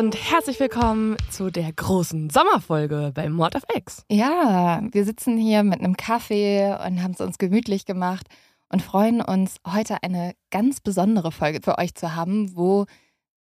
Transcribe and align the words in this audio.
Und 0.00 0.16
herzlich 0.16 0.58
willkommen 0.60 1.14
zu 1.30 1.50
der 1.50 1.70
großen 1.74 2.30
Sommerfolge 2.30 3.12
bei 3.14 3.28
Mord 3.28 3.54
of 3.54 3.64
X. 3.76 4.02
Ja, 4.10 4.80
wir 4.92 5.04
sitzen 5.04 5.36
hier 5.36 5.62
mit 5.62 5.80
einem 5.80 5.94
Kaffee 5.94 6.74
und 6.86 7.02
haben 7.02 7.10
es 7.12 7.20
uns 7.20 7.36
gemütlich 7.36 7.84
gemacht 7.84 8.26
und 8.72 8.80
freuen 8.80 9.20
uns, 9.20 9.56
heute 9.70 10.02
eine 10.02 10.32
ganz 10.50 10.80
besondere 10.80 11.32
Folge 11.32 11.60
für 11.62 11.76
euch 11.76 11.94
zu 11.94 12.16
haben, 12.16 12.56
wo 12.56 12.86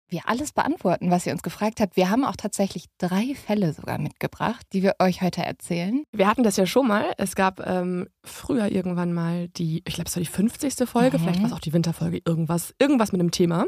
wir 0.08 0.22
alles 0.28 0.50
beantworten, 0.50 1.12
was 1.12 1.24
ihr 1.24 1.32
uns 1.32 1.42
gefragt 1.44 1.80
habt. 1.80 1.94
Wir 1.94 2.10
haben 2.10 2.24
auch 2.24 2.34
tatsächlich 2.34 2.86
drei 2.98 3.36
Fälle 3.36 3.72
sogar 3.72 3.98
mitgebracht, 3.98 4.66
die 4.72 4.82
wir 4.82 4.96
euch 4.98 5.22
heute 5.22 5.44
erzählen. 5.44 6.02
Wir 6.10 6.26
hatten 6.26 6.42
das 6.42 6.56
ja 6.56 6.66
schon 6.66 6.88
mal. 6.88 7.12
Es 7.16 7.36
gab 7.36 7.64
ähm, 7.64 8.08
früher 8.24 8.72
irgendwann 8.72 9.12
mal 9.12 9.46
die, 9.50 9.84
ich 9.86 9.94
glaube, 9.94 10.08
es 10.08 10.16
war 10.16 10.20
die 10.20 10.28
50. 10.28 10.88
Folge, 10.88 11.16
Mhm. 11.16 11.22
vielleicht 11.22 11.40
war 11.42 11.46
es 11.46 11.52
auch 11.52 11.60
die 11.60 11.72
Winterfolge, 11.72 12.20
irgendwas, 12.24 12.74
irgendwas 12.80 13.12
mit 13.12 13.20
einem 13.20 13.30
Thema. 13.30 13.66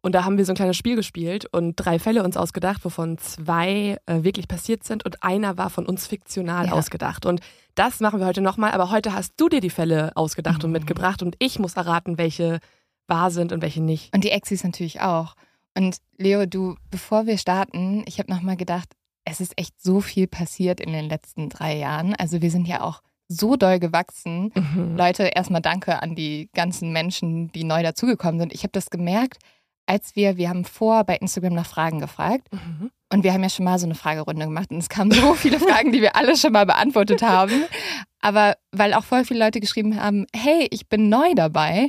Und 0.00 0.14
da 0.14 0.24
haben 0.24 0.38
wir 0.38 0.44
so 0.44 0.52
ein 0.52 0.56
kleines 0.56 0.76
Spiel 0.76 0.96
gespielt 0.96 1.46
und 1.52 1.74
drei 1.76 1.98
Fälle 1.98 2.22
uns 2.22 2.36
ausgedacht, 2.36 2.84
wovon 2.84 3.18
zwei 3.18 3.98
äh, 4.06 4.22
wirklich 4.22 4.46
passiert 4.48 4.84
sind 4.84 5.04
und 5.04 5.22
einer 5.22 5.58
war 5.58 5.70
von 5.70 5.86
uns 5.86 6.06
fiktional 6.06 6.66
Ja. 6.66 6.72
ausgedacht. 6.72 7.26
Und 7.26 7.40
das 7.74 8.00
machen 8.00 8.20
wir 8.20 8.26
heute 8.26 8.40
nochmal, 8.40 8.70
aber 8.72 8.90
heute 8.90 9.12
hast 9.12 9.34
du 9.36 9.48
dir 9.48 9.60
die 9.60 9.70
Fälle 9.70 10.12
ausgedacht 10.16 10.62
und 10.64 10.70
Mhm. 10.70 10.74
mitgebracht 10.74 11.22
und 11.22 11.36
ich 11.40 11.58
muss 11.58 11.74
erraten, 11.74 12.16
welche 12.18 12.60
wahr 13.08 13.30
sind 13.30 13.52
und 13.52 13.60
welche 13.62 13.82
nicht. 13.82 14.14
Und 14.14 14.22
die 14.24 14.30
Exis 14.30 14.62
natürlich 14.64 15.00
auch. 15.00 15.34
Und 15.76 15.96
Leo, 16.16 16.46
du, 16.46 16.76
bevor 16.90 17.26
wir 17.26 17.38
starten, 17.38 18.04
ich 18.06 18.18
habe 18.18 18.30
nochmal 18.32 18.56
gedacht, 18.56 18.88
es 19.24 19.40
ist 19.40 19.58
echt 19.58 19.80
so 19.80 20.00
viel 20.00 20.26
passiert 20.26 20.80
in 20.80 20.92
den 20.92 21.08
letzten 21.08 21.48
drei 21.48 21.76
Jahren. 21.76 22.14
Also 22.14 22.40
wir 22.42 22.50
sind 22.50 22.66
ja 22.66 22.82
auch 22.82 23.00
so 23.28 23.56
doll 23.56 23.78
gewachsen. 23.78 24.50
Mhm. 24.54 24.96
Leute, 24.96 25.24
erstmal 25.24 25.60
danke 25.60 26.02
an 26.02 26.14
die 26.14 26.48
ganzen 26.54 26.92
Menschen, 26.92 27.52
die 27.52 27.64
neu 27.64 27.82
dazugekommen 27.82 28.40
sind. 28.40 28.54
Ich 28.54 28.62
habe 28.62 28.72
das 28.72 28.88
gemerkt, 28.90 29.38
als 29.88 30.14
wir, 30.16 30.36
wir 30.36 30.48
haben 30.48 30.64
vor 30.64 31.04
bei 31.04 31.16
Instagram 31.16 31.54
nach 31.54 31.66
Fragen 31.66 31.98
gefragt 32.00 32.48
Mhm. 32.52 32.90
und 33.12 33.24
wir 33.24 33.32
haben 33.32 33.42
ja 33.42 33.48
schon 33.48 33.64
mal 33.64 33.78
so 33.78 33.86
eine 33.86 33.94
Fragerunde 33.94 34.44
gemacht 34.46 34.70
und 34.70 34.78
es 34.78 34.88
kamen 34.88 35.10
so 35.10 35.34
viele 35.34 35.58
Fragen, 35.60 35.92
die 35.92 36.00
wir 36.02 36.14
alle 36.16 36.36
schon 36.36 36.52
mal 36.52 36.66
beantwortet 36.66 37.22
haben. 37.22 37.64
Aber 38.20 38.56
weil 38.72 38.94
auch 38.94 39.04
voll 39.04 39.24
viele 39.24 39.44
Leute 39.44 39.60
geschrieben 39.60 40.00
haben, 40.00 40.26
hey, 40.34 40.66
ich 40.70 40.88
bin 40.88 41.08
neu 41.08 41.34
dabei 41.34 41.88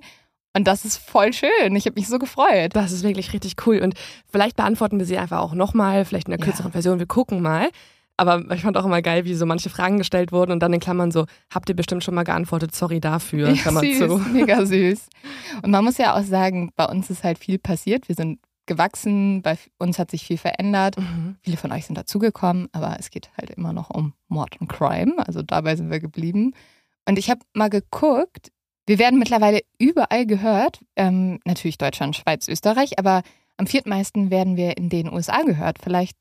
und 0.56 0.68
das 0.68 0.86
ist 0.86 0.98
voll 0.98 1.34
schön. 1.34 1.76
Ich 1.76 1.86
habe 1.86 2.00
mich 2.00 2.08
so 2.08 2.20
gefreut. 2.20 2.76
Das 2.76 2.92
ist 2.92 3.04
wirklich 3.04 3.34
richtig 3.34 3.56
cool. 3.66 3.80
Und 3.80 3.94
vielleicht 4.32 4.56
beantworten 4.56 4.98
wir 5.00 5.06
sie 5.06 5.18
einfach 5.18 5.40
auch 5.40 5.54
nochmal, 5.54 6.06
vielleicht 6.06 6.28
in 6.28 6.34
einer 6.34 6.42
Ja. 6.42 6.46
kürzeren 6.46 6.72
Version. 6.72 7.00
Wir 7.00 7.06
gucken 7.08 7.42
mal. 7.42 7.70
Aber 8.20 8.52
ich 8.54 8.62
fand 8.62 8.78
auch 8.78 8.86
immer 8.86 9.02
geil, 9.02 9.26
wie 9.26 9.34
so 9.34 9.46
manche 9.46 9.70
Fragen 9.70 9.98
gestellt 9.98 10.32
wurden 10.32 10.52
und 10.52 10.60
dann 10.62 10.74
in 10.74 10.80
Klammern 10.80 11.12
so, 11.12 11.26
habt 11.50 11.70
ihr 11.70 11.76
bestimmt 11.76 12.04
schon 12.04 12.16
mal 12.16 12.24
geantwortet, 12.24 12.76
sorry 12.76 13.00
dafür, 13.00 13.54
Klammer 13.54 13.80
süß, 13.80 13.98
zu. 14.00 14.18
mega 14.34 14.66
süß. 14.66 15.08
Und 15.64 15.72
man 15.72 15.84
muss 15.84 15.98
ja 15.98 16.16
auch 16.16 16.24
sagen, 16.24 16.72
bei 16.76 16.86
uns 16.86 17.10
ist 17.10 17.24
halt 17.24 17.40
viel 17.40 17.58
passiert. 17.60 18.08
Wir 18.08 18.16
sind 18.16 18.40
gewachsen, 18.66 19.42
bei 19.42 19.58
uns 19.80 19.98
hat 19.98 20.12
sich 20.12 20.26
viel 20.26 20.38
verändert. 20.38 20.98
Mhm. 20.98 21.38
Viele 21.42 21.58
von 21.58 21.72
euch 21.72 21.86
sind 21.86 21.98
dazugekommen, 21.98 22.70
aber 22.72 22.98
es 23.00 23.10
geht 23.10 23.30
halt 23.38 23.50
immer 23.50 23.74
noch 23.74 23.90
um 23.90 24.14
Mord 24.28 24.60
und 24.62 24.68
Crime. 24.68 25.14
Also 25.26 25.42
dabei 25.42 25.76
sind 25.76 25.90
wir 25.90 26.00
geblieben. 26.00 26.54
Und 27.08 27.18
ich 27.18 27.30
habe 27.30 27.42
mal 27.54 27.70
geguckt, 27.70 28.52
wir 28.86 29.00
werden 29.00 29.20
mittlerweile 29.20 29.62
überall 29.78 30.26
gehört. 30.26 30.80
Ähm, 30.96 31.40
natürlich 31.46 31.78
Deutschland, 31.78 32.16
Schweiz, 32.16 32.48
Österreich, 32.48 33.00
aber 33.00 33.24
am 33.58 33.68
viertmeisten 33.68 34.32
werden 34.32 34.56
wir 34.56 34.78
in 34.78 34.90
den 34.90 35.12
USA 35.12 35.42
gehört. 35.42 35.80
Vielleicht, 35.82 36.18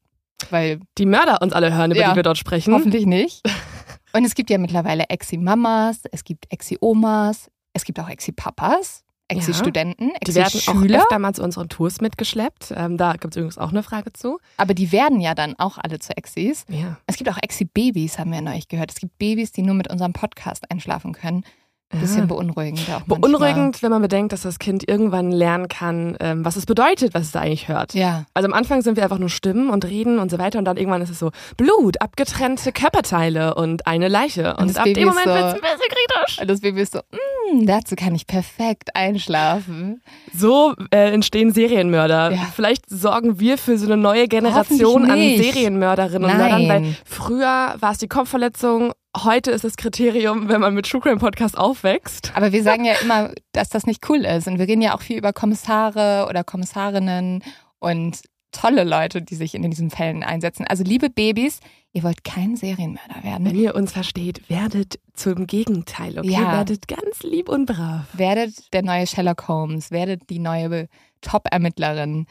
weil 0.51 0.81
Die 0.99 1.07
Mörder 1.07 1.43
uns 1.43 1.53
alle 1.53 1.75
hören, 1.75 1.91
über 1.91 2.01
Ja. 2.01 2.11
die 2.11 2.17
wir 2.17 2.23
dort 2.23 2.39
sprechen. 2.39 2.73
hoffentlich 2.75 3.07
nicht. 3.07 3.43
Und 4.15 4.25
es 4.25 4.35
gibt 4.35 4.49
ja 4.51 4.59
mittlerweile 4.59 5.05
Exi-Mamas, 5.11 6.01
es 6.11 6.25
gibt 6.25 6.51
Exi-Omas, 6.51 7.51
es 7.75 7.85
gibt 7.85 8.01
auch 8.01 8.09
Exi-Papas, 8.09 9.05
Exi-Studenten, 9.31 10.13
Die 10.27 10.35
werden 10.35 10.47
auch 10.47 10.55
Exi-Schüler. 10.55 11.01
öfter 11.03 11.19
mal 11.19 11.35
zu 11.35 11.43
unseren 11.43 11.69
Tours 11.69 12.01
mitgeschleppt. 12.01 12.73
Ähm, 12.75 12.97
da 12.97 13.13
gibt 13.13 13.35
es 13.35 13.37
übrigens 13.37 13.59
auch 13.59 13.69
eine 13.69 13.83
Frage 13.83 14.11
zu. 14.15 14.39
Aber 14.57 14.73
die 14.73 14.91
werden 14.91 15.21
ja 15.21 15.35
dann 15.35 15.55
auch 15.59 15.77
alle 15.77 15.99
zu 15.99 16.17
Exis. 16.17 16.65
Ja. 16.71 16.97
Es 17.07 17.17
gibt 17.17 17.29
auch 17.31 17.37
Exi-Babys, 17.37 18.19
haben 18.19 18.33
wir 18.33 18.41
neulich 18.41 18.69
gehört. 18.69 18.91
Es 18.91 18.97
gibt 18.99 19.19
Babys, 19.19 19.53
die 19.53 19.61
nur 19.63 19.75
mit 19.75 19.91
unserem 19.91 20.15
Podcast 20.15 20.71
einschlafen 20.71 21.13
können. 21.13 21.45
Bisschen 21.91 22.25
Ah. 22.25 22.27
beunruhigend. 22.27 22.81
Auch 22.95 23.01
Beunruhigend, 23.03 23.83
wenn 23.83 23.91
man 23.91 24.03
bedenkt, 24.03 24.35
dass 24.35 24.43
das 24.43 24.59
Kind 24.59 24.87
irgendwann 24.87 25.33
lernen 25.33 25.69
kann, 25.69 26.17
ähm, 26.21 26.45
was 26.45 26.57
es 26.57 26.67
bedeutet, 26.67 27.15
was 27.15 27.23
es 27.23 27.33
da 27.33 27.41
eigentlich 27.41 27.69
hört. 27.69 27.95
Manchmal. 27.95 28.13
Ja. 28.19 28.25
Also 28.35 28.47
am 28.47 28.53
Anfang 28.53 28.83
sind 28.83 28.97
wir 28.97 29.03
einfach 29.05 29.19
nur 29.19 29.31
Stimmen 29.31 29.71
und 29.71 29.87
reden 29.87 30.19
und 30.19 30.31
so 30.31 30.39
weiter 30.39 30.59
und 30.59 30.67
dann 30.67 30.77
irgendwann 30.77 31.01
ist 31.01 31.09
es 31.09 31.19
so 31.19 31.31
Blut, 31.57 32.01
abgetrennte 32.03 32.73
Körperteile 32.73 33.55
und 33.55 33.87
eine 33.87 34.09
Leiche. 34.09 34.55
Und, 34.59 34.69
das 34.69 34.77
ab 34.77 34.85
Baby 34.85 35.01
dem 35.01 35.09
Moment 35.09 35.25
so- 35.27 35.33
wird 35.33 35.45
es 35.47 35.55
ein 35.55 35.61
bisschen 35.61 35.79
kritisch. 35.89 36.39
Und 36.43 36.51
das 36.51 36.61
Baby 36.61 36.81
ist 36.83 36.93
so, 36.93 36.99
mm, 36.99 37.65
dazu 37.67 37.97
kann 37.97 38.15
ich 38.15 38.27
perfekt 38.27 38.95
einschlafen. 38.95 40.03
So 40.35 40.75
äh, 40.91 41.13
entstehen 41.13 41.53
Serienmörder. 41.53 42.33
Ja. 42.33 42.39
Vielleicht 42.55 42.89
sorgen 42.91 43.41
wir 43.41 43.57
für 43.59 43.79
so 43.79 43.87
eine 43.87 43.97
neue 43.97 44.29
Generation 44.29 45.11
an. 45.11 45.17
Serienmörderinnen 45.19 46.31
und 46.31 46.37
Nein. 46.37 46.67
Mördern, 46.67 46.69
weil 46.69 46.95
früher 47.05 47.75
war 47.81 47.93
es 47.93 47.99
die 47.99 48.09
Kopfverletzung, 48.09 48.93
heute 49.17 49.51
ist 49.51 49.65
das 49.65 49.77
Kriterium, 49.77 50.49
wenn 50.49 50.61
man 50.61 50.75
mit 50.75 50.89
True 50.89 51.01
Crime 51.01 51.19
Podcast 51.19 51.57
aufwächst. 51.57 52.33
Aber 52.35 52.53
wir 52.53 52.63
sagen 52.63 52.85
ja 52.85 52.95
immer, 53.03 53.33
dass 53.53 53.69
das 53.69 53.87
nicht 53.87 54.09
cool 54.09 54.25
ist. 54.25 54.47
Und 54.47 54.59
wir 54.59 54.69
reden 54.69 54.83
ja 54.83 54.95
auch 54.95 55.03
viel 55.03 55.19
über 55.19 55.33
Kommissare 55.33 56.27
oder 56.29 56.45
Kommissarinnen 56.45 57.43
und 57.79 58.21
tolle 58.53 58.85
Leute, 58.85 59.23
die 59.23 59.35
sich 59.35 59.55
in 59.55 59.69
diesen 59.71 59.91
Fällen 59.91 60.23
einsetzen. 60.23 60.67
Also 60.67 60.83
liebe 60.85 61.11
Babys, 61.11 61.61
ihr 61.93 62.03
wollt 62.03 62.25
kein 62.25 62.57
Serienmörder 62.57 63.17
Wenn 63.23 63.45
werden. 63.45 63.59
ihr 63.59 63.75
uns 63.75 63.93
versteht, 63.93 64.49
werdet 64.49 64.99
zum 65.15 65.47
Gegenteil, 65.47 66.19
okay? 66.19 66.31
Ja. 66.31 66.53
Werdet 66.53 66.89
ganz 66.89 67.23
lieb 67.23 67.49
und 67.49 67.67
brav. 67.67 68.07
Werdet 68.13 68.73
der 68.73 68.83
neue 68.83 69.07
Sherlock 69.07 69.49
Holmes, 69.49 69.91
werdet 69.91 70.31
die 70.31 70.39
neue 70.39 70.89
Top-Ermittlerin. 71.21 72.27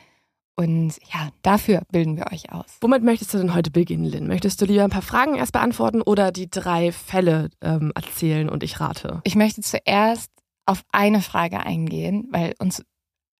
Und 0.59 0.95
ja, 1.13 1.29
dafür 1.43 1.83
bilden 1.91 2.17
wir 2.17 2.31
euch 2.31 2.51
aus. 2.51 2.77
Womit 2.81 3.03
möchtest 3.03 3.31
du 3.33 3.37
denn 3.37 3.53
heute 3.53 3.69
beginnen, 3.69 4.05
Lynn? 4.05 4.27
Möchtest 4.27 4.59
du 4.59 4.65
lieber 4.65 4.83
ein 4.83 4.89
paar 4.89 5.03
Fragen 5.03 5.35
erst 5.35 5.53
beantworten 5.53 6.01
oder 6.01 6.31
die 6.31 6.49
drei 6.49 6.91
Fälle 6.91 7.51
ähm, 7.61 7.91
erzählen 7.93 8.49
und 8.49 8.63
ich 8.63 8.79
rate? 8.79 9.21
Ich 9.23 9.35
möchte 9.35 9.61
zuerst 9.61 10.31
auf 10.65 10.83
eine 10.91 11.21
Frage 11.21 11.59
eingehen, 11.59 12.27
weil 12.31 12.55
uns 12.57 12.83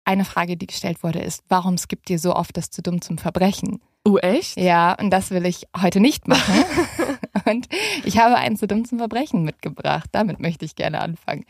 eine 0.05 0.25
Frage, 0.25 0.57
die 0.57 0.67
gestellt 0.67 1.01
wurde, 1.01 1.19
ist, 1.19 1.43
warum 1.49 1.77
skippt 1.77 2.09
ihr 2.11 2.19
so 2.19 2.35
oft 2.35 2.55
das 2.55 2.69
zu 2.69 2.83
dumm 2.83 3.01
zum 3.01 3.17
Verbrechen? 3.17 3.81
Oh, 4.05 4.17
echt? 4.17 4.55
Ja, 4.55 4.93
und 4.93 5.09
das 5.09 5.31
will 5.31 5.45
ich 5.45 5.63
heute 5.75 5.99
nicht 5.99 6.27
machen. 6.27 6.63
und 7.45 7.67
ich 8.05 8.19
habe 8.19 8.35
ein 8.35 8.55
zu 8.55 8.67
dumm 8.67 8.85
zum 8.85 8.99
Verbrechen 8.99 9.43
mitgebracht. 9.43 10.07
Damit 10.11 10.39
möchte 10.39 10.65
ich 10.65 10.75
gerne 10.75 11.01
anfangen. 11.01 11.45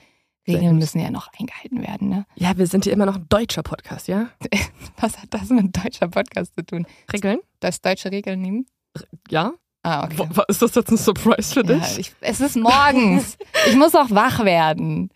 Regeln 0.48 0.78
müssen 0.78 1.00
ja 1.00 1.12
noch 1.12 1.30
eingehalten 1.40 1.82
werden, 1.82 2.10
ne? 2.10 2.26
Ja, 2.36 2.58
wir 2.58 2.68
sind 2.68 2.84
hier 2.86 2.94
immer 2.94 3.06
noch 3.06 3.16
ein 3.16 3.26
deutscher 3.30 3.64
Podcast, 3.64 4.08
ja? 4.08 4.30
Was 5.00 5.18
hat 5.22 5.34
das 5.34 5.50
mit 5.50 5.76
deutscher 5.76 6.08
Podcast 6.08 6.54
zu 6.56 6.66
tun? 6.66 6.88
Regeln? 7.12 7.40
Das 7.60 7.82
deutsche 7.82 8.12
Regeln 8.12 8.42
nehmen? 8.42 8.66
Ja? 9.30 9.54
Ah, 9.84 10.04
okay. 10.04 10.28
Ist 10.50 10.62
das 10.62 10.76
jetzt 10.76 10.90
ein 10.92 10.98
Surprise 10.98 11.54
für 11.54 11.66
Ja, 11.66 11.78
dich? 11.80 12.00
ich, 12.00 12.12
es 12.20 12.42
ist 12.42 12.58
morgens. 12.58 13.38
ich 13.70 13.76
muss 13.78 13.96
auch 13.96 14.10
wach 14.10 14.44
werden. 14.44 15.10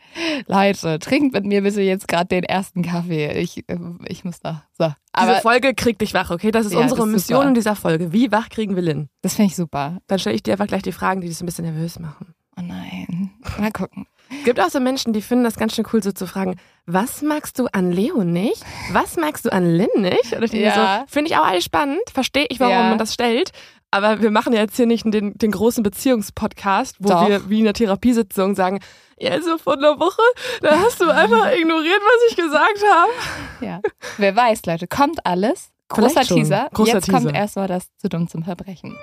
Leute, 0.48 0.98
trinkt 1.00 1.34
mit 1.34 1.46
mir 1.46 1.62
bitte 1.62 1.82
jetzt 1.82 2.08
gerade 2.08 2.28
den 2.28 2.44
ersten 2.44 2.82
Kaffee. 2.84 3.32
Ich, 3.40 3.68
äh, 3.68 3.78
ich 4.08 4.24
muss 4.24 4.40
da. 4.40 4.64
So. 4.78 4.86
Diese 4.86 4.96
Aber 5.12 5.36
Folge 5.42 5.74
kriegt 5.74 6.00
dich 6.02 6.14
wach, 6.14 6.30
okay? 6.32 6.52
Das 6.52 6.66
ist 6.66 6.72
Ja, 6.74 6.80
unsere 6.80 7.00
das 7.02 7.08
ist 7.08 7.14
Mission 7.14 7.38
super. 7.40 7.48
in 7.50 7.54
dieser 7.56 7.76
Folge. 7.76 8.14
Wie 8.14 8.32
wach 8.32 8.48
kriegen 8.50 8.76
wir 8.76 8.82
Lynn? 8.84 9.10
das 9.24 9.36
finde 9.36 9.48
ich 9.50 9.56
super. 9.58 9.98
Dann 10.08 10.20
stelle 10.20 10.36
ich 10.36 10.44
dir 10.44 10.54
einfach 10.54 10.68
gleich 10.68 10.84
die 10.84 10.94
Fragen, 10.94 11.20
die 11.20 11.28
dich 11.28 11.38
so 11.38 11.44
ein 11.44 11.48
bisschen 11.48 11.66
nervös 11.66 12.00
machen. 12.00 12.34
Oh 12.58 12.62
nein. 12.62 13.32
Mal 13.60 13.72
gucken. 13.72 14.06
Gibt 14.46 14.60
auch 14.60 14.70
so 14.70 14.80
Menschen, 14.80 15.14
die 15.14 15.22
finden 15.22 15.44
das 15.44 15.56
ganz 15.56 15.76
schön 15.76 15.86
cool, 15.94 16.02
so 16.02 16.12
zu 16.12 16.26
fragen, 16.28 16.56
was 16.86 17.22
magst 17.22 17.60
du 17.60 17.68
an 17.72 17.92
Leo 17.92 18.24
nicht? 18.24 18.64
Was 18.92 19.18
magst 19.18 19.46
du 19.46 19.52
an 19.52 19.66
Lynn 19.66 19.90
nicht? 20.02 20.34
Und 20.34 20.44
ich 20.44 20.52
denke 20.52 20.66
Ja. 20.68 21.00
so, 21.08 21.14
finde 21.14 21.32
ich 21.32 21.38
auch 21.38 21.46
alles 21.46 21.64
spannend, 21.64 22.02
verstehe 22.14 22.46
ich, 22.50 22.60
warum 22.60 22.74
Ja. 22.74 22.90
man 22.90 22.98
das 22.98 23.14
stellt. 23.14 23.52
Aber 23.92 24.22
wir 24.22 24.32
machen 24.32 24.54
ja 24.54 24.62
jetzt 24.62 24.78
hier 24.78 24.86
nicht 24.86 25.04
den, 25.06 25.38
den 25.38 25.52
großen 25.52 25.84
Beziehungspodcast, 25.84 26.96
wo 27.00 27.10
Doch. 27.10 27.28
wir 27.28 27.50
wie 27.50 27.60
in 27.60 27.66
einer 27.66 27.74
Therapiesitzung 27.74 28.56
sagen, 28.56 28.80
ja, 29.20 29.32
also 29.32 29.58
vor 29.58 29.74
einer 29.74 30.00
Woche, 30.00 30.22
da 30.62 30.80
hast 30.80 31.02
du 31.02 31.10
einfach 31.10 31.52
ignoriert, 31.52 32.00
was 32.02 32.32
ich 32.32 32.38
gesagt 32.38 32.84
habe. 32.92 33.12
Ja. 33.66 33.82
Wer 34.18 34.36
weiß, 34.36 34.66
Leute, 34.66 34.88
kommt 34.88 35.26
alles. 35.26 35.70
Großer. 35.90 36.22
Teaser. 36.22 36.70
Großer 36.74 36.94
Jetzt 36.94 37.10
kommt 37.10 37.24
Teaser. 37.24 37.36
erstmal 37.36 37.68
das 37.68 37.88
zu 37.98 38.08
dumm 38.08 38.30
zum 38.30 38.44
Verbrechen. 38.44 38.98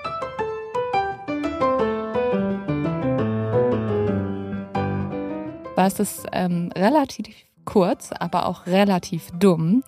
Das 5.79 5.97
ist 5.97 6.25
ähm, 6.33 6.73
relativ 6.77 7.33
kurz, 7.63 8.11
aber 8.11 8.47
auch 8.47 8.65
relativ 8.65 9.29
dumm. 9.39 9.81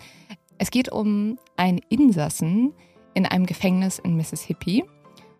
Es 0.57 0.71
geht 0.71 0.89
um 0.89 1.37
einen 1.57 1.81
Insassen 1.89 2.73
in 3.13 3.25
einem 3.25 3.45
Gefängnis 3.45 3.99
in 3.99 4.15
Mississippi. 4.15 4.85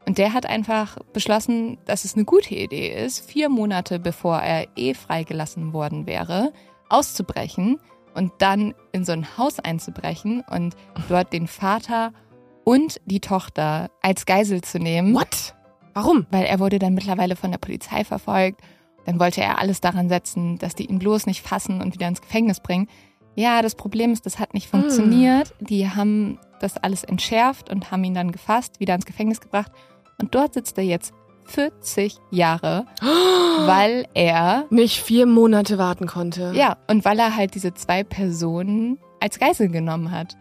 Und 0.05 0.17
der 0.17 0.33
hat 0.33 0.45
einfach 0.45 0.97
beschlossen, 1.13 1.77
dass 1.85 2.03
es 2.03 2.15
eine 2.15 2.25
gute 2.25 2.53
Idee 2.53 2.89
ist, 3.05 3.31
vier 3.31 3.47
Monate 3.47 3.97
bevor 3.97 4.39
er 4.39 4.67
eh 4.75 4.93
freigelassen 4.93 5.71
worden 5.71 6.05
wäre, 6.05 6.51
auszubrechen 6.89 7.79
und 8.13 8.33
dann 8.39 8.73
in 8.91 9.05
so 9.05 9.13
ein 9.13 9.37
Haus 9.37 9.57
einzubrechen 9.57 10.43
und 10.49 10.75
dort 11.07 11.31
den 11.31 11.47
Vater 11.47 12.11
und 12.65 12.99
die 13.05 13.21
Tochter 13.21 13.89
als 14.01 14.25
Geisel 14.25 14.61
zu 14.61 14.79
nehmen, 14.79 15.15
What? 15.15 15.55
Warum? 15.93 16.27
weil 16.29 16.43
er 16.43 16.59
wurde 16.59 16.77
dann 16.77 16.93
mittlerweile 16.93 17.37
von 17.37 17.51
der 17.51 17.57
Polizei 17.57 18.03
verfolgt. 18.03 18.59
Dann 19.11 19.19
wollte 19.19 19.41
er 19.41 19.59
alles 19.59 19.81
daran 19.81 20.07
setzen, 20.07 20.57
dass 20.57 20.73
die 20.73 20.85
ihn 20.85 20.97
bloß 20.99 21.25
nicht 21.25 21.41
fassen 21.45 21.81
und 21.81 21.93
wieder 21.93 22.07
ins 22.07 22.21
Gefängnis 22.21 22.61
bringen. 22.61 22.87
Ja, 23.35 23.61
das 23.61 23.75
Problem 23.75 24.13
ist, 24.13 24.25
das 24.25 24.39
hat 24.39 24.53
nicht 24.53 24.69
funktioniert. 24.69 25.53
Die 25.59 25.89
haben 25.89 26.39
das 26.61 26.77
alles 26.77 27.03
entschärft 27.03 27.69
und 27.69 27.91
haben 27.91 28.05
ihn 28.05 28.13
dann 28.13 28.31
gefasst, 28.31 28.79
wieder 28.79 28.95
ins 28.95 29.05
Gefängnis 29.05 29.41
gebracht. 29.41 29.69
Und 30.17 30.33
dort 30.33 30.53
sitzt 30.53 30.77
er 30.77 30.85
jetzt 30.85 31.13
40 31.47 32.15
Jahre, 32.29 32.85
weil 33.65 34.05
er 34.13 34.65
Nicht 34.69 35.01
vier 35.01 35.25
Monate 35.25 35.77
warten 35.77 36.07
konnte. 36.07 36.53
ja, 36.55 36.77
und 36.87 37.03
weil 37.03 37.19
er 37.19 37.35
halt 37.35 37.53
diese 37.55 37.73
zwei 37.73 38.05
Personen 38.05 38.97
als 39.19 39.39
Geisel 39.39 39.67
genommen 39.67 40.11
hat. 40.11 40.37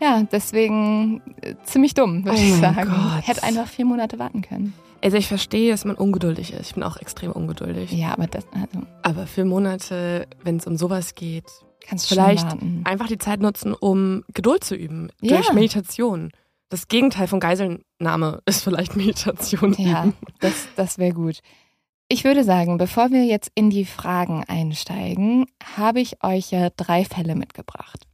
Ja, 0.00 0.24
deswegen 0.24 1.22
äh, 1.42 1.54
ziemlich 1.62 1.94
dumm, 1.94 2.24
würde 2.24 2.36
Oh 2.36 2.40
ich 2.42 2.56
sagen. 2.56 2.90
Gott. 2.90 3.28
Hätte 3.28 3.44
einfach 3.44 3.68
vier 3.68 3.84
Monate 3.84 4.18
warten 4.18 4.42
können. 4.42 4.74
Also 5.02 5.16
ich 5.16 5.26
verstehe, 5.26 5.72
dass 5.72 5.84
man 5.84 5.96
ungeduldig 5.96 6.52
ist. 6.52 6.68
Ich 6.68 6.74
bin 6.74 6.82
auch 6.82 6.96
extrem 6.96 7.32
ungeduldig. 7.32 7.90
Ja, 7.92 8.12
aber 8.12 8.28
das 8.28 8.44
also, 8.52 8.86
Aber 9.02 9.26
vier 9.26 9.44
Monate, 9.44 10.28
wenn 10.44 10.58
es 10.58 10.66
um 10.66 10.76
sowas 10.76 11.14
geht, 11.14 11.44
kannst 11.80 12.10
du 12.10 12.14
Vielleicht 12.14 12.46
einfach 12.84 13.08
die 13.08 13.18
Zeit 13.18 13.40
nutzen, 13.40 13.74
um 13.74 14.24
Geduld 14.32 14.62
zu 14.62 14.76
üben. 14.76 15.10
Ja. 15.20 15.36
Durch 15.36 15.52
Meditation. 15.52 16.30
Das 16.68 16.88
Gegenteil 16.88 17.26
von 17.26 17.40
Geiselnahme 17.40 18.42
ist 18.46 18.62
vielleicht 18.62 18.96
Meditation 18.96 19.74
Ja, 19.74 20.04
üben. 20.04 20.14
das, 20.40 20.68
das 20.76 20.98
wäre 20.98 21.12
gut. 21.12 21.40
Ich 22.08 22.24
würde 22.24 22.44
sagen, 22.44 22.78
bevor 22.78 23.10
wir 23.10 23.24
jetzt 23.24 23.50
in 23.54 23.70
die 23.70 23.84
Fragen 23.84 24.44
einsteigen, 24.46 25.46
habe 25.76 26.00
ich 26.00 26.22
euch 26.22 26.50
ja 26.50 26.70
drei 26.70 27.04
Fälle 27.04 27.34
mitgebracht. 27.34 28.06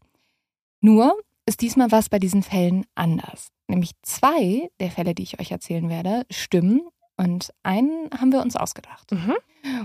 Nur 0.81 1.19
ist 1.47 1.61
diesmal 1.61 1.91
was 1.91 2.09
bei 2.09 2.19
diesen 2.19 2.43
Fällen 2.43 2.85
anders. 2.95 3.49
Nämlich 3.69 3.93
zwei 4.03 4.71
der 4.81 4.91
Fälle, 4.91 5.15
die 5.15 5.23
ich 5.23 5.41
euch 5.41 5.53
erzählen 5.53 5.89
werde, 5.89 6.25
stimmen 6.31 6.83
und 7.17 7.53
einen 7.63 8.09
haben 8.19 8.33
wir 8.33 8.41
uns 8.41 8.57
ausgedacht. 8.57 9.13
Mhm. 9.13 9.35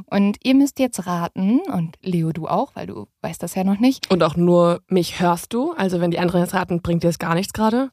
Und 0.05 0.37
ihr 0.43 0.53
müsst 0.53 0.79
jetzt 0.79 1.05
raten, 1.07 1.59
und 1.61 1.97
Leo, 2.01 2.31
du 2.31 2.47
auch, 2.47 2.75
weil 2.75 2.87
du 2.87 3.07
weißt 3.21 3.41
das 3.41 3.55
ja 3.55 3.63
noch 3.63 3.79
nicht. 3.79 4.09
Und 4.11 4.23
auch 4.23 4.35
nur 4.35 4.81
mich 4.87 5.19
hörst 5.19 5.51
du. 5.51 5.73
Also 5.73 5.99
wenn 5.99 6.11
die 6.11 6.19
anderen 6.19 6.41
jetzt 6.41 6.53
raten, 6.53 6.81
bringt 6.81 7.03
dir 7.03 7.07
das 7.07 7.19
gar 7.19 7.33
nichts 7.33 7.51
gerade. 7.51 7.91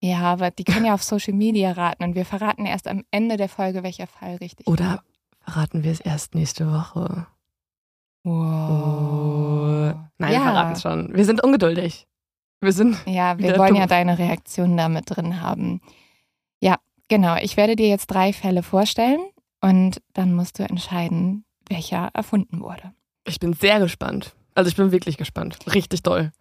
Ja, 0.00 0.20
aber 0.20 0.52
die 0.52 0.64
können 0.64 0.86
ja 0.86 0.94
auf 0.94 1.02
Social 1.02 1.34
Media 1.34 1.72
raten 1.72 2.04
und 2.04 2.14
wir 2.14 2.24
verraten 2.24 2.66
erst 2.66 2.86
am 2.86 3.02
Ende 3.10 3.36
der 3.36 3.48
Folge, 3.48 3.82
welcher 3.82 4.06
Fall 4.06 4.36
richtig 4.36 4.66
war. 4.66 4.72
Oder 4.72 5.02
verraten 5.40 5.82
wir 5.82 5.90
es 5.90 6.00
erst 6.00 6.36
nächste 6.36 6.70
Woche? 6.72 7.26
Wow. 8.22 9.96
Nein, 10.18 10.32
ja. 10.32 10.38
wir 10.38 10.40
verraten 10.40 10.72
es 10.72 10.82
schon. 10.82 11.14
Wir 11.14 11.24
sind 11.24 11.42
ungeduldig. 11.42 12.06
Wir 12.60 12.72
sind. 12.72 12.96
Ja, 13.06 13.38
wir 13.38 13.56
wollen 13.56 13.76
ja 13.76 13.82
doof. 13.82 13.90
deine 13.90 14.18
Reaktion 14.18 14.76
da 14.76 14.88
mit 14.88 15.04
drin 15.06 15.40
haben. 15.40 15.80
Ja, 16.60 16.76
genau. 17.08 17.36
Ich 17.40 17.56
werde 17.56 17.76
dir 17.76 17.88
jetzt 17.88 18.08
drei 18.08 18.32
Fälle 18.32 18.62
vorstellen 18.62 19.20
und 19.60 20.02
dann 20.14 20.34
musst 20.34 20.58
du 20.58 20.64
entscheiden, 20.64 21.44
welcher 21.68 22.10
erfunden 22.14 22.60
wurde. 22.60 22.92
Ich 23.26 23.38
bin 23.38 23.52
sehr 23.52 23.78
gespannt. 23.78 24.34
Also 24.54 24.68
ich 24.68 24.76
bin 24.76 24.90
wirklich 24.90 25.16
gespannt. 25.16 25.58
Richtig 25.72 26.02
doll. 26.02 26.32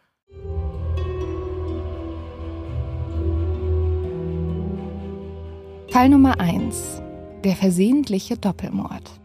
Fall 5.92 6.10
Nummer 6.10 6.40
1. 6.40 7.02
Der 7.44 7.56
versehentliche 7.56 8.38
Doppelmord. 8.38 9.20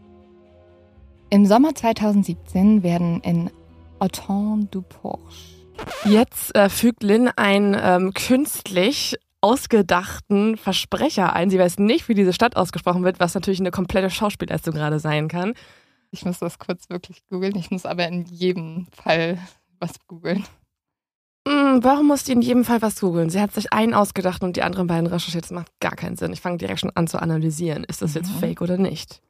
Im 1.31 1.47
Sommer 1.47 1.73
2017 1.73 2.83
werden 2.83 3.19
in 3.21 3.49
Autant 3.99 4.73
du 4.73 4.81
Porche 4.81 5.52
Jetzt 6.05 6.55
äh, 6.55 6.69
fügt 6.69 7.03
Lynn 7.03 7.29
einen 7.29 7.75
ähm, 7.79 8.13
künstlich 8.13 9.15
ausgedachten 9.41 10.57
Versprecher 10.57 11.33
ein. 11.33 11.49
Sie 11.49 11.59
weiß 11.59 11.79
nicht, 11.79 12.07
wie 12.07 12.13
diese 12.13 12.33
Stadt 12.33 12.55
ausgesprochen 12.55 13.03
wird, 13.03 13.19
was 13.19 13.33
natürlich 13.35 13.59
eine 13.59 13.71
komplette 13.71 14.09
Schauspielleistung 14.09 14.73
gerade 14.73 14.99
sein 14.99 15.27
kann. 15.27 15.53
Ich 16.11 16.25
muss 16.25 16.39
das 16.39 16.59
kurz 16.59 16.89
wirklich 16.89 17.23
googeln. 17.29 17.55
Ich 17.55 17.71
muss 17.71 17.85
aber 17.85 18.07
in 18.07 18.25
jedem 18.25 18.87
Fall 18.93 19.37
was 19.79 19.93
googeln. 20.07 20.45
Hm, 21.47 21.83
warum 21.83 22.07
muss 22.07 22.23
die 22.23 22.31
in 22.33 22.41
jedem 22.41 22.63
Fall 22.63 22.81
was 22.81 23.01
googeln? 23.01 23.29
Sie 23.29 23.41
hat 23.41 23.51
sich 23.53 23.73
einen 23.73 23.93
ausgedacht 23.93 24.43
und 24.43 24.55
die 24.55 24.61
anderen 24.63 24.87
beiden 24.87 25.07
recherchiert. 25.07 25.43
Das 25.43 25.51
macht 25.51 25.71
gar 25.81 25.95
keinen 25.95 26.15
Sinn. 26.15 26.31
Ich 26.31 26.39
fange 26.41 26.57
direkt 26.57 26.79
schon 26.79 26.91
an 26.95 27.07
zu 27.07 27.21
analysieren. 27.21 27.83
Ist 27.83 28.01
das 28.01 28.13
jetzt 28.13 28.31
Mhm. 28.35 28.39
fake 28.39 28.61
oder 28.61 28.77
nicht? 28.77 29.21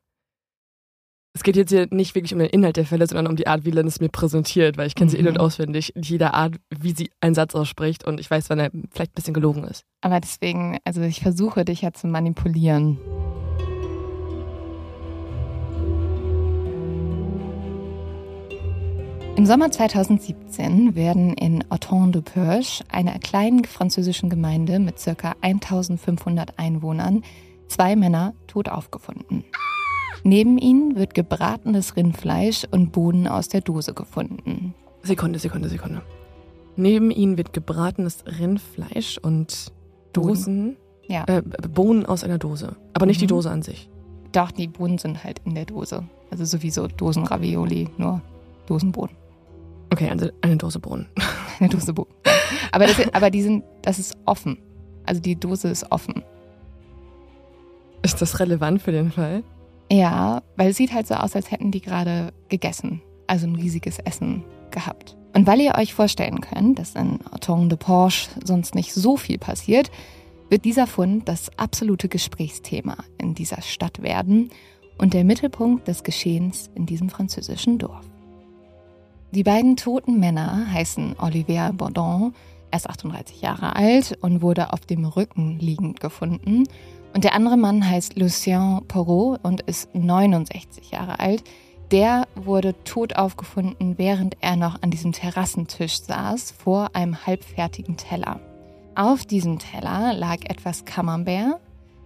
Es 1.36 1.42
geht 1.42 1.56
jetzt 1.56 1.72
hier 1.72 1.88
nicht 1.90 2.14
wirklich 2.14 2.32
um 2.34 2.38
den 2.40 2.50
Inhalt 2.50 2.78
der 2.78 2.86
Fälle, 2.86 3.08
sondern 3.08 3.26
um 3.26 3.36
die 3.36 3.48
Art, 3.48 3.66
wie 3.66 3.72
Lynn 3.72 3.88
es 3.88 4.00
mir 4.00 4.10
präsentiert, 4.10 4.78
weil 4.78 4.86
ich 4.86 4.94
kenne 4.94 5.10
sie 5.10 5.18
in- 5.18 5.24
Mhm. 5.26 5.30
und 5.32 5.40
auswendig, 5.40 5.96
in 5.96 6.04
jeder 6.04 6.36
Art, 6.36 6.58
wie 6.80 6.92
sie 6.94 7.10
einen 7.22 7.34
Satz 7.34 7.56
ausspricht 7.56 8.06
und 8.06 8.20
ich 8.20 8.30
weiß, 8.30 8.52
wann 8.52 8.60
er 8.60 8.70
vielleicht 8.92 9.14
ein 9.14 9.16
bisschen 9.16 9.34
gelogen 9.34 9.64
ist. 9.64 9.84
Aber 10.02 10.20
deswegen, 10.20 10.78
also 10.86 11.02
ich 11.02 11.22
versuche 11.22 11.66
dich 11.66 11.82
ja 11.82 11.92
zu 11.92 12.06
manipulieren. 12.06 13.00
Im 19.36 19.46
Sommer 19.48 19.72
2017 19.72 20.96
werden 20.96 21.34
in 21.34 21.64
Autant 21.72 22.14
de 22.16 22.22
Perche, 22.22 22.84
einer 22.90 23.18
kleinen 23.20 23.66
französischen 23.66 24.30
Gemeinde 24.30 24.80
mit 24.80 24.96
ca. 25.04 25.34
1500 25.42 26.60
Einwohnern, 26.60 27.24
zwei 27.68 27.96
Männer 27.96 28.34
tot 28.48 28.70
aufgefunden. 28.70 29.44
Neben 30.24 30.58
ihnen 30.58 30.96
wird 30.96 31.14
gebratenes 31.14 31.96
Rindfleisch 31.96 32.66
und 32.72 32.92
Bohnen 32.92 33.28
aus 33.28 33.50
der 33.50 33.62
Dose 33.62 33.94
gefunden. 33.94 34.74
Sekunde, 35.04 35.38
Sekunde, 35.40 35.68
Sekunde. 35.70 36.02
Neben 36.76 37.12
ihnen 37.12 37.38
wird 37.38 37.52
gebratenes 37.54 38.24
Rindfleisch 38.26 39.18
und 39.22 39.72
Dosen, 40.14 40.78
Ja. 41.08 41.26
äh, 41.28 41.42
Bohnen 41.42 42.06
aus 42.06 42.24
einer 42.24 42.38
Dose. 42.38 42.76
Aber 42.94 43.06
nicht 43.06 43.20
die 43.20 43.26
Mhm. 43.26 43.30
Dose 43.30 43.52
an 43.52 43.62
sich. 43.64 43.90
Doch, 44.32 44.52
die 44.52 44.68
Bohnen 44.68 44.98
sind 44.98 45.24
halt 45.24 45.42
in 45.46 45.56
der 45.56 45.66
Dose. 45.66 46.08
Also 46.32 46.46
sowieso 46.46 46.88
Dosenravioli, 46.88 47.90
nur 47.98 48.22
Dosenbohnen. 48.66 49.16
Okay, 49.92 50.10
also 50.10 50.30
eine 50.42 50.58
Dose 50.58 50.80
Bohnen. 50.80 51.08
Eine 51.60 51.70
Dose 51.70 51.94
Bohnen. 51.94 52.10
Aber, 52.72 52.88
das, 52.88 52.96
aber 53.14 53.30
die 53.30 53.44
sind, 53.44 53.64
das 53.84 54.00
ist 54.00 54.18
offen. 54.26 54.58
Also 55.06 55.22
die 55.22 55.36
Dose 55.36 55.68
ist 55.70 55.92
offen. 55.92 56.24
Ist 58.02 58.20
das 58.22 58.40
relevant 58.40 58.82
für 58.82 58.92
den 58.92 59.12
Fall? 59.12 59.44
Ja, 59.94 60.42
weil 60.56 60.72
es 60.72 60.78
sieht 60.78 60.92
halt 60.92 61.06
so 61.06 61.14
aus, 61.14 61.36
als 61.36 61.52
hätten 61.52 61.70
die 61.70 61.82
gerade 61.82 62.34
gegessen. 62.50 63.04
Also 63.28 63.46
ein 63.46 63.56
riesiges 63.56 64.00
Essen 64.00 64.44
gehabt. 64.72 65.16
Und 65.36 65.46
weil 65.46 65.62
ihr 65.62 65.76
euch 65.76 65.94
vorstellen 65.94 66.42
könnt, 66.42 66.80
dass 66.80 66.96
in 66.96 67.20
Autant 67.32 67.72
de 67.72 67.78
Porsche 67.78 68.32
sonst 68.44 68.74
nicht 68.74 68.92
so 68.92 69.18
viel 69.18 69.38
passiert, 69.38 69.92
wird 70.50 70.66
dieser 70.66 70.88
Fund 70.88 71.30
das 71.30 71.56
absolute 71.60 72.08
Gesprächsthema 72.10 72.98
in 73.20 73.36
dieser 73.36 73.62
Stadt 73.62 74.02
werden 74.02 74.50
und 74.98 75.14
der 75.14 75.24
Mittelpunkt 75.24 75.88
des 75.88 76.04
Geschehens 76.04 76.72
in 76.74 76.88
diesem 76.88 77.10
französischen 77.10 77.78
Dorf. 77.78 78.06
Die 79.30 79.44
beiden 79.44 79.78
toten 79.78 80.20
Männer 80.20 80.72
heißen 80.72 81.18
Olivier 81.20 81.72
Bourdon, 81.72 82.34
er 82.72 82.78
ist 82.78 82.90
38 82.90 83.42
Jahre 83.42 83.76
alt 83.76 84.18
und 84.22 84.42
wurde 84.42 84.74
auf 84.74 84.88
dem 84.88 85.06
Rücken 85.06 85.60
liegend 85.60 86.00
gefunden 86.00 86.64
Und 87.14 87.24
der 87.24 87.36
andere 87.36 87.58
Mann 87.58 87.88
heißt 87.88 88.18
Lucien 88.18 88.82
Porot 88.88 89.40
und 89.44 89.62
ist 89.62 89.94
69 89.94 90.92
Jahre 90.92 91.20
alt. 91.20 91.44
Der 91.92 92.28
wurde 92.34 92.74
tot 92.86 93.16
aufgefunden, 93.16 93.98
während 93.98 94.36
er 94.42 94.56
noch 94.56 94.82
an 94.82 94.90
diesem 94.90 95.12
Terrassentisch 95.12 96.02
saß, 96.02 96.52
vor 96.52 96.90
einem 96.94 97.26
halbfertigen 97.28 97.98
Teller. 97.98 98.40
Auf 98.96 99.26
diesem 99.26 99.60
Teller 99.60 100.14
lag 100.14 100.38
etwas 100.46 100.86
Camembert, 100.86 101.60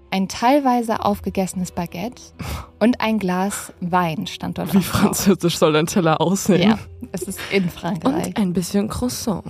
ein 0.09 0.27
teilweise 0.27 1.03
aufgegessenes 1.03 1.71
Baguette 1.71 2.21
und 2.79 2.99
ein 2.99 3.19
Glas 3.19 3.73
Wein 3.79 4.27
stand 4.27 4.57
dort. 4.57 4.73
Wie 4.73 4.81
französisch 4.81 5.57
soll 5.57 5.75
ein 5.75 5.87
Teller 5.87 6.19
aussehen? 6.19 6.69
Ja, 6.69 6.79
es 7.13 7.23
ist 7.23 7.39
in 7.51 7.69
Frankreich. 7.69 8.27
Und 8.27 8.37
ein 8.37 8.53
bisschen 8.53 8.89
Croissant. 8.89 9.43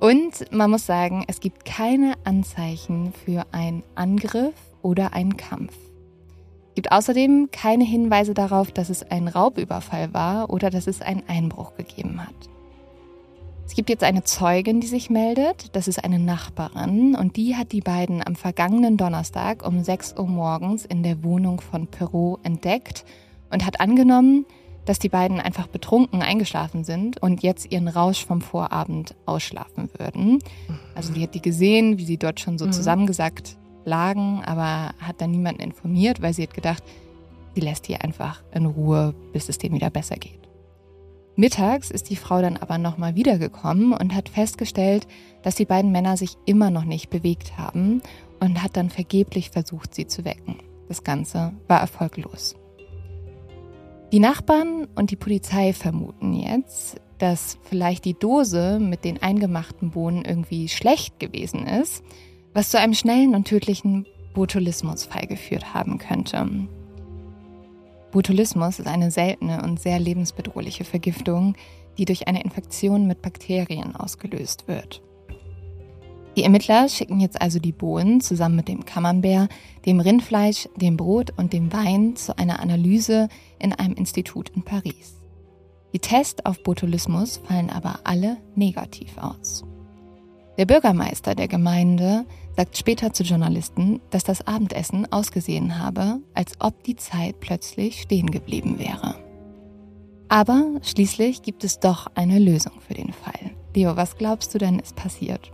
Und 0.00 0.52
man 0.52 0.70
muss 0.70 0.86
sagen, 0.86 1.24
es 1.26 1.40
gibt 1.40 1.64
keine 1.64 2.14
Anzeichen 2.24 3.12
für 3.24 3.44
einen 3.52 3.82
Angriff 3.96 4.54
oder 4.82 5.12
einen 5.12 5.36
Kampf. 5.36 5.74
Es 6.70 6.74
gibt 6.74 6.92
außerdem 6.92 7.48
keine 7.50 7.84
Hinweise 7.84 8.34
darauf, 8.34 8.70
dass 8.70 8.88
es 8.88 9.02
ein 9.02 9.26
Raubüberfall 9.26 10.14
war 10.14 10.50
oder 10.50 10.70
dass 10.70 10.86
es 10.86 11.02
einen 11.02 11.24
Einbruch 11.26 11.74
gegeben 11.74 12.20
hat. 12.24 12.34
Es 13.66 13.74
gibt 13.74 13.90
jetzt 13.90 14.04
eine 14.04 14.24
Zeugin, 14.24 14.80
die 14.80 14.86
sich 14.86 15.10
meldet. 15.10 15.76
Das 15.76 15.88
ist 15.88 16.02
eine 16.02 16.18
Nachbarin 16.18 17.14
und 17.14 17.36
die 17.36 17.54
hat 17.56 17.72
die 17.72 17.82
beiden 17.82 18.26
am 18.26 18.34
vergangenen 18.34 18.96
Donnerstag 18.96 19.66
um 19.66 19.82
6 19.82 20.14
Uhr 20.18 20.26
morgens 20.26 20.86
in 20.86 21.02
der 21.02 21.22
Wohnung 21.22 21.60
von 21.60 21.86
Perrault 21.86 22.40
entdeckt 22.44 23.04
und 23.50 23.66
hat 23.66 23.80
angenommen, 23.80 24.46
dass 24.86 24.98
die 24.98 25.10
beiden 25.10 25.38
einfach 25.38 25.66
betrunken 25.66 26.22
eingeschlafen 26.22 26.82
sind 26.82 27.20
und 27.20 27.42
jetzt 27.42 27.70
ihren 27.70 27.88
Rausch 27.88 28.24
vom 28.24 28.40
Vorabend 28.40 29.14
ausschlafen 29.26 29.90
würden. 29.98 30.38
Also 30.94 31.12
die 31.12 31.22
hat 31.22 31.34
die 31.34 31.42
gesehen, 31.42 31.98
wie 31.98 32.06
sie 32.06 32.16
dort 32.16 32.40
schon 32.40 32.56
so 32.56 32.64
Mhm. 32.66 32.72
zusammengesackt 32.72 33.57
lagen, 33.88 34.42
aber 34.44 34.94
hat 35.00 35.20
dann 35.20 35.30
niemanden 35.30 35.62
informiert, 35.62 36.22
weil 36.22 36.34
sie 36.34 36.44
hat 36.44 36.54
gedacht, 36.54 36.82
sie 37.54 37.60
lässt 37.60 37.88
die 37.88 37.96
einfach 37.96 38.42
in 38.52 38.66
Ruhe, 38.66 39.14
bis 39.32 39.48
es 39.48 39.58
denen 39.58 39.74
wieder 39.74 39.90
besser 39.90 40.16
geht. 40.16 40.38
Mittags 41.36 41.90
ist 41.90 42.10
die 42.10 42.16
Frau 42.16 42.42
dann 42.42 42.56
aber 42.56 42.78
nochmal 42.78 43.14
wiedergekommen 43.14 43.92
und 43.92 44.14
hat 44.14 44.28
festgestellt, 44.28 45.06
dass 45.42 45.54
die 45.54 45.66
beiden 45.66 45.92
Männer 45.92 46.16
sich 46.16 46.36
immer 46.46 46.70
noch 46.70 46.84
nicht 46.84 47.10
bewegt 47.10 47.56
haben 47.56 48.02
und 48.40 48.62
hat 48.62 48.76
dann 48.76 48.90
vergeblich 48.90 49.50
versucht, 49.50 49.94
sie 49.94 50.06
zu 50.06 50.24
wecken. 50.24 50.56
Das 50.88 51.04
Ganze 51.04 51.52
war 51.68 51.80
erfolglos. 51.80 52.56
Die 54.10 54.20
Nachbarn 54.20 54.88
und 54.94 55.10
die 55.10 55.16
Polizei 55.16 55.72
vermuten 55.72 56.32
jetzt, 56.32 57.00
dass 57.18 57.58
vielleicht 57.62 58.04
die 58.04 58.18
Dose 58.18 58.78
mit 58.80 59.04
den 59.04 59.22
eingemachten 59.22 59.90
Bohnen 59.90 60.24
irgendwie 60.24 60.68
schlecht 60.68 61.20
gewesen 61.20 61.66
ist, 61.66 62.02
was 62.54 62.70
zu 62.70 62.78
einem 62.78 62.94
schnellen 62.94 63.34
und 63.34 63.46
tödlichen 63.46 64.06
Botulismusfall 64.34 65.26
geführt 65.26 65.74
haben 65.74 65.98
könnte. 65.98 66.46
Botulismus 68.10 68.78
ist 68.78 68.86
eine 68.86 69.10
seltene 69.10 69.62
und 69.62 69.80
sehr 69.80 69.98
lebensbedrohliche 69.98 70.84
Vergiftung, 70.84 71.54
die 71.98 72.04
durch 72.04 72.26
eine 72.28 72.42
Infektion 72.42 73.06
mit 73.06 73.22
Bakterien 73.22 73.94
ausgelöst 73.96 74.68
wird. 74.68 75.02
Die 76.36 76.44
Ermittler 76.44 76.88
schicken 76.88 77.18
jetzt 77.18 77.40
also 77.42 77.58
die 77.58 77.72
Bohnen 77.72 78.20
zusammen 78.20 78.56
mit 78.56 78.68
dem 78.68 78.84
Camembert, 78.84 79.50
dem 79.86 79.98
Rindfleisch, 79.98 80.68
dem 80.76 80.96
Brot 80.96 81.32
und 81.36 81.52
dem 81.52 81.72
Wein 81.72 82.14
zu 82.14 82.38
einer 82.38 82.60
Analyse 82.60 83.28
in 83.58 83.72
einem 83.72 83.94
Institut 83.94 84.50
in 84.50 84.62
Paris. 84.62 85.16
Die 85.92 85.98
Tests 85.98 86.44
auf 86.46 86.62
Botulismus 86.62 87.38
fallen 87.38 87.70
aber 87.70 88.00
alle 88.04 88.36
negativ 88.54 89.18
aus. 89.18 89.64
Der 90.58 90.66
Bürgermeister 90.66 91.36
der 91.36 91.46
Gemeinde 91.46 92.26
sagt 92.56 92.76
später 92.76 93.12
zu 93.12 93.22
Journalisten, 93.22 94.00
dass 94.10 94.24
das 94.24 94.44
Abendessen 94.46 95.10
ausgesehen 95.12 95.78
habe, 95.78 96.18
als 96.34 96.54
ob 96.58 96.82
die 96.82 96.96
Zeit 96.96 97.38
plötzlich 97.38 98.02
stehen 98.02 98.28
geblieben 98.30 98.78
wäre. 98.80 99.14
Aber 100.28 100.66
schließlich 100.82 101.42
gibt 101.42 101.62
es 101.62 101.78
doch 101.78 102.08
eine 102.16 102.40
Lösung 102.40 102.80
für 102.86 102.94
den 102.94 103.12
Fall. 103.12 103.52
Leo, 103.74 103.96
was 103.96 104.18
glaubst 104.18 104.52
du 104.52 104.58
denn 104.58 104.80
ist 104.80 104.96
passiert? 104.96 105.52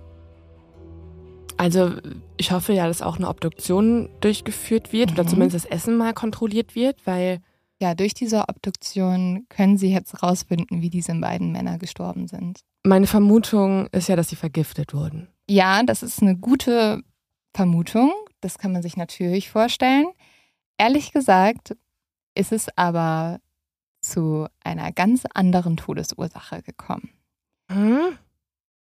Also 1.58 1.92
ich 2.38 2.50
hoffe 2.50 2.73
ja, 2.73 2.87
dass 2.88 3.02
auch 3.02 3.18
eine 3.18 3.28
Obduktion 3.28 4.08
durchgeführt 4.20 4.92
wird 4.92 5.12
oder 5.12 5.25
Mhm. 5.25 5.28
zumindest 5.28 5.66
das 5.66 5.70
Essen 5.70 5.96
mal 5.99 6.14
kontrolliert 6.14 6.75
wird, 6.75 7.06
weil 7.06 7.40
Ja, 7.84 7.94
durch 7.94 8.14
diese 8.14 8.48
Obduktion 8.48 9.44
können 9.50 9.76
sie 9.76 9.92
jetzt 9.92 10.22
rausfinden, 10.22 10.80
wie 10.80 10.88
diese 10.88 11.14
beiden 11.16 11.52
Männer 11.52 11.76
gestorben 11.76 12.28
sind. 12.28 12.60
meine 12.82 13.06
Vermutung 13.06 13.88
ist 13.88 14.08
ja, 14.08 14.16
dass 14.16 14.30
sie 14.30 14.36
vergiftet 14.36 14.94
wurden. 14.94 15.28
Ja, 15.50 15.82
das 15.82 16.02
ist 16.02 16.22
eine 16.22 16.34
gute 16.34 17.02
Vermutung. 17.54 18.10
Das 18.40 18.56
kann 18.56 18.72
man 18.72 18.80
sich 18.80 18.96
natürlich 18.96 19.50
vorstellen. 19.50 20.06
Ehrlich 20.78 21.12
gesagt 21.12 21.76
ist 22.34 22.52
es 22.52 22.68
aber 22.74 23.38
zu 24.00 24.46
einer 24.64 24.90
ganz 24.90 25.24
anderen 25.34 25.76
Todesursache 25.76 26.62
gekommen. 26.62 27.10
Hm? 27.70 28.16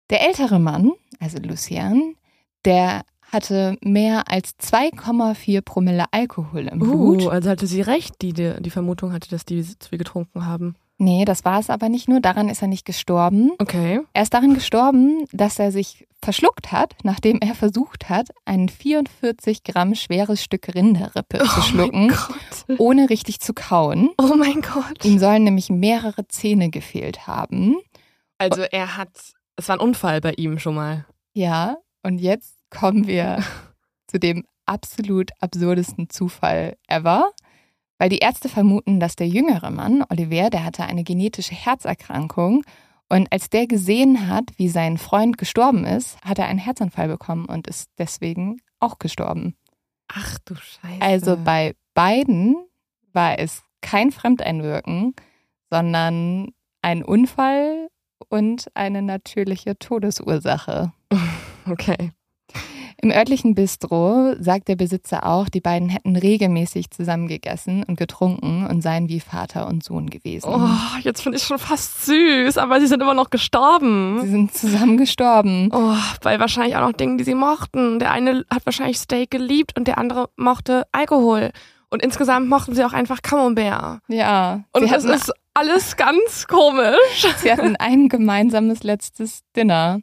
Der 0.08 0.26
ältere 0.26 0.58
Mann, 0.58 0.92
also 1.20 1.36
Lucien, 1.36 2.16
der 2.64 3.04
hatte 3.33 3.76
mehr 3.83 4.30
als 4.30 4.56
2,4 4.59 5.61
Promille 5.62 6.04
Alkohol 6.11 6.68
im 6.68 6.78
Blut. 6.78 7.25
Uh, 7.25 7.28
also 7.28 7.50
hatte 7.50 7.66
sie 7.66 7.80
recht, 7.80 8.23
die, 8.23 8.33
die 8.33 8.71
Vermutung 8.71 9.12
hatte, 9.12 9.28
dass 9.28 9.45
die 9.45 9.62
zu 9.62 9.88
viel 9.88 9.99
getrunken 9.99 10.47
haben. 10.47 10.75
Nee, 10.99 11.26
das 11.26 11.45
war 11.45 11.61
es 11.61 11.68
aber 11.68 11.90
nicht 11.90 12.09
nur. 12.09 12.21
Daran 12.21 12.49
ist 12.49 12.62
er 12.62 12.68
nicht 12.68 12.87
gestorben. 12.87 13.50
Okay. 13.59 14.00
Er 14.14 14.23
ist 14.23 14.33
daran 14.33 14.54
gestorben, 14.54 15.26
dass 15.30 15.59
er 15.59 15.71
sich 15.71 16.06
verschluckt 16.23 16.73
hat, 16.73 16.95
nachdem 17.02 17.38
er 17.40 17.54
versucht 17.54 18.09
hat, 18.09 18.30
ein 18.47 18.71
44 18.71 19.62
Gramm 19.62 19.95
schweres 19.95 20.42
Stück 20.42 20.75
Rinderrippe 20.75 21.38
zu 21.38 21.61
schlucken, 21.62 22.11
Oh 22.11 22.14
mein 22.30 22.68
Gott. 22.68 22.78
ohne 22.78 23.11
richtig 23.11 23.40
zu 23.40 23.52
kauen. 23.52 24.09
Oh 24.18 24.35
mein 24.37 24.62
Gott. 24.62 25.04
Ihm 25.04 25.18
sollen 25.18 25.45
nämlich 25.45 25.68
mehrere 25.68 26.26
Zähne 26.28 26.71
gefehlt 26.71 27.26
haben. 27.26 27.76
Also 28.38 28.62
er 28.62 28.97
hat, 28.97 29.11
es 29.56 29.68
war 29.68 29.76
ein 29.76 29.80
Unfall 29.87 30.23
bei 30.23 30.33
ihm 30.33 30.59
schon 30.59 30.75
mal. 30.75 31.04
Ja, 31.35 31.76
und 32.02 32.18
jetzt 32.18 32.55
kommen 32.70 33.06
wir 33.06 33.42
zu 34.06 34.18
dem 34.18 34.44
absolut 34.66 35.30
absurdesten 35.40 36.11
Zufall 36.11 36.76
ever. 36.88 37.30
Weil 37.99 38.11
die 38.11 38.18
Ärzte 38.18 38.49
vermuten, 38.49 39.00
dass 39.00 39.16
der 39.16 39.28
jüngere 39.28 39.70
Mann, 39.70 40.04
Oliver, 40.11 40.50
der 40.50 40.64
hatte 40.64 40.85
eine 40.85 41.02
genetische 41.02 41.54
Herzerkrankung. 41.54 42.62
Und 43.08 43.32
als 43.32 43.49
der 43.49 43.66
gesehen 43.66 44.28
hat, 44.28 44.50
wie 44.56 44.68
sein 44.68 44.99
Freund 44.99 45.38
gestorben 45.38 45.85
ist, 45.85 46.20
hat 46.23 46.38
er 46.38 46.46
einen 46.46 46.58
Herzanfall 46.58 47.08
bekommen 47.08 47.46
und 47.46 47.66
ist 47.66 47.90
deswegen 47.99 48.58
auch 48.80 48.99
gestorben. 48.99 49.56
Ach 50.08 50.38
du 50.44 50.54
Scheiße. 50.54 51.00
Also 51.00 51.37
bei 51.37 51.75
beiden 51.94 52.56
war 53.12 53.38
es 53.38 53.62
kein 53.80 54.12
Fremdeinwirken, 54.12 55.14
sondern 55.70 56.52
ein 56.82 57.02
Unfall 57.02 57.88
und 58.28 58.66
eine 58.75 59.02
natürliche 59.02 59.78
Todesursache. 59.78 60.92
Okay. 61.68 62.12
Im 63.02 63.10
örtlichen 63.10 63.54
Bistro 63.54 64.34
sagt 64.40 64.68
der 64.68 64.76
Besitzer 64.76 65.26
auch, 65.26 65.48
die 65.50 65.60
beiden 65.60 65.90
hätten 65.90 66.16
regelmäßig 66.16 66.90
zusammen 66.90 67.28
gegessen 67.28 67.84
und 67.84 67.96
getrunken 67.98 68.66
und 68.66 68.80
seien 68.80 69.08
wie 69.08 69.20
Vater 69.20 69.68
und 69.68 69.84
Sohn 69.84 70.08
gewesen. 70.08 70.48
Oh, 70.48 70.98
jetzt 71.02 71.20
finde 71.22 71.36
ich 71.36 71.44
schon 71.44 71.58
fast 71.58 72.06
süß, 72.06 72.56
aber 72.56 72.80
sie 72.80 72.86
sind 72.86 73.02
immer 73.02 73.12
noch 73.14 73.26
Sie 73.26 73.32
gestorben. 73.32 74.20
sind 74.30 74.54
zusammen 74.54 74.96
gestorben. 74.96 75.68
Oh, 75.72 75.94
bei 76.22 76.40
wahrscheinlich 76.40 76.76
auch 76.76 76.80
noch 76.88 76.92
Dingen, 76.92 77.18
die 77.18 77.24
sie 77.24 77.34
mochten. 77.34 77.98
Der 77.98 78.12
eine 78.12 78.44
hat 78.50 78.64
wahrscheinlich 78.64 78.98
Steak 78.98 79.30
geliebt 79.30 79.76
und 79.76 79.86
der 79.88 79.98
andere 79.98 80.30
mochte 80.36 80.84
Alkohol. 80.92 81.50
Und 81.90 82.02
insgesamt 82.02 82.48
mochten 82.48 82.74
sie 82.74 82.84
auch 82.84 82.92
einfach 82.94 83.20
Camembert. 83.22 84.00
Ja. 84.08 84.64
Und 84.72 84.84
sie, 84.84 84.90
das 84.90 85.04
ist 85.04 85.32
alles 85.54 85.96
ganz 85.96 86.46
komisch. 86.46 87.26
sie 87.42 87.52
hatten 87.52 87.76
ein 87.76 88.08
gemeinsames 88.08 88.82
letztes 88.82 89.40
Dinner. 89.54 90.00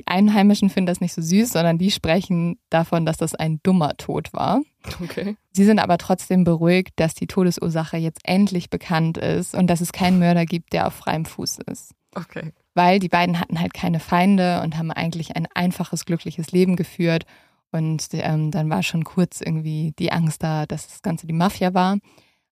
Die 0.00 0.06
Einheimischen 0.06 0.70
finden 0.70 0.86
das 0.86 1.00
nicht 1.00 1.12
so 1.12 1.22
süß, 1.22 1.50
sondern 1.50 1.78
die 1.78 1.90
sprechen 1.90 2.58
davon, 2.70 3.04
dass 3.04 3.16
das 3.16 3.34
ein 3.34 3.60
dummer 3.62 3.96
Tod 3.96 4.32
war. 4.32 4.60
Okay. 5.02 5.36
Sie 5.52 5.64
sind 5.64 5.80
aber 5.80 5.98
trotzdem 5.98 6.44
beruhigt, 6.44 6.92
dass 6.96 7.14
die 7.14 7.26
Todesursache 7.26 7.96
jetzt 7.96 8.20
endlich 8.22 8.70
bekannt 8.70 9.18
ist 9.18 9.54
und 9.54 9.66
dass 9.66 9.80
es 9.80 9.92
keinen 9.92 10.18
Mörder 10.18 10.46
gibt, 10.46 10.72
der 10.72 10.86
auf 10.86 10.94
freiem 10.94 11.24
Fuß 11.24 11.58
ist. 11.66 11.94
Okay. 12.14 12.52
weil 12.74 13.00
die 13.00 13.08
beiden 13.08 13.38
hatten 13.38 13.60
halt 13.60 13.74
keine 13.74 14.00
Feinde 14.00 14.62
und 14.62 14.78
haben 14.78 14.90
eigentlich 14.92 15.36
ein 15.36 15.46
einfaches, 15.54 16.04
glückliches 16.04 16.52
Leben 16.52 16.76
geführt. 16.76 17.24
Und 17.72 18.08
ähm, 18.12 18.50
dann 18.50 18.70
war 18.70 18.82
schon 18.82 19.04
kurz 19.04 19.40
irgendwie 19.40 19.92
die 19.98 20.12
Angst 20.12 20.42
da, 20.42 20.64
dass 20.64 20.88
das 20.88 21.02
Ganze 21.02 21.26
die 21.26 21.34
Mafia 21.34 21.74
war. 21.74 21.98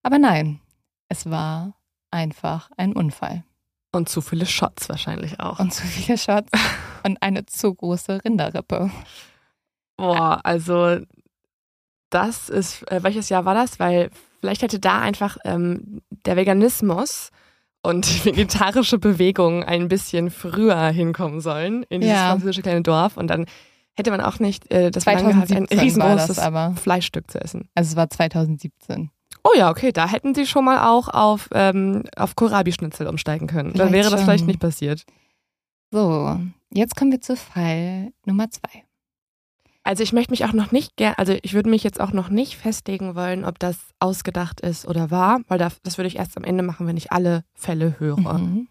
Aber 0.03 0.19
nein, 0.19 0.59
es 1.09 1.29
war 1.29 1.75
einfach 2.11 2.69
ein 2.77 2.93
Unfall. 2.93 3.43
Und 3.97 4.09
zu 4.09 4.21
viele 4.21 4.45
Shots 4.45 4.89
wahrscheinlich 4.89 5.39
auch. 5.39 5.59
Und 5.59 5.73
zu 5.73 5.85
viele 5.85 6.17
Shots 6.17 6.49
und 7.03 7.21
eine 7.21 7.45
zu 7.45 7.73
große 7.73 8.23
Rinderrippe. 8.23 8.91
Boah, 9.97 10.39
also 10.43 10.99
das 12.09 12.49
ist, 12.49 12.89
äh, 12.91 13.03
welches 13.03 13.29
Jahr 13.29 13.45
war 13.45 13.53
das? 13.55 13.79
Weil 13.79 14.09
vielleicht 14.39 14.61
hätte 14.61 14.79
da 14.79 15.01
einfach 15.01 15.37
ähm, 15.43 16.01
der 16.25 16.35
Veganismus 16.35 17.31
und 17.81 18.07
die 18.07 18.25
vegetarische 18.25 18.97
Bewegung 18.97 19.63
ein 19.63 19.87
bisschen 19.87 20.29
früher 20.29 20.87
hinkommen 20.89 21.41
sollen 21.41 21.83
in 21.89 22.01
dieses 22.01 22.15
Ja. 22.15 22.29
französische 22.29 22.61
kleine 22.61 22.81
Dorf 22.81 23.17
und 23.17 23.27
dann 23.27 23.45
hätte 23.95 24.11
man 24.11 24.21
auch 24.21 24.39
nicht 24.39 24.71
äh, 24.71 24.91
das 24.91 25.03
Verlangen 25.05 25.29
gehabt, 25.29 25.51
ein 25.51 25.67
2017 25.67 25.77
war 25.99 26.15
riesengroßes. 26.15 26.81
Fleischstück 26.81 27.31
zu 27.31 27.41
essen. 27.41 27.67
Also 27.75 27.91
es 27.91 27.95
war 27.95 28.09
2017. 28.09 29.09
Oh 29.47 29.57
ja, 29.57 29.69
okay, 29.69 29.91
da 29.91 30.07
hätten 30.07 30.35
sie 30.35 30.45
schon 30.45 30.65
mal 30.65 30.87
auch 30.89 31.07
auf, 31.07 31.47
ähm, 31.53 32.03
auf 32.15 32.35
Kohlrabi-Schnitzel 32.35 33.07
umsteigen 33.07 33.47
können. 33.47 33.73
Dann 33.73 33.89
Vielleicht 33.89 34.05
wäre 34.05 34.15
das 34.15 34.23
vielleicht 34.23 34.47
nicht 34.47 34.59
passiert. 34.59 35.05
So, 35.91 36.37
jetzt 36.73 36.95
kommen 36.95 37.11
wir 37.11 37.21
zu 37.21 37.37
Fall 37.37 38.11
Nummer 38.25 38.49
zwei. 38.49 38.83
Also 39.83 40.03
ich 40.03 40.11
möchte 40.11 40.31
mich 40.31 40.43
auch 40.43 40.51
noch 40.51 40.73
nicht 40.73 40.97
gern, 40.97 41.13
also 41.15 41.33
ich 41.41 41.53
würde 41.53 41.69
mich 41.69 41.81
jetzt 41.81 42.01
auch 42.01 42.11
noch 42.11 42.27
nicht 42.27 42.57
festlegen 42.57 43.15
wollen, 43.15 43.45
ob 43.45 43.57
das 43.57 43.77
ausgedacht 43.99 44.59
ist 44.59 44.85
oder 44.85 45.11
wahr, 45.11 45.39
weil 45.47 45.59
das, 45.59 45.81
das 45.81 45.97
würde 45.97 46.09
ich 46.09 46.17
erst 46.17 46.35
am 46.35 46.43
Ende 46.43 46.61
machen, 46.61 46.87
wenn 46.87 46.97
ich 46.97 47.13
alle 47.13 47.45
Fälle 47.53 47.97
höre. 47.97 48.39
Mhm. 48.39 48.67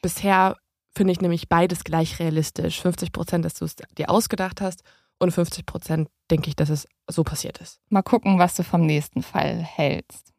Bisher 0.00 0.56
finde 0.94 1.12
ich 1.12 1.20
nämlich 1.20 1.48
beides 1.48 1.82
gleich 1.82 2.20
realistisch. 2.20 2.80
50 2.80 3.10
Prozent, 3.10 3.44
dass 3.44 3.54
du 3.54 3.64
es 3.64 3.74
dir 3.98 4.10
ausgedacht 4.10 4.60
hast 4.60 4.84
und 5.18 5.32
50 5.32 5.66
Prozent 5.66 6.08
denke 6.30 6.48
ich, 6.48 6.56
dass 6.56 6.70
es 6.70 6.88
so 7.08 7.24
passiert 7.24 7.58
ist. 7.58 7.80
Mal 7.88 8.02
gucken, 8.02 8.38
was 8.38 8.54
du 8.54 8.62
vom 8.62 8.86
nächsten 8.86 9.22
Fall 9.22 9.62
hältst. 9.62 10.32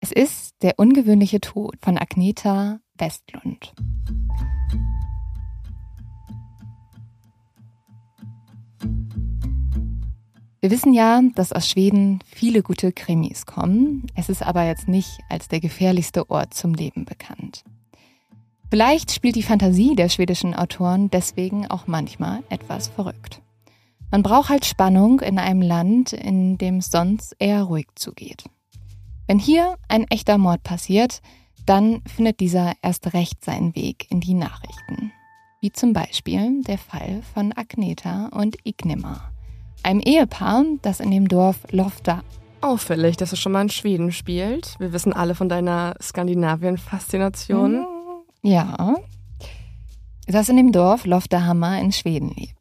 Es 0.00 0.12
ist 0.12 0.54
der 0.62 0.78
ungewöhnliche 0.78 1.40
Tod 1.40 1.76
von 1.80 1.98
Agneta 1.98 2.80
Westlund. 2.96 3.74
Wir 10.60 10.72
wissen 10.72 10.92
ja, 10.92 11.20
dass 11.36 11.52
aus 11.52 11.68
Schweden 11.68 12.18
viele 12.26 12.62
gute 12.62 12.92
Krimis 12.92 13.46
kommen. 13.46 14.06
Es 14.16 14.28
ist 14.28 14.42
aber 14.42 14.64
jetzt 14.64 14.88
nicht 14.88 15.20
als 15.28 15.46
der 15.46 15.60
gefährlichste 15.60 16.28
Ort 16.30 16.52
zum 16.52 16.74
Leben 16.74 17.04
bekannt. 17.04 17.62
Vielleicht 18.68 19.12
spielt 19.12 19.36
die 19.36 19.42
Fantasie 19.42 19.94
der 19.94 20.08
schwedischen 20.08 20.54
Autoren 20.54 21.10
deswegen 21.10 21.66
auch 21.68 21.86
manchmal 21.86 22.42
etwas 22.50 22.88
verrückt. 22.88 23.40
Man 24.10 24.22
braucht 24.22 24.48
halt 24.48 24.64
Spannung 24.64 25.20
in 25.20 25.38
einem 25.38 25.62
Land, 25.62 26.12
in 26.12 26.58
dem 26.58 26.78
es 26.78 26.90
sonst 26.90 27.36
eher 27.38 27.64
ruhig 27.64 27.86
zugeht. 27.94 28.44
Wenn 29.26 29.38
hier 29.38 29.76
ein 29.88 30.04
echter 30.04 30.38
Mord 30.38 30.62
passiert, 30.62 31.20
dann 31.66 32.00
findet 32.06 32.40
dieser 32.40 32.72
erst 32.80 33.12
recht 33.12 33.44
seinen 33.44 33.74
Weg 33.74 34.10
in 34.10 34.20
die 34.20 34.34
Nachrichten. 34.34 35.12
Wie 35.60 35.72
zum 35.72 35.92
Beispiel 35.92 36.62
der 36.62 36.78
Fall 36.78 37.22
von 37.34 37.52
Agneta 37.52 38.28
und 38.28 38.56
Ignimar, 38.64 39.32
einem 39.82 40.00
Ehepaar, 40.00 40.64
das 40.80 41.00
in 41.00 41.10
dem 41.10 41.28
Dorf 41.28 41.58
Lofta 41.70 42.22
Auffällig, 42.60 43.16
dass 43.16 43.32
es 43.32 43.38
schon 43.38 43.52
mal 43.52 43.62
in 43.62 43.68
Schweden 43.68 44.10
spielt. 44.10 44.74
Wir 44.80 44.92
wissen 44.92 45.12
alle 45.12 45.34
von 45.34 45.48
deiner 45.48 45.94
Skandinavien-Faszination. 46.02 47.86
Ja. 48.42 48.96
Das 50.26 50.48
in 50.48 50.56
dem 50.56 50.72
Dorf 50.72 51.06
Loftahammar 51.06 51.80
in 51.80 51.92
Schweden 51.92 52.30
lebt. 52.36 52.57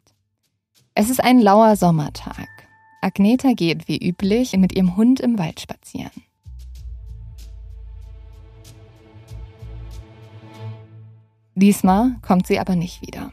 Es 1.00 1.12
ist 1.12 1.24
ein 1.24 1.40
lauer 1.40 1.76
Sommertag. 1.76 2.50
Agneta 3.02 3.54
geht 3.54 3.88
wie 3.88 4.00
üblich 4.04 4.58
mit 4.58 4.76
ihrem 4.76 4.98
Hund 4.98 5.20
im 5.20 5.38
Wald 5.38 5.60
spazieren. 5.60 6.24
Diesmal 11.54 12.16
kommt 12.24 12.48
sie 12.48 12.60
aber 12.60 12.76
nicht 12.76 13.04
wieder. 13.04 13.32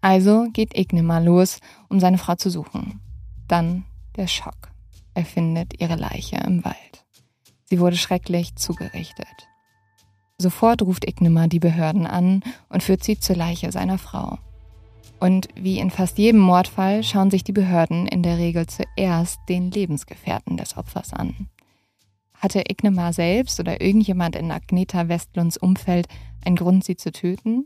Also 0.00 0.48
geht 0.52 0.76
Ignimar 0.76 1.20
los, 1.20 1.60
um 1.88 2.00
seine 2.00 2.18
Frau 2.18 2.34
zu 2.34 2.50
suchen. 2.50 3.00
Dann 3.46 3.84
der 4.16 4.26
Schock. 4.26 4.72
Er 5.14 5.24
findet 5.24 5.80
ihre 5.80 5.94
Leiche 5.94 6.38
im 6.38 6.64
Wald. 6.64 7.04
Sie 7.66 7.78
wurde 7.78 7.96
schrecklich 7.96 8.56
zugerichtet. 8.56 9.48
Sofort 10.36 10.82
ruft 10.82 11.06
Ignimar 11.06 11.46
die 11.46 11.60
Behörden 11.60 12.08
an 12.08 12.42
und 12.70 12.82
führt 12.82 13.04
sie 13.04 13.20
zur 13.20 13.36
Leiche 13.36 13.70
seiner 13.70 13.98
Frau. 13.98 14.40
Und 15.20 15.48
wie 15.54 15.78
in 15.78 15.90
fast 15.90 16.18
jedem 16.18 16.40
Mordfall 16.40 17.02
schauen 17.02 17.30
sich 17.30 17.44
die 17.44 17.52
Behörden 17.52 18.06
in 18.06 18.22
der 18.22 18.38
Regel 18.38 18.66
zuerst 18.66 19.38
den 19.48 19.70
Lebensgefährten 19.70 20.56
des 20.56 20.76
Opfers 20.76 21.12
an. 21.12 21.48
Hatte 22.34 22.64
Ignimar 22.68 23.12
selbst 23.12 23.58
oder 23.58 23.80
irgendjemand 23.80 24.36
in 24.36 24.50
Agneta 24.50 25.08
Westlunds 25.08 25.56
Umfeld 25.56 26.08
einen 26.44 26.56
Grund, 26.56 26.84
sie 26.84 26.96
zu 26.96 27.10
töten? 27.10 27.64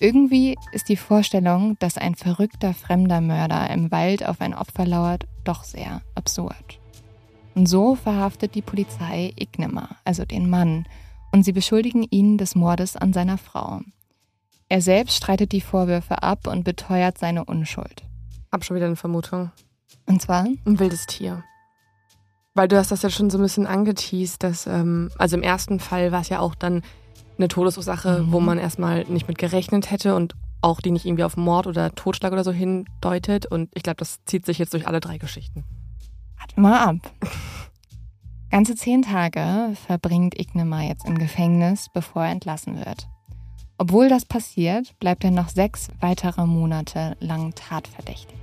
Irgendwie 0.00 0.56
ist 0.72 0.88
die 0.88 0.96
Vorstellung, 0.96 1.76
dass 1.78 1.96
ein 1.96 2.16
verrückter 2.16 2.74
fremder 2.74 3.20
Mörder 3.20 3.70
im 3.70 3.90
Wald 3.90 4.26
auf 4.26 4.40
ein 4.40 4.52
Opfer 4.52 4.84
lauert, 4.84 5.26
doch 5.44 5.64
sehr 5.64 6.02
absurd. 6.14 6.80
Und 7.54 7.66
so 7.66 7.94
verhaftet 7.94 8.54
die 8.54 8.62
Polizei 8.62 9.32
Ignimar, 9.36 9.96
also 10.04 10.24
den 10.24 10.50
Mann, 10.50 10.86
und 11.30 11.44
sie 11.44 11.52
beschuldigen 11.52 12.02
ihn 12.10 12.36
des 12.36 12.54
Mordes 12.54 12.96
an 12.96 13.12
seiner 13.12 13.38
Frau. 13.38 13.80
Er 14.72 14.80
selbst 14.80 15.18
streitet 15.18 15.52
die 15.52 15.60
Vorwürfe 15.60 16.22
ab 16.22 16.46
und 16.46 16.64
beteuert 16.64 17.18
seine 17.18 17.44
Unschuld. 17.44 18.04
Hab 18.50 18.64
schon 18.64 18.74
wieder 18.74 18.86
eine 18.86 18.96
Vermutung. 18.96 19.50
Und 20.06 20.22
zwar, 20.22 20.44
Ein 20.64 20.78
wildes 20.78 21.04
Tier. 21.04 21.44
Weil 22.54 22.68
du 22.68 22.78
hast 22.78 22.90
das 22.90 23.02
ja 23.02 23.10
schon 23.10 23.28
so 23.28 23.36
ein 23.36 23.42
bisschen 23.42 23.66
angeteased, 23.66 24.42
dass, 24.42 24.66
ähm, 24.66 25.10
also 25.18 25.36
im 25.36 25.42
ersten 25.42 25.78
Fall 25.78 26.10
war 26.10 26.22
es 26.22 26.30
ja 26.30 26.38
auch 26.38 26.54
dann 26.54 26.80
eine 27.36 27.48
Todesursache, 27.48 28.22
Mhm. 28.22 28.32
wo 28.32 28.40
man 28.40 28.56
erstmal 28.56 29.04
nicht 29.04 29.28
mit 29.28 29.36
gerechnet 29.36 29.90
hätte 29.90 30.14
und 30.16 30.36
auch 30.62 30.80
die 30.80 30.90
nicht 30.90 31.04
irgendwie 31.04 31.24
auf 31.24 31.36
Mord 31.36 31.66
oder 31.66 31.94
Totschlag 31.94 32.32
oder 32.32 32.42
so 32.42 32.50
hindeutet. 32.52 33.44
Und 33.44 33.68
ich 33.74 33.82
glaube, 33.82 33.96
das 33.98 34.24
zieht 34.24 34.46
sich 34.46 34.56
jetzt 34.56 34.72
durch 34.72 34.86
alle 34.88 35.00
drei 35.00 35.18
Geschichten. 35.18 35.64
warte 36.38 36.58
mal 36.58 36.78
ab. 36.80 37.12
Ganze 38.50 38.74
zehn 38.74 39.02
Tage 39.02 39.74
verbringt 39.86 40.40
Ignimar 40.40 40.80
jetzt 40.84 41.04
im 41.04 41.18
Gefängnis, 41.18 41.88
bevor 41.92 42.24
er 42.24 42.30
entlassen 42.32 42.78
wird. 42.78 43.06
Obwohl 43.78 44.08
das 44.08 44.24
passiert, 44.24 44.98
bleibt 45.00 45.24
er 45.24 45.30
noch 45.30 45.48
sechs 45.48 45.88
weitere 46.00 46.46
Monate 46.46 47.16
lang 47.20 47.54
tatverdächtig. 47.54 48.36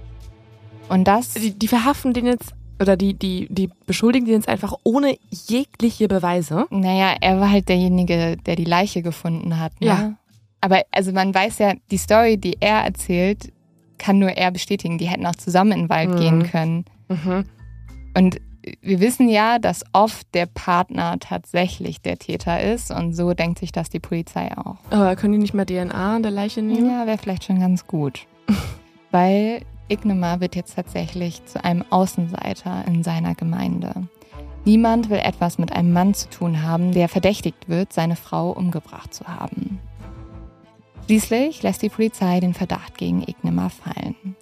Und 0.90 1.08
das 1.08 1.34
Die, 1.34 1.58
die 1.58 1.68
verhaften 1.68 2.14
den 2.14 2.26
jetzt, 2.26 2.54
oder 2.82 2.98
die, 2.98 3.14
die, 3.14 3.48
die 3.50 3.70
beschuldigen 3.86 4.26
den 4.26 4.36
jetzt 4.36 4.50
einfach 4.50 4.74
ohne 4.84 5.18
jegliche 5.30 6.08
Beweise. 6.08 6.66
Naja, 6.72 7.16
er 7.22 7.40
war 7.40 7.52
halt 7.52 7.70
derjenige, 7.70 8.38
der 8.38 8.56
die 8.56 8.66
Leiche 8.66 9.02
gefunden 9.02 9.60
hat. 9.60 9.80
Ne? 9.80 9.88
Ja. 9.88 10.14
Aber 10.62 10.84
also 10.92 11.12
man 11.12 11.34
weiß 11.34 11.60
ja, 11.60 11.74
die 11.92 11.98
Story, 11.98 12.38
die 12.38 12.58
er 12.60 12.84
erzählt, 12.84 13.54
kann 13.98 14.20
nur 14.20 14.32
er 14.32 14.52
bestätigen. 14.52 14.98
Die 14.98 15.08
hätten 15.08 15.26
auch 15.26 15.36
zusammen 15.36 15.74
in 15.74 15.80
den 15.84 15.90
Wald 15.90 16.10
Mhm. 16.10 16.16
gehen 16.18 16.44
können. 16.44 16.86
Mhm. 17.08 17.46
Und 18.18 18.42
wir 18.82 19.00
wissen 19.00 19.30
ja, 19.30 19.60
dass 19.60 19.84
oft 19.94 20.28
der 20.34 20.46
Partner 20.46 21.18
tatsächlich 21.20 22.02
der 22.02 22.18
Täter 22.18 22.62
ist. 22.62 22.92
Und 22.92 23.14
so 23.14 23.34
denkt 23.34 23.60
sich 23.60 23.72
das 23.72 23.90
die 23.90 24.00
Polizei 24.00 24.56
auch. 24.58 24.78
Aber 24.90 25.16
können 25.16 25.34
die 25.34 25.40
nicht 25.40 25.54
mal 25.54 25.66
DNA 25.66 26.16
an 26.16 26.24
der 26.24 26.32
Leiche 26.32 26.62
nehmen? 26.62 26.90
Ja, 26.90 27.06
wäre 27.08 27.18
vielleicht 27.18 27.46
schon 27.46 27.60
ganz 27.60 27.88
gut. 27.88 28.28
Weil 29.12 29.62
Ignimar 29.88 30.40
wird 30.40 30.56
jetzt 30.56 30.76
tatsächlich 30.76 31.44
zu 31.46 31.64
einem 31.64 31.84
Außenseiter 31.90 32.86
in 32.88 33.04
seiner 33.04 33.36
Gemeinde. 33.36 34.08
Niemand 34.66 35.10
will 35.10 35.20
etwas 35.20 35.58
mit 35.58 35.72
einem 35.72 35.94
Mann 35.94 36.14
zu 36.14 36.30
tun 36.30 36.62
haben, 36.62 36.92
der 36.92 37.10
verdächtigt 37.10 37.70
wird, 37.70 37.94
seine 37.94 38.16
Frau 38.16 38.52
umgebracht 38.52 39.14
zu 39.14 39.26
haben. 39.26 39.80
Schließlich 41.06 41.64
lässt 41.64 41.82
die 41.82 41.90
Polizei 41.90 42.40
den 42.40 42.54
Verdacht 42.54 42.98
gegen 42.98 43.24
Ignimar 43.24 43.72
fallen. 43.72 44.36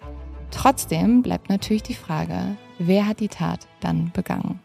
Trotzdem 0.50 1.22
bleibt 1.22 1.48
natürlich 1.48 1.82
die 1.82 1.94
Frage, 1.94 2.56
wer 2.78 3.06
hat 3.06 3.20
die 3.20 3.28
Tat 3.28 3.60
dann 3.80 4.10
begangen? 4.12 4.60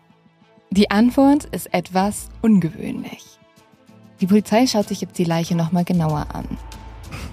Die 0.71 0.89
Antwort 0.91 1.45
ist 1.45 1.73
etwas 1.73 2.29
ungewöhnlich. 2.41 3.23
Die 4.21 4.27
Polizei 4.27 4.65
schaut 4.67 4.87
sich 4.87 5.01
jetzt 5.01 5.17
die 5.17 5.23
Leiche 5.23 5.55
nochmal 5.55 5.83
genauer 5.83 6.27
an. 6.33 6.45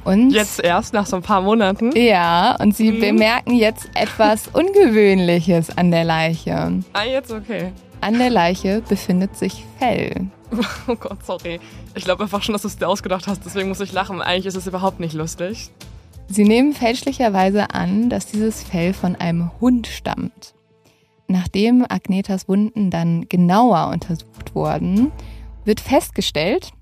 Und 0.05 0.31
Jetzt 0.31 0.61
erst, 0.63 0.93
nach 0.95 1.07
so 1.07 1.17
ein 1.17 1.23
paar 1.23 1.41
Monaten. 1.41 1.93
ja, 1.97 2.57
und 2.57 2.77
sie 2.77 2.91
Mhm. 2.93 3.01
bemerken 3.01 3.55
jetzt 3.55 3.89
etwas 3.95 4.49
Ungewöhnliches 4.49 5.77
an 5.77 5.91
der 5.91 6.05
Leiche. 6.05 6.83
Ah, 6.93 7.05
jetzt 7.05 7.31
okay. 7.33 7.73
An 8.01 8.19
der 8.19 8.31
Leiche 8.31 8.83
befindet 8.89 9.37
sich 9.37 9.65
Fell. 9.79 10.27
Oh 10.89 10.97
Gott, 10.97 11.25
sorry. 11.25 11.61
Ich 11.95 12.05
glaube 12.05 12.25
einfach 12.25 12.43
schon, 12.43 12.55
dass 12.55 12.63
du 12.63 12.69
es 12.69 12.77
dir 12.77 12.89
ausgedacht 12.89 13.27
hast, 13.29 13.45
deswegen 13.45 13.69
muss 13.69 13.81
ich 13.81 13.93
lachen. 13.93 14.21
Eigentlich 14.21 14.47
ist 14.47 14.57
es 14.57 14.67
überhaupt 14.67 15.01
nicht 15.01 15.15
lustig. 15.15 15.71
Sie 16.29 16.45
nehmen 16.45 16.73
fälschlicherweise 16.73 17.71
an, 17.75 18.09
dass 18.11 18.27
dieses 18.27 18.63
Fell 18.63 18.93
von 18.93 19.17
einem 19.17 19.51
Hund 19.61 19.87
stammt. 19.87 20.55
Nachdem 21.31 21.87
Agnetas 21.89 22.49
Wunden 22.49 22.91
dann 22.91 23.29
genauer 23.29 23.87
untersucht 23.93 24.57
wurden, 24.57 25.13
wird 25.65 25.79
festgestellt, 25.79 26.73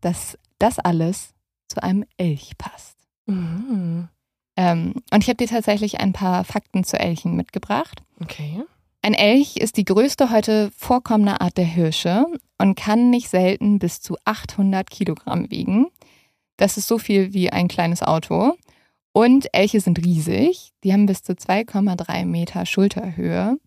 dass 0.00 0.36
das 0.58 0.80
alles 0.80 1.32
zu 1.68 1.80
einem 1.80 2.04
Elch 2.16 2.58
passt. 2.58 2.96
Mhm. 3.26 4.08
Ähm, 4.56 4.94
und 5.12 5.22
ich 5.22 5.28
habe 5.28 5.36
dir 5.36 5.46
tatsächlich 5.46 6.00
ein 6.00 6.12
paar 6.12 6.42
Fakten 6.42 6.82
zu 6.82 6.98
Elchen 6.98 7.36
mitgebracht. 7.36 8.02
Okay. 8.20 8.64
Ein 9.02 9.14
Elch 9.14 9.56
ist 9.58 9.76
die 9.76 9.84
größte 9.84 10.32
heute 10.32 10.72
vorkommende 10.76 11.40
Art 11.40 11.56
der 11.56 11.64
Hirsche 11.64 12.26
und 12.60 12.74
kann 12.74 13.10
nicht 13.10 13.28
selten 13.28 13.78
bis 13.78 14.00
zu 14.00 14.16
800 14.24 14.90
Kilogramm 14.90 15.52
wiegen. 15.52 15.86
Das 16.56 16.78
ist 16.78 16.88
so 16.88 16.98
viel 16.98 17.32
wie 17.32 17.50
ein 17.50 17.68
kleines 17.68 18.02
Auto. 18.02 18.56
Und 19.18 19.48
Elche 19.52 19.80
sind 19.80 19.98
riesig. 20.04 20.72
Die 20.84 20.92
haben 20.92 21.06
bis 21.06 21.24
zu 21.24 21.32
2,3 21.32 22.24
Meter 22.24 22.64
Schulterhöhe. 22.64 23.58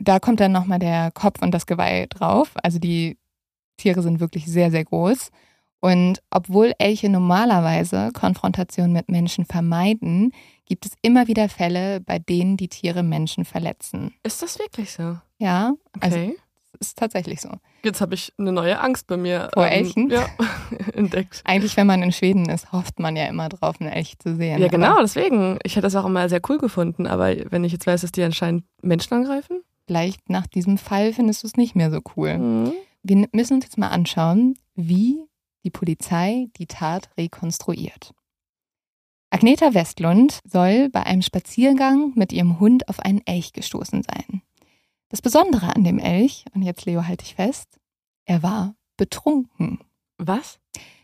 Da 0.00 0.18
kommt 0.18 0.40
dann 0.40 0.50
nochmal 0.50 0.80
der 0.80 1.12
Kopf 1.12 1.42
und 1.42 1.52
das 1.52 1.66
Geweih 1.66 2.06
drauf. 2.08 2.50
Also 2.60 2.80
die 2.80 3.16
Tiere 3.76 4.02
sind 4.02 4.18
wirklich 4.18 4.46
sehr, 4.46 4.72
sehr 4.72 4.84
groß. 4.84 5.30
Und 5.78 6.20
obwohl 6.30 6.72
Elche 6.78 7.08
normalerweise 7.08 8.10
Konfrontation 8.14 8.92
mit 8.92 9.08
Menschen 9.08 9.44
vermeiden, 9.44 10.32
gibt 10.64 10.86
es 10.86 10.94
immer 11.02 11.28
wieder 11.28 11.48
Fälle, 11.48 12.00
bei 12.00 12.18
denen 12.18 12.56
die 12.56 12.66
Tiere 12.66 13.04
Menschen 13.04 13.44
verletzen. 13.44 14.12
Ist 14.24 14.42
das 14.42 14.58
wirklich 14.58 14.90
so? 14.90 15.18
Ja, 15.38 15.74
also 16.00 16.16
Okay. 16.16 16.34
es 16.34 16.40
ist 16.80 16.98
tatsächlich 16.98 17.40
so. 17.40 17.50
Jetzt 17.82 18.00
habe 18.00 18.14
ich 18.14 18.32
eine 18.38 18.52
neue 18.52 18.80
Angst 18.80 19.06
bei 19.06 19.16
mir 19.16 19.50
Vor 19.52 19.66
Elchen? 19.66 20.10
ja, 20.10 20.26
entdeckt. 20.94 21.42
Eigentlich, 21.44 21.76
wenn 21.76 21.86
man 21.86 22.02
in 22.02 22.12
Schweden 22.12 22.48
ist, 22.48 22.72
hofft 22.72 22.98
man 22.98 23.16
ja 23.16 23.26
immer 23.26 23.48
drauf, 23.48 23.80
einen 23.80 23.90
Elch 23.90 24.18
zu 24.18 24.36
sehen. 24.36 24.60
Ja, 24.60 24.68
genau, 24.68 24.98
deswegen. 25.00 25.58
Ich 25.62 25.72
hätte 25.72 25.82
das 25.82 25.96
auch 25.96 26.04
immer 26.06 26.28
sehr 26.28 26.40
cool 26.48 26.58
gefunden, 26.58 27.06
aber 27.06 27.34
wenn 27.50 27.64
ich 27.64 27.72
jetzt 27.72 27.86
weiß, 27.86 28.00
dass 28.02 28.12
die 28.12 28.22
anscheinend 28.22 28.64
Menschen 28.82 29.14
angreifen. 29.14 29.62
Vielleicht 29.86 30.28
nach 30.28 30.46
diesem 30.46 30.78
Fall 30.78 31.12
findest 31.12 31.42
du 31.42 31.46
es 31.46 31.56
nicht 31.56 31.76
mehr 31.76 31.90
so 31.90 32.00
cool. 32.16 32.38
Mhm. 32.38 32.72
Wir 33.02 33.28
müssen 33.32 33.54
uns 33.54 33.64
jetzt 33.64 33.78
mal 33.78 33.88
anschauen, 33.88 34.58
wie 34.74 35.20
die 35.64 35.70
Polizei 35.70 36.48
die 36.58 36.66
Tat 36.66 37.10
rekonstruiert. 37.16 38.12
Agneta 39.30 39.74
Westlund 39.74 40.40
soll 40.44 40.88
bei 40.88 41.02
einem 41.02 41.22
Spaziergang 41.22 42.12
mit 42.14 42.32
ihrem 42.32 42.60
Hund 42.60 42.88
auf 42.88 43.00
einen 43.00 43.20
Elch 43.26 43.52
gestoßen 43.52 44.02
sein. 44.02 44.42
Das 45.08 45.22
Besondere 45.22 45.74
an 45.74 45.84
dem 45.84 45.98
Elch, 45.98 46.44
und 46.54 46.62
jetzt 46.62 46.84
Leo 46.84 47.06
halte 47.06 47.24
ich 47.24 47.36
fest, 47.36 47.78
er 48.24 48.42
war 48.42 48.74
betrunken. 48.96 49.80
Was? 50.18 50.58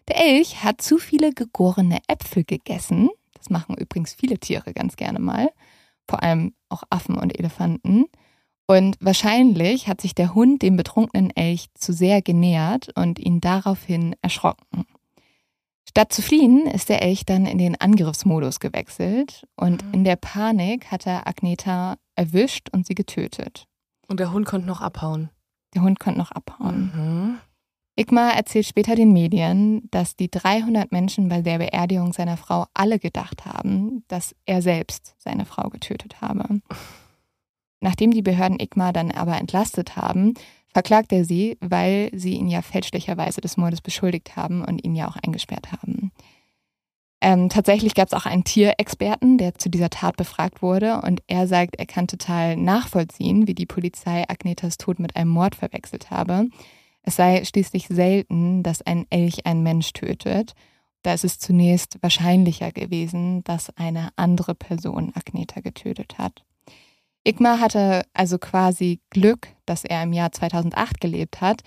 Der 0.08 0.16
Elch 0.20 0.64
hat 0.64 0.82
zu 0.82 0.98
viele 0.98 1.32
gegorene 1.32 2.00
Äpfel 2.08 2.44
gegessen. 2.44 3.10
Das 3.34 3.50
machen 3.50 3.76
übrigens 3.76 4.14
viele 4.14 4.38
Tiere 4.38 4.72
ganz 4.72 4.96
gerne 4.96 5.18
mal, 5.20 5.50
vor 6.08 6.22
allem 6.22 6.54
auch 6.68 6.82
Affen 6.90 7.16
und 7.16 7.38
Elefanten. 7.38 8.06
Und 8.66 8.96
wahrscheinlich 9.00 9.86
hat 9.86 10.00
sich 10.00 10.14
der 10.14 10.34
Hund 10.34 10.62
dem 10.62 10.76
betrunkenen 10.76 11.30
Elch 11.30 11.66
zu 11.74 11.92
sehr 11.92 12.22
genähert 12.22 12.88
und 12.96 13.18
ihn 13.18 13.40
daraufhin 13.40 14.16
erschrocken. 14.22 14.86
Statt 15.88 16.12
zu 16.12 16.22
fliehen, 16.22 16.66
ist 16.66 16.88
der 16.88 17.02
Elch 17.02 17.26
dann 17.26 17.44
in 17.44 17.58
den 17.58 17.78
Angriffsmodus 17.80 18.60
gewechselt 18.60 19.44
und 19.56 19.84
Mhm. 19.84 19.94
in 19.94 20.04
der 20.04 20.16
Panik 20.16 20.90
hat 20.90 21.06
er 21.06 21.26
Agneta 21.26 21.96
erwischt 22.16 22.68
und 22.72 22.86
sie 22.86 22.94
getötet. 22.94 23.66
Und 24.12 24.20
der 24.20 24.30
Hund 24.30 24.44
konnte 24.44 24.66
noch 24.66 24.82
abhauen. 24.82 25.30
Der 25.72 25.80
Hund 25.80 25.98
konnte 25.98 26.18
noch 26.18 26.32
abhauen. 26.32 26.92
Mhm. 26.94 27.38
Igmar 27.96 28.34
erzählt 28.34 28.66
später 28.66 28.94
den 28.94 29.14
Medien, 29.14 29.88
dass 29.90 30.16
die 30.16 30.30
300 30.30 30.92
Menschen 30.92 31.30
bei 31.30 31.40
der 31.40 31.56
Beerdigung 31.56 32.12
seiner 32.12 32.36
Frau 32.36 32.66
alle 32.74 32.98
gedacht 32.98 33.46
haben, 33.46 34.04
dass 34.08 34.34
er 34.44 34.60
selbst 34.60 35.14
seine 35.16 35.46
Frau 35.46 35.70
getötet 35.70 36.20
habe. 36.20 36.60
Nachdem 37.80 38.10
die 38.10 38.20
Behörden 38.20 38.60
Igmar 38.60 38.92
dann 38.92 39.12
aber 39.12 39.38
entlastet 39.38 39.96
haben, 39.96 40.34
verklagt 40.74 41.10
er 41.10 41.24
sie, 41.24 41.56
weil 41.60 42.10
sie 42.12 42.34
ihn 42.34 42.48
ja 42.48 42.60
fälschlicherweise 42.60 43.40
des 43.40 43.56
Mordes 43.56 43.80
beschuldigt 43.80 44.36
haben 44.36 44.62
und 44.62 44.84
ihn 44.84 44.94
ja 44.94 45.08
auch 45.08 45.16
eingesperrt 45.16 45.72
haben. 45.72 46.11
Ähm, 47.24 47.48
tatsächlich 47.48 47.94
gab 47.94 48.08
es 48.08 48.14
auch 48.14 48.26
einen 48.26 48.42
Tierexperten, 48.42 49.38
der 49.38 49.54
zu 49.54 49.70
dieser 49.70 49.90
Tat 49.90 50.16
befragt 50.16 50.60
wurde 50.60 51.00
und 51.02 51.22
er 51.28 51.46
sagt, 51.46 51.76
er 51.76 51.86
kann 51.86 52.08
total 52.08 52.56
nachvollziehen, 52.56 53.46
wie 53.46 53.54
die 53.54 53.64
Polizei 53.64 54.24
Agnetas 54.28 54.76
Tod 54.76 54.98
mit 54.98 55.14
einem 55.14 55.30
Mord 55.30 55.54
verwechselt 55.54 56.10
habe. 56.10 56.48
Es 57.04 57.14
sei 57.14 57.44
schließlich 57.44 57.86
selten, 57.86 58.64
dass 58.64 58.82
ein 58.82 59.06
Elch 59.10 59.46
einen 59.46 59.62
Mensch 59.62 59.92
tötet. 59.92 60.54
Da 61.02 61.14
ist 61.14 61.24
es 61.24 61.38
zunächst 61.38 62.02
wahrscheinlicher 62.02 62.72
gewesen, 62.72 63.44
dass 63.44 63.70
eine 63.76 64.08
andere 64.16 64.56
Person 64.56 65.12
Agneta 65.14 65.60
getötet 65.60 66.18
hat. 66.18 66.44
Igmar 67.22 67.60
hatte 67.60 68.04
also 68.14 68.38
quasi 68.38 68.98
Glück, 69.10 69.46
dass 69.64 69.84
er 69.84 70.02
im 70.02 70.12
Jahr 70.12 70.32
2008 70.32 71.00
gelebt 71.00 71.40
hat, 71.40 71.62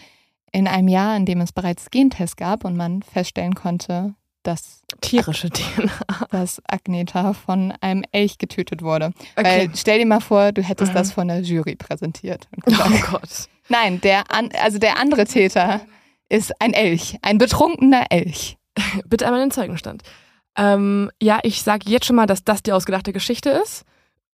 in 0.51 0.67
einem 0.67 0.89
Jahr, 0.89 1.15
in 1.15 1.25
dem 1.25 1.39
es 1.39 1.53
bereits 1.53 1.89
Gentests 1.91 2.35
gab 2.35 2.65
und 2.65 2.75
man 2.75 3.03
feststellen 3.03 3.55
konnte, 3.55 4.15
dass, 4.47 4.81
Tierische 5.01 5.49
DNA. 5.51 5.91
dass 6.31 6.61
Agneta 6.67 7.33
von 7.33 7.73
einem 7.81 8.03
Elch 8.11 8.37
getötet 8.37 8.81
wurde. 8.81 9.11
Okay. 9.35 9.67
Weil 9.67 9.69
stell 9.75 9.99
dir 9.99 10.05
mal 10.05 10.21
vor, 10.21 10.51
du 10.51 10.61
hättest 10.61 10.91
Mhm. 10.91 10.95
das 10.95 11.11
von 11.11 11.27
der 11.27 11.41
Jury 11.41 11.75
präsentiert. 11.75 12.47
Oh 12.67 12.71
Gott. 13.11 13.49
Nein, 13.69 13.99
der, 14.01 14.31
an, 14.31 14.49
also 14.63 14.77
der 14.77 14.97
andere 14.99 15.25
Täter 15.25 15.81
ist 16.29 16.59
ein 16.61 16.73
Elch, 16.73 17.17
ein 17.21 17.37
betrunkener 17.37 18.05
Elch. 18.09 18.57
Bitte 19.05 19.25
einmal 19.25 19.41
den 19.41 19.51
Zeugenstand. 19.51 20.03
Ähm, 20.57 21.11
ja, 21.21 21.39
ich 21.43 21.61
sage 21.63 21.89
jetzt 21.89 22.05
schon 22.05 22.15
mal, 22.15 22.27
dass 22.27 22.43
das 22.43 22.63
die 22.63 22.71
ausgedachte 22.71 23.11
Geschichte 23.13 23.49
ist. 23.49 23.83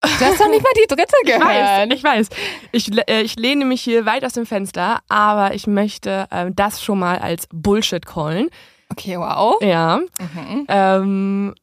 Du 0.02 0.24
hast 0.24 0.40
doch 0.40 0.48
nicht 0.48 0.62
mal 0.62 0.72
die 0.82 0.86
dritte 0.88 1.14
Ich 1.24 1.30
weiß, 1.30 1.40
gehört. 1.88 1.94
ich 1.94 2.04
weiß. 2.04 2.28
Ich, 2.72 3.08
äh, 3.08 3.20
ich 3.22 3.36
lehne 3.36 3.64
mich 3.66 3.82
hier 3.82 4.06
weit 4.06 4.24
aus 4.24 4.32
dem 4.32 4.46
Fenster, 4.46 5.00
aber 5.08 5.54
ich 5.54 5.66
möchte 5.66 6.26
ähm, 6.30 6.56
das 6.56 6.82
schon 6.82 6.98
mal 6.98 7.18
als 7.18 7.46
Bullshit 7.52 8.04
callen. 8.06 8.48
Okay, 8.90 9.16
wow. 9.18 9.56
Ja. 9.62 9.98
Mhm. 10.18 10.64
Ähm, 10.68 11.54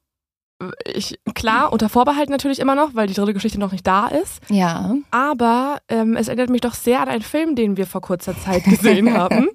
ich, 0.85 1.19
klar, 1.35 1.71
unter 1.71 1.87
Vorbehalt 1.87 2.31
natürlich 2.31 2.57
immer 2.57 2.73
noch, 2.73 2.95
weil 2.95 3.05
die 3.05 3.13
dritte 3.13 3.35
Geschichte 3.35 3.59
noch 3.59 3.71
nicht 3.71 3.85
da 3.85 4.07
ist. 4.07 4.41
Ja. 4.49 4.95
Aber 5.11 5.77
ähm, 5.87 6.15
es 6.15 6.29
erinnert 6.29 6.49
mich 6.49 6.61
doch 6.61 6.73
sehr 6.73 6.99
an 6.99 7.09
einen 7.09 7.21
Film, 7.21 7.55
den 7.55 7.77
wir 7.77 7.85
vor 7.85 8.01
kurzer 8.01 8.35
Zeit 8.39 8.63
gesehen 8.63 9.13
haben. 9.17 9.49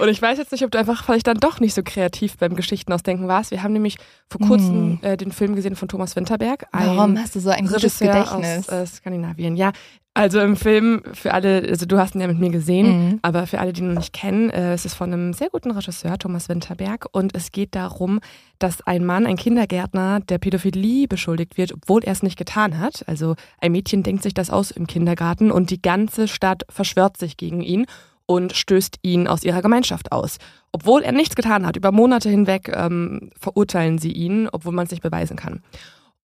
Und 0.00 0.08
ich 0.08 0.22
weiß 0.22 0.38
jetzt 0.38 0.52
nicht, 0.52 0.64
ob 0.64 0.70
du 0.70 0.78
einfach 0.78 1.04
vielleicht 1.04 1.26
dann 1.26 1.36
doch 1.36 1.60
nicht 1.60 1.74
so 1.74 1.82
kreativ 1.84 2.38
beim 2.38 2.56
Geschichtenausdenken 2.56 3.28
warst. 3.28 3.50
Wir 3.50 3.62
haben 3.62 3.74
nämlich 3.74 3.98
vor 4.30 4.40
kurzem 4.46 4.92
Mhm. 4.92 4.98
äh, 5.02 5.16
den 5.18 5.30
Film 5.30 5.56
gesehen 5.56 5.76
von 5.76 5.88
Thomas 5.88 6.16
Winterberg. 6.16 6.66
Warum 6.72 7.18
hast 7.18 7.34
du 7.34 7.40
so 7.40 7.50
ein 7.50 7.66
gutes 7.66 7.82
Regisseur 8.00 8.12
Gedächtnis? 8.14 8.68
aus 8.70 8.74
äh, 8.74 8.86
Skandinavien. 8.86 9.56
Ja, 9.56 9.72
also 10.16 10.40
im 10.40 10.56
Film, 10.56 11.02
für 11.12 11.34
alle, 11.34 11.62
also 11.68 11.84
du 11.86 11.98
hast 11.98 12.14
ihn 12.14 12.20
ja 12.22 12.26
mit 12.26 12.38
mir 12.38 12.50
gesehen, 12.50 12.86
Mhm. 12.86 13.18
aber 13.22 13.46
für 13.46 13.58
alle, 13.60 13.72
die 13.72 13.82
ihn 13.82 13.88
noch 13.88 14.00
nicht 14.00 14.12
kennen, 14.12 14.50
äh, 14.50 14.72
es 14.72 14.84
ist 14.84 14.94
von 14.94 15.12
einem 15.12 15.32
sehr 15.32 15.50
guten 15.50 15.70
Regisseur, 15.70 16.18
Thomas 16.18 16.48
Winterberg, 16.48 17.06
und 17.12 17.36
es 17.36 17.52
geht 17.52 17.74
darum, 17.74 18.20
dass 18.58 18.80
ein 18.86 19.04
Mann, 19.04 19.26
ein 19.26 19.36
Kindergärtner, 19.36 20.20
der 20.20 20.38
Pädophilie 20.38 21.06
beschuldigt 21.06 21.58
wird, 21.58 21.72
obwohl 21.74 22.02
er 22.02 22.12
es 22.12 22.22
nicht 22.22 22.38
getan 22.38 22.78
hat. 22.78 23.04
Also 23.06 23.36
ein 23.60 23.72
Mädchen 23.72 24.02
denkt 24.02 24.22
sich 24.22 24.32
das 24.34 24.50
aus 24.50 24.70
im 24.70 24.86
Kindergarten 24.86 25.50
und 25.50 25.70
die 25.70 25.82
ganze 25.82 26.26
Stadt 26.28 26.62
verschwört 26.70 27.16
sich 27.18 27.36
gegen 27.36 27.60
ihn 27.60 27.86
und 28.24 28.54
stößt 28.54 28.98
ihn 29.02 29.28
aus 29.28 29.44
ihrer 29.44 29.62
Gemeinschaft 29.62 30.10
aus. 30.12 30.38
Obwohl 30.72 31.02
er 31.02 31.12
nichts 31.12 31.36
getan 31.36 31.64
hat, 31.66 31.76
über 31.76 31.92
Monate 31.92 32.28
hinweg 32.28 32.72
ähm, 32.74 33.30
verurteilen 33.38 33.98
sie 33.98 34.12
ihn, 34.12 34.48
obwohl 34.50 34.72
man 34.72 34.86
es 34.86 34.90
nicht 34.90 35.02
beweisen 35.02 35.36
kann. 35.36 35.62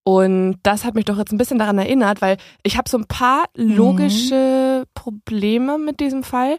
Und 0.05 0.59
das 0.65 0.85
hat 0.85 0.95
mich 0.95 1.05
doch 1.05 1.17
jetzt 1.19 1.33
ein 1.33 1.39
bisschen 1.39 1.59
daran 1.59 1.79
erinnert, 1.79 2.21
weil 2.23 2.37
ich 2.65 2.77
habe 2.77 2.89
so 2.89 2.99
ein 2.99 3.07
paar 3.07 3.45
logische 3.55 4.85
Probleme 4.95 5.79
mit 5.79 6.01
diesem 6.01 6.23
Fall. 6.25 6.59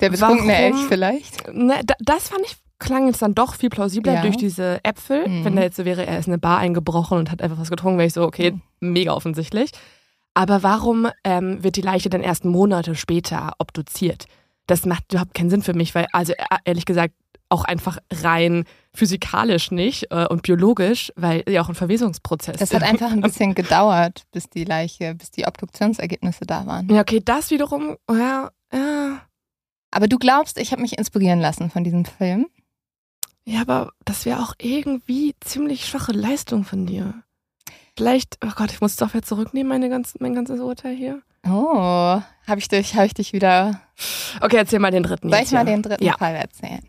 Der 0.00 0.10
betrunkene 0.10 0.54
Elch 0.54 0.76
vielleicht? 0.88 1.52
Ne, 1.52 1.80
da, 1.84 1.94
das 2.00 2.28
fand 2.28 2.44
ich 2.44 2.56
klang 2.80 3.06
jetzt 3.06 3.22
dann 3.22 3.34
doch 3.36 3.54
viel 3.54 3.70
plausibler 3.70 4.14
Ja. 4.14 4.22
durch 4.22 4.36
diese 4.36 4.80
Äpfel. 4.84 5.28
Mhm. 5.28 5.44
Wenn 5.44 5.54
da 5.56 5.62
jetzt 5.62 5.76
so 5.76 5.84
wäre, 5.84 6.04
er 6.04 6.18
ist 6.18 6.26
in 6.26 6.32
eine 6.32 6.40
Bar 6.40 6.58
eingebrochen 6.58 7.18
und 7.18 7.30
hat 7.30 7.40
einfach 7.40 7.58
was 7.60 7.70
getrunken, 7.70 7.98
wäre 7.98 8.08
ich 8.08 8.12
so, 8.14 8.24
okay, 8.24 8.58
mega 8.80 9.12
offensichtlich. 9.12 9.70
Aber 10.34 10.64
warum 10.64 11.06
ähm, 11.22 11.62
wird 11.62 11.76
die 11.76 11.82
Leiche 11.82 12.10
dann 12.10 12.22
erst 12.22 12.44
Monate 12.44 12.96
später 12.96 13.52
obduziert? 13.58 14.24
Das 14.66 14.86
macht 14.86 15.12
überhaupt 15.12 15.34
keinen 15.34 15.50
Sinn 15.50 15.62
für 15.62 15.74
mich, 15.74 15.94
weil, 15.94 16.06
also 16.12 16.32
e- 16.32 16.36
ehrlich 16.64 16.84
gesagt, 16.86 17.14
auch 17.52 17.64
einfach 17.64 17.98
rein 18.10 18.64
physikalisch 18.94 19.70
nicht 19.70 20.10
äh, 20.10 20.26
und 20.26 20.42
biologisch, 20.42 21.12
weil 21.16 21.44
ja 21.48 21.62
auch 21.62 21.68
ein 21.68 21.74
Verwesungsprozess 21.74 22.56
Das 22.58 22.74
hat 22.74 22.82
einfach 22.82 23.10
ein 23.12 23.20
bisschen 23.22 23.54
gedauert, 23.54 24.24
bis 24.32 24.50
die 24.50 24.64
Leiche, 24.64 25.14
bis 25.14 25.30
die 25.30 25.46
Obduktionsergebnisse 25.46 26.44
da 26.46 26.66
waren. 26.66 26.88
Ja, 26.88 27.00
okay, 27.00 27.20
das 27.24 27.50
wiederum, 27.50 27.96
ja, 28.10 28.50
ja. 28.72 29.20
Aber 29.90 30.08
du 30.08 30.18
glaubst, 30.18 30.58
ich 30.58 30.72
habe 30.72 30.82
mich 30.82 30.98
inspirieren 30.98 31.40
lassen 31.40 31.70
von 31.70 31.84
diesem 31.84 32.04
Film? 32.04 32.46
Ja, 33.44 33.60
aber 33.62 33.92
das 34.04 34.24
wäre 34.24 34.40
auch 34.40 34.54
irgendwie 34.58 35.34
ziemlich 35.40 35.86
schwache 35.86 36.12
Leistung 36.12 36.64
von 36.64 36.86
dir. 36.86 37.14
Vielleicht, 37.96 38.38
oh 38.44 38.50
Gott, 38.56 38.72
ich 38.72 38.80
muss 38.80 38.92
es 38.92 38.96
doch 38.96 39.12
wieder 39.12 39.22
zurücknehmen, 39.24 39.68
meine 39.68 39.90
ganz, 39.90 40.14
mein 40.18 40.34
ganzes 40.34 40.60
Urteil 40.60 40.94
hier. 40.94 41.20
Oh, 41.46 42.20
habe 42.46 42.58
ich 42.58 42.68
dich, 42.68 42.94
habe 42.94 43.06
ich 43.06 43.14
dich 43.14 43.32
wieder. 43.32 43.80
Okay, 44.40 44.56
erzähl 44.56 44.78
mal 44.78 44.90
den 44.90 45.02
dritten 45.02 45.28
Soll 45.28 45.40
ich 45.40 45.50
mal 45.52 45.64
den 45.66 45.82
dritten 45.82 46.04
Ja. 46.04 46.16
Fall 46.16 46.34
erzählen? 46.36 46.86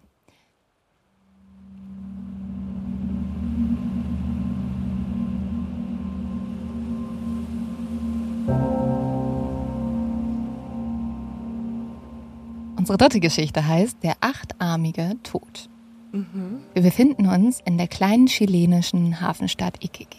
Unsere 12.84 12.98
dritte 12.98 13.22
Geschichte 13.22 13.66
heißt 13.66 14.04
Der 14.04 14.16
achtarmige 14.20 15.16
Tod. 15.24 15.70
Mhm. 16.12 16.60
Wir 16.74 16.82
befinden 16.82 17.28
uns 17.28 17.62
in 17.64 17.78
der 17.78 17.88
kleinen 17.88 18.26
chilenischen 18.26 19.22
Hafenstadt 19.22 19.82
Iquique. 19.82 20.18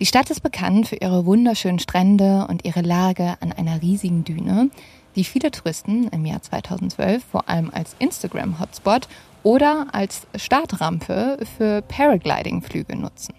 Die 0.00 0.06
Stadt 0.06 0.30
ist 0.30 0.40
bekannt 0.40 0.88
für 0.88 0.96
ihre 0.96 1.26
wunderschönen 1.26 1.78
Strände 1.78 2.46
und 2.48 2.64
ihre 2.64 2.80
Lage 2.80 3.34
an 3.42 3.52
einer 3.52 3.82
riesigen 3.82 4.24
Düne, 4.24 4.70
die 5.16 5.24
viele 5.24 5.50
Touristen 5.50 6.08
im 6.08 6.24
Jahr 6.24 6.40
2012 6.40 7.22
vor 7.22 7.46
allem 7.46 7.70
als 7.70 7.94
Instagram-Hotspot 7.98 9.06
oder 9.42 9.88
als 9.92 10.26
Startrampe 10.34 11.36
für 11.58 11.82
Paragliding-Flüge 11.82 12.96
nutzen. 12.96 13.34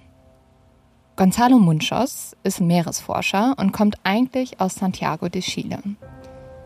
Gonzalo 1.15 1.57
Munchos 1.57 2.35
ist 2.43 2.61
Meeresforscher 2.61 3.55
und 3.57 3.71
kommt 3.71 3.95
eigentlich 4.03 4.61
aus 4.61 4.75
Santiago 4.75 5.27
de 5.27 5.41
Chile. 5.41 5.79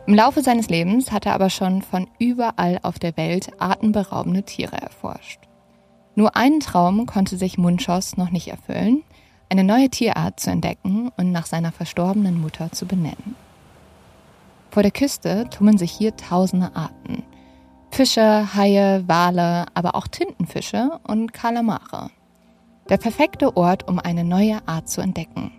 Im 0.07 0.15
Laufe 0.15 0.41
seines 0.41 0.69
Lebens 0.69 1.11
hat 1.11 1.25
er 1.25 1.33
aber 1.35 1.49
schon 1.49 1.81
von 1.81 2.07
überall 2.17 2.79
auf 2.81 2.97
der 2.97 3.15
Welt 3.17 3.51
atemberaubende 3.59 4.43
Tiere 4.43 4.77
erforscht. 4.77 5.39
Nur 6.15 6.35
einen 6.35 6.59
Traum 6.59 7.05
konnte 7.05 7.37
sich 7.37 7.57
Munchos 7.57 8.17
noch 8.17 8.31
nicht 8.31 8.47
erfüllen, 8.47 9.03
eine 9.49 9.63
neue 9.63 9.89
Tierart 9.89 10.39
zu 10.39 10.49
entdecken 10.49 11.11
und 11.17 11.31
nach 11.31 11.45
seiner 11.45 11.71
verstorbenen 11.71 12.41
Mutter 12.41 12.71
zu 12.71 12.85
benennen. 12.85 13.35
Vor 14.71 14.83
der 14.83 14.91
Küste 14.91 15.47
tummeln 15.49 15.77
sich 15.77 15.91
hier 15.91 16.15
tausende 16.15 16.75
Arten. 16.75 17.23
Fische, 17.91 18.55
Haie, 18.55 19.03
Wale, 19.07 19.65
aber 19.73 19.95
auch 19.95 20.07
Tintenfische 20.07 20.99
und 21.03 21.33
Kalamare. 21.33 22.09
Der 22.89 22.97
perfekte 22.97 23.55
Ort, 23.55 23.87
um 23.87 23.99
eine 23.99 24.23
neue 24.23 24.65
Art 24.65 24.89
zu 24.89 25.01
entdecken. 25.01 25.51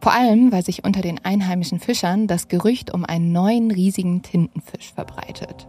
Vor 0.00 0.12
allem, 0.12 0.52
weil 0.52 0.64
sich 0.64 0.84
unter 0.84 1.00
den 1.00 1.24
einheimischen 1.24 1.80
Fischern 1.80 2.26
das 2.26 2.48
Gerücht 2.48 2.92
um 2.92 3.04
einen 3.04 3.32
neuen 3.32 3.70
riesigen 3.70 4.22
Tintenfisch 4.22 4.92
verbreitet. 4.92 5.66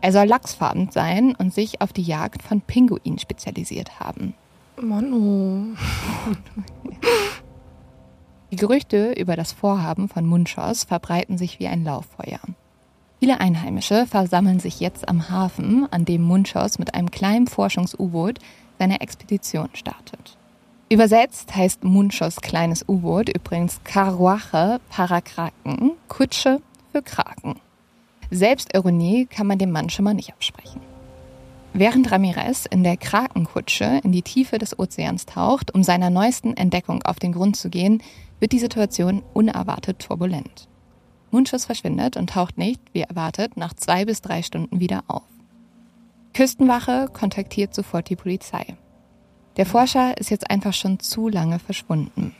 Er 0.00 0.12
soll 0.12 0.26
lachsfarben 0.26 0.90
sein 0.90 1.34
und 1.36 1.52
sich 1.52 1.80
auf 1.80 1.92
die 1.92 2.02
Jagd 2.02 2.42
von 2.42 2.62
Pinguinen 2.62 3.18
spezialisiert 3.18 4.00
haben. 4.00 4.34
Manu. 4.80 5.74
Die 8.50 8.56
Gerüchte 8.56 9.12
über 9.12 9.36
das 9.36 9.52
Vorhaben 9.52 10.08
von 10.08 10.26
Munchos 10.26 10.84
verbreiten 10.84 11.38
sich 11.38 11.60
wie 11.60 11.68
ein 11.68 11.84
Lauffeuer. 11.84 12.40
Viele 13.20 13.38
Einheimische 13.38 14.06
versammeln 14.06 14.60
sich 14.60 14.80
jetzt 14.80 15.06
am 15.08 15.28
Hafen, 15.28 15.86
an 15.90 16.06
dem 16.06 16.22
Munchos 16.22 16.78
mit 16.78 16.94
einem 16.94 17.10
kleinen 17.10 17.46
Forschungs-U-Boot 17.46 18.38
seine 18.78 19.02
Expedition 19.02 19.68
startet. 19.74 20.38
Übersetzt 20.92 21.54
heißt 21.54 21.84
Munchos 21.84 22.40
kleines 22.40 22.84
U-Boot 22.88 23.28
übrigens 23.28 23.80
Carruache 23.84 24.80
Parakraken, 24.88 25.92
Kutsche 26.08 26.60
für 26.90 27.00
Kraken. 27.00 27.60
Selbstironie 28.32 29.26
kann 29.26 29.46
man 29.46 29.58
dem 29.58 29.70
Mann 29.70 29.88
schon 29.88 30.04
mal 30.04 30.14
nicht 30.14 30.32
absprechen. 30.32 30.80
Während 31.74 32.10
Ramirez 32.10 32.66
in 32.66 32.82
der 32.82 32.96
Krakenkutsche 32.96 34.00
in 34.02 34.10
die 34.10 34.22
Tiefe 34.22 34.58
des 34.58 34.76
Ozeans 34.80 35.26
taucht, 35.26 35.72
um 35.72 35.84
seiner 35.84 36.10
neuesten 36.10 36.56
Entdeckung 36.56 37.04
auf 37.04 37.20
den 37.20 37.30
Grund 37.30 37.54
zu 37.54 37.70
gehen, 37.70 38.02
wird 38.40 38.50
die 38.50 38.58
Situation 38.58 39.22
unerwartet 39.32 40.00
turbulent. 40.00 40.66
Munchus 41.30 41.66
verschwindet 41.66 42.16
und 42.16 42.30
taucht 42.30 42.58
nicht, 42.58 42.80
wie 42.92 43.02
erwartet, 43.02 43.56
nach 43.56 43.74
zwei 43.74 44.04
bis 44.04 44.22
drei 44.22 44.42
Stunden 44.42 44.80
wieder 44.80 45.04
auf. 45.06 45.22
Küstenwache 46.34 47.06
kontaktiert 47.12 47.76
sofort 47.76 48.10
die 48.10 48.16
Polizei. 48.16 48.74
Der 49.56 49.66
Forscher 49.66 50.16
ist 50.18 50.30
jetzt 50.30 50.50
einfach 50.50 50.72
schon 50.72 51.00
zu 51.00 51.28
lange 51.28 51.58
verschwunden. 51.58 52.34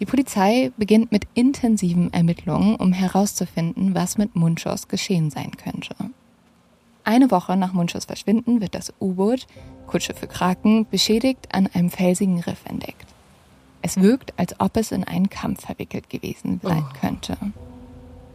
Die 0.00 0.06
Polizei 0.06 0.72
beginnt 0.78 1.12
mit 1.12 1.26
intensiven 1.34 2.12
Ermittlungen, 2.12 2.76
um 2.76 2.92
herauszufinden, 2.92 3.94
was 3.94 4.16
mit 4.16 4.34
Munchos 4.34 4.88
geschehen 4.88 5.30
sein 5.30 5.50
könnte. 5.56 5.94
Eine 7.04 7.30
Woche 7.30 7.56
nach 7.56 7.72
Munchos 7.72 8.06
Verschwinden 8.06 8.60
wird 8.60 8.74
das 8.74 8.92
U-Boot, 9.00 9.46
Kutsche 9.86 10.14
für 10.14 10.26
Kraken, 10.26 10.86
beschädigt 10.88 11.48
an 11.52 11.66
einem 11.66 11.90
felsigen 11.90 12.40
Riff 12.40 12.64
entdeckt. 12.64 13.06
Es 13.82 13.98
wirkt, 13.98 14.38
als 14.38 14.58
ob 14.58 14.76
es 14.76 14.92
in 14.92 15.04
einen 15.04 15.30
Kampf 15.30 15.66
verwickelt 15.66 16.08
gewesen 16.08 16.60
sein 16.62 16.84
oh. 16.86 16.98
könnte. 17.00 17.36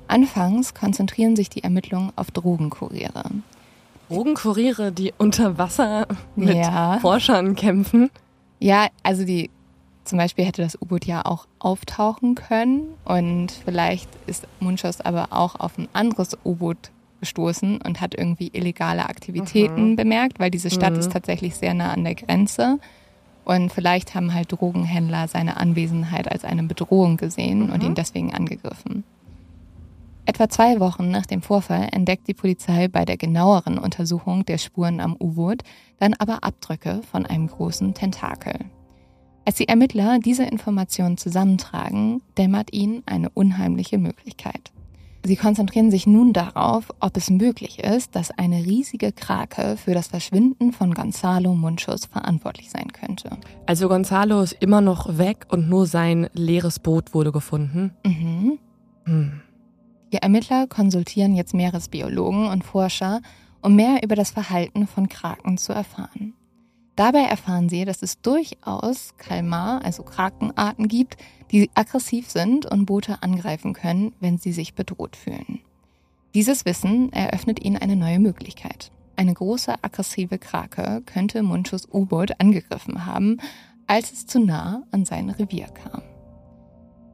Anfangs 0.07 0.73
konzentrieren 0.73 1.35
sich 1.35 1.49
die 1.49 1.63
Ermittlungen 1.63 2.11
auf 2.15 2.31
Drogenkuriere. 2.31 3.31
Drogenkuriere, 4.07 4.91
die 4.91 5.13
unter 5.17 5.57
Wasser 5.57 6.07
mit 6.35 6.55
ja. 6.55 6.99
Forschern 6.99 7.55
kämpfen? 7.55 8.09
Ja, 8.59 8.87
also 9.03 9.25
die 9.25 9.49
zum 10.05 10.19
Beispiel 10.19 10.45
hätte 10.45 10.61
das 10.61 10.79
U-Boot 10.79 11.05
ja 11.05 11.25
auch 11.25 11.47
auftauchen 11.59 12.35
können 12.35 12.93
und 13.05 13.51
vielleicht 13.51 14.07
ist 14.27 14.47
Munchos 14.59 15.01
aber 15.01 15.27
auch 15.31 15.59
auf 15.59 15.77
ein 15.77 15.87
anderes 15.93 16.37
U-Boot 16.45 16.91
gestoßen 17.19 17.81
und 17.81 18.01
hat 18.01 18.13
irgendwie 18.15 18.51
illegale 18.53 19.09
Aktivitäten 19.09 19.91
mhm. 19.91 19.95
bemerkt, 19.95 20.39
weil 20.39 20.51
diese 20.51 20.69
Stadt 20.69 20.93
mhm. 20.93 20.99
ist 20.99 21.11
tatsächlich 21.11 21.55
sehr 21.55 21.73
nah 21.73 21.91
an 21.91 22.03
der 22.03 22.15
Grenze. 22.15 22.79
Und 23.45 23.71
vielleicht 23.71 24.15
haben 24.15 24.33
halt 24.33 24.51
Drogenhändler 24.51 25.27
seine 25.27 25.57
Anwesenheit 25.57 26.31
als 26.31 26.43
eine 26.43 26.63
Bedrohung 26.63 27.17
gesehen 27.17 27.67
mhm. 27.67 27.73
und 27.73 27.83
ihn 27.83 27.95
deswegen 27.95 28.33
angegriffen. 28.33 29.03
Etwa 30.27 30.49
zwei 30.49 30.79
Wochen 30.79 31.11
nach 31.11 31.27
dem 31.27 31.43
Vorfall 31.43 31.89
entdeckt 31.91 32.27
die 32.27 32.33
Polizei 32.33 32.87
bei 32.87 33.05
der 33.05 33.15
genaueren 33.15 33.77
Untersuchung 33.77 34.43
der 34.43 34.57
Spuren 34.57 34.99
am 34.99 35.15
U-Boot 35.19 35.61
dann 35.99 36.15
aber 36.15 36.43
Abdrücke 36.43 37.01
von 37.11 37.27
einem 37.27 37.47
großen 37.47 37.93
Tentakel. 37.93 38.53
Als 39.45 39.57
die 39.57 39.67
Ermittler 39.67 40.17
diese 40.17 40.43
Informationen 40.43 41.17
zusammentragen, 41.17 42.23
dämmert 42.37 42.73
ihnen 42.73 43.03
eine 43.05 43.29
unheimliche 43.29 43.99
Möglichkeit. 43.99 44.71
Sie 45.23 45.35
konzentrieren 45.35 45.91
sich 45.91 46.07
nun 46.07 46.33
darauf, 46.33 46.89
ob 46.99 47.17
es 47.17 47.29
möglich 47.29 47.79
ist, 47.79 48.15
dass 48.15 48.31
eine 48.31 48.65
riesige 48.65 49.11
Krake 49.11 49.75
für 49.77 49.93
das 49.93 50.07
Verschwinden 50.07 50.71
von 50.71 50.93
Gonzalo 50.93 51.53
Munchos 51.53 52.05
verantwortlich 52.05 52.71
sein 52.71 52.91
könnte. 52.93 53.37
Also 53.67 53.87
Gonzalo 53.87 54.41
ist 54.41 54.53
immer 54.53 54.81
noch 54.81 55.17
weg 55.17 55.45
und 55.49 55.69
nur 55.69 55.85
sein 55.85 56.29
leeres 56.33 56.79
Boot 56.79 57.13
wurde 57.13 57.31
gefunden. 57.31 57.91
Mhm. 58.03 58.59
Hm. 59.05 59.41
Die 60.15 60.21
Ermittler 60.21 60.65
konsultieren 60.65 61.35
jetzt 61.35 61.53
Meeresbiologen 61.53 62.47
und 62.47 62.63
Forscher, 62.63 63.21
um 63.61 63.75
mehr 63.75 64.01
über 64.01 64.15
das 64.15 64.29
Verhalten 64.29 64.87
von 64.87 65.09
Kraken 65.09 65.57
zu 65.57 65.73
erfahren. 65.73 66.33
Dabei 66.95 67.23
erfahren 67.23 67.67
sie, 67.67 67.83
dass 67.83 68.01
es 68.01 68.21
durchaus 68.21 69.17
Kalmar, 69.17 69.83
also 69.83 70.03
Krakenarten 70.03 70.87
gibt, 70.87 71.17
die 71.51 71.69
aggressiv 71.73 72.29
sind 72.29 72.65
und 72.65 72.85
Boote 72.85 73.23
angreifen 73.23 73.73
können, 73.73 74.13
wenn 74.21 74.37
sie 74.37 74.53
sich 74.53 74.73
bedroht 74.73 75.17
fühlen. 75.17 75.59
Dieses 76.33 76.63
Wissen 76.63 77.11
eröffnet 77.11 77.61
ihnen 77.65 77.75
eine 77.75 77.97
neue 77.97 78.19
Möglichkeit. 78.19 78.93
Eine 79.17 79.33
große 79.33 79.83
aggressive 79.83 80.37
Krake 80.37 81.01
könnte 81.05 81.43
Munchos 81.43 81.89
U-Boot 81.91 82.39
angegriffen 82.39 83.05
haben, 83.05 83.41
als 83.85 84.13
es 84.13 84.27
zu 84.27 84.39
nah 84.39 84.83
an 84.91 85.03
sein 85.03 85.29
Revier 85.29 85.67
kam. 85.67 86.03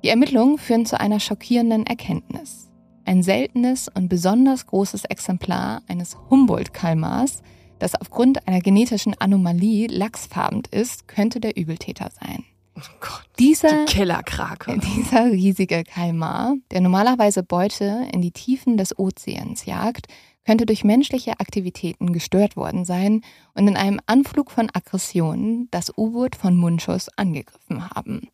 Die 0.04 0.10
Ermittlungen 0.10 0.60
führen 0.60 0.86
zu 0.86 1.00
einer 1.00 1.20
schockierenden 1.20 1.88
Erkenntnis. 1.88 2.71
Ein 3.06 3.24
seltenes 3.24 3.88
und 3.88 4.10
besonders 4.10 4.68
großes 4.68 5.06
Exemplar 5.06 5.82
eines 5.88 6.18
Humboldt-Kalmars, 6.30 7.42
das 7.80 7.96
aufgrund 7.96 8.48
einer 8.48 8.62
genetischen 8.62 9.16
Anomalie 9.20 9.88
lachsfarben 9.88 10.64
ist, 10.72 11.08
könnte 11.08 11.40
der 11.40 11.58
Übeltäter 11.58 12.10
sein. 12.12 12.46
Oh 12.78 12.82
Gott, 13.00 13.26
dieser, 13.38 13.86
die 13.86 13.94
Kellerkrake. 13.94 14.80
Dieser 14.96 15.26
riesige 15.26 15.84
Kalmar, 15.84 16.56
der 16.72 16.82
normalerweise 16.82 17.44
Beute 17.44 18.08
in 18.14 18.22
die 18.22 18.32
Tiefen 18.32 18.78
des 18.78 18.98
Ozeans 18.98 19.66
jagt, 19.66 20.08
könnte 20.46 20.66
durch 20.66 20.84
menschliche 20.84 21.40
Aktivitäten 21.40 22.14
gestört 22.14 22.56
worden 22.56 22.86
sein 22.86 23.22
und 23.54 23.68
in 23.68 23.76
einem 23.76 24.00
Anflug 24.06 24.52
von 24.52 24.70
Aggressionen 24.74 25.68
das 25.72 25.92
U-Boot 25.96 26.36
von 26.36 26.56
Munchos 26.56 27.10
angegriffen 27.18 27.90
haben. 27.90 28.30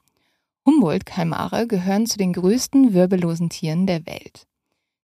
Humboldt-Kalmare 0.66 1.68
gehören 1.68 2.06
zu 2.06 2.18
den 2.18 2.34
größten 2.34 2.94
wirbellosen 2.94 3.50
Tieren 3.50 3.88
der 3.88 4.06
Welt. 4.06 4.46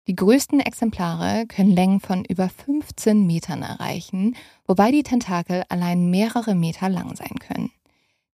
Die 0.08 0.16
größten 0.16 0.60
Exemplare 0.60 1.46
können 1.48 1.72
Längen 1.72 2.02
von 2.02 2.26
über 2.26 2.50
15 2.50 3.26
Metern 3.26 3.62
erreichen, 3.62 4.36
wobei 4.68 4.92
die 4.92 5.04
Tentakel 5.04 5.64
allein 5.70 6.10
mehrere 6.10 6.56
Meter 6.56 6.90
lang 6.90 7.16
sein 7.16 7.40
können. 7.40 7.72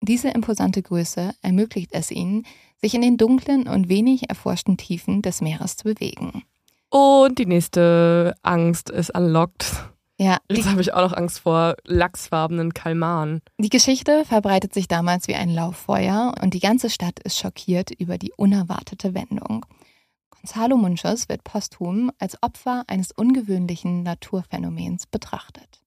Diese 0.01 0.29
imposante 0.29 0.81
Größe 0.81 1.35
ermöglicht 1.43 1.91
es 1.93 2.11
ihnen, 2.11 2.47
sich 2.81 2.95
in 2.95 3.03
den 3.03 3.19
dunklen 3.19 3.69
und 3.69 3.91
wenig 3.91 4.31
erforschten 4.31 4.79
Tiefen 4.79 5.21
des 5.21 5.43
Meeres 5.43 5.77
zu 5.77 5.85
bewegen. 5.85 6.43
Und 6.89 7.39
die 7.39 7.47
nächste 7.47 8.35
Angst 8.43 8.89
ist 8.89 9.15
unlocked. 9.15 9.91
Ja. 10.17 10.39
Jetzt 10.51 10.69
habe 10.69 10.81
ich 10.81 10.95
auch 10.95 11.11
noch 11.11 11.17
Angst 11.17 11.41
vor 11.41 11.77
lachsfarbenen 11.85 12.73
Kalmaren. 12.73 13.43
Die 13.59 13.69
Geschichte 13.69 14.25
verbreitet 14.25 14.73
sich 14.73 14.89
damals 14.89 15.29
wie 15.29 15.35
ein 15.35 15.51
Lauffeuer 15.51 16.35
und 16.43 16.55
die 16.55 16.61
ganze 16.61 16.89
Stadt 16.89 17.21
ist 17.21 17.39
schockiert 17.39 17.91
über 17.91 18.17
die 18.17 18.33
unerwartete 18.37 19.15
Wendung. 19.15 19.67
Gonzalo 20.40 20.77
Munches 20.77 21.29
wird 21.29 21.44
posthum 21.44 22.11
als 22.18 22.42
Opfer 22.42 22.85
eines 22.87 23.12
ungewöhnlichen 23.12 24.03
Naturphänomens 24.03 25.07
betrachtet. 25.07 25.83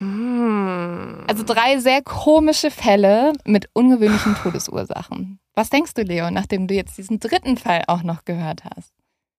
Mm. 0.00 1.24
Also 1.26 1.42
drei 1.42 1.78
sehr 1.80 2.02
komische 2.02 2.70
Fälle 2.70 3.32
mit 3.44 3.68
ungewöhnlichen 3.74 4.36
Todesursachen. 4.36 5.40
Was 5.54 5.70
denkst 5.70 5.94
du, 5.94 6.02
Leo, 6.02 6.30
nachdem 6.30 6.68
du 6.68 6.74
jetzt 6.74 6.96
diesen 6.98 7.18
dritten 7.18 7.56
Fall 7.56 7.82
auch 7.88 8.04
noch 8.04 8.24
gehört 8.24 8.64
hast? 8.64 8.92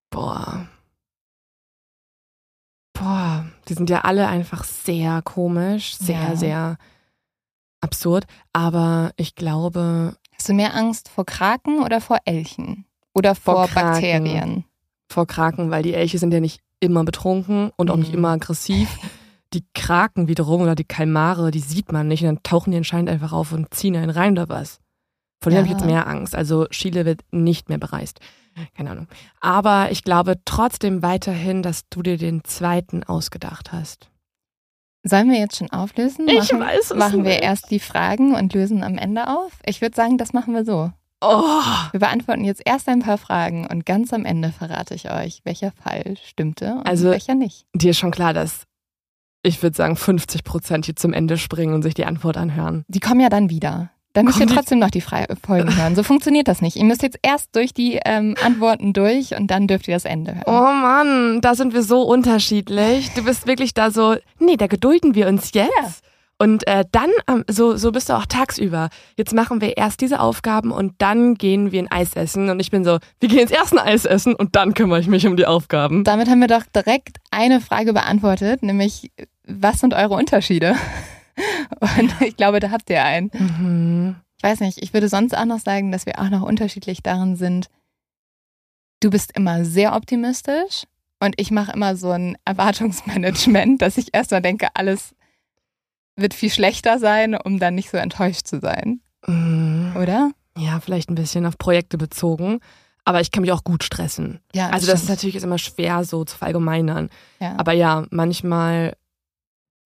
Boah. 0.09 0.67
Boah, 2.93 3.45
die 3.69 3.73
sind 3.73 3.89
ja 3.89 4.01
alle 4.01 4.27
einfach 4.27 4.65
sehr 4.65 5.21
komisch, 5.21 5.95
sehr, 5.95 6.21
ja. 6.21 6.35
sehr 6.35 6.77
absurd. 7.79 8.25
Aber 8.51 9.13
ich 9.15 9.35
glaube. 9.35 10.17
Hast 10.35 10.49
du 10.49 10.53
mehr 10.53 10.75
Angst 10.75 11.07
vor 11.07 11.25
Kraken 11.25 11.79
oder 11.79 12.01
vor 12.01 12.17
Elchen? 12.25 12.85
Oder 13.19 13.35
vor, 13.35 13.67
vor 13.67 13.83
Bakterien? 13.83 14.65
Vor 15.11 15.27
Kraken, 15.27 15.71
weil 15.71 15.83
die 15.83 15.93
Elche 15.93 16.17
sind 16.17 16.33
ja 16.33 16.39
nicht 16.39 16.61
immer 16.79 17.03
betrunken 17.03 17.71
und 17.75 17.91
auch 17.91 17.97
nicht 17.97 18.11
mhm. 18.11 18.19
immer 18.19 18.29
aggressiv. 18.29 18.89
Die 19.53 19.65
Kraken 19.73 20.27
wiederum 20.27 20.61
oder 20.61 20.75
die 20.75 20.85
Kalmare, 20.85 21.51
die 21.51 21.59
sieht 21.59 21.91
man 21.91 22.07
nicht 22.07 22.21
und 22.21 22.27
dann 22.27 22.43
tauchen 22.43 22.71
die 22.71 22.77
anscheinend 22.77 23.09
einfach 23.09 23.33
auf 23.33 23.51
und 23.51 23.73
ziehen 23.73 23.95
einen 23.95 24.11
rein 24.11 24.33
oder 24.33 24.47
was. 24.47 24.79
Von 25.41 25.51
denen 25.51 25.53
ja. 25.53 25.57
habe 25.57 25.67
ich 25.67 25.79
jetzt 25.79 25.85
mehr 25.85 26.07
Angst. 26.07 26.35
Also 26.35 26.65
Chile 26.67 27.05
wird 27.05 27.21
nicht 27.31 27.69
mehr 27.69 27.77
bereist. 27.77 28.19
Keine 28.75 28.91
Ahnung. 28.91 29.07
Aber 29.39 29.91
ich 29.91 30.03
glaube 30.03 30.39
trotzdem 30.45 31.01
weiterhin, 31.01 31.63
dass 31.63 31.87
du 31.89 32.01
dir 32.01 32.17
den 32.17 32.43
zweiten 32.43 33.03
ausgedacht 33.03 33.71
hast. 33.71 34.09
Sollen 35.03 35.31
wir 35.31 35.39
jetzt 35.39 35.57
schon 35.57 35.71
auflösen? 35.71 36.27
Ich 36.27 36.51
machen, 36.51 36.59
weiß 36.59 36.91
es 36.91 36.97
Machen 36.97 37.23
wir 37.23 37.31
nicht. 37.31 37.43
erst 37.43 37.71
die 37.71 37.79
Fragen 37.79 38.35
und 38.35 38.53
lösen 38.53 38.83
am 38.83 38.97
Ende 38.97 39.27
auf? 39.27 39.53
Ich 39.65 39.81
würde 39.81 39.95
sagen, 39.95 40.17
das 40.17 40.33
machen 40.33 40.53
wir 40.53 40.65
so. 40.65 40.91
Oh, 41.21 41.51
Wir 41.91 41.99
beantworten 41.99 42.45
jetzt 42.45 42.61
erst 42.65 42.87
ein 42.87 42.99
paar 43.01 43.17
Fragen 43.17 43.67
und 43.67 43.85
ganz 43.85 44.13
am 44.13 44.23
Ende 44.25 44.51
verrate 44.51 44.95
ich 44.95 45.11
euch, 45.11 45.41
welcher 45.43 45.71
Fall 45.71 46.15
stimmte 46.25 46.75
und 46.75 46.87
Also- 46.87 47.09
welcher 47.11 47.35
nicht. 47.35 47.65
dir 47.73 47.91
ist 47.91 47.97
schon 47.99 48.11
klar, 48.11 48.33
dass 48.33 48.63
ich 49.43 49.61
würde 49.63 49.75
sagen 49.75 49.95
50 49.95 50.43
Prozent 50.43 50.85
hier 50.85 50.95
zum 50.95 51.13
Ende 51.13 51.37
springen 51.37 51.73
und 51.73 51.81
sich 51.81 51.93
die 51.93 52.05
Antwort 52.05 52.35
anhören. 52.37 52.83
Die 52.87 52.99
kommen 52.99 53.19
ja 53.21 53.29
dann 53.29 53.49
wieder. 53.49 53.89
Dann 54.13 54.25
müsst 54.25 54.39
ihr 54.39 54.47
trotzdem 54.47 54.79
noch 54.79 54.89
die 54.89 55.01
Fre 55.01 55.27
Folgen 55.45 55.77
hören. 55.77 55.95
So 55.95 56.01
funktioniert 56.03 56.47
das 56.47 56.61
nicht. 56.61 56.75
Ihr 56.75 56.83
müsst 56.83 57.03
jetzt 57.03 57.19
erst 57.21 57.55
durch 57.55 57.73
die 57.73 57.99
ähm, 58.05 58.35
Antworten 58.43 58.91
durch 58.91 59.35
und 59.37 59.47
dann 59.47 59.67
dürft 59.67 59.87
ihr 59.87 59.93
das 59.93 60.03
Ende 60.03 60.33
hören. 60.35 60.43
Oh 60.47 60.51
Mann, 60.73 61.41
da 61.41 61.53
sind 61.53 61.73
wir 61.73 61.83
so 61.83 62.01
unterschiedlich. 62.01 63.11
Du 63.13 63.23
bist 63.23 63.45
wirklich 63.45 63.73
da 63.75 63.91
so, 63.91 64.15
nee, 64.39 64.57
da 64.57 64.67
gedulden 64.67 65.13
wir 65.15 65.27
uns 65.27 65.53
jetzt. 65.53 65.69
Ja. 65.79 66.08
Und 66.41 66.65
äh, 66.67 66.85
dann, 66.89 67.09
ähm, 67.29 67.43
so, 67.49 67.75
so 67.75 67.91
bist 67.91 68.07
du 68.07 68.13
auch 68.13 68.25
tagsüber. 68.25 68.89
Jetzt 69.17 69.33
machen 69.33 69.59
wir 69.59 69.75
erst 69.75 69.99
diese 69.99 70.21
Aufgaben 70.21 70.71
und 70.71 70.93
dann 70.99 71.35
gehen 71.35 71.73
wir 71.73 71.83
ein 71.83 71.91
Eis 71.91 72.13
essen. 72.13 72.49
Und 72.49 72.61
ich 72.61 72.71
bin 72.71 72.85
so, 72.85 72.99
wir 73.19 73.29
gehen 73.29 73.39
jetzt 73.39 73.51
erst 73.51 73.73
ein 73.73 73.79
Eis 73.79 74.05
essen 74.05 74.35
und 74.35 74.55
dann 74.55 74.73
kümmere 74.73 75.01
ich 75.01 75.07
mich 75.07 75.27
um 75.27 75.35
die 75.35 75.45
Aufgaben. 75.45 76.05
Damit 76.05 76.29
haben 76.29 76.39
wir 76.39 76.47
doch 76.47 76.63
direkt 76.63 77.17
eine 77.29 77.59
Frage 77.59 77.91
beantwortet, 77.91 78.63
nämlich 78.63 79.11
was 79.45 79.79
sind 79.79 79.93
eure 79.93 80.13
Unterschiede? 80.13 80.75
Und 81.79 82.21
ich 82.21 82.35
glaube, 82.35 82.59
da 82.59 82.69
habt 82.69 82.89
ihr 82.89 83.03
einen. 83.03 83.31
Mhm. 83.33 84.15
Ich 84.37 84.43
weiß 84.43 84.59
nicht, 84.61 84.81
ich 84.81 84.93
würde 84.93 85.09
sonst 85.09 85.35
auch 85.35 85.45
noch 85.45 85.59
sagen, 85.59 85.91
dass 85.91 86.05
wir 86.05 86.19
auch 86.19 86.29
noch 86.29 86.43
unterschiedlich 86.43 87.01
darin 87.01 87.35
sind. 87.35 87.67
Du 89.01 89.09
bist 89.09 89.35
immer 89.35 89.65
sehr 89.65 89.95
optimistisch 89.95 90.83
und 91.19 91.35
ich 91.37 91.51
mache 91.51 91.71
immer 91.71 91.95
so 91.95 92.11
ein 92.11 92.37
Erwartungsmanagement, 92.45 93.81
dass 93.81 93.97
ich 93.97 94.13
erstmal 94.13 94.41
denke, 94.41 94.67
alles 94.73 95.15
wird 96.21 96.33
viel 96.33 96.49
schlechter 96.49 96.99
sein, 96.99 97.35
um 97.35 97.59
dann 97.59 97.75
nicht 97.75 97.89
so 97.89 97.97
enttäuscht 97.97 98.47
zu 98.47 98.59
sein, 98.59 99.01
Mhm. 99.27 99.95
oder? 99.99 100.31
Ja, 100.57 100.79
vielleicht 100.79 101.09
ein 101.09 101.15
bisschen 101.15 101.45
auf 101.45 101.57
Projekte 101.57 101.97
bezogen. 101.97 102.59
Aber 103.05 103.21
ich 103.21 103.31
kann 103.31 103.41
mich 103.41 103.51
auch 103.51 103.63
gut 103.63 103.83
stressen. 103.83 104.39
Ja, 104.53 104.67
Also 104.69 104.85
das 104.85 104.95
ist 104.95 104.99
stimmt. 105.05 105.09
natürlich 105.17 105.35
ist 105.37 105.43
immer 105.43 105.57
schwer 105.57 106.03
so 106.03 106.25
zu 106.25 106.37
verallgemeinern. 106.37 107.09
ja. 107.39 107.55
Aber 107.57 107.71
ja, 107.71 108.05
manchmal. 108.11 108.93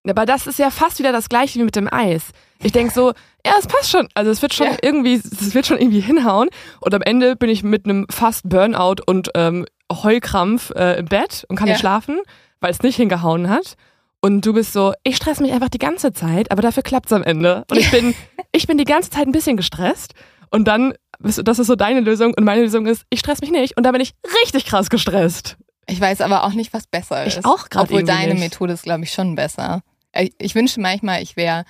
Aber 0.06 0.26
das 0.26 0.46
ist 0.46 0.58
ja 0.58 0.68
fast 0.70 0.98
wieder 0.98 1.12
das 1.12 1.30
gleiche 1.30 1.58
wie 1.58 1.64
mit 1.64 1.76
dem 1.76 1.90
Eis. 1.90 2.24
Ich 2.62 2.72
denke 2.72 2.92
so, 2.92 3.12
ja, 3.46 3.52
es 3.58 3.66
passt 3.66 3.88
schon. 3.90 4.08
Also 4.14 4.30
es 4.30 4.42
wird 4.42 4.52
schon 4.52 4.66
Ja. 4.66 4.76
irgendwie, 4.82 5.14
es 5.14 5.54
wird 5.54 5.64
schon 5.66 5.78
irgendwie 5.78 6.00
hinhauen. 6.00 6.50
Und 6.80 6.92
am 6.92 7.00
Ende 7.00 7.36
bin 7.36 7.48
ich 7.48 7.62
mit 7.62 7.86
einem 7.86 8.06
fast 8.10 8.46
Burnout 8.46 8.96
und 9.06 9.30
ähm, 9.34 9.64
Heulkrampf 9.90 10.70
äh, 10.72 10.98
im 10.98 11.06
Bett 11.06 11.46
und 11.48 11.56
kann 11.56 11.68
Ja. 11.68 11.72
nicht 11.74 11.80
schlafen, 11.80 12.18
weil 12.60 12.70
es 12.72 12.82
nicht 12.82 12.96
hingehauen 12.96 13.48
hat. 13.48 13.76
Und 14.24 14.46
du 14.46 14.54
bist 14.54 14.72
so, 14.72 14.94
ich 15.02 15.16
stress 15.16 15.40
mich 15.40 15.52
einfach 15.52 15.68
die 15.68 15.78
ganze 15.78 16.12
Zeit, 16.14 16.50
aber 16.50 16.62
dafür 16.62 16.82
klappt's 16.82 17.12
am 17.12 17.22
Ende. 17.22 17.64
Und 17.70 17.76
ich 17.76 17.90
bin, 17.90 18.14
ich 18.52 18.66
bin 18.66 18.78
die 18.78 18.84
ganze 18.84 19.10
Zeit 19.10 19.26
ein 19.26 19.32
bisschen 19.32 19.56
gestresst. 19.58 20.14
Und 20.50 20.66
dann, 20.66 20.94
das 21.18 21.38
ist 21.58 21.66
so 21.66 21.76
deine 21.76 22.00
Lösung 22.00 22.32
und 22.34 22.44
meine 22.44 22.62
Lösung 22.62 22.86
ist, 22.86 23.04
ich 23.10 23.20
stress 23.20 23.40
mich 23.42 23.50
nicht. 23.50 23.76
Und 23.76 23.82
dann 23.84 23.92
bin 23.92 24.00
ich 24.00 24.14
richtig 24.42 24.64
krass 24.64 24.88
gestresst. 24.88 25.56
Ich 25.86 26.00
weiß 26.00 26.22
aber 26.22 26.44
auch 26.44 26.54
nicht, 26.54 26.72
was 26.72 26.86
besser 26.86 27.26
Ich 27.26 27.36
ist. 27.36 27.44
auch 27.44 27.68
grad 27.68 27.82
Obwohl 27.84 28.02
deine 28.04 28.32
nicht. 28.32 28.42
Methode 28.42 28.72
ist, 28.72 28.84
glaube 28.84 29.04
ich, 29.04 29.12
schon 29.12 29.34
besser. 29.34 29.82
Ich, 30.14 30.32
ich 30.38 30.54
wünsche 30.54 30.80
manchmal, 30.80 31.22
ich 31.22 31.36
wäre 31.36 31.64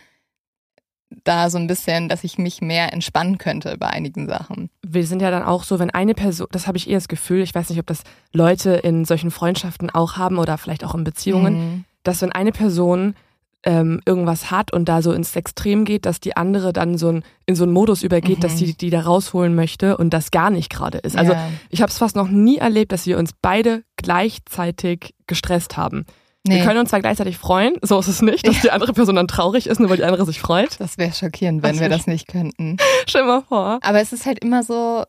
da 1.25 1.51
so 1.51 1.59
ein 1.59 1.67
bisschen, 1.67 2.09
dass 2.09 2.23
ich 2.25 2.39
mich 2.39 2.61
mehr 2.61 2.93
entspannen 2.93 3.39
könnte 3.39 3.77
bei 3.79 3.89
einigen 3.89 4.29
Sachen. 4.29 4.71
wir 4.87 5.07
sind 5.07 5.23
ja 5.23 5.31
dann 5.31 5.43
auch 5.43 5.65
so, 5.65 5.79
wenn 5.79 5.91
eine 5.91 6.15
Person, 6.15 6.47
das 6.53 6.67
habe 6.67 6.77
ich 6.77 6.89
eher 6.89 6.97
das 6.99 7.09
Gefühl, 7.09 7.43
ich 7.43 7.55
weiß 7.55 7.71
nicht, 7.71 7.79
ob 7.81 7.87
das 7.87 8.03
Leute 8.33 8.75
in 8.75 9.05
solchen 9.05 9.31
Freundschaften 9.31 9.91
auch 9.91 10.17
haben 10.17 10.39
oder 10.39 10.57
vielleicht 10.59 10.85
auch 10.85 10.95
in 10.95 11.03
Beziehungen, 11.05 11.55
Mhm. 11.57 11.85
Dass 12.05 12.23
wenn 12.23 12.31
eine 12.33 12.53
Person 12.53 13.15
ähm, 13.67 14.01
irgendwas 14.05 14.51
hat 14.51 14.73
und 14.75 14.91
da 14.91 15.01
so 15.01 15.13
ins 15.13 15.35
Extrem 15.35 15.87
geht, 15.87 16.05
dass 16.05 16.21
die 16.21 16.37
andere 16.37 16.75
dann 16.75 16.99
so 16.99 17.09
ein, 17.09 17.25
in 17.47 17.57
so 17.57 17.65
einen 17.65 17.73
Modus 17.73 18.03
übergeht, 18.03 18.37
Mhm. 18.39 18.43
dass 18.43 18.57
die 18.57 18.77
die 18.77 18.91
da 18.91 19.01
rausholen 19.01 19.55
möchte 19.55 19.97
und 19.97 20.11
das 20.11 20.31
gar 20.31 20.51
nicht 20.51 20.69
gerade 20.71 20.99
ist. 20.99 21.17
Also 21.17 21.33
ja. 21.33 21.49
ich 21.71 21.81
habe 21.81 21.91
es 21.91 21.97
fast 21.97 22.15
noch 22.15 22.29
nie 22.29 22.59
erlebt, 22.59 22.93
dass 22.93 23.07
wir 23.07 23.17
uns 23.19 23.31
beide 23.41 23.83
gleichzeitig 23.97 25.15
gestresst 25.27 25.77
haben. 25.79 26.05
nee, 26.47 26.57
Wir 26.57 26.65
können 26.65 26.79
uns 26.81 26.91
zwar 26.91 27.01
gleichzeitig 27.01 27.39
freuen, 27.39 27.75
so 27.81 27.99
ist 27.99 28.09
es 28.09 28.21
nicht, 28.21 28.47
dass 28.47 28.61
die 28.61 28.71
andere 28.71 28.93
Person 28.93 29.17
dann 29.17 29.29
traurig 29.29 29.67
ist, 29.67 29.81
nur 29.81 29.89
weil 29.89 29.97
die 29.97 30.05
andere 30.05 30.27
sich 30.27 30.41
freut. 30.41 30.79
das 30.79 30.99
wäre 30.99 31.13
schockierend, 31.15 31.63
wenn 31.63 31.73
Das 31.73 31.81
wir 31.81 31.89
das 31.89 32.07
nicht 32.07 32.29
könnten. 32.29 32.77
Stell 33.07 33.23
dir 33.23 33.29
mal 33.29 33.43
vor. 33.43 33.79
Aber 33.83 34.01
es 34.01 34.13
ist 34.13 34.27
halt 34.27 34.41
immer 34.45 34.63
so, 34.63 35.05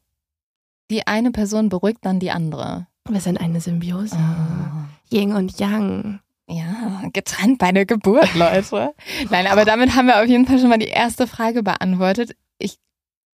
die 0.90 1.06
eine 1.08 1.32
Person 1.32 1.68
beruhigt 1.70 2.00
dann 2.04 2.20
die 2.20 2.32
andere. 2.32 2.88
Wir 3.10 3.20
sind 3.20 3.38
eine 3.40 3.60
Symbiose. 3.60 4.16
Ah. 4.16 4.86
Yin 5.12 5.34
und 5.34 5.60
Yang. 5.60 6.20
Ja, 6.48 7.02
getrennt 7.12 7.58
bei 7.58 7.72
der 7.72 7.86
Geburt, 7.86 8.36
Leute. 8.36 8.94
Nein, 9.30 9.48
aber 9.48 9.66
damit 9.66 9.96
haben 9.96 10.08
wir 10.08 10.20
auf 10.22 10.28
jeden 10.28 10.46
Fall 10.46 10.60
schon 10.60 10.70
mal 10.70 10.78
die 10.78 10.88
erste 10.88 11.26
Frage 11.26 11.64
beantwortet. 11.64 12.36
Ich 12.60 12.78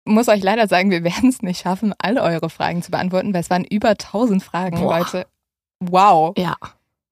muss 0.05 0.29
euch 0.29 0.43
leider 0.43 0.69
sagen, 0.69 0.91
wir 0.91 1.03
werden 1.03 1.29
es 1.29 1.43
nicht 1.43 1.61
schaffen, 1.61 1.93
alle 1.99 2.23
eure 2.23 2.51
Fragen 2.51 2.83
zu 2.83 2.91
beantworten, 2.93 3.35
weil 3.35 3.41
es 3.41 3.51
waren 3.51 3.65
über 3.65 3.91
1000 3.91 4.43
Fragen, 4.43 4.81
Boah. 4.81 4.99
Leute. 5.01 5.27
Wow. 5.81 6.35
Ja. 6.39 6.55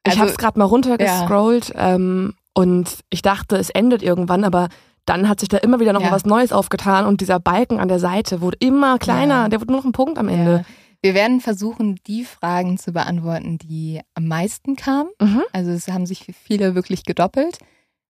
Ich 0.07 0.13
Also- 0.13 0.21
habe 0.21 0.31
es 0.31 0.39
gerade 0.39 0.59
mal 0.59 0.67
runtergescrollt 0.67 1.73
ähm, 1.77 2.35
und 2.55 2.99
ich 3.11 3.23
dachte, 3.23 3.57
es 3.57 3.71
endet 3.71 4.03
irgendwann, 4.03 4.45
aber 4.45 4.69
dann 5.05 5.29
hat 5.29 5.41
sich 5.41 5.49
da 5.49 5.57
immer 5.59 5.81
wieder 5.81 5.93
noch 5.93 6.03
Ja. 6.03 6.13
was 6.13 6.25
Neues 6.27 6.53
aufgetan 6.53 7.07
und 7.07 7.21
dieser 7.21 7.41
Balken 7.41 7.81
an 7.81 7.89
der 7.89 7.99
Seite 7.99 8.41
wurde 8.41 8.59
immer 8.61 8.99
kleiner. 8.99 9.35
Ja. 9.45 9.49
Der 9.49 9.61
wurde 9.61 9.73
nur 9.73 9.81
noch 9.81 9.87
ein 9.87 9.93
Punkt 9.93 10.19
am 10.19 10.29
Ende. 10.29 10.65
Wir 11.03 11.15
werden 11.15 11.41
versuchen, 11.41 11.97
die 12.07 12.25
Fragen 12.25 12.77
zu 12.79 12.93
beantworten, 12.93 13.59
die 13.59 14.01
am 14.15 14.27
meisten 14.27 14.75
kamen. 14.77 15.11
Mhm. 15.21 15.43
Also 15.53 15.71
es 15.71 15.87
haben 15.89 16.07
sich 16.07 16.27
viele 16.37 16.75
wirklich 16.75 17.05
gedoppelt. 17.05 17.59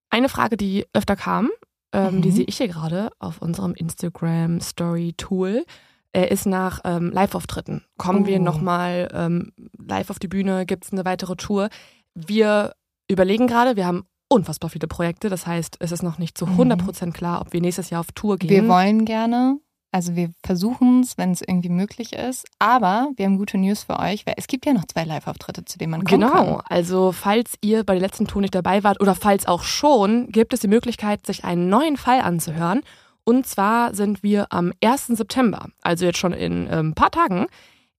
Eine 0.09 0.27
Frage, 0.29 0.57
die 0.57 0.85
öfter 0.93 1.15
kam, 1.15 1.49
ähm, 1.93 2.21
die 2.23 2.29
Mhm. 2.29 2.33
sehe 2.35 2.45
ich 2.47 2.57
hier 2.57 2.67
gerade 2.67 3.11
auf 3.19 3.41
unserem 3.41 3.73
Instagram 3.75 4.59
Story 4.59 5.13
Tool, 5.17 5.65
äh, 6.13 6.33
ist 6.33 6.47
nach 6.47 6.79
ähm, 6.83 7.11
Live-Auftritten. 7.11 7.83
Kommen 7.99 8.25
wir 8.25 8.39
Oh. 8.39 8.43
nochmal 8.43 9.07
ähm, 9.13 9.51
live 9.77 10.09
auf 10.09 10.17
die 10.17 10.27
Bühne? 10.27 10.65
Gibt 10.65 10.85
es 10.85 10.91
eine 10.91 11.05
weitere 11.05 11.35
Tour? 11.35 11.69
Wir 12.15 12.73
überlegen 13.07 13.45
gerade, 13.45 13.75
wir 13.75 13.85
haben 13.85 14.03
unfassbar 14.29 14.71
viele 14.71 14.87
Projekte. 14.87 15.29
Das 15.29 15.45
heißt, 15.45 15.77
es 15.79 15.91
ist 15.91 16.01
noch 16.01 16.17
nicht 16.17 16.35
zu 16.37 16.47
Mhm. 16.47 16.57
100% 16.57 17.13
klar, 17.13 17.41
ob 17.41 17.53
wir 17.53 17.61
nächstes 17.61 17.91
Jahr 17.91 17.99
auf 18.01 18.11
Tour 18.13 18.37
gehen. 18.37 18.49
Wir 18.49 18.67
wollen 18.67 19.05
gerne, 19.05 19.59
also 19.91 20.15
wir 20.15 20.29
versuchen 20.45 21.01
es, 21.01 21.17
wenn 21.17 21.31
es 21.31 21.41
irgendwie 21.41 21.69
möglich 21.69 22.13
ist. 22.13 22.45
Aber 22.59 23.09
wir 23.15 23.25
haben 23.25 23.37
gute 23.37 23.57
News 23.57 23.83
für 23.83 23.99
euch, 23.99 24.25
weil 24.27 24.35
es 24.37 24.47
gibt 24.47 24.65
ja 24.65 24.73
noch 24.73 24.85
zwei 24.85 25.03
Live-Auftritte, 25.03 25.65
zu 25.65 25.77
denen 25.77 25.91
man 25.91 26.03
kommen 26.03 26.21
Genau, 26.21 26.57
kann. 26.57 26.61
also 26.69 27.11
falls 27.11 27.55
ihr 27.61 27.83
bei 27.83 27.93
der 27.93 28.01
letzten 28.01 28.27
Tour 28.27 28.41
nicht 28.41 28.53
dabei 28.55 28.83
wart 28.83 29.01
oder 29.01 29.15
falls 29.15 29.47
auch 29.47 29.63
schon, 29.63 30.27
gibt 30.29 30.53
es 30.53 30.59
die 30.59 30.67
Möglichkeit, 30.67 31.25
sich 31.25 31.43
einen 31.43 31.69
neuen 31.69 31.97
Fall 31.97 32.21
anzuhören. 32.21 32.81
Und 33.23 33.45
zwar 33.47 33.93
sind 33.93 34.23
wir 34.23 34.47
am 34.51 34.73
1. 34.83 35.07
September, 35.07 35.67
also 35.81 36.05
jetzt 36.05 36.17
schon 36.17 36.33
in 36.33 36.67
ein 36.67 36.93
paar 36.93 37.11
Tagen, 37.11 37.45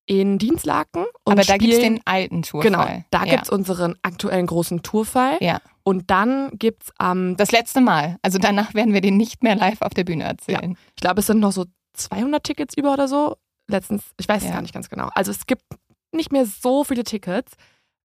in 0.07 0.39
Dienstlaken. 0.39 1.05
Und 1.25 1.33
Aber 1.33 1.43
da 1.43 1.57
gibt 1.57 1.73
es 1.73 1.79
den 1.81 2.01
alten 2.05 2.43
Tourfall. 2.43 2.71
Genau, 2.71 3.05
da 3.11 3.25
ja. 3.25 3.33
gibt's 3.37 3.49
unseren 3.51 3.95
aktuellen 4.03 4.47
großen 4.47 4.83
Tourfall. 4.83 5.37
Ja, 5.41 5.61
Und 5.85 6.11
dann 6.11 6.51
gibt's 6.59 6.91
am, 6.99 7.37
das 7.37 7.53
letzte 7.53 7.81
Mal. 7.81 8.17
Also 8.23 8.39
danach 8.39 8.75
werden 8.75 8.93
wir 8.93 9.01
den 9.03 9.17
nicht 9.17 9.45
mehr 9.45 9.55
live 9.55 9.83
auf 9.83 9.95
der 9.95 10.03
Bühne 10.03 10.25
erzählen. 10.25 10.77
ich 10.97 11.01
glaube, 11.01 11.21
es 11.21 11.27
sind 11.27 11.39
noch 11.39 11.53
so 11.53 11.65
200 12.01 12.43
Tickets 12.45 12.77
über 12.77 12.93
oder 12.93 13.09
so. 13.09 13.37
Letztens, 13.69 14.03
ich 14.19 14.29
weiß 14.29 14.43
es 14.43 14.49
Ja. 14.49 14.55
gar 14.55 14.63
nicht 14.63 14.75
ganz 14.75 14.89
genau. 14.89 15.09
Also 15.15 15.31
es 15.31 15.47
gibt 15.47 15.63
nicht 16.13 16.33
mehr 16.33 16.45
so 16.47 16.83
viele 16.85 17.05
Tickets. 17.05 17.53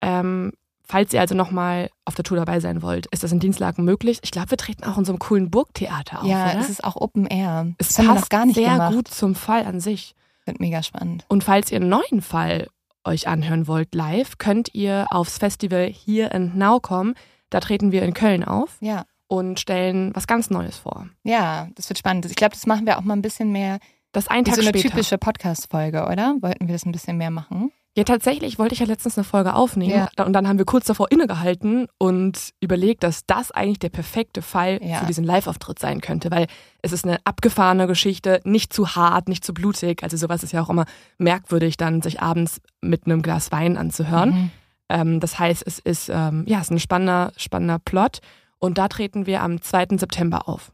Ähm, 0.03 0.53
falls 0.83 1.12
ihr 1.12 1.20
also 1.20 1.35
nochmal 1.35 1.90
auf 2.05 2.14
der 2.14 2.24
Tour 2.24 2.38
dabei 2.38 2.61
sein 2.61 2.83
wollt, 2.83 3.07
ist 3.12 3.22
das 3.22 3.33
in 3.33 3.40
Dienstlaken 3.40 3.85
möglich. 3.85 4.18
Ich 4.22 4.31
glaube, 4.31 4.50
wir 4.50 4.59
treten 4.59 4.85
auch 4.85 4.96
in 4.98 5.05
so 5.05 5.12
einem 5.12 5.18
coolen 5.18 5.50
Burgtheater 5.50 6.20
auf, 6.22 6.26
Ja, 6.26 6.50
oder? 6.50 6.61
es 6.61 6.70
ist 6.70 6.83
auch 6.85 6.96
Open 6.96 7.26
Air. 7.26 7.72
Es 7.79 7.94
das 7.94 8.07
passt 8.07 8.31
gar 8.31 8.46
nicht 8.46 8.57
sehr 8.57 8.72
gemacht. 8.72 8.94
gut 8.94 9.09
zum 9.09 9.35
Fall 9.35 9.64
an 9.66 9.81
sich. 9.81 10.14
Wird 10.46 10.59
mega 10.61 10.83
spannend. 10.83 11.24
Und 11.29 11.44
falls 11.44 11.70
ihr 11.70 11.76
einen 11.76 11.90
neuen 11.90 12.22
Fall 12.22 12.68
euch 13.05 13.29
anhören 13.29 13.66
wollt 13.66 13.94
live, 13.94 14.38
könnt 14.38 14.74
ihr 14.74 15.07
aufs 15.11 15.38
Festival 15.38 15.87
Here 15.87 16.33
and 16.35 16.57
Now 16.57 16.81
kommen. 16.81 17.14
Da 17.50 17.61
treten 17.61 17.92
wir 17.92 18.03
in 18.03 18.14
Köln 18.14 18.44
auf 18.44 18.76
Ja. 18.81 19.05
Und 19.30 19.60
stellen 19.60 20.10
was 20.14 20.26
ganz 20.26 20.50
Neues 20.50 20.76
vor. 20.76 21.06
Ja, 21.22 21.68
das 21.76 21.88
wird 21.88 21.98
spannend. 21.98 22.26
Ich 22.26 22.34
glaube, 22.34 22.54
das 22.54 22.66
machen 22.66 22.84
wir 22.84 22.98
auch 22.98 23.02
mal 23.02 23.14
ein 23.14 23.22
bisschen 23.22 23.52
mehr 23.52 23.78
Das 24.12 24.26
ein 24.26 24.44
Tag 24.44 24.56
so 24.56 24.60
eine 24.60 24.70
später. 24.70 24.88
typische 24.88 25.18
Podcast-Folge, 25.18 26.02
oder? 26.10 26.34
Wollten 26.40 26.66
wir 26.66 26.72
das 26.74 26.84
ein 26.84 26.90
bisschen 26.90 27.16
mehr 27.16 27.30
machen? 27.30 27.70
Ja, 27.96 28.02
tatsächlich 28.02 28.58
wollte 28.58 28.72
ich 28.74 28.80
ja 28.80 28.86
letztens 28.86 29.16
eine 29.16 29.24
Folge 29.24 29.54
aufnehmen 29.54 29.92
Ja. 30.16 30.24
und 30.24 30.32
dann 30.32 30.48
haben 30.48 30.58
wir 30.58 30.64
kurz 30.64 30.86
davor 30.86 31.10
innegehalten 31.12 31.87
und 31.98 32.50
überlegt, 32.60 33.04
dass 33.04 33.24
das 33.26 33.52
eigentlich 33.52 33.78
der 33.78 33.88
perfekte 33.90 34.42
Fall 34.42 34.81
Ja. 34.83 34.98
für 34.98 35.06
diesen 35.06 35.24
Live-Auftritt 35.24 35.78
sein 35.78 36.00
könnte, 36.00 36.31
weil 36.33 36.46
es 36.83 36.90
ist 36.92 37.04
eine 37.04 37.18
abgefahrene 37.24 37.87
Geschichte, 37.87 38.40
nicht 38.44 38.72
zu 38.72 38.96
hart, 38.96 39.28
nicht 39.28 39.44
zu 39.44 39.54
blutig. 39.54 40.02
Also 40.02 40.16
sowas 40.16 40.42
ist 40.42 40.52
ja 40.52 40.60
auch 40.62 40.70
immer 40.70 40.87
merkwürdig, 41.18 41.76
dann 41.76 42.02
sich 42.02 42.20
abends 42.20 42.60
mit 42.81 43.06
einem 43.06 43.22
Glas 43.22 43.52
Wein 43.52 43.76
anzuhören. 43.76 44.31
Mhm. 44.31 44.50
Ähm, 44.88 45.20
das 45.20 45.38
heißt, 45.38 45.62
es 45.66 45.78
ist, 45.78 46.08
ähm, 46.12 46.44
ja, 46.48 46.58
es 46.58 46.64
ist 46.64 46.70
ein 46.72 46.81
spannender, 46.81 47.33
spannender 47.37 47.78
Plot 47.78 48.18
und 48.61 48.79
da 48.79 48.88
treten 48.88 49.27
wir 49.27 49.42
am 49.42 49.61
2. 49.61 49.96
September 49.98 50.48
auf. 50.48 50.73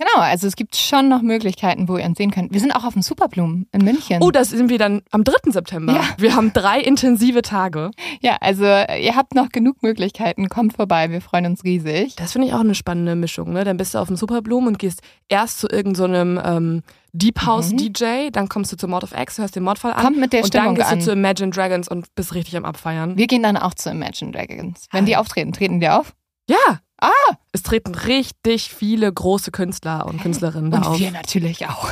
Genau, 0.00 0.22
also 0.22 0.46
es 0.46 0.54
gibt 0.54 0.76
schon 0.76 1.08
noch 1.08 1.22
Möglichkeiten, 1.22 1.88
wo 1.88 1.96
ihr 1.96 2.04
uns 2.04 2.18
sehen 2.18 2.30
könnt. 2.30 2.52
Wir 2.52 2.60
sind 2.60 2.70
auch 2.70 2.84
auf 2.84 2.92
dem 2.92 3.02
Superblumen 3.02 3.66
in 3.72 3.82
München. 3.82 4.22
Oh, 4.22 4.30
das 4.30 4.50
sind 4.50 4.70
wir 4.70 4.78
dann 4.78 5.02
am 5.10 5.24
3. 5.24 5.50
September. 5.50 5.92
Ja. 5.92 6.02
Wir 6.18 6.36
haben 6.36 6.52
drei 6.52 6.78
intensive 6.80 7.42
Tage. 7.42 7.90
Ja, 8.20 8.36
also 8.40 8.62
ihr 8.64 9.16
habt 9.16 9.34
noch 9.34 9.48
genug 9.48 9.82
Möglichkeiten. 9.82 10.48
Kommt 10.48 10.74
vorbei, 10.74 11.10
wir 11.10 11.20
freuen 11.20 11.46
uns 11.46 11.64
riesig. 11.64 12.14
Das 12.14 12.30
finde 12.30 12.46
ich 12.46 12.54
auch 12.54 12.60
eine 12.60 12.76
spannende 12.76 13.16
Mischung. 13.16 13.52
Ne? 13.52 13.64
Dann 13.64 13.76
bist 13.76 13.94
du 13.94 13.98
auf 13.98 14.06
dem 14.06 14.16
Superblumen 14.16 14.68
und 14.68 14.78
gehst 14.78 15.00
erst 15.28 15.58
zu 15.58 15.68
irgendeinem 15.68 16.40
ähm, 16.44 16.82
Deep 17.12 17.44
House 17.44 17.70
DJ, 17.70 18.30
dann 18.30 18.48
kommst 18.48 18.70
du 18.70 18.76
zu 18.76 18.86
Mod 18.86 19.02
of 19.02 19.12
X, 19.18 19.38
hörst 19.38 19.56
den 19.56 19.64
Mordfall 19.64 19.92
an. 19.92 19.98
Mhm. 19.98 20.04
Kommt 20.04 20.18
mit 20.18 20.32
der 20.32 20.44
und 20.44 20.54
dann 20.54 20.60
Stimmung 20.60 20.74
gehst 20.76 20.92
an. 20.92 20.98
du 21.00 21.04
zu 21.06 21.10
Imagine 21.10 21.50
Dragons 21.50 21.88
und 21.88 22.14
bist 22.14 22.34
richtig 22.34 22.56
am 22.56 22.64
Abfeiern. 22.64 23.16
Wir 23.16 23.26
gehen 23.26 23.42
dann 23.42 23.56
auch 23.56 23.74
zu 23.74 23.90
Imagine 23.90 24.30
Dragons. 24.30 24.86
Wenn 24.92 25.06
die 25.06 25.16
auftreten, 25.16 25.52
treten 25.52 25.80
die 25.80 25.88
auf? 25.88 26.14
Ja. 26.48 26.80
Ah. 27.00 27.10
Es 27.52 27.62
treten 27.62 27.94
richtig 27.94 28.72
viele 28.74 29.12
große 29.12 29.50
Künstler 29.50 30.06
und 30.06 30.20
Künstlerinnen 30.20 30.72
Und 30.72 30.84
auf. 30.86 30.98
wir 30.98 31.10
natürlich 31.10 31.66
auch. 31.68 31.90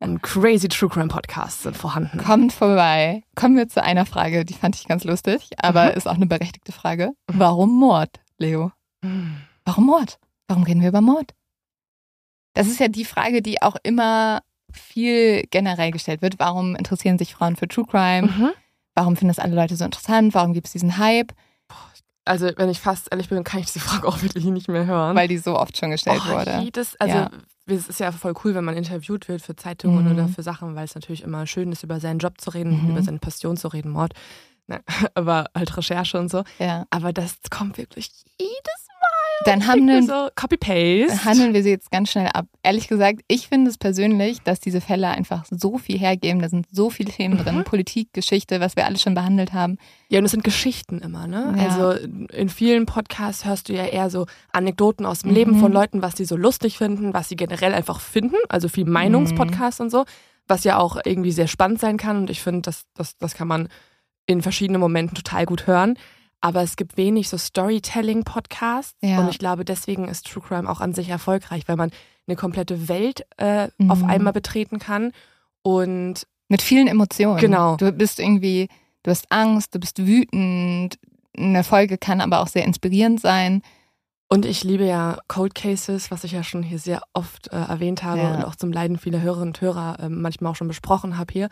Und 0.00 0.22
crazy 0.22 0.68
True 0.68 0.88
Crime 0.88 1.08
Podcasts 1.08 1.64
sind 1.64 1.76
vorhanden. 1.76 2.18
Kommt 2.18 2.52
vorbei. 2.52 3.22
Kommen 3.34 3.56
wir 3.56 3.68
zu 3.68 3.82
einer 3.82 4.06
Frage, 4.06 4.44
die 4.44 4.54
fand 4.54 4.76
ich 4.76 4.86
ganz 4.86 5.04
lustig, 5.04 5.50
aber 5.58 5.86
Mhm. 5.86 5.90
ist 5.96 6.06
auch 6.08 6.14
eine 6.14 6.26
berechtigte 6.26 6.72
Frage. 6.72 7.12
Warum 7.26 7.76
Mord, 7.78 8.20
Leo? 8.38 8.70
Hm. 9.04 9.36
Warum 9.64 9.86
Mord? 9.86 10.18
Warum 10.46 10.62
reden 10.62 10.80
wir 10.82 10.88
über 10.88 11.00
Mord? 11.00 11.34
Das 12.54 12.66
ist 12.68 12.80
ja 12.80 12.88
die 12.88 13.04
Frage, 13.04 13.42
die 13.42 13.60
auch 13.62 13.76
immer 13.82 14.40
viel 14.72 15.44
generell 15.50 15.90
gestellt 15.90 16.22
wird. 16.22 16.38
Warum 16.38 16.74
interessieren 16.76 17.18
sich 17.18 17.34
Frauen 17.34 17.56
für 17.56 17.68
True 17.68 17.86
Crime? 17.86 18.28
Mhm. 18.28 18.50
Warum 18.94 19.16
finden 19.16 19.28
das 19.34 19.38
alle 19.38 19.54
Leute 19.54 19.76
so 19.76 19.84
interessant? 19.84 20.34
Warum 20.34 20.52
gibt 20.54 20.66
es 20.66 20.72
diesen 20.72 20.98
Hype? 20.98 21.32
Also, 22.28 22.50
wenn 22.56 22.68
ich 22.68 22.80
fast 22.80 23.08
ehrlich 23.10 23.28
bin, 23.28 23.42
kann 23.44 23.60
ich 23.60 23.66
diese 23.66 23.80
Frage 23.88 24.06
auch 24.06 24.22
wirklich 24.22 24.44
nicht 24.44 24.68
mehr 24.68 24.86
hören. 24.86 25.16
Weil 25.16 25.28
die 25.28 25.38
so 25.38 25.56
oft 25.58 25.76
schon 25.76 25.90
gestellt 25.90 26.20
oh, 26.26 26.32
wurde. 26.32 26.58
Jedes, 26.60 26.94
also, 27.00 27.16
Ja. 27.16 27.30
es 27.66 27.88
ist 27.88 28.00
ja 28.00 28.12
voll 28.12 28.34
cool, 28.44 28.54
wenn 28.54 28.64
man 28.64 28.76
interviewt 28.76 29.28
wird 29.28 29.42
für 29.42 29.56
Zeitungen 29.56 30.04
Mhm. 30.06 30.12
oder 30.12 30.28
für 30.28 30.42
Sachen, 30.42 30.74
weil 30.76 30.84
es 30.84 30.94
natürlich 30.94 31.22
immer 31.22 31.46
schön 31.46 31.72
ist, 31.72 31.82
über 31.82 32.00
seinen 32.00 32.18
Job 32.18 32.40
zu 32.40 32.50
reden, 32.50 32.84
Mhm. 32.84 32.90
über 32.90 33.02
seine 33.02 33.18
Passion 33.18 33.56
zu 33.56 33.68
reden, 33.68 33.90
Mord. 33.90 34.12
Ne, 34.66 34.80
aber 35.14 35.46
halt 35.54 35.74
Recherche 35.76 36.18
und 36.18 36.30
so. 36.30 36.44
Ja. 36.58 36.84
Aber 36.90 37.12
das 37.14 37.36
kommt 37.50 37.78
wirklich 37.78 38.10
jedes 38.38 38.87
Dann 39.44 39.66
handeln, 39.66 40.06
so 40.06 40.28
Copy-Paste. 40.34 41.24
handeln 41.24 41.54
wir 41.54 41.62
sie 41.62 41.70
jetzt 41.70 41.90
ganz 41.90 42.10
schnell 42.10 42.28
ab. 42.34 42.46
Ehrlich 42.62 42.88
gesagt, 42.88 43.20
ich 43.28 43.48
finde 43.48 43.70
es 43.70 43.78
persönlich, 43.78 44.40
dass 44.42 44.60
diese 44.60 44.80
Fälle 44.80 45.08
einfach 45.08 45.44
so 45.50 45.78
viel 45.78 45.98
hergeben. 45.98 46.40
Da 46.42 46.48
sind 46.48 46.66
so 46.70 46.90
viele 46.90 47.12
Themen 47.12 47.34
Mhm. 47.38 47.44
drin. 47.44 47.64
Politik, 47.64 48.12
Geschichte, 48.12 48.60
was 48.60 48.74
wir 48.76 48.84
alles 48.86 49.00
schon 49.02 49.14
behandelt 49.14 49.52
haben. 49.52 49.78
Ja, 50.08 50.18
und 50.18 50.24
es 50.24 50.32
sind 50.32 50.44
Geschichten 50.44 50.98
immer, 51.00 51.26
ne? 51.26 51.54
Ja. 51.56 51.64
Also 51.68 51.92
in 52.32 52.48
vielen 52.48 52.86
Podcasts 52.86 53.44
hörst 53.44 53.68
du 53.68 53.74
ja 53.74 53.84
eher 53.86 54.10
so 54.10 54.26
Anekdoten 54.52 55.06
aus 55.06 55.20
dem 55.20 55.30
Mhm. 55.30 55.36
Leben 55.36 55.60
von 55.60 55.72
Leuten, 55.72 56.02
was 56.02 56.14
die 56.14 56.24
so 56.24 56.36
lustig 56.36 56.76
finden, 56.78 57.14
was 57.14 57.28
sie 57.28 57.36
generell 57.36 57.74
einfach 57.74 58.00
finden. 58.00 58.36
Also 58.48 58.68
viel 58.68 58.84
Meinungspodcasts 58.86 59.80
und 59.80 59.90
so, 59.90 60.04
was 60.48 60.64
ja 60.64 60.78
auch 60.78 60.98
irgendwie 61.04 61.32
sehr 61.32 61.46
spannend 61.46 61.78
sein 61.80 61.96
kann. 61.96 62.16
Und 62.18 62.30
ich 62.30 62.40
finde, 62.42 62.62
das, 62.62 62.82
das, 62.94 63.16
das 63.18 63.34
kann 63.34 63.48
man 63.48 63.68
in 64.26 64.42
verschiedenen 64.42 64.80
Momenten 64.80 65.14
total 65.14 65.46
gut 65.46 65.66
hören. 65.66 65.96
Aber 66.40 66.62
es 66.62 66.76
gibt 66.76 66.96
wenig 66.96 67.28
so 67.28 67.36
Storytelling-Podcasts. 67.36 68.94
Ja. 69.02 69.18
Und 69.20 69.28
ich 69.30 69.38
glaube, 69.38 69.64
deswegen 69.64 70.06
ist 70.08 70.26
True 70.26 70.42
Crime 70.46 70.68
auch 70.70 70.80
an 70.80 70.94
sich 70.94 71.08
erfolgreich, 71.08 71.64
weil 71.66 71.76
man 71.76 71.90
eine 72.26 72.36
komplette 72.36 72.88
Welt 72.88 73.26
äh, 73.38 73.68
Mhm. 73.78 73.90
auf 73.90 74.04
einmal 74.04 74.32
betreten 74.32 74.78
kann. 74.78 75.12
Und 75.62 76.26
Mit 76.48 76.62
vielen 76.62 76.86
Emotionen. 76.88 77.38
Genau. 77.40 77.76
Du 77.76 77.90
bist 77.92 78.20
irgendwie, 78.20 78.68
du 79.02 79.10
hast 79.10 79.30
Angst, 79.30 79.74
du 79.74 79.80
bist 79.80 79.98
wütend. 80.06 80.98
Eine 81.36 81.64
Folge 81.64 81.98
kann 81.98 82.20
aber 82.20 82.40
auch 82.40 82.48
sehr 82.48 82.64
inspirierend 82.64 83.20
sein. 83.20 83.62
Und 84.30 84.44
ich 84.44 84.62
liebe 84.62 84.84
ja 84.84 85.18
Cold 85.28 85.54
Cases, 85.54 86.10
was 86.10 86.22
ich 86.24 86.32
ja 86.32 86.42
schon 86.42 86.62
hier 86.62 86.78
sehr 86.78 87.02
oft 87.14 87.48
äh, 87.48 87.56
erwähnt 87.56 88.02
habe 88.02 88.20
Ja. 88.20 88.34
und 88.34 88.44
auch 88.44 88.56
zum 88.56 88.72
Leiden 88.72 88.98
vieler 88.98 89.20
Hörerinnen 89.22 89.48
und 89.48 89.60
Hörer 89.60 89.96
ähm, 90.00 90.20
manchmal 90.20 90.52
auch 90.52 90.56
schon 90.56 90.68
besprochen 90.68 91.16
habe 91.16 91.32
hier. 91.32 91.48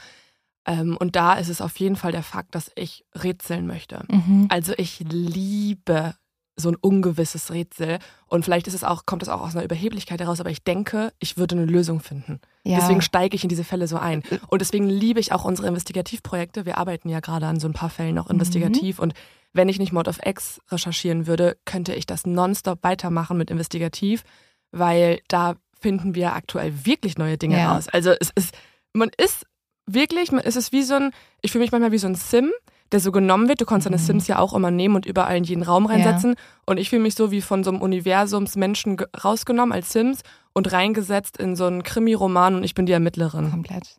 Ähm, 0.66 0.96
und 0.96 1.16
da 1.16 1.34
ist 1.34 1.48
es 1.48 1.60
auf 1.60 1.76
jeden 1.78 1.96
Fall 1.96 2.12
der 2.12 2.22
Fakt, 2.22 2.54
dass 2.54 2.70
ich 2.74 3.04
rätseln 3.14 3.66
möchte. 3.66 4.04
Mhm. 4.08 4.46
Also 4.50 4.72
ich 4.76 5.00
liebe 5.00 6.14
so 6.58 6.70
ein 6.70 6.76
ungewisses 6.76 7.52
Rätsel. 7.52 7.98
Und 8.26 8.44
vielleicht 8.44 8.66
ist 8.66 8.74
es 8.74 8.82
auch, 8.82 9.04
kommt 9.04 9.22
es 9.22 9.28
auch 9.28 9.42
aus 9.42 9.54
einer 9.54 9.64
Überheblichkeit 9.64 10.20
heraus, 10.20 10.40
aber 10.40 10.50
ich 10.50 10.64
denke, 10.64 11.12
ich 11.18 11.36
würde 11.36 11.54
eine 11.54 11.66
Lösung 11.66 12.00
finden. 12.00 12.40
Ja. 12.64 12.78
Deswegen 12.78 13.02
steige 13.02 13.36
ich 13.36 13.42
in 13.42 13.50
diese 13.50 13.62
Fälle 13.64 13.86
so 13.86 13.98
ein. 13.98 14.22
Und 14.48 14.62
deswegen 14.62 14.88
liebe 14.88 15.20
ich 15.20 15.32
auch 15.32 15.44
unsere 15.44 15.68
Investigativprojekte. 15.68 16.64
Wir 16.64 16.78
arbeiten 16.78 17.10
ja 17.10 17.20
gerade 17.20 17.46
an 17.46 17.60
so 17.60 17.68
ein 17.68 17.74
paar 17.74 17.90
Fällen 17.90 18.18
auch 18.18 18.30
investigativ. 18.30 18.98
Und 18.98 19.12
wenn 19.52 19.68
ich 19.68 19.78
nicht 19.78 19.92
Mord 19.92 20.08
of 20.08 20.18
X 20.24 20.60
recherchieren 20.70 21.26
würde, 21.26 21.58
könnte 21.66 21.94
ich 21.94 22.06
das 22.06 22.26
nonstop 22.26 22.82
weitermachen 22.82 23.36
mit 23.36 23.50
investigativ, 23.50 24.24
weil 24.72 25.20
da 25.28 25.56
finden 25.78 26.14
wir 26.14 26.32
aktuell 26.32 26.86
wirklich 26.86 27.18
neue 27.18 27.36
Dinge 27.36 27.58
Ja. 27.58 27.74
raus. 27.74 27.88
Also 27.88 28.12
es 28.18 28.30
ist, 28.34 28.54
man 28.94 29.10
ist 29.18 29.46
wirklich, 29.87 30.30
es 30.32 30.57
ist 30.57 30.72
wie 30.72 30.82
so 30.82 30.95
ein, 30.95 31.11
ich 31.43 31.53
fühle 31.53 31.62
mich 31.64 31.72
manchmal 31.72 31.93
wie 31.93 31.99
so 31.99 32.07
ein 32.09 32.14
Sim, 32.14 32.51
der 32.93 33.01
so 33.01 33.11
genommen 33.12 33.49
wird. 33.49 33.61
Du 33.61 33.64
kannst 33.66 33.87
deine 33.87 33.97
Mhm. 33.97 34.01
Sims 34.03 34.28
ja 34.28 34.39
auch 34.39 34.53
immer 34.55 34.70
nehmen 34.70 34.95
und 34.95 35.07
überall 35.07 35.37
in 35.37 35.45
jeden 35.45 35.62
Raum 35.62 35.87
reinsetzen. 35.87 36.37
Und 36.66 36.78
ich 36.78 36.91
fühle 36.91 37.03
mich 37.03 37.14
so 37.16 37.30
wie 37.32 37.41
von 37.41 37.64
so 37.64 37.70
einem 37.70 37.80
Universumsmenschen 37.82 38.97
ge- 38.97 39.09
rausgenommen 39.24 39.72
als 39.72 39.93
Sims 39.93 40.20
und 40.53 40.72
reingesetzt 40.72 41.37
in 41.37 41.57
so 41.57 41.66
einen 41.66 41.82
Krimi-Roman 41.82 42.55
und 42.55 42.64
ich 42.64 42.74
bin 42.74 42.87
die 42.87 42.93
Ermittlerin. 42.93 43.51
Komplett. 43.51 43.97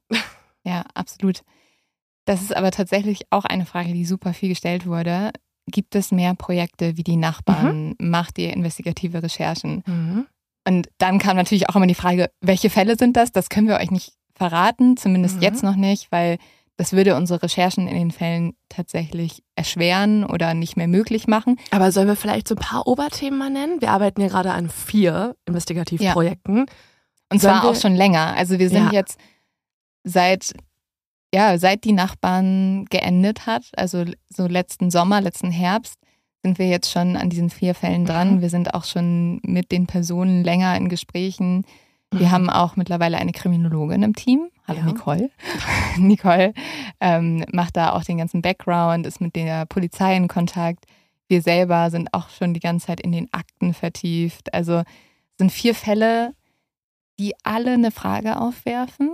Ja, 0.63 0.83
absolut. 0.93 1.41
Das 2.25 2.41
ist 2.41 2.55
aber 2.55 2.71
tatsächlich 2.71 3.21
auch 3.29 3.45
eine 3.45 3.65
Frage, 3.65 3.93
die 3.93 4.05
super 4.05 4.33
viel 4.33 4.49
gestellt 4.49 4.85
wurde. 4.85 5.31
Gibt 5.69 5.95
es 5.95 6.11
mehr 6.11 6.33
Projekte 6.33 6.95
wie 6.97 7.03
die 7.03 7.17
Nachbarn? 7.17 7.95
Macht 7.99 8.37
ihr 8.37 8.53
investigative 8.53 9.21
Recherchen? 9.21 9.83
Mhm. 9.85 10.27
Und 10.67 10.89
dann 10.97 11.19
kam 11.19 11.35
natürlich 11.37 11.69
auch 11.69 11.75
immer 11.75 11.87
die 11.87 11.95
Frage, 11.95 12.29
welche 12.41 12.69
Fälle 12.69 12.97
sind 12.97 13.15
das? 13.17 13.31
Das 13.31 13.49
können 13.49 13.67
wir 13.67 13.75
euch 13.77 13.91
nicht 13.91 14.13
verraten, 14.37 14.97
zumindest 14.97 15.37
Mhm. 15.37 15.41
jetzt 15.41 15.63
noch 15.63 15.75
nicht, 15.75 16.11
weil 16.11 16.37
das 16.77 16.93
würde 16.93 17.15
unsere 17.15 17.41
Recherchen 17.41 17.87
in 17.87 17.95
den 17.97 18.11
Fällen 18.11 18.53
tatsächlich 18.69 19.43
erschweren 19.55 20.23
oder 20.23 20.53
nicht 20.53 20.77
mehr 20.77 20.87
möglich 20.87 21.25
machen. 21.27 21.57
Aber 21.71 21.91
sollen 21.91 22.07
wir 22.07 22.15
vielleicht 22.15 22.47
so 22.47 22.53
ein 22.55 22.61
paar 22.61 22.85
Oberthemen 22.87 23.39
mal 23.39 23.49
nennen? 23.49 23.81
Wir 23.81 23.89
arbeiten 23.91 24.21
ja 24.21 24.27
gerade 24.27 24.51
an 24.51 24.69
vier 24.69 25.35
Investigativprojekten. 25.45 26.59
Und 27.29 27.41
Sollen 27.41 27.55
zwar 27.55 27.63
wir- 27.63 27.69
auch 27.71 27.75
schon 27.81 27.95
länger. 27.95 28.35
Also 28.37 28.59
wir 28.59 28.69
sind 28.69 28.85
Ja. 28.85 28.91
jetzt 28.91 29.17
seit, 30.03 30.53
ja, 31.33 31.57
seit 31.57 31.83
die 31.83 31.91
Nachbarn 31.93 32.85
geendet 32.85 33.45
hat, 33.47 33.65
also 33.75 34.05
so 34.29 34.47
letzten 34.47 34.91
Sommer, 34.91 35.19
letzten 35.19 35.51
Herbst, 35.51 35.95
sind 36.43 36.59
wir 36.59 36.67
jetzt 36.67 36.91
schon 36.91 37.17
an 37.17 37.29
diesen 37.29 37.49
vier 37.49 37.73
Fällen 37.75 38.05
dran. 38.05 38.35
Mhm. 38.35 38.41
Wir 38.41 38.49
sind 38.49 38.73
auch 38.75 38.85
schon 38.85 39.39
mit 39.43 39.71
den 39.71 39.87
Personen 39.87 40.43
länger 40.43 40.77
in 40.77 40.87
Gesprächen. 40.89 41.65
Wir 42.13 42.27
Mhm. 42.27 42.31
haben 42.31 42.49
auch 42.49 42.75
mittlerweile 42.77 43.17
eine 43.17 43.31
Kriminologin 43.33 44.01
im 44.03 44.15
Team. 44.15 44.49
Hallo 44.67 44.79
Ja. 44.79 44.85
Nicole. 44.85 45.29
Nicole 45.97 46.53
ähm, 47.01 47.43
macht 47.51 47.75
da 47.75 47.93
auch 47.93 48.03
den 48.03 48.17
ganzen 48.17 48.41
Background, 48.41 49.05
ist 49.05 49.19
mit 49.21 49.35
der 49.35 49.65
Polizei 49.65 50.15
in 50.15 50.27
Kontakt. 50.27 50.85
Wir 51.27 51.41
selber 51.41 51.91
sind 51.91 52.13
auch 52.13 52.29
schon 52.29 52.53
die 52.53 52.59
ganze 52.61 52.87
Zeit 52.87 53.01
in 53.01 53.11
den 53.11 53.27
Akten 53.33 53.73
vertieft. 53.73 54.53
Also 54.53 54.83
sind 55.37 55.51
vier 55.51 55.75
Fälle, 55.75 56.33
die 57.19 57.33
alle 57.43 57.73
eine 57.73 57.91
Frage 57.91 58.39
aufwerfen 58.39 59.11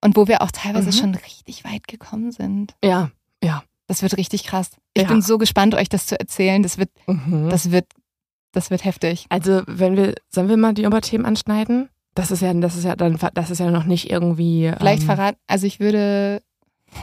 und 0.00 0.16
wo 0.16 0.28
wir 0.28 0.42
auch 0.42 0.52
teilweise 0.52 0.90
Mhm. 0.90 0.92
schon 0.92 1.14
richtig 1.16 1.64
weit 1.64 1.88
gekommen 1.88 2.30
sind. 2.30 2.74
Ja, 2.84 3.10
ja. 3.42 3.64
Das 3.88 4.02
wird 4.02 4.16
richtig 4.16 4.44
krass. 4.44 4.70
Ich 4.94 5.02
Ja. 5.02 5.08
bin 5.08 5.20
so 5.20 5.36
gespannt, 5.38 5.74
euch 5.74 5.88
das 5.88 6.06
zu 6.06 6.18
erzählen. 6.18 6.62
Das 6.62 6.78
wird, 6.78 6.90
Mhm. 7.08 7.48
das 7.50 7.72
wird, 7.72 7.86
das 8.52 8.70
wird 8.70 8.84
heftig. 8.84 9.26
Also, 9.28 9.62
wenn 9.66 9.96
wir, 9.96 10.14
sollen 10.28 10.48
wir 10.48 10.56
mal 10.56 10.74
die 10.74 10.86
Oberthemen 10.86 11.26
anschneiden? 11.26 11.88
Das 12.14 12.30
ist 12.30 12.42
ja, 12.42 12.52
das 12.54 12.76
ist 12.76 12.84
ja 12.84 12.96
dann, 12.96 13.18
das 13.34 13.50
ist 13.50 13.58
ja 13.60 13.70
noch 13.70 13.84
nicht 13.84 14.10
irgendwie. 14.10 14.72
Vielleicht 14.76 15.02
ähm, 15.02 15.06
verraten, 15.06 15.38
also 15.46 15.66
ich 15.66 15.80
würde, 15.80 16.42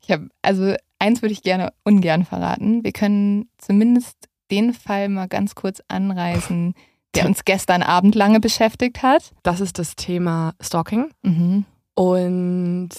ich 0.00 0.10
habe, 0.10 0.28
also 0.42 0.74
eins 0.98 1.22
würde 1.22 1.32
ich 1.32 1.42
gerne 1.42 1.72
ungern 1.84 2.24
verraten. 2.24 2.84
Wir 2.84 2.92
können 2.92 3.50
zumindest 3.58 4.16
den 4.50 4.74
Fall 4.74 5.08
mal 5.08 5.26
ganz 5.26 5.54
kurz 5.54 5.82
anreißen, 5.88 6.74
der 7.14 7.26
uns 7.26 7.44
gestern 7.44 7.82
Abend 7.82 8.14
lange 8.14 8.38
beschäftigt 8.38 9.02
hat. 9.02 9.32
Das 9.42 9.60
ist 9.60 9.78
das 9.78 9.96
Thema 9.96 10.54
Stalking. 10.60 11.10
Mhm. 11.22 11.64
Und 11.94 12.90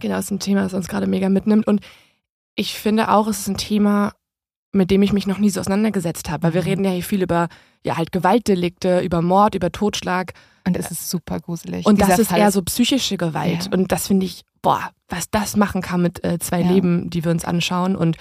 genau, 0.00 0.16
es 0.16 0.26
ist 0.26 0.30
ein 0.30 0.40
Thema, 0.40 0.62
das 0.62 0.74
uns 0.74 0.88
gerade 0.88 1.06
mega 1.06 1.28
mitnimmt. 1.28 1.66
Und 1.66 1.80
ich 2.54 2.74
finde 2.74 3.10
auch, 3.10 3.26
es 3.26 3.40
ist 3.40 3.48
ein 3.48 3.56
Thema, 3.56 4.12
mit 4.74 4.90
dem 4.90 5.02
ich 5.02 5.12
mich 5.12 5.26
noch 5.26 5.38
nie 5.38 5.50
so 5.50 5.60
auseinandergesetzt 5.60 6.30
habe. 6.30 6.42
Weil 6.44 6.54
wir 6.54 6.62
Mhm. 6.62 6.68
reden 6.68 6.84
ja 6.84 6.90
hier 6.90 7.02
viel 7.04 7.22
über 7.22 7.48
ja 7.84 7.96
halt 7.96 8.12
Gewaltdelikte, 8.12 9.00
über 9.00 9.22
Mord, 9.22 9.54
über 9.54 9.70
Totschlag. 9.72 10.32
Und 10.66 10.76
es 10.76 10.90
ist 10.90 11.10
super 11.10 11.40
gruselig. 11.40 11.84
Und 11.86 12.00
das 12.00 12.18
ist 12.18 12.30
Fall 12.30 12.38
eher 12.40 12.50
so 12.50 12.62
psychische 12.62 13.16
Gewalt. 13.18 13.64
Ja. 13.66 13.70
Und 13.72 13.92
das 13.92 14.06
finde 14.06 14.24
ich, 14.26 14.42
boah, 14.62 14.90
was 15.08 15.30
das 15.30 15.56
machen 15.56 15.82
kann 15.82 16.00
mit 16.02 16.24
äh, 16.24 16.38
zwei 16.38 16.60
Ja. 16.62 16.70
Leben, 16.70 17.10
die 17.10 17.22
wir 17.24 17.30
uns 17.30 17.44
anschauen 17.44 17.94
und 17.96 18.16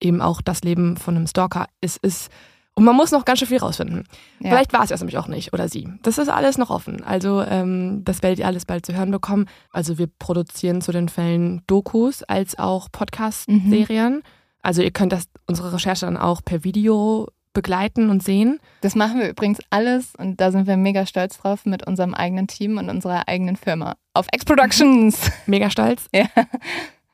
eben 0.00 0.20
auch 0.22 0.40
das 0.40 0.62
Leben 0.62 0.96
von 0.96 1.16
einem 1.16 1.26
Stalker. 1.26 1.66
Es 1.82 1.98
ist, 1.98 2.30
und 2.74 2.84
man 2.84 2.96
muss 2.96 3.10
noch 3.12 3.26
ganz 3.26 3.38
schön 3.40 3.48
viel 3.48 3.58
rausfinden. 3.58 4.04
Ja. 4.40 4.50
Vielleicht 4.50 4.72
war 4.72 4.82
es 4.82 4.88
das 4.88 5.00
nämlich 5.00 5.18
auch 5.18 5.28
nicht 5.28 5.52
oder 5.52 5.68
sie. 5.68 5.86
Das 6.02 6.16
ist 6.16 6.28
alles 6.30 6.56
noch 6.56 6.70
offen. 6.70 7.04
Also 7.04 7.42
ähm, 7.42 8.02
das 8.04 8.22
werdet 8.22 8.38
ihr 8.38 8.46
alles 8.46 8.64
bald 8.64 8.86
zu 8.86 8.94
hören 8.94 9.10
bekommen. 9.10 9.46
Also 9.70 9.98
wir 9.98 10.08
produzieren 10.18 10.80
zu 10.80 10.92
den 10.92 11.10
Fällen 11.10 11.62
Dokus 11.66 12.22
als 12.22 12.58
auch 12.58 12.88
Podcast-Serien. 12.90 14.22
Also 14.62 14.82
ihr 14.82 14.90
könnt 14.90 15.12
das 15.12 15.24
unsere 15.46 15.72
Recherche 15.72 16.06
dann 16.06 16.16
auch 16.16 16.42
per 16.44 16.64
Video 16.64 17.28
begleiten 17.52 18.10
und 18.10 18.22
sehen. 18.22 18.60
Das 18.82 18.94
machen 18.94 19.18
wir 19.18 19.30
übrigens 19.30 19.60
alles 19.70 20.14
und 20.16 20.40
da 20.40 20.50
sind 20.52 20.66
wir 20.66 20.76
mega 20.76 21.06
stolz 21.06 21.38
drauf 21.38 21.64
mit 21.64 21.86
unserem 21.86 22.12
eigenen 22.12 22.46
Team 22.48 22.76
und 22.76 22.90
unserer 22.90 23.28
eigenen 23.28 23.56
Firma. 23.56 23.94
Auf 24.12 24.26
X 24.32 24.44
Productions. 24.44 25.30
Mega 25.46 25.70
stolz. 25.70 26.06
Ja. 26.14 26.26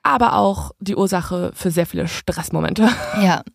Aber 0.03 0.35
auch 0.37 0.73
die 0.81 0.97
Ursache 0.97 1.53
für 1.55 1.71
sehr 1.71 1.87
viele 1.87 2.09
Stressmomente. 2.09 2.89
Ja. 3.23 3.43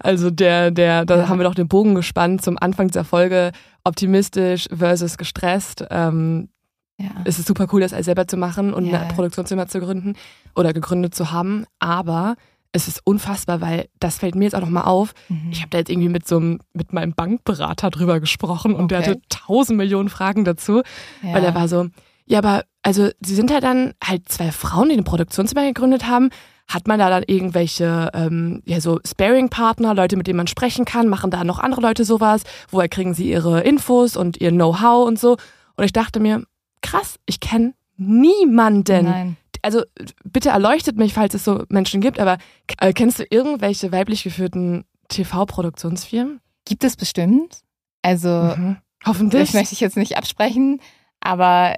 Also 0.00 0.30
der, 0.30 0.70
der, 0.70 1.04
da 1.04 1.16
Ja. 1.18 1.28
haben 1.28 1.38
wir 1.40 1.44
doch 1.44 1.56
den 1.56 1.66
Bogen 1.66 1.96
gespannt 1.96 2.42
zum 2.44 2.56
Anfang 2.56 2.86
dieser 2.86 3.02
Folge. 3.04 3.50
Optimistisch 3.82 4.68
versus 4.72 5.18
gestresst. 5.18 5.84
Ähm, 5.90 6.50
Ja. 6.98 7.10
es 7.24 7.40
ist 7.40 7.48
super 7.48 7.66
cool, 7.72 7.80
das 7.80 7.92
alles 7.92 8.04
selber 8.06 8.28
zu 8.28 8.36
machen 8.36 8.72
und 8.74 8.86
Ja. 8.86 9.00
eine 9.00 9.12
Produktionsfirma 9.14 9.66
zu 9.66 9.80
gründen 9.80 10.14
oder 10.54 10.72
gegründet 10.72 11.16
zu 11.16 11.32
haben. 11.32 11.64
Aber 11.80 12.36
es 12.72 12.86
ist 12.88 13.00
unfassbar, 13.04 13.60
weil 13.60 13.88
das 13.98 14.18
fällt 14.18 14.34
mir 14.34 14.44
jetzt 14.44 14.54
auch 14.54 14.60
nochmal 14.60 14.84
auf. 14.84 15.12
Mhm. 15.28 15.48
Ich 15.50 15.60
habe 15.60 15.70
da 15.70 15.78
jetzt 15.78 15.90
irgendwie 15.90 16.08
mit 16.08 16.28
so 16.28 16.36
einem, 16.36 16.60
mit 16.74 16.92
meinem 16.92 17.12
Bankberater 17.14 17.90
drüber 17.90 18.20
gesprochen 18.20 18.74
und 18.74 18.90
der 18.90 18.98
Okay. 19.00 19.10
hatte 19.10 19.20
tausend 19.28 19.78
Millionen 19.78 20.08
Fragen 20.08 20.44
dazu, 20.44 20.82
ja. 21.22 21.32
weil 21.32 21.44
er 21.44 21.54
war 21.54 21.68
so, 21.68 21.88
ja, 22.26 22.38
aber 22.38 22.64
also 22.82 23.08
sie 23.20 23.34
sind 23.34 23.50
halt 23.50 23.64
dann 23.64 23.94
halt 24.04 24.28
zwei 24.28 24.52
Frauen, 24.52 24.88
die 24.88 24.94
eine 24.94 25.02
Produktionsfirma 25.02 25.66
gegründet 25.66 26.06
haben. 26.06 26.30
Hat 26.70 26.86
man 26.86 26.98
da 26.98 27.08
dann 27.08 27.22
irgendwelche, 27.26 28.10
ähm, 28.12 28.62
ja, 28.66 28.82
so 28.82 29.00
Sparing-Partner, 29.06 29.94
Leute, 29.94 30.18
mit 30.18 30.26
denen 30.26 30.36
man 30.36 30.46
sprechen 30.46 30.84
kann? 30.84 31.08
Machen 31.08 31.30
da 31.30 31.42
noch 31.42 31.58
andere 31.58 31.80
Leute 31.80 32.04
sowas? 32.04 32.42
Woher 32.70 32.90
kriegen 32.90 33.14
sie 33.14 33.30
ihre 33.30 33.62
Infos 33.62 34.18
und 34.18 34.38
ihr 34.38 34.50
Know-how 34.50 35.08
und 35.08 35.18
so? 35.18 35.38
Und 35.76 35.84
ich 35.84 35.92
dachte 35.94 36.20
mir, 36.20 36.44
krass, 36.82 37.16
ich 37.24 37.40
kenne 37.40 37.72
niemanden. 37.96 39.04
Nein. 39.06 39.36
Also 39.62 39.82
bitte 40.24 40.50
erleuchtet 40.50 40.96
mich, 40.96 41.14
falls 41.14 41.34
es 41.34 41.44
so 41.44 41.64
Menschen 41.68 42.00
gibt, 42.00 42.18
aber 42.20 42.38
äh, 42.80 42.92
kennst 42.92 43.18
du 43.18 43.24
irgendwelche 43.28 43.92
weiblich 43.92 44.22
geführten 44.24 44.84
TV-Produktionsfirmen? 45.08 46.40
Gibt 46.64 46.84
es 46.84 46.96
bestimmt. 46.96 47.62
Also, 48.02 48.28
Mhm. 48.56 48.76
Hoffentlich. 49.06 49.42
das 49.42 49.54
möchte 49.54 49.72
ich 49.74 49.80
jetzt 49.80 49.96
nicht 49.96 50.16
absprechen, 50.16 50.80
aber 51.20 51.74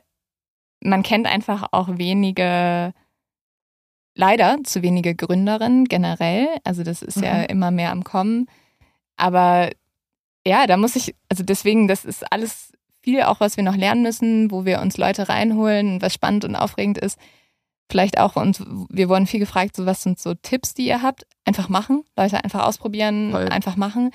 man 0.82 1.02
kennt 1.02 1.26
einfach 1.26 1.68
auch 1.72 1.98
wenige, 1.98 2.92
leider 4.14 4.58
zu 4.64 4.82
wenige 4.82 5.14
Gründerinnen 5.14 5.84
generell. 5.86 6.48
Also, 6.64 6.82
das 6.82 7.02
ist 7.02 7.20
ja 7.20 7.38
Mhm. 7.38 7.44
immer 7.48 7.70
mehr 7.70 7.90
am 7.92 8.04
Kommen. 8.04 8.46
Aber 9.16 9.70
ja, 10.46 10.66
da 10.66 10.76
muss 10.76 10.96
ich, 10.96 11.14
also 11.28 11.42
deswegen, 11.42 11.86
das 11.88 12.04
ist 12.04 12.30
alles 12.32 12.72
viel 13.02 13.22
auch, 13.22 13.40
was 13.40 13.56
wir 13.56 13.64
noch 13.64 13.76
lernen 13.76 14.02
müssen, 14.02 14.50
wo 14.50 14.64
wir 14.64 14.80
uns 14.80 14.96
Leute 14.96 15.28
reinholen, 15.28 16.02
was 16.02 16.12
spannend 16.14 16.44
und 16.44 16.56
aufregend 16.56 16.98
ist. 16.98 17.18
Vielleicht 17.90 18.18
auch 18.18 18.36
uns, 18.36 18.62
wir 18.88 19.08
wurden 19.08 19.26
viel 19.26 19.40
gefragt, 19.40 19.74
so 19.74 19.84
was 19.84 20.02
sind 20.02 20.18
so 20.18 20.34
Tipps, 20.34 20.74
die 20.74 20.86
ihr 20.86 21.02
habt? 21.02 21.26
Einfach 21.44 21.68
machen, 21.68 22.04
Leute 22.16 22.42
einfach 22.42 22.64
ausprobieren, 22.64 23.32
Voll. 23.32 23.48
einfach 23.48 23.76
machen. 23.76 24.12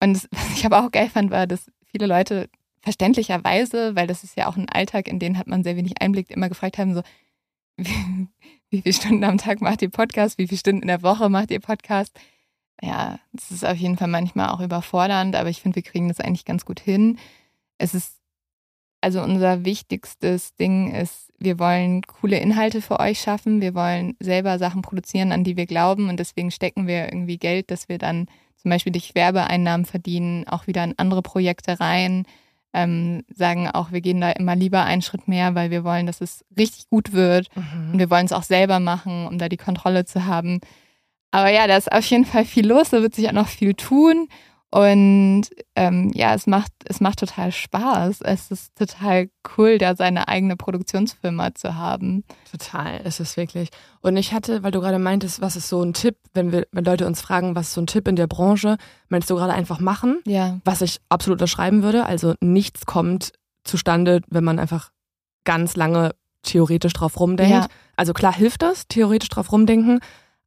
Und 0.00 0.14
das, 0.14 0.28
was 0.30 0.56
ich 0.56 0.64
aber 0.64 0.84
auch 0.84 0.92
geil 0.92 1.10
fand, 1.10 1.30
war, 1.30 1.46
dass 1.46 1.70
viele 1.84 2.06
Leute 2.06 2.48
verständlicherweise, 2.80 3.96
weil 3.96 4.06
das 4.06 4.22
ist 4.22 4.36
ja 4.36 4.46
auch 4.46 4.56
ein 4.56 4.68
Alltag, 4.68 5.08
in 5.08 5.18
den 5.18 5.36
hat 5.36 5.48
man 5.48 5.64
sehr 5.64 5.76
wenig 5.76 6.00
Einblick, 6.00 6.30
immer 6.30 6.48
gefragt 6.48 6.78
haben, 6.78 6.94
so, 6.94 7.02
wie, 7.76 7.88
wie 8.70 8.82
viele 8.82 8.92
Stunden 8.92 9.24
am 9.24 9.38
Tag 9.38 9.60
macht 9.60 9.82
ihr 9.82 9.90
Podcast? 9.90 10.38
Wie 10.38 10.46
viele 10.46 10.58
Stunden 10.58 10.82
in 10.82 10.88
der 10.88 11.02
Woche 11.02 11.28
macht 11.28 11.50
ihr 11.50 11.60
Podcast? 11.60 12.16
Ja, 12.80 13.18
das 13.32 13.50
ist 13.50 13.64
auf 13.64 13.76
jeden 13.76 13.96
Fall 13.96 14.08
manchmal 14.08 14.50
auch 14.50 14.60
überfordernd, 14.60 15.34
aber 15.34 15.48
ich 15.48 15.62
finde, 15.62 15.76
wir 15.76 15.82
kriegen 15.82 16.08
das 16.08 16.20
eigentlich 16.20 16.44
ganz 16.44 16.64
gut 16.64 16.78
hin. 16.78 17.18
Es 17.78 17.94
ist, 17.94 18.20
also 19.00 19.22
unser 19.22 19.64
wichtigstes 19.64 20.54
Ding 20.54 20.94
ist, 20.94 21.25
wir 21.38 21.58
wollen 21.58 22.02
coole 22.02 22.38
Inhalte 22.38 22.80
für 22.80 22.98
euch 23.00 23.20
schaffen. 23.20 23.60
Wir 23.60 23.74
wollen 23.74 24.16
selber 24.20 24.58
Sachen 24.58 24.82
produzieren, 24.82 25.32
an 25.32 25.44
die 25.44 25.56
wir 25.56 25.66
glauben 25.66 26.08
und 26.08 26.18
deswegen 26.18 26.50
stecken 26.50 26.86
wir 26.86 27.04
irgendwie 27.06 27.38
Geld, 27.38 27.70
dass 27.70 27.88
wir 27.88 27.98
dann 27.98 28.26
zum 28.56 28.70
Beispiel 28.70 28.92
durch 28.92 29.14
Werbeeinnahmen 29.14 29.86
verdienen, 29.86 30.46
auch 30.48 30.66
wieder 30.66 30.82
in 30.84 30.94
andere 30.98 31.22
Projekte 31.22 31.78
rein. 31.78 32.24
Ähm, 32.72 33.22
sagen 33.34 33.68
auch, 33.68 33.92
wir 33.92 34.00
gehen 34.00 34.20
da 34.20 34.32
immer 34.32 34.54
lieber 34.56 34.84
einen 34.84 35.02
Schritt 35.02 35.28
mehr, 35.28 35.54
weil 35.54 35.70
wir 35.70 35.84
wollen, 35.84 36.06
dass 36.06 36.20
es 36.20 36.44
richtig 36.58 36.88
gut 36.90 37.12
wird. 37.12 37.48
Und 37.54 37.92
Mhm. 37.94 37.98
wir 37.98 38.10
wollen 38.10 38.26
es 38.26 38.32
auch 38.32 38.42
selber 38.42 38.80
machen, 38.80 39.26
um 39.26 39.38
da 39.38 39.48
die 39.48 39.56
Kontrolle 39.56 40.04
zu 40.04 40.26
haben. 40.26 40.60
Aber 41.30 41.50
ja, 41.50 41.66
da 41.66 41.76
ist 41.76 41.90
auf 41.92 42.04
jeden 42.06 42.24
Fall 42.24 42.44
viel 42.44 42.66
los, 42.66 42.90
da 42.90 43.02
wird 43.02 43.14
sich 43.14 43.28
auch 43.28 43.32
noch 43.32 43.48
viel 43.48 43.74
tun. 43.74 44.28
Und 44.76 45.44
ähm, 45.74 46.10
ja, 46.14 46.34
es 46.34 46.46
macht, 46.46 46.70
es 46.84 47.00
macht 47.00 47.20
total 47.20 47.50
Spaß. 47.50 48.20
Es 48.20 48.50
ist 48.50 48.76
total 48.76 49.30
cool, 49.56 49.78
da 49.78 49.96
seine 49.96 50.28
eigene 50.28 50.54
Produktionsfirma 50.54 51.54
zu 51.54 51.76
haben. 51.76 52.24
Total, 52.50 53.00
es 53.04 53.18
ist 53.18 53.38
wirklich. 53.38 53.70
Und 54.02 54.18
ich 54.18 54.34
hatte, 54.34 54.62
weil 54.62 54.72
du 54.72 54.80
gerade 54.82 54.98
meintest, 54.98 55.40
was 55.40 55.56
ist 55.56 55.70
so 55.70 55.82
ein 55.82 55.94
Tipp, 55.94 56.16
wenn 56.34 56.52
wir, 56.52 56.66
wenn 56.72 56.84
Leute 56.84 57.06
uns 57.06 57.22
fragen, 57.22 57.56
was 57.56 57.68
ist 57.68 57.72
so 57.74 57.80
ein 57.80 57.86
Tipp 57.86 58.06
in 58.06 58.16
der 58.16 58.26
Branche, 58.26 58.76
meinst 59.08 59.30
du 59.30 59.36
gerade 59.36 59.54
einfach 59.54 59.80
machen, 59.80 60.18
Ja. 60.26 60.58
was 60.66 60.82
ich 60.82 60.98
absolut 61.08 61.40
unterschreiben 61.40 61.82
würde. 61.82 62.04
Also 62.04 62.34
nichts 62.42 62.84
kommt 62.84 63.32
zustande, 63.64 64.20
wenn 64.28 64.44
man 64.44 64.58
einfach 64.58 64.90
ganz 65.44 65.76
lange 65.76 66.14
theoretisch 66.42 66.92
drauf 66.92 67.18
rumdenkt. 67.18 67.50
Ja. 67.50 67.66
Also 67.96 68.12
klar 68.12 68.34
hilft 68.34 68.60
das, 68.60 68.86
theoretisch 68.88 69.30
drauf 69.30 69.50
rumdenken, 69.52 70.00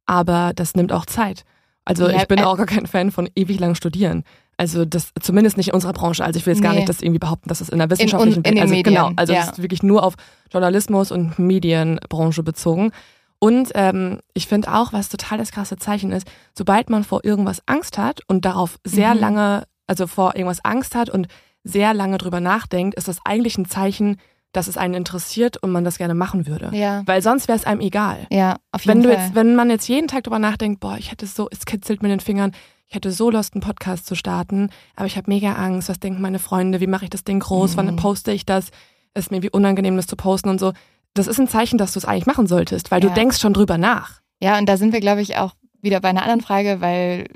aber 0.06 0.52
das 0.54 0.76
nimmt 0.76 0.92
auch 0.92 1.04
Zeit. 1.06 1.44
Also 1.84 2.08
Ja, 2.08 2.16
ich 2.18 2.28
bin 2.28 2.38
äh, 2.38 2.42
auch 2.44 2.56
gar 2.56 2.66
kein 2.66 2.86
Fan 2.86 3.10
von 3.10 3.28
ewig 3.34 3.58
lang 3.60 3.74
studieren. 3.74 4.24
Also 4.56 4.84
das 4.84 5.12
zumindest 5.20 5.56
nicht 5.56 5.68
in 5.68 5.74
unserer 5.74 5.94
Branche. 5.94 6.22
Also 6.24 6.38
ich 6.38 6.44
will 6.46 6.52
jetzt 6.52 6.62
gar 6.62 6.72
Nee. 6.72 6.80
nicht 6.80 6.88
das 6.88 7.00
irgendwie 7.00 7.18
behaupten, 7.18 7.48
dass 7.48 7.60
das 7.60 7.70
in 7.70 7.78
der 7.78 7.88
wissenschaftlichen 7.90 8.42
in 8.42 8.60
also 8.60 8.74
Medien, 8.74 8.94
genau, 8.94 9.10
also 9.16 9.32
ja. 9.32 9.40
es 9.40 9.46
ist 9.52 9.62
wirklich 9.62 9.82
nur 9.82 10.02
auf 10.04 10.14
Journalismus 10.52 11.10
und 11.10 11.38
Medienbranche 11.38 12.42
bezogen. 12.42 12.92
Und 13.38 13.70
ähm, 13.74 14.18
ich 14.34 14.46
finde 14.48 14.72
auch, 14.74 14.92
was 14.92 15.08
total 15.08 15.38
das 15.38 15.50
krasse 15.50 15.78
Zeichen 15.78 16.12
ist, 16.12 16.30
sobald 16.56 16.90
man 16.90 17.04
vor 17.04 17.24
irgendwas 17.24 17.62
Angst 17.66 17.96
hat 17.96 18.20
und 18.28 18.44
darauf 18.44 18.78
sehr 18.84 19.14
Mhm. 19.14 19.20
lange, 19.20 19.64
also 19.86 20.06
vor 20.06 20.36
irgendwas 20.36 20.62
Angst 20.62 20.94
hat 20.94 21.08
und 21.08 21.26
sehr 21.64 21.94
lange 21.94 22.18
drüber 22.18 22.40
nachdenkt, 22.40 22.96
ist 22.98 23.08
das 23.08 23.18
eigentlich 23.24 23.56
ein 23.56 23.64
Zeichen, 23.64 24.18
dass 24.52 24.66
es 24.66 24.76
einen 24.76 24.94
interessiert 24.94 25.56
und 25.62 25.70
man 25.70 25.84
das 25.84 25.98
gerne 25.98 26.14
machen 26.14 26.46
würde. 26.46 26.70
Ja. 26.72 27.02
Weil 27.06 27.22
sonst 27.22 27.46
wäre 27.48 27.56
es 27.58 27.64
einem 27.64 27.80
egal. 27.80 28.26
Ja, 28.30 28.56
auf 28.72 28.84
jeden 28.84 28.98
Wenn 28.98 29.02
du 29.08 29.14
Fall. 29.14 29.24
jetzt, 29.26 29.34
wenn 29.34 29.54
man 29.54 29.70
jetzt 29.70 29.88
jeden 29.88 30.08
Tag 30.08 30.24
drüber 30.24 30.38
nachdenkt, 30.38 30.80
boah, 30.80 30.96
ich 30.98 31.10
hätte 31.12 31.26
so, 31.26 31.48
es 31.50 31.64
kitzelt 31.66 32.02
mir 32.02 32.08
in 32.08 32.14
den 32.18 32.20
Fingern, 32.20 32.52
ich 32.86 32.94
hätte 32.96 33.12
so 33.12 33.30
Lust, 33.30 33.54
einen 33.54 33.62
Podcast 33.62 34.06
zu 34.06 34.16
starten, 34.16 34.70
aber 34.96 35.06
ich 35.06 35.16
habe 35.16 35.30
mega 35.30 35.52
Angst, 35.52 35.88
was 35.88 36.00
denken 36.00 36.20
meine 36.20 36.40
Freunde, 36.40 36.80
wie 36.80 36.88
mache 36.88 37.04
ich 37.04 37.10
das 37.10 37.22
Ding 37.22 37.38
groß, 37.38 37.76
wann 37.76 37.86
Mhm. 37.86 37.96
poste 37.96 38.32
ich 38.32 38.44
das, 38.44 38.70
es 39.14 39.26
ist 39.26 39.30
mir 39.30 39.42
wie 39.42 39.50
unangenehm, 39.50 39.96
das 39.96 40.08
zu 40.08 40.16
posten 40.16 40.48
und 40.48 40.58
so. 40.58 40.72
Das 41.14 41.28
ist 41.28 41.38
ein 41.38 41.46
Zeichen, 41.48 41.78
dass 41.78 41.92
du 41.92 41.98
es 42.00 42.04
eigentlich 42.04 42.26
machen 42.26 42.46
solltest, 42.48 42.90
weil 42.90 43.02
Ja. 43.02 43.08
du 43.08 43.14
denkst 43.14 43.38
schon 43.40 43.52
drüber 43.52 43.78
nach. 43.78 44.20
Ja, 44.40 44.58
und 44.58 44.66
da 44.68 44.76
sind 44.76 44.92
wir, 44.92 45.00
glaube 45.00 45.20
ich, 45.22 45.36
auch 45.36 45.52
wieder 45.80 46.00
bei 46.00 46.08
einer 46.08 46.22
anderen 46.22 46.40
Frage, 46.40 46.80
weil 46.80 47.26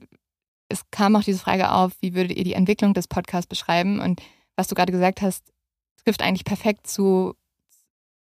es 0.69 0.83
kam 0.91 1.15
auch 1.15 1.23
diese 1.23 1.39
Frage 1.39 1.71
auf, 1.71 1.93
wie 2.01 2.15
würdet 2.15 2.37
ihr 2.37 2.45
die 2.45 2.55
Entwicklung 2.55 2.95
des 2.95 3.07
Podcasts 3.07 3.47
beschreiben? 3.47 4.01
Und 4.01 4.21
was 4.57 4.67
du 4.69 4.75
gerade 4.75 4.93
gesagt 4.93 5.23
hast, 5.23 5.45
trifft 6.05 6.23
eigentlich 6.23 6.45
perfekt 6.45 6.87
zu 6.87 7.35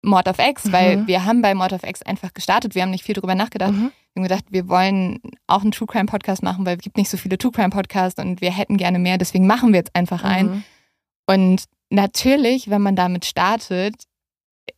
Mord 0.04 0.26
of 0.28 0.38
X, 0.38 0.64
Mhm. 0.66 0.72
weil 0.72 1.06
wir 1.06 1.24
haben 1.24 1.42
bei 1.42 1.54
Mord 1.54 1.72
of 1.72 1.84
X 1.84 2.02
einfach 2.02 2.32
gestartet. 2.34 2.74
Wir 2.74 2.82
haben 2.82 2.90
nicht 2.90 3.04
viel 3.04 3.14
drüber 3.14 3.34
nachgedacht. 3.34 3.72
Mhm. 3.72 3.92
Wir 4.14 4.20
haben 4.20 4.28
gedacht, 4.28 4.44
wir 4.50 4.68
wollen 4.68 5.20
auch 5.46 5.62
einen 5.62 5.72
True 5.72 5.86
Crime 5.86 6.06
Podcast 6.06 6.42
machen, 6.42 6.66
weil 6.66 6.76
es 6.76 6.82
gibt 6.82 6.96
nicht 6.96 7.08
so 7.08 7.16
viele 7.16 7.38
True 7.38 7.52
Crime 7.52 7.70
Podcasts 7.70 8.20
und 8.20 8.40
wir 8.40 8.50
hätten 8.52 8.76
gerne 8.76 8.98
mehr. 8.98 9.16
Deswegen 9.18 9.46
machen 9.46 9.72
wir 9.72 9.78
jetzt 9.78 9.94
einfach 9.94 10.22
einen. 10.24 10.50
Mhm. 10.50 10.64
Und 11.26 11.64
natürlich, 11.90 12.68
wenn 12.68 12.82
man 12.82 12.96
damit 12.96 13.24
startet, 13.24 13.94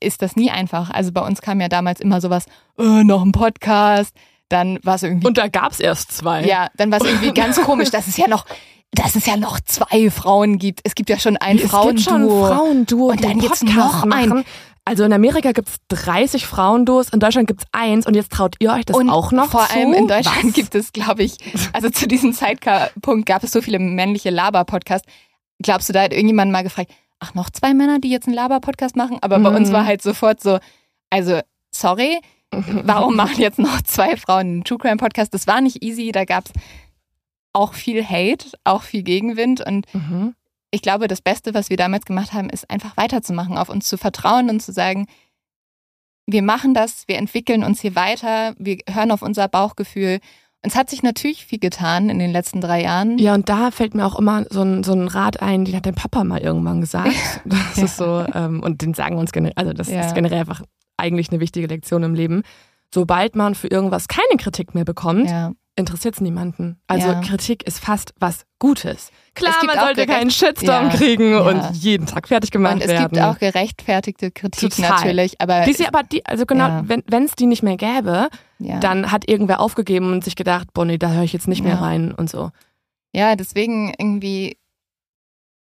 ist 0.00 0.22
das 0.22 0.36
nie 0.36 0.50
einfach. 0.50 0.90
Also 0.90 1.10
bei 1.12 1.20
uns 1.22 1.40
kam 1.42 1.60
ja 1.60 1.68
damals 1.68 2.00
immer 2.00 2.20
sowas, 2.20 2.46
äh, 2.78 3.02
noch 3.04 3.22
ein 3.22 3.32
Podcast. 3.32 4.14
Dann 4.50 4.78
war 4.82 4.96
es 4.96 5.02
irgendwie 5.02 5.26
Und 5.26 5.38
da 5.38 5.48
gab's 5.48 5.80
erst 5.80 6.12
zwei. 6.12 6.44
ja, 6.44 6.68
dann 6.76 6.90
war 6.92 7.00
es 7.00 7.06
irgendwie 7.06 7.32
ganz 7.34 7.60
komisch, 7.62 7.90
dass 7.90 8.06
es 8.08 8.16
ja 8.18 8.28
noch, 8.28 8.44
dass 8.94 9.14
es 9.16 9.26
ja 9.26 9.36
noch 9.36 9.60
zwei 9.60 10.10
Frauen 10.10 10.58
gibt. 10.58 10.80
Es 10.84 10.94
gibt 10.94 11.10
ja 11.10 11.18
schon 11.18 11.36
ein 11.36 11.56
es 11.56 11.62
gibt 11.62 11.72
schon 12.00 12.28
Frauenduo. 12.28 12.46
Frauenduo, 12.46 13.10
Und 13.10 13.24
dann 13.24 13.40
jetzt 13.40 13.62
noch 13.64 14.04
ein. 14.04 14.44
Also 14.86 15.02
in 15.04 15.12
Amerika 15.14 15.52
gibt's 15.52 15.76
30 15.88 16.46
Frauenduos, 16.46 17.08
in 17.08 17.18
Deutschland 17.18 17.46
gibt's 17.48 17.64
eins 17.72 18.06
und 18.06 18.14
jetzt 18.14 18.30
traut 18.32 18.56
ihr 18.58 18.70
euch 18.70 18.84
das 18.84 18.94
Und 18.96 19.08
auch 19.08 19.32
noch 19.32 19.50
vor 19.50 19.66
zu? 19.66 19.74
allem 19.74 19.94
in 19.94 20.06
Deutschland 20.08 20.44
Was? 20.44 20.52
gibt 20.52 20.74
es, 20.74 20.92
glaube 20.92 21.22
ich, 21.22 21.38
also 21.72 21.88
zu 21.88 22.06
diesem 22.06 22.34
Zeitpunkt 22.34 23.24
gab 23.26 23.42
es 23.42 23.52
so 23.52 23.62
viele 23.62 23.78
männliche 23.78 24.28
Laber-Podcasts. 24.28 25.08
Glaubst 25.62 25.88
du, 25.88 25.94
da 25.94 26.02
hat 26.02 26.12
irgendjemand 26.12 26.52
mal 26.52 26.62
gefragt, 26.62 26.90
ach, 27.18 27.32
noch 27.32 27.48
zwei 27.48 27.72
Männer, 27.72 27.98
die 27.98 28.10
jetzt 28.10 28.26
einen 28.26 28.36
Laber-Podcast 28.36 28.94
machen? 28.94 29.16
Aber 29.22 29.38
bei 29.38 29.48
Mhm. 29.48 29.56
uns 29.56 29.72
war 29.72 29.86
halt 29.86 30.02
sofort 30.02 30.42
so, 30.42 30.58
also, 31.08 31.40
sorry, 31.70 32.18
warum 32.84 33.16
machen 33.16 33.40
jetzt 33.40 33.58
noch 33.58 33.80
zwei 33.82 34.18
Frauen 34.18 34.40
einen 34.40 34.64
True 34.64 34.76
Crime 34.78 34.98
Podcast? 34.98 35.32
Das 35.32 35.46
war 35.46 35.62
nicht 35.62 35.82
easy, 35.82 36.12
da 36.12 36.26
gab 36.26 36.44
es 36.44 36.52
auch 37.54 37.72
viel 37.72 38.04
Hate, 38.04 38.50
auch 38.64 38.82
viel 38.82 39.02
Gegenwind 39.02 39.66
und 39.66 39.86
Mhm. 39.94 40.34
ich 40.70 40.82
glaube, 40.82 41.08
das 41.08 41.22
Beste, 41.22 41.54
was 41.54 41.70
wir 41.70 41.76
damals 41.78 42.04
gemacht 42.04 42.32
haben, 42.34 42.50
ist 42.50 42.68
einfach 42.70 42.96
weiterzumachen, 42.96 43.56
auf 43.56 43.68
uns 43.70 43.88
zu 43.88 43.96
vertrauen 43.96 44.50
und 44.50 44.60
zu 44.60 44.72
sagen, 44.72 45.06
wir 46.26 46.42
machen 46.42 46.74
das, 46.74 47.04
wir 47.06 47.16
entwickeln 47.18 47.62
uns 47.64 47.80
hier 47.80 47.94
weiter, 47.94 48.54
wir 48.58 48.78
hören 48.90 49.10
auf 49.10 49.22
unser 49.22 49.46
Bauchgefühl. 49.48 50.20
Und 50.62 50.70
es 50.72 50.76
hat 50.76 50.88
sich 50.88 51.02
natürlich 51.02 51.44
viel 51.44 51.58
getan 51.58 52.08
in 52.08 52.18
den 52.18 52.32
letzten 52.32 52.62
drei 52.62 52.82
Jahren. 52.82 53.18
Ja, 53.18 53.34
und 53.34 53.50
da 53.50 53.70
fällt 53.70 53.94
mir 53.94 54.06
auch 54.06 54.18
immer 54.18 54.46
so 54.48 54.62
ein, 54.62 54.82
so 54.82 54.94
ein 54.94 55.08
Rat 55.08 55.42
ein, 55.42 55.66
den 55.66 55.76
hat 55.76 55.84
dein 55.84 55.94
Papa 55.94 56.24
mal 56.24 56.40
irgendwann 56.40 56.80
gesagt. 56.80 57.14
Das 57.44 57.76
Ja. 57.76 57.84
ist 57.84 57.96
so, 57.98 58.24
ähm, 58.32 58.62
und 58.62 58.80
den 58.80 58.94
sagen 58.94 59.18
uns 59.18 59.32
generell, 59.32 59.52
also 59.56 59.74
das 59.74 59.88
Ja. 59.88 60.00
ist 60.00 60.14
generell 60.14 60.40
einfach 60.40 60.62
eigentlich 60.96 61.28
eine 61.30 61.40
wichtige 61.40 61.66
Lektion 61.66 62.02
im 62.02 62.14
Leben. 62.14 62.42
Sobald 62.94 63.36
man 63.36 63.54
für 63.54 63.68
irgendwas 63.68 64.08
keine 64.08 64.38
Kritik 64.38 64.74
mehr 64.74 64.84
bekommt, 64.86 65.28
Ja, 65.28 65.52
interessiert 65.76 66.14
es 66.14 66.20
niemanden. 66.20 66.80
Also 66.86 67.08
Ja. 67.08 67.20
Kritik 67.20 67.64
ist 67.66 67.80
fast 67.80 68.14
was 68.20 68.46
Gutes. 68.60 69.10
Klar, 69.34 69.54
man 69.66 69.78
sollte 69.78 70.06
keinen 70.06 70.30
Shitstorm 70.30 70.88
Ja, 70.90 70.96
kriegen 70.96 71.32
ja. 71.32 71.40
und 71.40 71.74
jeden 71.76 72.06
Tag 72.06 72.28
fertig 72.28 72.50
gemacht 72.52 72.74
Und 72.76 72.80
es 72.82 72.88
werden. 72.88 73.08
gibt 73.08 73.20
auch 73.20 73.38
gerechtfertigte 73.38 74.30
Kritik 74.30 74.70
Total. 74.76 74.90
natürlich, 74.90 75.40
aber 75.40 75.62
die 75.64 75.72
sie 75.72 75.86
aber 75.86 76.02
die, 76.04 76.24
also 76.24 76.46
genau, 76.46 76.82
wenn 76.86 77.24
es 77.24 77.32
die 77.34 77.46
nicht 77.46 77.62
mehr 77.62 77.76
gäbe, 77.76 78.28
dann 78.58 79.10
hat 79.10 79.28
irgendwer 79.28 79.60
aufgegeben 79.60 80.12
und 80.12 80.24
sich 80.24 80.36
gedacht, 80.36 80.72
Bonnie, 80.72 80.98
da 80.98 81.10
höre 81.10 81.24
ich 81.24 81.32
jetzt 81.32 81.48
nicht 81.48 81.62
mehr 81.64 81.80
rein 81.80 82.12
und 82.12 82.30
so. 82.30 82.50
Ja, 83.12 83.36
deswegen 83.36 83.92
irgendwie, 83.98 84.56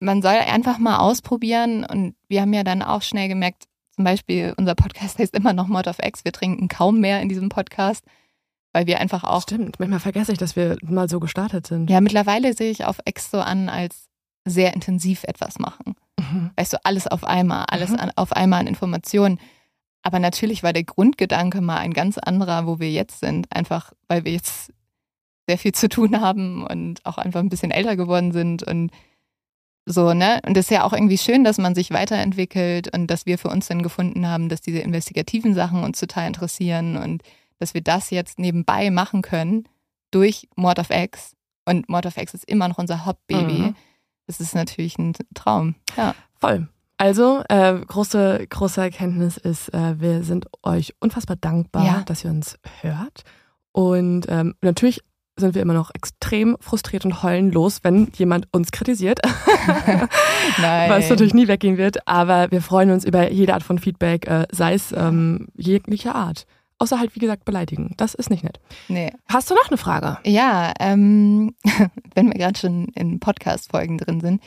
man 0.01 0.23
soll 0.23 0.33
einfach 0.35 0.79
mal 0.79 0.99
ausprobieren 0.99 1.85
und 1.85 2.15
wir 2.29 2.41
haben 2.43 2.53
ja 2.53 2.65
dann 2.65 2.83
auch 2.83 3.03
schnell 3.03 3.29
gemerkt, 3.29 3.65
zum 3.91 4.05
Beispiel 4.05 4.55
unser 4.57 4.75
Podcast 4.75 5.19
heißt 5.19 5.35
immer 5.35 5.53
noch 5.53 5.69
Mod 5.69 5.87
of 5.89 5.99
X, 6.03 6.25
wir 6.25 6.33
trinken 6.33 6.69
kaum 6.69 7.01
mehr 7.01 7.21
in 7.21 7.29
diesem 7.29 7.49
Podcast, 7.49 8.05
weil 8.77 8.87
wir 8.87 9.01
einfach 9.01 9.24
auch, 9.24 9.41
Stimmt, 9.41 9.81
manchmal 9.81 10.01
vergesse 10.01 10.33
ich, 10.33 10.39
dass 10.39 10.55
wir 10.55 10.77
mal 10.83 11.09
so 11.09 11.18
gestartet 11.18 11.66
sind. 11.66 11.89
ja 11.89 12.03
mittlerweile 12.03 12.53
sehe 12.53 12.70
ich 12.70 12.85
auf 12.85 12.99
X 13.07 13.31
so 13.31 13.41
an, 13.41 13.70
als 13.70 14.09
sehr 14.47 14.74
intensiv 14.74 15.24
etwas 15.24 15.59
machen. 15.59 15.95
Mhm. 16.20 16.51
Weißt 16.57 16.74
du, 16.74 16.85
alles 16.85 17.07
auf 17.07 17.24
einmal, 17.24 17.64
alles 17.70 17.89
Mhm. 17.91 17.97
an, 18.01 18.12
auf 18.16 18.33
einmal 18.33 18.61
an 18.61 18.66
Informationen. 18.66 19.39
Aber 20.03 20.18
natürlich 20.18 20.62
war 20.62 20.74
der 20.74 20.85
Grundgedanke 20.85 21.62
mal 21.62 21.79
ein 21.79 21.95
ganz 21.95 22.18
anderer, 22.18 22.66
wo 22.66 22.79
wir 22.79 22.91
jetzt 22.91 23.20
sind. 23.20 23.47
Einfach, 23.51 23.95
weil 24.09 24.27
wir 24.27 24.33
jetzt 24.33 24.70
sehr 25.49 25.57
viel 25.57 25.72
zu 25.72 25.89
tun 25.89 26.20
haben 26.20 26.62
und 26.66 27.01
auch 27.07 27.16
einfach 27.16 27.41
ein 27.41 27.49
bisschen 27.49 27.70
älter 27.70 27.97
geworden 27.97 28.33
sind 28.33 28.62
und 28.62 28.91
so, 29.87 30.12
ne? 30.12 30.41
Und 30.45 30.55
es 30.59 30.66
ist 30.66 30.70
ja 30.70 30.85
auch 30.85 30.93
irgendwie 30.93 31.16
schön, 31.16 31.45
dass 31.45 31.57
man 31.57 31.74
sich 31.74 31.93
weiterentwickelt 31.93 32.93
und 32.95 33.07
dass 33.07 33.24
wir 33.24 33.39
für 33.39 33.49
uns 33.49 33.68
dann 33.68 33.83
gefunden 33.83 34.27
haben, 34.29 34.51
dass 34.51 34.61
diese 34.61 34.81
investigativen 34.81 35.55
Sachen 35.55 35.83
uns 35.83 35.99
total 35.99 36.27
interessieren 36.27 36.99
und 36.99 37.22
dass 37.59 37.75
wir 37.75 37.81
das 37.81 38.11
jetzt 38.11 38.39
nebenbei 38.39 38.91
machen 38.91 39.23
können 39.23 39.69
durch 40.11 40.49
Mord 40.57 40.79
of 40.79 40.91
X. 40.91 41.35
Und 41.65 41.89
Mord 41.89 42.07
of 42.07 42.17
X 42.17 42.35
ist 42.35 42.45
immer 42.49 42.69
noch 42.69 42.79
unser 42.79 43.05
Hauptbaby. 43.05 43.59
Mhm. 43.59 43.77
Das 44.27 44.41
ist 44.41 44.55
natürlich 44.55 44.99
ein 44.99 45.15
Traum. 45.35 45.75
Ja. 45.97 46.15
Voll. 46.41 46.69
Also, 46.99 47.43
äh, 47.49 47.75
große, 47.81 48.47
große 48.49 48.81
Erkenntnis 48.81 49.37
ist, 49.37 49.73
äh, 49.75 50.01
wir 50.01 50.23
sind 50.25 50.47
euch 50.63 50.95
unfassbar 50.99 51.37
dankbar, 51.37 51.85
Ja. 51.85 52.03
dass 52.07 52.25
ihr 52.25 52.31
uns 52.31 52.59
hört. 52.81 53.23
Und 53.73 54.27
ähm, 54.29 54.55
natürlich 54.63 55.03
sind 55.39 55.55
wir 55.55 55.61
immer 55.61 55.75
noch 55.75 55.91
extrem 55.95 56.57
frustriert 56.61 57.05
und 57.05 57.23
heulen 57.23 57.53
los, 57.53 57.81
wenn 57.83 58.11
jemand 58.17 58.49
uns 58.53 58.71
kritisiert, 58.73 59.21
Nein. 59.67 60.09
was 60.91 61.11
natürlich 61.11 61.35
nie 61.35 61.49
weggehen 61.49 61.77
wird. 61.77 62.09
Aber 62.09 62.51
wir 62.51 62.63
freuen 62.63 62.91
uns 62.91 63.05
über 63.05 63.31
jede 63.31 63.53
Art 63.53 63.63
von 63.63 63.79
Feedback, 63.79 64.27
äh, 64.27 64.47
sei 64.51 64.73
es 64.75 64.93
ähm, 64.93 65.49
jeglicher 65.55 66.15
Art. 66.15 66.47
Außer 66.79 66.99
halt, 67.01 67.14
wie 67.14 67.20
gesagt, 67.20 67.45
beleidigen. 67.45 67.95
Das 67.97 68.14
ist 68.14 68.29
nicht 68.31 68.45
nett. 68.45 68.61
Nee. 68.89 69.12
Hast 69.29 69.51
du 69.51 69.55
noch 69.55 69.68
eine 69.68 69.79
Frage? 69.79 70.18
Ja, 70.27 70.72
ähm, 70.79 71.55
wenn 72.14 72.27
wir 72.29 72.35
gerade 72.35 72.59
schon 72.59 72.89
in 72.95 73.18
Podcast-Folgen 73.18 73.99
drin 73.99 74.20
sind. 74.20 74.43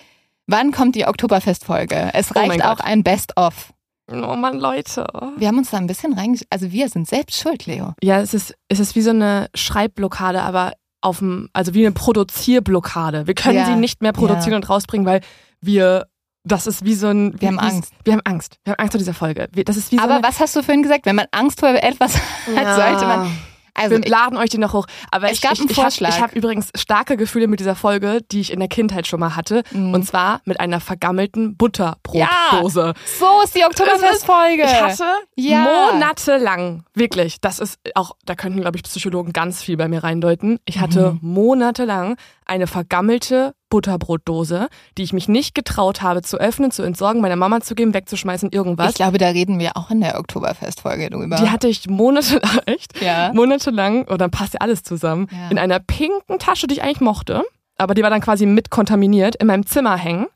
Wann 0.45 0.71
kommt 0.71 0.95
die 0.95 1.05
Oktoberfest-Folge? 1.07 2.11
Es 2.13 2.31
Oh 2.35 2.39
reicht 2.39 2.61
Gott. 2.61 2.65
auch 2.65 2.79
ein 2.79 3.03
Best-of. 3.03 3.73
Oh 4.11 4.35
Mann, 4.35 4.57
Leute. 4.59 5.05
Wir 5.37 5.47
haben 5.47 5.59
uns 5.59 5.69
da 5.69 5.77
ein 5.77 5.85
bisschen 5.87 6.13
reingesch... 6.13 6.41
Also 6.49 6.71
wir 6.71 6.89
sind 6.89 7.07
selbst 7.07 7.39
schuld, 7.39 7.65
Leo. 7.67 7.93
Ja, 8.01 8.19
es 8.21 8.33
ist, 8.33 8.55
es 8.67 8.79
ist 8.79 8.95
wie 8.95 9.01
so 9.01 9.11
eine 9.11 9.49
Schreibblockade, 9.53 10.41
aber 10.41 10.73
auf 11.01 11.19
dem, 11.19 11.49
also 11.53 11.73
wie 11.75 11.85
eine 11.85 11.93
Produzierblockade. 11.93 13.27
Wir 13.27 13.35
können 13.35 13.57
Ja, 13.57 13.65
sie 13.65 13.75
nicht 13.75 14.01
mehr 14.01 14.11
produzieren 14.13 14.51
ja. 14.51 14.55
und 14.57 14.69
rausbringen, 14.69 15.05
weil 15.05 15.21
wir, 15.61 16.07
das 16.49 16.67
ist 16.67 16.83
wie 16.85 16.95
so 16.95 17.07
ein. 17.07 17.39
Wir 17.39 17.47
haben 17.49 17.59
Angst. 17.59 17.93
Wir 18.03 18.13
haben 18.13 18.21
Angst. 18.25 18.57
Wir 18.65 18.73
haben 18.73 18.79
Angst 18.79 18.93
vor 18.93 18.99
dieser 18.99 19.13
Folge. 19.13 19.47
Wir, 19.53 19.63
das 19.63 19.77
ist 19.77 19.91
wie 19.91 19.97
so 19.97 20.03
Aber 20.03 20.21
was 20.21 20.39
hast 20.39 20.55
du 20.55 20.61
vorhin 20.63 20.83
gesagt? 20.83 21.05
Wenn 21.05 21.15
man 21.15 21.27
Angst 21.31 21.59
vor 21.61 21.69
etwas 21.69 22.15
hat, 22.15 22.75
sollte 22.75 23.05
man... 23.07 23.31
Also 23.75 23.95
wir 23.95 24.09
laden 24.09 24.37
euch 24.37 24.49
die 24.49 24.57
noch 24.57 24.73
hoch. 24.73 24.87
Aber 25.09 25.27
Es 25.27 25.33
ich, 25.37 25.41
gab 25.41 25.53
ich, 25.53 25.59
einen 25.61 25.69
ich 25.69 25.77
habe 25.77 25.83
Vorschlag. 25.83 26.19
hab 26.19 26.35
übrigens 26.35 26.69
starke 26.75 27.15
Gefühle 27.15 27.47
mit 27.47 27.61
dieser 27.61 27.75
Folge, 27.75 28.19
die 28.29 28.41
ich 28.41 28.51
in 28.51 28.59
der 28.59 28.67
Kindheit 28.67 29.07
schon 29.07 29.21
mal 29.21 29.37
hatte. 29.37 29.63
Mhm. 29.71 29.93
Und 29.93 30.03
zwar 30.05 30.41
mit 30.43 30.59
einer 30.59 30.81
vergammelten 30.81 31.55
Butterbrotdose. 31.55 32.93
so 33.19 33.25
ist 33.43 33.55
die 33.55 33.63
Oktoberfest-Folge. 33.63 34.63
Ich 34.63 34.81
hatte 34.81 35.05
Ja. 35.35 35.59
monatelang, 35.93 36.83
wirklich, 36.93 37.39
das 37.39 37.59
ist 37.59 37.79
auch, 37.95 38.17
da 38.25 38.35
könnten, 38.35 38.59
glaube 38.59 38.75
ich, 38.77 38.83
Psychologen 38.83 39.31
ganz 39.31 39.61
viel 39.63 39.77
bei 39.77 39.87
mir 39.87 40.03
reindeuten. 40.03 40.59
Ich 40.65 40.79
hatte 40.79 41.13
Mhm. 41.13 41.19
monatelang 41.21 42.17
eine 42.49 42.67
vergammelte 42.67 43.53
Butterbrotdose, 43.69 44.67
die 44.97 45.03
ich 45.03 45.13
mich 45.13 45.27
nicht 45.27 45.53
getraut 45.55 46.01
habe 46.01 46.21
zu 46.21 46.37
öffnen, 46.37 46.71
zu 46.71 46.83
entsorgen, 46.83 47.21
meiner 47.21 47.35
Mama 47.35 47.61
zu 47.61 47.75
geben, 47.75 47.93
wegzuschmeißen, 47.93 48.51
irgendwas. 48.51 48.89
Ich 48.89 48.95
glaube, 48.95 49.17
da 49.17 49.27
reden 49.29 49.59
wir 49.59 49.75
auch 49.77 49.89
in 49.91 50.01
der 50.01 50.17
Oktoberfest-Folge 50.19 51.09
drüber. 51.09 51.35
die 51.37 51.49
hatte 51.49 51.67
ich 51.67 51.87
monatelang, 51.89 52.59
echt, 52.65 53.01
ja. 53.01 53.31
monatelang, 53.33 54.03
oder 54.05 54.17
dann 54.17 54.31
passt 54.31 54.53
ja 54.55 54.61
alles 54.61 54.83
zusammen, 54.83 55.27
Ja. 55.31 55.49
in 55.49 55.57
einer 55.59 55.79
pinken 55.79 56.39
Tasche, 56.39 56.67
die 56.67 56.75
ich 56.75 56.83
eigentlich 56.83 57.01
mochte, 57.01 57.43
aber 57.77 57.93
die 57.93 58.03
war 58.03 58.09
dann 58.09 58.21
quasi 58.21 58.45
mit 58.45 58.69
kontaminiert, 58.69 59.35
in 59.35 59.47
meinem 59.47 59.65
Zimmer 59.65 59.95
hängen. 59.97 60.27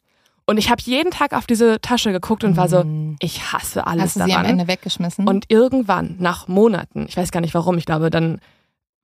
Und 0.45 0.57
ich 0.57 0.69
habe 0.69 0.81
jeden 0.83 1.09
Tag 1.11 1.33
auf 1.33 1.45
diese 1.47 1.79
Tasche 1.79 2.11
geguckt 2.11 2.43
und 2.43 2.57
war 2.57 2.67
so, 2.67 2.83
Mhm. 2.83 3.15
ich 3.19 3.53
hasse 3.53 3.87
alles 3.87 4.03
Hast 4.03 4.15
du 4.15 4.19
daran. 4.19 4.29
sie 4.31 4.35
am 4.37 4.45
Ende 4.45 4.67
weggeschmissen? 4.67 5.25
Und 5.27 5.45
irgendwann, 5.47 6.17
nach 6.19 6.49
Monaten, 6.49 7.05
ich 7.07 7.15
weiß 7.15 7.31
gar 7.31 7.39
nicht 7.39 7.53
warum, 7.53 7.77
ich 7.77 7.85
glaube, 7.85 8.09
dann 8.09 8.39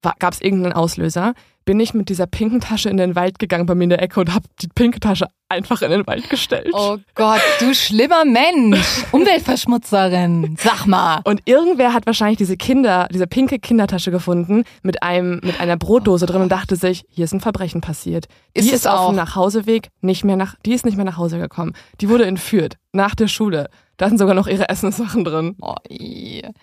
gab 0.02 0.34
es 0.34 0.42
irgendeinen 0.42 0.74
Auslöser, 0.74 1.34
bin 1.66 1.80
ich 1.80 1.94
mit 1.94 2.10
dieser 2.10 2.26
pinken 2.26 2.62
Tasche 2.62 2.90
in 2.90 2.98
den 2.98 3.16
Wald 3.16 3.38
gegangen 3.38 3.68
bei 3.68 3.76
mir 3.76 3.84
in 3.84 3.90
der 3.92 4.02
Ecke 4.02 4.20
und 4.20 4.34
habe 4.34 4.46
die 4.60 4.68
pinke 4.74 5.00
Tasche 5.00 5.28
einfach 5.50 5.82
in 5.82 5.92
den 5.92 6.08
Wald 6.08 6.28
gestellt. 6.30 6.70
oh 6.74 6.98
Gott, 7.14 7.42
du 7.60 7.74
schlimmer 7.76 8.26
Mensch. 8.26 9.04
Umweltverschmutzerin. 9.12 10.56
Sag 10.60 10.86
mal. 10.88 11.22
Und 11.26 11.42
irgendwer 11.46 11.94
hat 11.94 12.06
wahrscheinlich 12.06 12.38
diese 12.38 12.58
Kinder, 12.58 13.08
diese 13.12 13.28
pinke 13.28 13.60
Kindertasche 13.60 14.10
gefunden 14.10 14.64
mit 14.82 15.04
einem 15.04 15.42
mit 15.44 15.60
einer 15.60 15.78
Brotdose 15.78 16.26
drin 16.26 16.42
und 16.42 16.52
dachte 16.52 16.76
sich, 16.76 17.04
hier 17.10 17.26
ist 17.26 17.34
ein 17.34 17.40
Verbrechen 17.42 17.82
passiert. 17.82 18.26
Die 18.56 18.62
Ist 18.62 18.74
ist, 18.74 18.88
auf 18.88 19.08
dem 19.10 19.16
Nachhauseweg 19.16 19.90
nicht 20.02 20.24
mehr 20.24 20.38
nach, 20.38 20.56
die 20.66 20.74
ist 20.74 20.86
nicht 20.86 20.96
mehr 20.96 21.06
nach 21.06 21.18
Hause 21.18 21.38
gekommen. 21.38 21.74
Die 22.02 22.10
wurde 22.10 22.26
entführt 22.26 22.78
nach 22.94 23.14
der 23.16 23.28
Schule. 23.28 23.70
Da 24.00 24.08
sind 24.08 24.18
sogar 24.18 24.34
noch 24.34 24.48
ihre 24.48 24.70
Essenssachen 24.70 25.24
drin. 25.26 25.56
Oh. 25.62 25.76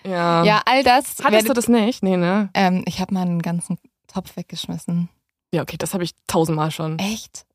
Ja. 0.03 0.43
ja, 0.43 0.61
all 0.65 0.83
das. 0.83 1.17
Hattest 1.23 1.23
du 1.23 1.31
werdet- 1.31 1.57
das 1.57 1.67
nicht? 1.67 2.01
Nee, 2.03 2.17
ne? 2.17 2.49
Ähm, 2.55 2.83
ich 2.87 2.99
habe 2.99 3.13
meinen 3.13 3.41
ganzen 3.41 3.77
Topf 4.07 4.35
weggeschmissen. 4.35 5.07
Ja, 5.53 5.61
okay, 5.61 5.77
das 5.77 5.93
habe 5.93 6.03
ich 6.03 6.11
tausendmal 6.25 6.71
schon. 6.71 6.97
Echt? 6.99 7.45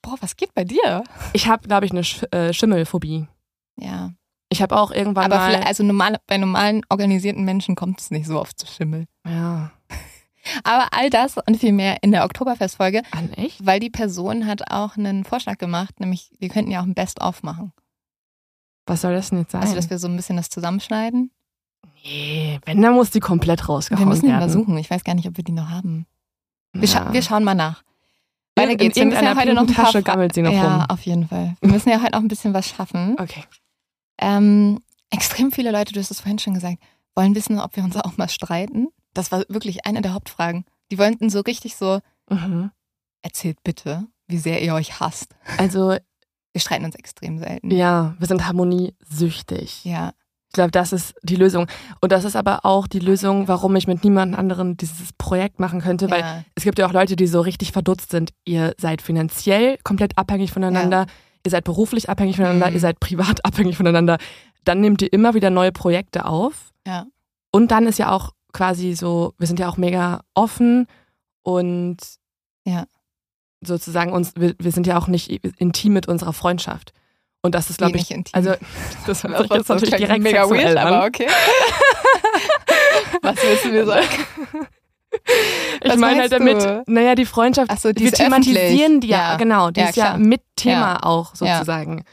Boah, 0.00 0.16
was 0.20 0.36
geht 0.36 0.54
bei 0.54 0.64
dir? 0.64 1.04
Ich 1.34 1.48
habe, 1.48 1.68
glaube 1.68 1.84
ich, 1.84 1.92
eine 1.92 2.02
Sch 2.02 2.22
äh, 2.32 2.52
Schimmelphobie. 2.54 3.26
Ja. 3.78 4.12
Ich 4.48 4.62
habe 4.62 4.74
auch 4.76 4.90
irgendwann 4.90 5.26
Aber 5.26 5.36
mal. 5.36 5.56
also 5.64 5.82
normal, 5.84 6.16
bei 6.26 6.38
normalen 6.38 6.82
organisierten 6.88 7.44
Menschen 7.44 7.74
kommt 7.74 8.00
es 8.00 8.10
nicht 8.10 8.26
so 8.26 8.40
oft 8.40 8.58
zu 8.58 8.66
Schimmel. 8.66 9.04
ja. 9.26 9.70
Aber 10.64 10.86
all 10.92 11.10
das 11.10 11.36
und 11.44 11.56
viel 11.58 11.72
mehr 11.72 11.98
in 12.02 12.12
der 12.12 12.24
Oktoberfest-Folge, 12.24 13.02
An 13.10 13.32
echt? 13.32 13.66
weil 13.66 13.80
die 13.80 13.90
Person 13.90 14.46
hat 14.46 14.70
auch 14.70 14.96
einen 14.96 15.24
Vorschlag 15.24 15.58
gemacht, 15.58 15.98
nämlich 15.98 16.30
wir 16.38 16.48
könnten 16.48 16.70
ja 16.70 16.80
auch 16.80 16.84
ein 16.84 16.94
Best-of 16.94 17.42
machen. 17.42 17.72
Was 18.86 19.00
soll 19.00 19.14
das 19.14 19.30
denn 19.30 19.40
jetzt 19.40 19.52
sein? 19.52 19.62
Also, 19.62 19.74
dass 19.74 19.90
wir 19.90 19.98
so 19.98 20.08
ein 20.08 20.16
bisschen 20.16 20.36
das 20.36 20.48
zusammenschneiden. 20.48 21.30
nee, 22.04 22.58
wenn, 22.64 22.80
dann 22.82 22.94
muss 22.94 23.10
die 23.10 23.20
komplett 23.20 23.68
rausgehauen 23.68 24.04
wir 24.06 24.08
müssen 24.10 24.26
die 24.26 24.32
mal 24.32 24.40
werden. 24.40 24.52
suchen. 24.52 24.78
Ich 24.78 24.90
weiß 24.90 25.04
gar 25.04 25.14
nicht, 25.14 25.26
ob 25.28 25.36
wir 25.36 25.44
die 25.44 25.52
noch 25.52 25.68
haben. 25.70 26.06
Wir, 26.72 26.88
scha 26.88 27.04
Ja. 27.06 27.12
wir 27.12 27.22
schauen 27.22 27.44
mal 27.44 27.54
nach. 27.54 27.82
Weiter 28.54 28.72
In- 28.72 28.78
geht's. 28.78 28.96
In 28.96 29.10
Wir 29.10 29.14
müssen 29.14 29.24
ja 29.24 29.36
heute 29.36 29.54
noch 29.54 29.62
ein 29.68 29.74
paar 29.74 29.86
Tasche 29.86 30.02
gammelt 30.02 30.34
sie 30.34 30.42
noch 30.42 30.52
Ja, 30.52 30.76
rum. 30.78 30.84
auf 30.88 31.02
jeden 31.02 31.28
Fall. 31.28 31.56
Wir 31.60 31.70
müssen 31.70 31.88
ja 31.90 32.00
heute 32.00 32.12
noch 32.12 32.20
ein 32.20 32.28
bisschen 32.28 32.54
was 32.54 32.68
schaffen. 32.68 33.16
Okay. 33.18 33.44
Ähm, 34.18 34.80
extrem 35.10 35.52
viele 35.52 35.70
Leute, 35.72 35.92
du 35.92 36.00
hast 36.00 36.10
es 36.10 36.20
vorhin 36.20 36.38
schon 36.38 36.54
gesagt, 36.54 36.78
wollen 37.14 37.34
wissen, 37.34 37.58
ob 37.60 37.76
wir 37.76 37.84
uns 37.84 37.96
auch 37.96 38.16
mal 38.16 38.28
streiten. 38.28 38.88
Das 39.14 39.32
war 39.32 39.44
wirklich 39.48 39.84
eine 39.86 40.00
der 40.02 40.14
Hauptfragen. 40.14 40.64
Die 40.90 40.98
wollten 40.98 41.28
so 41.30 41.40
richtig 41.40 41.76
so, 41.76 42.00
Mhm. 42.30 42.70
erzählt 43.22 43.58
bitte, 43.64 44.06
wie 44.26 44.38
sehr 44.38 44.62
ihr 44.62 44.74
euch 44.74 45.00
hasst. 45.00 45.34
Also, 45.58 45.96
Wir 46.56 46.60
streiten 46.62 46.86
uns 46.86 46.94
extrem 46.94 47.36
selten. 47.38 47.70
ja, 47.70 48.14
wir 48.18 48.26
sind 48.26 48.46
harmoniesüchtig. 48.46 49.84
Ja. 49.84 50.12
Ich 50.48 50.52
glaube, 50.54 50.70
das 50.70 50.94
ist 50.94 51.14
die 51.22 51.36
Lösung. 51.36 51.66
Und 52.00 52.12
das 52.12 52.24
ist 52.24 52.34
aber 52.34 52.64
auch 52.64 52.86
die 52.86 52.98
Lösung, 53.00 53.46
warum 53.46 53.76
ich 53.76 53.86
mit 53.86 54.02
niemand 54.04 54.38
anderen 54.38 54.78
dieses 54.78 55.12
Projekt 55.18 55.60
machen 55.60 55.82
könnte, 55.82 56.10
weil 56.10 56.20
ja. 56.20 56.44
es 56.54 56.64
gibt 56.64 56.78
ja 56.78 56.86
auch 56.86 56.92
Leute, 56.94 57.14
die 57.14 57.26
so 57.26 57.42
richtig 57.42 57.72
verdutzt 57.72 58.10
sind. 58.10 58.30
Ihr 58.46 58.74
seid 58.78 59.02
finanziell 59.02 59.76
komplett 59.84 60.16
abhängig 60.16 60.52
voneinander, 60.52 61.04
ihr 61.44 61.50
seid 61.50 61.64
beruflich 61.64 62.08
abhängig 62.08 62.36
voneinander, 62.36 62.68
Mhm. 62.68 62.74
ihr 62.74 62.80
seid 62.80 63.00
privat 63.00 63.44
abhängig 63.44 63.76
voneinander. 63.76 64.16
Dann 64.64 64.80
nehmt 64.80 65.02
ihr 65.02 65.12
immer 65.12 65.34
wieder 65.34 65.50
neue 65.50 65.72
Projekte 65.72 66.24
auf. 66.24 66.72
Ja. 66.86 67.04
Und 67.50 67.70
dann 67.70 67.86
ist 67.86 67.98
ja 67.98 68.10
auch 68.12 68.30
quasi 68.54 68.94
so, 68.94 69.34
wir 69.36 69.46
sind 69.46 69.58
ja 69.60 69.68
auch 69.68 69.76
mega 69.76 70.22
offen 70.32 70.86
und 71.42 71.98
Ja. 72.64 72.86
Sozusagen 73.60 74.12
uns, 74.12 74.32
wir, 74.36 74.54
wir 74.58 74.72
sind 74.72 74.86
ja 74.86 74.98
auch 74.98 75.08
nicht 75.08 75.30
intim 75.58 75.92
mit 75.92 76.08
unserer 76.08 76.32
Freundschaft. 76.32 76.92
Und 77.42 77.54
das 77.54 77.70
ist, 77.70 77.78
glaube 77.78 77.96
ich, 77.96 78.10
intim. 78.10 78.32
also 78.34 78.50
das 79.06 79.22
Das 79.22 79.22
sich 79.22 79.30
jetzt 79.50 79.68
war 79.68 79.76
natürlich 79.76 79.94
direkt 79.96 80.22
mega 80.22 80.48
weird, 80.50 80.76
an. 80.76 80.78
aber 80.94 81.06
okay. 81.06 81.26
Was 83.22 83.36
willst 83.42 83.64
du 83.64 83.68
mir 83.70 83.86
sagen? 83.86 84.06
Ich 85.82 85.90
Was 85.90 85.96
meine 85.98 86.20
halt 86.22 86.32
damit, 86.32 86.62
du? 86.62 86.82
naja, 86.86 87.14
die 87.14 87.24
Freundschaft, 87.24 87.70
Ach 87.72 87.78
so, 87.78 87.92
die 87.92 88.04
wir 88.04 88.12
thematisieren 88.12 89.00
die 89.00 89.08
ja, 89.08 89.32
Ja. 89.32 89.36
genau, 89.36 89.70
die 89.70 89.80
Ja, 89.80 89.88
ist 89.88 89.96
ja 89.96 90.04
klar. 90.06 90.18
mit 90.18 90.42
Thema 90.56 90.94
Ja. 90.94 91.02
auch 91.02 91.34
sozusagen. 91.34 92.04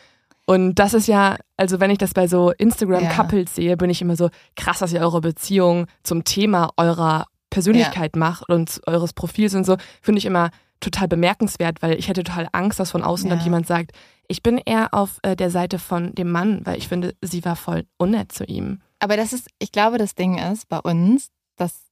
Und 0.45 0.75
das 0.75 0.93
ist 0.93 1.07
ja, 1.07 1.37
also 1.57 1.79
wenn 1.79 1.89
ich 1.91 1.97
das 1.97 2.13
bei 2.13 2.27
so 2.27 2.49
Ja. 2.49 2.55
Instagram-Couples 2.59 3.55
sehe, 3.55 3.77
bin 3.77 3.89
ich 3.89 4.01
immer 4.01 4.15
so, 4.15 4.29
krass, 4.55 4.79
dass 4.79 4.93
ihr 4.93 5.01
eure 5.01 5.21
Beziehung 5.21 5.87
zum 6.03 6.23
Thema 6.23 6.69
eurer 6.77 7.25
Persönlichkeit 7.49 8.11
ja. 8.15 8.19
macht 8.19 8.49
und 8.49 8.81
eures 8.87 9.13
Profils 9.13 9.53
und 9.55 9.63
so, 9.65 9.77
finde 10.01 10.19
ich 10.19 10.25
immer 10.25 10.49
total 10.83 11.07
bemerkenswert, 11.07 11.81
weil 11.81 11.97
ich 11.97 12.07
hätte 12.07 12.23
total 12.23 12.47
Angst, 12.51 12.79
dass 12.79 12.91
von 12.91 13.03
außen 13.03 13.29
ja. 13.29 13.35
dann 13.35 13.43
jemand 13.43 13.67
sagt, 13.67 13.91
ich 14.27 14.43
bin 14.43 14.57
eher 14.57 14.93
auf 14.93 15.19
äh, 15.23 15.35
der 15.35 15.49
Seite 15.49 15.79
von 15.79 16.13
dem 16.15 16.31
Mann, 16.31 16.61
weil 16.65 16.77
ich 16.77 16.87
finde, 16.87 17.15
sie 17.21 17.43
war 17.45 17.55
voll 17.55 17.85
unnett 17.97 18.31
zu 18.31 18.45
ihm. 18.45 18.81
Aber 18.99 19.17
das 19.17 19.33
ist, 19.33 19.49
ich 19.59 19.71
glaube, 19.71 19.97
das 19.97 20.15
Ding 20.15 20.37
ist 20.37 20.69
bei 20.69 20.79
uns, 20.79 21.29
das 21.57 21.91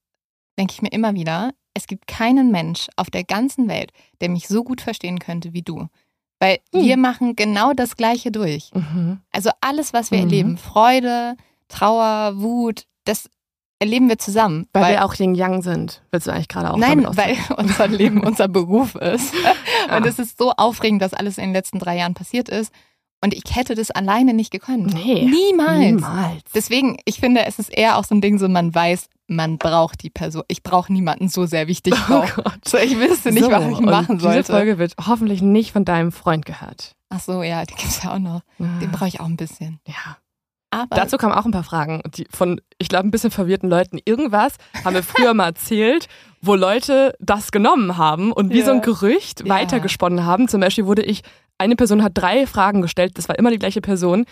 denke 0.58 0.72
ich 0.72 0.82
mir 0.82 0.92
immer 0.92 1.14
wieder, 1.14 1.52
es 1.74 1.86
gibt 1.86 2.06
keinen 2.06 2.50
Mensch 2.50 2.88
auf 2.96 3.10
der 3.10 3.24
ganzen 3.24 3.68
Welt, 3.68 3.92
der 4.20 4.28
mich 4.28 4.48
so 4.48 4.62
gut 4.62 4.80
verstehen 4.80 5.18
könnte 5.18 5.52
wie 5.52 5.62
du. 5.62 5.88
Weil 6.38 6.58
hm. 6.72 6.82
wir 6.82 6.96
machen 6.96 7.36
genau 7.36 7.72
das 7.72 7.96
Gleiche 7.96 8.32
durch. 8.32 8.70
Mhm. 8.74 9.20
Also 9.30 9.50
alles, 9.60 9.92
was 9.92 10.10
wir 10.10 10.18
mhm. 10.18 10.24
erleben, 10.24 10.58
Freude, 10.58 11.36
Trauer, 11.68 12.32
Wut, 12.40 12.84
das 13.04 13.30
erleben 13.82 14.08
wir 14.08 14.16
zusammen. 14.18 14.68
Weil, 14.72 14.82
weil 14.82 14.92
wir 14.92 15.04
auch 15.04 15.14
Yin 15.14 15.34
Yang 15.34 15.62
sind, 15.62 16.02
willst 16.12 16.28
du 16.28 16.30
eigentlich 16.30 16.48
gerade 16.48 16.72
auch 16.72 16.76
Nein, 16.76 17.04
weil 17.10 17.36
unser 17.56 17.88
Leben 17.88 18.20
unser 18.24 18.46
Beruf 18.46 18.94
ist. 18.94 19.34
ja. 19.88 19.96
Und 19.96 20.06
es 20.06 20.20
ist 20.20 20.38
so 20.38 20.52
aufregend, 20.52 21.02
dass 21.02 21.14
alles 21.14 21.36
in 21.36 21.44
den 21.44 21.52
letzten 21.52 21.80
drei 21.80 21.96
Jahren 21.96 22.14
passiert 22.14 22.48
ist. 22.48 22.72
Und 23.24 23.34
ich 23.34 23.54
hätte 23.54 23.74
das 23.74 23.90
alleine 23.90 24.34
nicht 24.34 24.50
gekonnt. 24.50 24.94
Nee. 24.94 25.24
Niemals. 25.24 25.78
Niemals. 25.78 26.42
Deswegen, 26.54 26.96
ich 27.04 27.20
finde, 27.20 27.44
es 27.44 27.58
ist 27.58 27.72
eher 27.72 27.96
auch 27.96 28.04
so 28.04 28.14
ein 28.14 28.20
Ding, 28.20 28.38
so 28.38 28.48
man 28.48 28.74
weiß, 28.74 29.08
man 29.28 29.58
braucht 29.58 30.02
die 30.02 30.10
Person. 30.10 30.42
Ich 30.48 30.62
brauche 30.62 30.92
niemanden 30.92 31.28
so 31.28 31.46
sehr 31.46 31.66
wichtig. 31.68 31.94
Oh 32.08 32.24
Gott. 32.36 32.58
So, 32.66 32.78
ich 32.78 32.96
wüsste 32.98 33.32
nicht, 33.32 33.44
so, 33.44 33.50
was 33.50 33.64
ich 33.64 33.80
machen 33.80 34.18
sollte. 34.18 34.40
Diese 34.42 34.52
Folge 34.52 34.78
wird 34.78 34.94
hoffentlich 35.06 35.42
nicht 35.42 35.72
von 35.72 35.84
deinem 35.84 36.12
Freund 36.12 36.46
gehört. 36.46 36.94
Ach 37.10 37.20
so, 37.20 37.42
ja, 37.42 37.64
die 37.64 37.74
gibt's 37.74 38.02
ja 38.02 38.14
auch 38.14 38.18
noch. 38.18 38.42
Den 38.58 38.90
brauche 38.90 39.08
ich 39.08 39.20
auch 39.20 39.26
ein 39.26 39.36
bisschen. 39.36 39.80
Ja. 39.86 40.16
Aber 40.72 40.96
Dazu 40.96 41.18
kamen 41.18 41.34
auch 41.34 41.44
ein 41.44 41.50
paar 41.50 41.64
Fragen 41.64 42.00
die 42.14 42.26
von, 42.30 42.58
ich 42.78 42.88
glaube, 42.88 43.06
ein 43.06 43.10
bisschen 43.10 43.30
verwirrten 43.30 43.68
Leuten. 43.68 43.98
Irgendwas 44.06 44.54
haben 44.84 44.94
wir 44.94 45.02
früher 45.02 45.34
mal 45.34 45.48
erzählt, 45.48 46.08
wo 46.40 46.54
Leute 46.54 47.14
das 47.20 47.52
genommen 47.52 47.98
haben 47.98 48.32
und 48.32 48.52
wie 48.54 48.60
ja. 48.60 48.64
so 48.64 48.70
ein 48.70 48.80
Gerücht 48.80 49.46
weitergesponnen 49.46 50.24
haben. 50.24 50.48
Zum 50.48 50.62
Beispiel 50.62 50.86
wurde 50.86 51.02
ich, 51.02 51.22
eine 51.58 51.76
Person 51.76 52.02
hat 52.02 52.12
drei 52.14 52.46
Fragen 52.46 52.80
gestellt, 52.80 53.18
das 53.18 53.28
war 53.28 53.38
immer 53.38 53.50
die 53.50 53.58
gleiche 53.58 53.82
Person. 53.82 54.24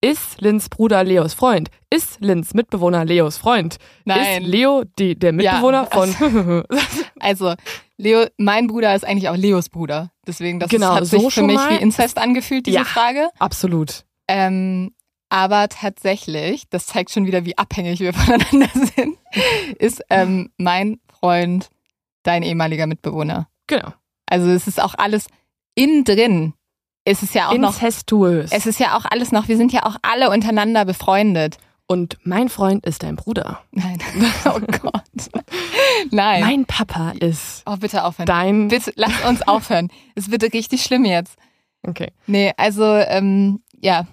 Ist 0.00 0.40
Lins 0.40 0.70
Bruder 0.70 1.04
Leos 1.04 1.34
Freund? 1.34 1.68
Ist 1.90 2.20
Lins 2.20 2.54
Mitbewohner 2.54 3.04
Leos 3.04 3.36
Freund? 3.36 3.76
Nein. 4.06 4.42
Ist 4.42 4.48
Leo 4.48 4.84
die, 4.98 5.16
der 5.16 5.32
Mitbewohner 5.32 5.86
ja, 5.92 6.04
von. 6.06 6.64
also, 7.20 7.54
Leo, 7.98 8.24
mein 8.38 8.66
Bruder 8.66 8.94
ist 8.94 9.06
eigentlich 9.06 9.28
auch 9.28 9.36
Leos 9.36 9.68
Bruder. 9.68 10.10
Deswegen, 10.26 10.58
das 10.58 10.70
genau, 10.70 10.94
hat 10.94 11.06
so 11.06 11.18
sich 11.18 11.34
für 11.34 11.42
mich 11.42 11.56
mal. 11.56 11.70
wie 11.70 11.82
Inzest 11.82 12.16
angefühlt, 12.16 12.66
diese 12.66 12.78
ja, 12.78 12.84
Frage. 12.84 13.28
Absolut. 13.38 14.04
Ähm, 14.26 14.92
aber 15.32 15.70
tatsächlich, 15.70 16.68
das 16.68 16.84
zeigt 16.84 17.10
schon 17.10 17.24
wieder, 17.24 17.46
wie 17.46 17.56
abhängig 17.56 18.00
wir 18.00 18.12
voneinander 18.12 18.68
sind, 18.94 19.16
ist 19.78 20.02
ähm, 20.10 20.50
mein 20.58 21.00
Freund 21.08 21.70
dein 22.22 22.42
ehemaliger 22.42 22.86
Mitbewohner. 22.86 23.48
Genau. 23.66 23.94
Also 24.26 24.50
es 24.50 24.68
ist 24.68 24.78
auch 24.78 24.94
alles 24.98 25.28
innen 25.74 26.04
drin. 26.04 26.52
Es 27.04 27.22
ist 27.22 27.34
ja 27.34 27.48
auch 27.48 27.54
Incestuös. 27.54 28.50
noch. 28.50 28.56
Es 28.58 28.66
ist 28.66 28.78
ja 28.78 28.94
auch 28.94 29.06
alles 29.06 29.32
noch. 29.32 29.48
Wir 29.48 29.56
sind 29.56 29.72
ja 29.72 29.86
auch 29.86 29.96
alle 30.02 30.28
untereinander 30.28 30.84
befreundet. 30.84 31.56
Und 31.86 32.18
mein 32.24 32.50
Freund 32.50 32.84
ist 32.84 33.02
dein 33.02 33.16
Bruder. 33.16 33.60
Nein. 33.70 33.98
Oh 34.44 34.60
Gott. 34.60 35.02
Nein. 36.10 36.40
Mein 36.42 36.66
Papa 36.66 37.12
ist. 37.20 37.62
Oh, 37.64 37.76
bitte 37.76 38.04
aufhören. 38.04 38.26
Dein. 38.26 38.68
Bitte, 38.68 38.92
lass 38.96 39.24
uns 39.26 39.40
aufhören. 39.48 39.88
Es 40.14 40.30
wird 40.30 40.42
richtig 40.52 40.82
schlimm 40.82 41.06
jetzt. 41.06 41.36
Okay. 41.82 42.12
Nee, 42.26 42.52
also, 42.58 42.84
ähm, 42.84 43.62
ja, 43.80 44.06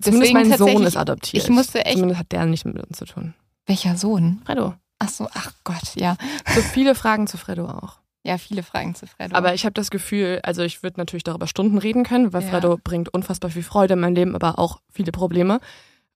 Zumindest 0.00 0.32
mein 0.32 0.56
Sohn 0.56 0.82
ist 0.84 0.96
adoptiert. 0.96 1.44
Ich 1.44 1.50
musste 1.50 1.84
echt. 1.84 1.94
Zumindest 1.94 2.20
hat 2.20 2.32
der 2.32 2.46
nicht 2.46 2.64
mit 2.64 2.78
uns 2.84 2.98
zu 2.98 3.04
tun. 3.04 3.34
Welcher 3.66 3.96
Sohn? 3.96 4.42
Fredo. 4.44 4.74
Ach 4.98 5.08
so, 5.08 5.28
ach 5.32 5.52
Gott, 5.64 5.94
ja. 5.94 6.16
So 6.46 6.60
viele 6.60 6.94
Fragen 6.94 7.26
zu 7.26 7.38
Fredo 7.38 7.66
auch. 7.66 8.00
Ja, 8.22 8.36
viele 8.36 8.62
Fragen 8.62 8.94
zu 8.94 9.06
Fredo. 9.06 9.34
Aber 9.34 9.54
ich 9.54 9.64
habe 9.64 9.72
das 9.72 9.90
Gefühl, 9.90 10.40
also 10.42 10.62
ich 10.62 10.82
würde 10.82 10.98
natürlich 10.98 11.24
darüber 11.24 11.46
Stunden 11.46 11.78
reden 11.78 12.04
können, 12.04 12.32
weil 12.32 12.42
ja. 12.42 12.50
Fredo 12.50 12.78
bringt 12.82 13.08
unfassbar 13.14 13.50
viel 13.50 13.62
Freude 13.62 13.94
in 13.94 14.00
mein 14.00 14.14
Leben, 14.14 14.34
aber 14.34 14.58
auch 14.58 14.80
viele 14.92 15.12
Probleme. 15.12 15.60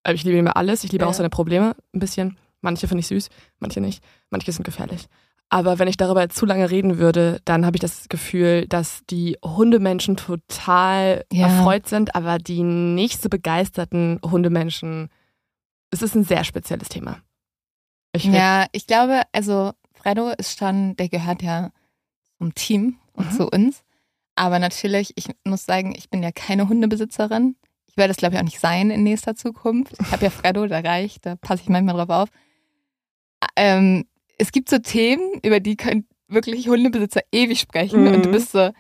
Ich 0.07 0.25
liebe 0.25 0.37
immer 0.37 0.57
alles. 0.57 0.85
Ich 0.85 0.93
liebe 0.93 1.05
ja. 1.05 1.11
auch 1.11 1.15
seine 1.15 1.31
Probleme 1.31 1.75
ein 1.95 2.01
bisschen. 2.01 2.37
Manche 2.61 2.89
finde 2.89 3.01
ich 3.01 3.07
süß, 3.07 3.29
manche 3.59 3.81
nicht. 3.81 4.03
Manche 4.31 4.53
sind 4.53 4.65
gefährlich. 4.65 5.07
Aber 5.51 5.79
wenn 5.79 5.89
ich 5.89 5.97
darüber 5.97 6.29
zu 6.29 6.47
lange 6.47 6.71
reden 6.71 6.99
würde, 6.99 7.41
dann 7.45 7.65
habe 7.65 7.77
ich 7.77 7.81
das 7.81 8.09
Gefühl, 8.09 8.67
dass 8.67 9.03
die 9.09 9.37
Hundemenschen 9.45 10.17
total 10.17 11.25
ja. 11.33 11.47
erfreut 11.47 11.89
sind, 11.89 12.15
aber 12.17 12.39
die 12.39 12.63
nicht 12.63 13.23
so 13.23 13.29
begeisterten 13.29 14.19
Hundemenschen, 14.25 15.11
es 15.91 16.03
ist 16.03 16.17
ein 16.17 16.25
sehr 16.25 16.45
spezielles 16.45 16.89
Thema. 16.89 17.19
Ich 18.13 18.25
ja, 18.25 18.67
ich 18.73 18.87
glaube, 18.87 19.23
also 19.33 19.73
Fredo 19.93 20.31
ist 20.31 20.59
schon, 20.59 20.97
der 20.97 21.09
gehört 21.09 21.43
ja 21.43 21.71
zum 22.39 22.55
Team 22.55 22.99
und 23.13 23.33
mhm. 23.33 23.37
zu 23.37 23.49
uns. 23.49 23.85
Aber 24.37 24.59
natürlich, 24.59 25.13
ich 25.17 25.29
muss 25.45 25.65
sagen, 25.65 25.95
ich 25.97 26.11
bin 26.11 26.23
ja 26.23 26.33
keine 26.33 26.69
Hundebesitzerin. 26.69 27.57
Ich 27.87 27.97
werde 27.97 28.11
es, 28.11 28.17
glaube 28.17 28.35
ich, 28.35 28.41
auch 28.41 28.45
nicht 28.45 28.59
sein 28.59 28.91
in 28.91 29.05
nächster 29.05 29.37
Zukunft. 29.37 29.95
Ich 30.01 30.11
habe 30.11 30.25
ja 30.25 30.31
Fredo, 30.31 30.67
da 30.67 30.81
reicht, 30.81 31.27
da 31.27 31.37
passe 31.37 31.63
ich 31.63 31.69
manchmal 31.69 31.95
drauf 31.95 32.11
auf. 32.11 32.29
Ähm, 33.57 34.05
es 34.39 34.53
gibt 34.53 34.69
so 34.69 34.79
Themen, 34.79 35.41
über 35.43 35.61
die 35.61 35.77
können 35.77 36.07
wirklich 36.29 36.69
Hundebesitzer 36.69 37.21
ewig 37.33 37.61
sprechen 37.61 38.03
mhm. 38.05 38.15
und 38.15 38.27
du 38.27 38.31
bist 38.31 38.53
so, 38.53 38.71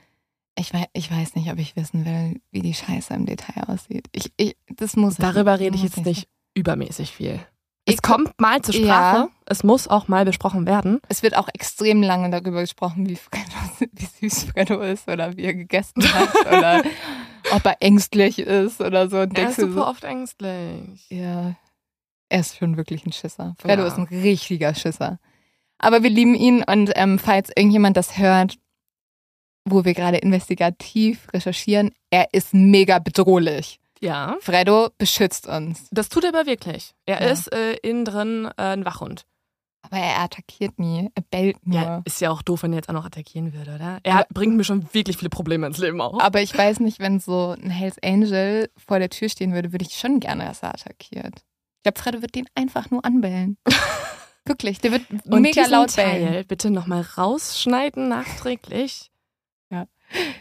ich 0.58 0.72
weiß, 0.72 0.86
ich 0.92 1.10
weiß 1.10 1.34
nicht, 1.34 1.50
ob 1.50 1.58
ich 1.58 1.76
wissen 1.76 2.04
will, 2.04 2.40
wie 2.50 2.62
die 2.62 2.74
Scheiße 2.74 3.12
im 3.14 3.26
Detail 3.26 3.64
aussieht. 3.68 4.08
Ich, 4.12 4.32
ich, 4.36 4.56
das 4.68 4.96
muss 4.96 5.16
Darüber 5.16 5.58
rede 5.58 5.76
ich 5.76 5.82
jetzt 5.82 5.98
nicht, 5.98 6.06
nicht 6.06 6.28
übermäßig 6.54 7.10
viel. 7.10 7.40
Es 7.86 8.00
kommt 8.00 8.40
mal 8.40 8.62
zur 8.62 8.74
Sprache. 8.74 9.16
Ja. 9.16 9.28
Es 9.46 9.62
muss 9.62 9.88
auch 9.88 10.08
mal 10.08 10.24
besprochen 10.24 10.66
werden. 10.66 11.00
Es 11.08 11.22
wird 11.22 11.36
auch 11.36 11.48
extrem 11.52 12.02
lange 12.02 12.30
darüber 12.30 12.62
gesprochen, 12.62 13.08
wie, 13.08 13.16
Freddo, 13.16 13.52
wie 13.92 14.28
süß 14.28 14.44
Freddo 14.44 14.80
ist 14.80 15.06
oder 15.08 15.36
wie 15.36 15.42
er 15.42 15.54
gegessen 15.54 16.02
hat 16.02 16.34
oder 16.46 16.82
ob 17.52 17.64
er 17.66 17.76
ängstlich 17.80 18.38
ist 18.38 18.80
oder 18.80 19.10
so. 19.10 19.18
er 19.18 19.48
ist 19.50 19.60
super 19.60 19.72
so, 19.74 19.86
oft 19.86 20.04
ängstlich. 20.04 21.10
Ja, 21.10 21.56
er 22.30 22.40
ist 22.40 22.56
schon 22.56 22.78
wirklich 22.78 23.04
ein 23.04 23.12
Schisser. 23.12 23.54
Freddo 23.58 23.82
ja. 23.82 23.88
ist 23.88 23.98
ein 23.98 24.04
richtiger 24.04 24.74
Schisser. 24.74 25.18
Aber 25.84 26.02
wir 26.02 26.10
lieben 26.10 26.34
ihn 26.34 26.64
und 26.64 26.92
ähm, 26.94 27.18
falls 27.18 27.50
irgendjemand 27.54 27.96
das 27.96 28.16
hört, 28.18 28.56
wo 29.64 29.84
wir 29.84 29.94
gerade 29.94 30.18
investigativ 30.18 31.26
recherchieren, 31.32 31.90
er 32.10 32.28
ist 32.32 32.54
mega 32.54 32.98
bedrohlich. 32.98 33.80
Ja. 34.00 34.36
Fredo 34.40 34.88
beschützt 34.98 35.46
uns. 35.46 35.88
Das 35.90 36.08
tut 36.08 36.24
er 36.24 36.30
aber 36.30 36.46
wirklich. 36.46 36.94
Er 37.06 37.22
ja. 37.22 37.30
ist 37.30 37.52
äh, 37.52 37.74
innen 37.82 38.04
drin 38.04 38.50
äh, 38.56 38.62
ein 38.62 38.84
Wachhund. 38.84 39.24
Aber 39.82 39.98
er 39.98 40.20
attackiert 40.20 40.78
nie, 40.78 41.10
er 41.14 41.22
bellt 41.30 41.66
nur. 41.66 41.80
Ja, 41.80 42.02
ist 42.06 42.20
ja 42.22 42.30
auch 42.30 42.40
doof, 42.40 42.62
wenn 42.62 42.72
er 42.72 42.76
jetzt 42.76 42.88
auch 42.88 42.94
noch 42.94 43.04
attackieren 43.04 43.52
würde, 43.52 43.74
oder? 43.74 43.98
Er 44.02 44.14
aber, 44.14 44.26
bringt 44.32 44.56
mir 44.56 44.64
schon 44.64 44.88
wirklich 44.94 45.18
viele 45.18 45.28
Probleme 45.28 45.66
ins 45.66 45.76
Leben 45.76 46.00
auch. 46.00 46.18
Aber 46.20 46.40
ich 46.40 46.56
weiß 46.56 46.80
nicht, 46.80 47.00
wenn 47.00 47.20
so 47.20 47.54
ein 47.60 47.68
Hells 47.68 47.96
Angel 48.02 48.70
vor 48.78 48.98
der 48.98 49.10
Tür 49.10 49.28
stehen 49.28 49.52
würde, 49.52 49.72
würde 49.72 49.84
ich 49.86 49.96
schon 49.96 50.20
gerne, 50.20 50.46
dass 50.46 50.62
er 50.62 50.70
attackiert. 50.70 51.34
Ich 51.36 51.82
glaube, 51.82 52.00
Fredo 52.00 52.22
wird 52.22 52.34
den 52.34 52.46
einfach 52.54 52.90
nur 52.90 53.04
anbellen. 53.04 53.58
Wirklich, 54.46 54.78
der 54.78 54.92
wird 54.92 55.02
Und 55.24 55.42
mega 55.42 55.66
laut 55.66 55.94
bellen. 55.96 56.26
Teil 56.26 56.44
bitte 56.44 56.70
nochmal 56.70 57.02
rausschneiden 57.02 58.08
nachträglich. 58.08 59.10
Ja, 59.70 59.86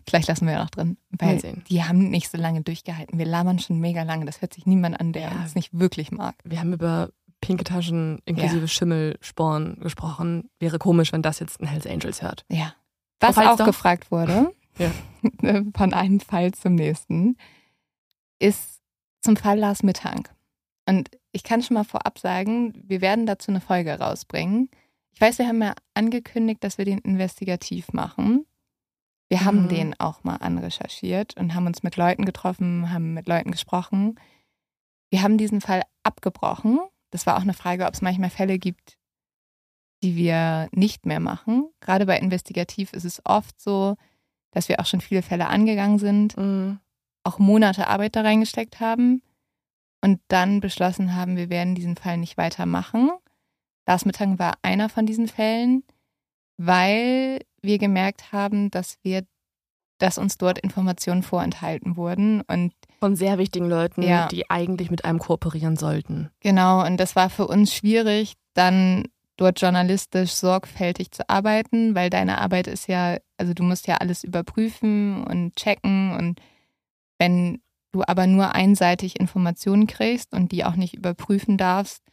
vielleicht 0.06 0.28
lassen 0.28 0.46
wir 0.46 0.54
ja 0.54 0.64
noch 0.64 0.70
drin. 0.70 0.98
Weil 1.12 1.42
die 1.70 1.84
haben 1.84 2.10
nicht 2.10 2.30
so 2.30 2.38
lange 2.38 2.62
durchgehalten. 2.62 3.18
Wir 3.18 3.26
labern 3.26 3.60
schon 3.60 3.80
mega 3.80 4.04
lange. 4.04 4.26
Das 4.26 4.42
hört 4.42 4.54
sich 4.54 4.66
niemand 4.66 5.00
an, 5.00 5.14
der 5.14 5.24
ja. 5.24 5.42
uns 5.42 5.56
nicht 5.56 5.78
wirklich 5.78 6.12
mag. 6.12 6.36
Wir 6.44 6.60
haben 6.60 6.74
über 6.74 7.10
pinke 7.40 7.64
Taschen 7.64 8.22
inklusive 8.26 8.62
ja. 8.62 8.68
Schimmelsporen 8.68 9.80
gesprochen. 9.80 10.50
Wäre 10.60 10.80
komisch, 10.80 11.12
wenn 11.12 11.22
das 11.22 11.40
jetzt 11.40 11.62
ein 11.62 11.68
Hells 11.68 11.86
Angels 11.86 12.22
hört. 12.22 12.46
Ja. 12.50 12.74
Was 13.20 13.38
auch 13.38 13.58
doch? 13.58 13.66
gefragt 13.66 14.12
wurde, 14.12 14.54
ja. 14.78 14.92
von 15.76 15.94
einem 15.94 16.20
Fall 16.20 16.54
zum 16.54 16.76
nächsten, 16.76 17.38
ist 18.40 18.82
zum 19.22 19.38
Fall 19.38 19.60
Lars 19.60 19.84
Mittank. 19.84 20.34
Und 20.86 21.10
ich 21.32 21.44
kann 21.44 21.62
schon 21.62 21.76
mal 21.76 21.84
vorab 21.84 22.20
sagen, 22.20 22.74
wir 22.88 23.02
werden 23.02 23.26
dazu 23.26 23.52
eine 23.52 23.62
Folge 23.62 24.00
rausbringen. 24.00 24.70
Ich 25.14 25.22
weiß, 25.22 25.40
wir 25.40 25.48
haben 25.48 25.62
ja 25.62 25.74
angekündigt, 25.94 26.64
dass 26.64 26.78
wir 26.78 26.86
den 26.86 27.00
investigativ 27.00 27.94
machen. 27.94 28.46
Wir 29.30 29.40
mhm. 29.40 29.46
haben 29.46 29.70
den 29.70 30.00
auch 30.00 30.24
mal 30.24 30.38
anrecherchiert 30.38 31.38
und 31.38 31.56
haben 31.56 31.68
uns 31.68 31.84
mit 31.84 31.96
Leuten 31.96 32.26
getroffen, 32.26 32.92
haben 32.92 33.14
mit 33.14 33.28
Leuten 33.28 33.52
gesprochen. 33.52 34.20
Wir 35.10 35.22
haben 35.22 35.38
diesen 35.38 35.62
Fall 35.62 35.84
abgebrochen. 36.04 36.80
Das 37.12 37.26
war 37.26 37.38
auch 37.38 37.44
eine 37.44 37.54
Frage, 37.54 37.86
ob 37.86 37.94
es 37.94 38.02
manchmal 38.02 38.32
Fälle 38.32 38.58
gibt, 38.58 38.98
die 40.02 40.16
wir 40.16 40.68
nicht 40.72 41.06
mehr 41.06 41.20
machen. 41.20 41.70
Gerade 41.80 42.06
bei 42.06 42.18
Investigativ 42.18 42.92
ist 42.94 43.06
es 43.06 43.22
oft 43.24 43.62
so, 43.62 43.96
dass 44.52 44.68
wir 44.68 44.80
auch 44.80 44.86
schon 44.86 45.02
viele 45.02 45.22
Fälle 45.22 45.48
angegangen 45.48 46.00
sind, 46.00 46.36
mhm. 46.36 46.80
auch 47.24 47.40
Monate 47.40 47.88
Arbeit 47.88 48.16
da 48.16 48.22
reingesteckt 48.22 48.80
haben 48.80 49.22
und 50.04 50.20
dann 50.28 50.60
beschlossen 50.60 51.16
haben, 51.16 51.38
wir 51.38 51.50
werden 51.50 51.76
diesen 51.76 51.96
Fall 51.96 52.18
nicht 52.18 52.38
weitermachen. 52.38 53.10
Lars 53.88 54.04
Mittag 54.04 54.38
war 54.38 54.56
einer 54.62 54.90
von 54.90 55.06
diesen 55.06 55.30
Fällen, 55.30 55.84
weil 56.58 57.40
wir 57.62 57.78
gemerkt 57.78 58.34
haben, 58.34 58.70
dass 58.70 58.98
wir, 59.02 59.24
dass 60.00 60.18
uns 60.18 60.38
dort 60.38 60.60
Informationen 60.60 61.24
vorenthalten 61.24 61.96
wurden 61.96 62.42
und 62.42 62.74
von 63.00 63.16
sehr 63.16 63.38
wichtigen 63.38 63.70
Leuten, 63.70 64.02
ja. 64.02 64.28
die 64.28 64.50
eigentlich 64.52 64.92
mit 64.92 65.06
einem 65.06 65.20
kooperieren 65.20 65.78
sollten. 65.78 66.30
Genau, 66.42 66.86
und 66.86 66.98
das 66.98 67.16
war 67.16 67.30
für 67.30 67.48
uns 67.48 67.74
schwierig, 67.74 68.34
dann 68.54 69.06
dort 69.38 69.62
journalistisch 69.62 70.32
sorgfältig 70.32 71.12
zu 71.12 71.30
arbeiten, 71.30 71.96
weil 71.96 72.10
deine 72.10 72.40
Arbeit 72.40 72.68
ist 72.68 72.88
ja, 72.88 73.18
also 73.38 73.54
du 73.54 73.64
musst 73.64 73.88
ja 73.88 73.98
alles 73.98 74.26
überprüfen 74.26 75.24
und 75.24 75.56
checken 75.56 76.14
und 76.18 76.42
wenn 77.20 77.63
du 77.94 78.04
aber 78.06 78.28
nur 78.28 78.54
einseitig 78.54 79.20
Informationen 79.20 79.88
kriegst 79.88 80.34
und 80.34 80.52
die 80.52 80.66
auch 80.66 80.76
nicht 80.76 80.94
überprüfen 80.94 81.58
darfst, 81.58 82.04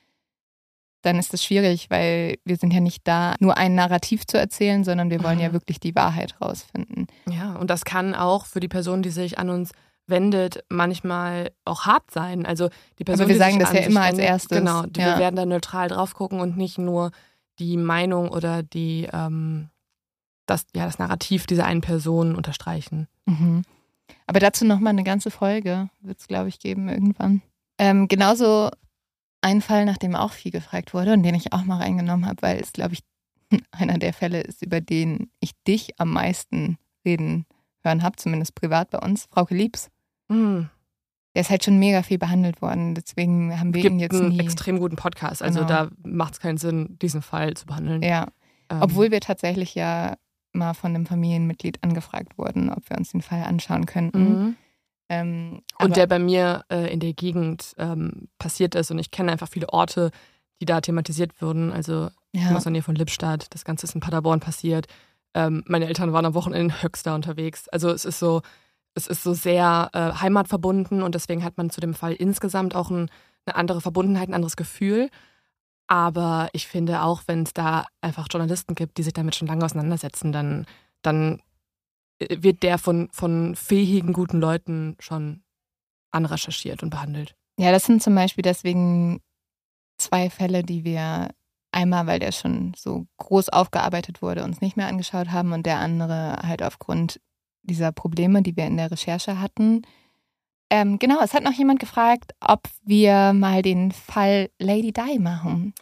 dann 1.02 1.18
ist 1.18 1.32
das 1.32 1.42
schwierig, 1.42 1.88
weil 1.88 2.36
wir 2.44 2.56
sind 2.56 2.72
ja 2.72 2.80
nicht 2.80 3.08
da, 3.08 3.34
nur 3.40 3.56
ein 3.56 3.74
Narrativ 3.74 4.26
zu 4.26 4.38
erzählen, 4.38 4.84
sondern 4.84 5.10
wir 5.10 5.24
wollen 5.24 5.38
mhm. 5.38 5.44
ja 5.44 5.52
wirklich 5.52 5.80
die 5.80 5.94
Wahrheit 5.94 6.36
rausfinden. 6.40 7.06
Ja, 7.28 7.56
und 7.56 7.70
das 7.70 7.84
kann 7.84 8.14
auch 8.14 8.44
für 8.44 8.60
die 8.60 8.68
Person, 8.68 9.02
die 9.02 9.10
sich 9.10 9.38
an 9.38 9.48
uns 9.48 9.72
wendet, 10.06 10.62
manchmal 10.68 11.52
auch 11.64 11.86
hart 11.86 12.10
sein. 12.10 12.44
Also 12.44 12.68
die 12.98 13.04
Person, 13.04 13.24
Aber 13.24 13.30
wir 13.30 13.38
sagen 13.38 13.58
das 13.58 13.72
ja 13.72 13.80
immer 13.80 14.02
wendet, 14.02 14.20
als 14.20 14.30
erstes. 14.30 14.58
Genau, 14.58 14.82
ja. 14.82 15.12
wir 15.14 15.18
werden 15.18 15.36
da 15.36 15.46
neutral 15.46 15.88
drauf 15.88 16.14
gucken 16.14 16.40
und 16.40 16.56
nicht 16.56 16.76
nur 16.76 17.12
die 17.58 17.76
Meinung 17.76 18.28
oder 18.28 18.62
die 18.62 19.08
ähm, 19.10 19.70
das, 20.46 20.66
ja, 20.74 20.84
das 20.84 20.98
Narrativ 20.98 21.46
dieser 21.46 21.64
einen 21.64 21.80
Person 21.80 22.34
unterstreichen. 22.34 23.06
Mhm. 23.24 23.62
Aber 24.30 24.38
dazu 24.38 24.64
nochmal 24.64 24.92
eine 24.92 25.02
ganze 25.02 25.32
Folge, 25.32 25.90
wird 26.02 26.20
es, 26.20 26.28
glaube 26.28 26.48
ich, 26.48 26.60
geben 26.60 26.88
irgendwann. 26.88 27.42
Ähm, 27.78 28.06
genauso 28.06 28.70
ein 29.40 29.60
Fall, 29.60 29.84
nach 29.84 29.98
dem 29.98 30.14
auch 30.14 30.30
viel 30.30 30.52
gefragt 30.52 30.94
wurde 30.94 31.14
und 31.14 31.24
den 31.24 31.34
ich 31.34 31.52
auch 31.52 31.64
mal 31.64 31.78
reingenommen 31.78 32.26
habe, 32.26 32.40
weil 32.40 32.60
es, 32.60 32.72
glaube 32.72 32.94
ich, 32.94 33.00
einer 33.72 33.98
der 33.98 34.12
Fälle 34.12 34.40
ist, 34.40 34.62
über 34.62 34.80
den 34.80 35.32
ich 35.40 35.50
dich 35.66 35.98
am 35.98 36.12
meisten 36.12 36.78
reden 37.04 37.44
hören 37.82 38.04
habe, 38.04 38.14
zumindest 38.18 38.54
privat 38.54 38.90
bei 38.90 39.00
uns, 39.00 39.26
Frauke 39.32 39.56
Liebs. 39.56 39.90
Mhm. 40.28 40.70
Der 41.34 41.40
ist 41.40 41.50
halt 41.50 41.64
schon 41.64 41.80
mega 41.80 42.04
viel 42.04 42.18
behandelt 42.18 42.62
worden, 42.62 42.94
deswegen 42.94 43.58
haben 43.58 43.74
wir 43.74 43.82
Gibt 43.82 43.94
ihn 43.94 43.98
jetzt 43.98 44.14
einen 44.14 44.28
nie. 44.28 44.38
extrem 44.38 44.78
guten 44.78 44.94
Podcast, 44.94 45.42
also 45.42 45.66
genau. 45.66 45.86
da 45.86 45.90
macht 46.04 46.34
es 46.34 46.40
keinen 46.40 46.58
Sinn, 46.58 46.96
diesen 47.02 47.22
Fall 47.22 47.54
zu 47.54 47.66
behandeln. 47.66 48.00
Ja, 48.04 48.28
ähm. 48.68 48.78
obwohl 48.80 49.10
wir 49.10 49.20
tatsächlich 49.20 49.74
ja 49.74 50.14
mal 50.52 50.74
von 50.74 50.94
einem 50.94 51.06
Familienmitglied 51.06 51.82
angefragt 51.82 52.38
wurden, 52.38 52.70
ob 52.70 52.88
wir 52.90 52.96
uns 52.96 53.12
den 53.12 53.22
Fall 53.22 53.42
anschauen 53.42 53.86
könnten. 53.86 54.22
Mhm. 54.22 54.56
Ähm, 55.08 55.62
und 55.78 55.96
der 55.96 56.06
bei 56.06 56.18
mir 56.18 56.64
äh, 56.70 56.92
in 56.92 57.00
der 57.00 57.12
Gegend 57.12 57.74
ähm, 57.78 58.28
passiert 58.38 58.74
ist. 58.74 58.90
Und 58.90 58.98
ich 58.98 59.10
kenne 59.10 59.32
einfach 59.32 59.48
viele 59.48 59.68
Orte, 59.68 60.10
die 60.60 60.66
da 60.66 60.80
thematisiert 60.80 61.40
wurden. 61.42 61.72
Also 61.72 62.10
ja. 62.32 62.54
aus 62.54 62.62
der 62.64 62.72
Nähe 62.72 62.82
von 62.82 62.94
Lippstadt. 62.94 63.46
Das 63.50 63.64
Ganze 63.64 63.86
ist 63.86 63.94
in 63.94 64.00
Paderborn 64.00 64.40
passiert. 64.40 64.86
Ähm, 65.34 65.62
meine 65.66 65.86
Eltern 65.86 66.12
waren 66.12 66.26
am 66.26 66.34
Wochenende 66.34 66.74
in 66.74 66.82
Höxter 66.82 67.14
unterwegs. 67.14 67.68
Also 67.68 67.90
es 67.90 68.04
ist 68.04 68.18
so, 68.18 68.42
es 68.94 69.06
ist 69.06 69.22
so 69.22 69.34
sehr 69.34 69.90
äh, 69.92 70.12
heimatverbunden 70.20 71.02
und 71.02 71.14
deswegen 71.14 71.44
hat 71.44 71.56
man 71.56 71.70
zu 71.70 71.80
dem 71.80 71.94
Fall 71.94 72.12
insgesamt 72.12 72.74
auch 72.74 72.90
ein, 72.90 73.10
eine 73.46 73.56
andere 73.56 73.80
Verbundenheit, 73.80 74.28
ein 74.28 74.34
anderes 74.34 74.56
Gefühl. 74.56 75.10
Aber 75.90 76.48
ich 76.52 76.68
finde 76.68 77.02
auch, 77.02 77.22
wenn 77.26 77.42
es 77.42 77.52
da 77.52 77.84
einfach 78.00 78.28
Journalisten 78.30 78.76
gibt, 78.76 78.96
die 78.96 79.02
sich 79.02 79.12
damit 79.12 79.34
schon 79.34 79.48
lange 79.48 79.64
auseinandersetzen, 79.64 80.30
dann, 80.30 80.66
dann 81.02 81.42
wird 82.20 82.62
der 82.62 82.78
von, 82.78 83.08
von 83.10 83.56
fähigen, 83.56 84.12
guten 84.12 84.40
Leuten 84.40 84.96
schon 85.00 85.42
anrecherchiert 86.12 86.84
und 86.84 86.90
behandelt. 86.90 87.34
Ja, 87.58 87.72
das 87.72 87.84
sind 87.86 88.04
zum 88.04 88.14
Beispiel 88.14 88.42
deswegen 88.42 89.20
zwei 89.98 90.30
Fälle, 90.30 90.62
die 90.62 90.84
wir 90.84 91.30
einmal, 91.72 92.06
weil 92.06 92.20
der 92.20 92.30
schon 92.30 92.72
so 92.76 93.08
groß 93.16 93.48
aufgearbeitet 93.48 94.22
wurde, 94.22 94.44
uns 94.44 94.60
nicht 94.60 94.76
mehr 94.76 94.86
angeschaut 94.86 95.32
haben 95.32 95.52
und 95.52 95.66
der 95.66 95.78
andere 95.80 96.36
halt 96.44 96.62
aufgrund 96.62 97.20
dieser 97.62 97.90
Probleme, 97.90 98.42
die 98.42 98.56
wir 98.56 98.66
in 98.66 98.76
der 98.76 98.92
Recherche 98.92 99.40
hatten. 99.40 99.82
Ähm, 100.70 100.98
genau, 100.98 101.20
es 101.20 101.34
hat 101.34 101.42
noch 101.42 101.52
jemand 101.52 101.80
gefragt, 101.80 102.32
ob 102.40 102.62
wir 102.84 103.32
mal 103.32 103.60
den 103.62 103.90
Fall 103.90 104.50
Lady 104.60 104.92
Di 104.92 105.18
machen. 105.18 105.74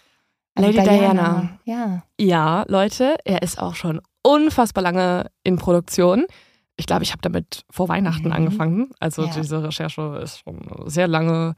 Also 0.54 0.70
Lady 0.70 0.82
Diana. 0.82 1.12
Diana. 1.12 1.58
Ja. 1.64 2.02
Ja, 2.18 2.64
Leute, 2.68 3.16
er 3.24 3.42
ist 3.42 3.60
auch 3.60 3.74
schon 3.74 4.00
unfassbar 4.22 4.82
lange 4.82 5.30
in 5.44 5.56
Produktion. 5.56 6.24
Ich 6.76 6.86
glaube, 6.86 7.02
ich 7.02 7.12
habe 7.12 7.20
damit 7.20 7.64
vor 7.70 7.88
Weihnachten 7.88 8.28
mhm. 8.28 8.32
angefangen. 8.32 8.90
Also 8.98 9.24
ja. 9.24 9.32
diese 9.36 9.62
Recherche 9.62 10.20
ist 10.22 10.40
schon 10.40 10.60
sehr 10.86 11.06
lange, 11.06 11.54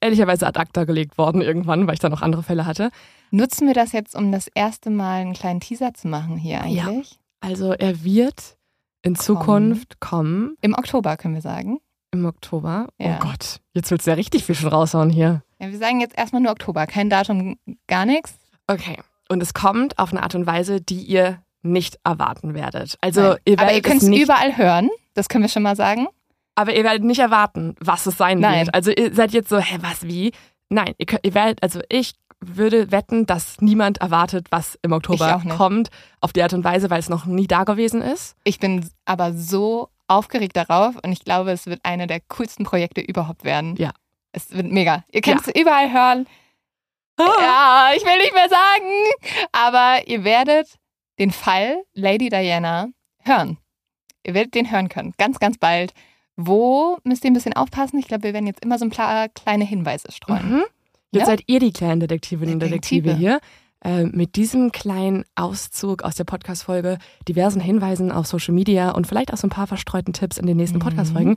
ehrlicherweise 0.00 0.46
ad 0.46 0.58
acta 0.58 0.84
gelegt 0.84 1.18
worden 1.18 1.42
irgendwann, 1.42 1.86
weil 1.86 1.94
ich 1.94 2.00
da 2.00 2.08
noch 2.08 2.22
andere 2.22 2.42
Fälle 2.42 2.64
hatte. 2.64 2.90
Nutzen 3.30 3.66
wir 3.66 3.74
das 3.74 3.92
jetzt, 3.92 4.14
um 4.14 4.30
das 4.30 4.48
erste 4.54 4.90
Mal 4.90 5.22
einen 5.22 5.32
kleinen 5.32 5.60
Teaser 5.60 5.94
zu 5.94 6.06
machen 6.06 6.36
hier 6.36 6.60
eigentlich? 6.60 7.12
Ja. 7.12 7.16
Also 7.40 7.72
er 7.72 8.04
wird 8.04 8.56
in 9.02 9.16
Zukunft 9.16 10.00
kommen. 10.00 10.54
Im 10.60 10.74
Oktober 10.74 11.16
können 11.16 11.34
wir 11.34 11.42
sagen. 11.42 11.80
Im 12.12 12.26
Oktober? 12.26 12.86
Oh 12.98 13.04
ja. 13.04 13.18
Oh 13.20 13.26
Gott, 13.26 13.60
jetzt 13.72 13.90
willst 13.90 14.06
du 14.06 14.10
ja 14.10 14.14
richtig 14.14 14.44
viel 14.44 14.54
schon 14.54 14.68
raushauen 14.68 15.10
hier. 15.10 15.42
Ja, 15.58 15.70
wir 15.70 15.78
sagen 15.78 16.00
jetzt 16.00 16.16
erstmal 16.16 16.42
nur 16.42 16.52
Oktober, 16.52 16.86
kein 16.86 17.08
Datum, 17.08 17.56
gar 17.88 18.04
nichts. 18.04 18.34
Okay. 18.66 18.98
Und 19.28 19.42
es 19.42 19.54
kommt 19.54 19.98
auf 19.98 20.12
eine 20.12 20.22
Art 20.22 20.34
und 20.34 20.46
Weise, 20.46 20.80
die 20.80 21.02
ihr 21.02 21.42
nicht 21.62 21.98
erwarten 22.04 22.54
werdet. 22.54 22.98
Also 23.00 23.36
ihr 23.44 23.58
Aber 23.58 23.72
ihr 23.72 23.82
könnt 23.82 24.02
es 24.02 24.08
überall 24.08 24.56
hören, 24.56 24.90
das 25.14 25.28
können 25.28 25.44
wir 25.44 25.48
schon 25.48 25.62
mal 25.62 25.76
sagen. 25.76 26.06
Aber 26.54 26.74
ihr 26.74 26.84
werdet 26.84 27.04
nicht 27.04 27.20
erwarten, 27.20 27.76
was 27.80 28.04
es 28.04 28.18
sein 28.18 28.40
Nein. 28.40 28.66
wird. 28.66 28.74
Also 28.74 28.90
ihr 28.90 29.14
seid 29.14 29.32
jetzt 29.32 29.48
so, 29.48 29.58
hä, 29.58 29.78
was, 29.80 30.06
wie? 30.06 30.32
Nein, 30.68 30.92
ihr, 30.98 31.06
könnt, 31.06 31.24
ihr 31.24 31.34
werdet, 31.34 31.62
also 31.62 31.80
ich 31.88 32.12
würde 32.40 32.90
wetten, 32.90 33.24
dass 33.24 33.60
niemand 33.60 33.98
erwartet, 33.98 34.48
was 34.50 34.78
im 34.82 34.92
Oktober 34.92 35.40
kommt, 35.56 35.88
auf 36.20 36.32
die 36.32 36.42
Art 36.42 36.52
und 36.52 36.64
Weise, 36.64 36.90
weil 36.90 36.98
es 36.98 37.08
noch 37.08 37.24
nie 37.24 37.46
da 37.46 37.64
gewesen 37.64 38.02
ist. 38.02 38.36
Ich 38.44 38.58
bin 38.58 38.86
aber 39.04 39.32
so 39.32 39.88
aufgeregt 40.12 40.56
darauf 40.56 40.94
und 41.02 41.12
ich 41.12 41.24
glaube, 41.24 41.52
es 41.52 41.66
wird 41.66 41.80
eine 41.82 42.06
der 42.06 42.20
coolsten 42.20 42.64
Projekte 42.64 43.00
überhaupt 43.00 43.44
werden. 43.44 43.76
Ja. 43.76 43.92
Es 44.32 44.50
wird 44.50 44.66
mega. 44.66 45.04
Ihr 45.10 45.20
könnt 45.20 45.46
es 45.46 45.54
überall 45.54 45.92
hören. 45.92 46.26
Ah. 47.18 47.24
Ja, 47.40 47.90
ich 47.96 48.04
will 48.04 48.16
nicht 48.18 48.32
mehr 48.32 48.48
sagen. 48.48 49.44
Aber 49.52 50.06
ihr 50.06 50.24
werdet 50.24 50.78
den 51.18 51.30
Fall 51.30 51.82
Lady 51.92 52.28
Diana 52.30 52.88
hören. 53.20 53.58
Ihr 54.24 54.34
werdet 54.34 54.54
den 54.54 54.70
hören 54.70 54.88
können. 54.88 55.12
Ganz, 55.18 55.38
ganz 55.38 55.58
bald. 55.58 55.92
Wo 56.36 56.98
müsst 57.04 57.24
ihr 57.24 57.30
ein 57.30 57.34
bisschen 57.34 57.52
aufpassen? 57.52 57.98
Ich 57.98 58.08
glaube, 58.08 58.24
wir 58.24 58.32
werden 58.32 58.46
jetzt 58.46 58.64
immer 58.64 58.78
so 58.78 58.86
ein 58.86 58.90
paar 58.90 59.28
kleine 59.28 59.64
Hinweise 59.64 60.10
streuen. 60.10 60.50
Mhm. 60.50 60.64
Jetzt 61.10 61.22
ja? 61.22 61.26
seid 61.26 61.42
ihr 61.46 61.60
die 61.60 61.72
kleinen 61.72 62.00
Detektivinnen 62.00 62.54
und 62.54 62.60
Detektive 62.60 63.14
hier. 63.14 63.40
Äh, 63.84 64.04
mit 64.04 64.36
diesem 64.36 64.70
kleinen 64.70 65.24
Auszug 65.34 66.04
aus 66.04 66.14
der 66.14 66.22
Podcast-Folge, 66.22 66.98
diversen 67.26 67.60
Hinweisen 67.60 68.12
auf 68.12 68.28
Social 68.28 68.54
Media 68.54 68.90
und 68.90 69.08
vielleicht 69.08 69.32
auch 69.32 69.36
so 69.36 69.48
ein 69.48 69.50
paar 69.50 69.66
verstreuten 69.66 70.12
Tipps 70.12 70.38
in 70.38 70.46
den 70.46 70.56
nächsten 70.56 70.78
mhm. 70.78 70.82
Podcast-Folgen, 70.82 71.36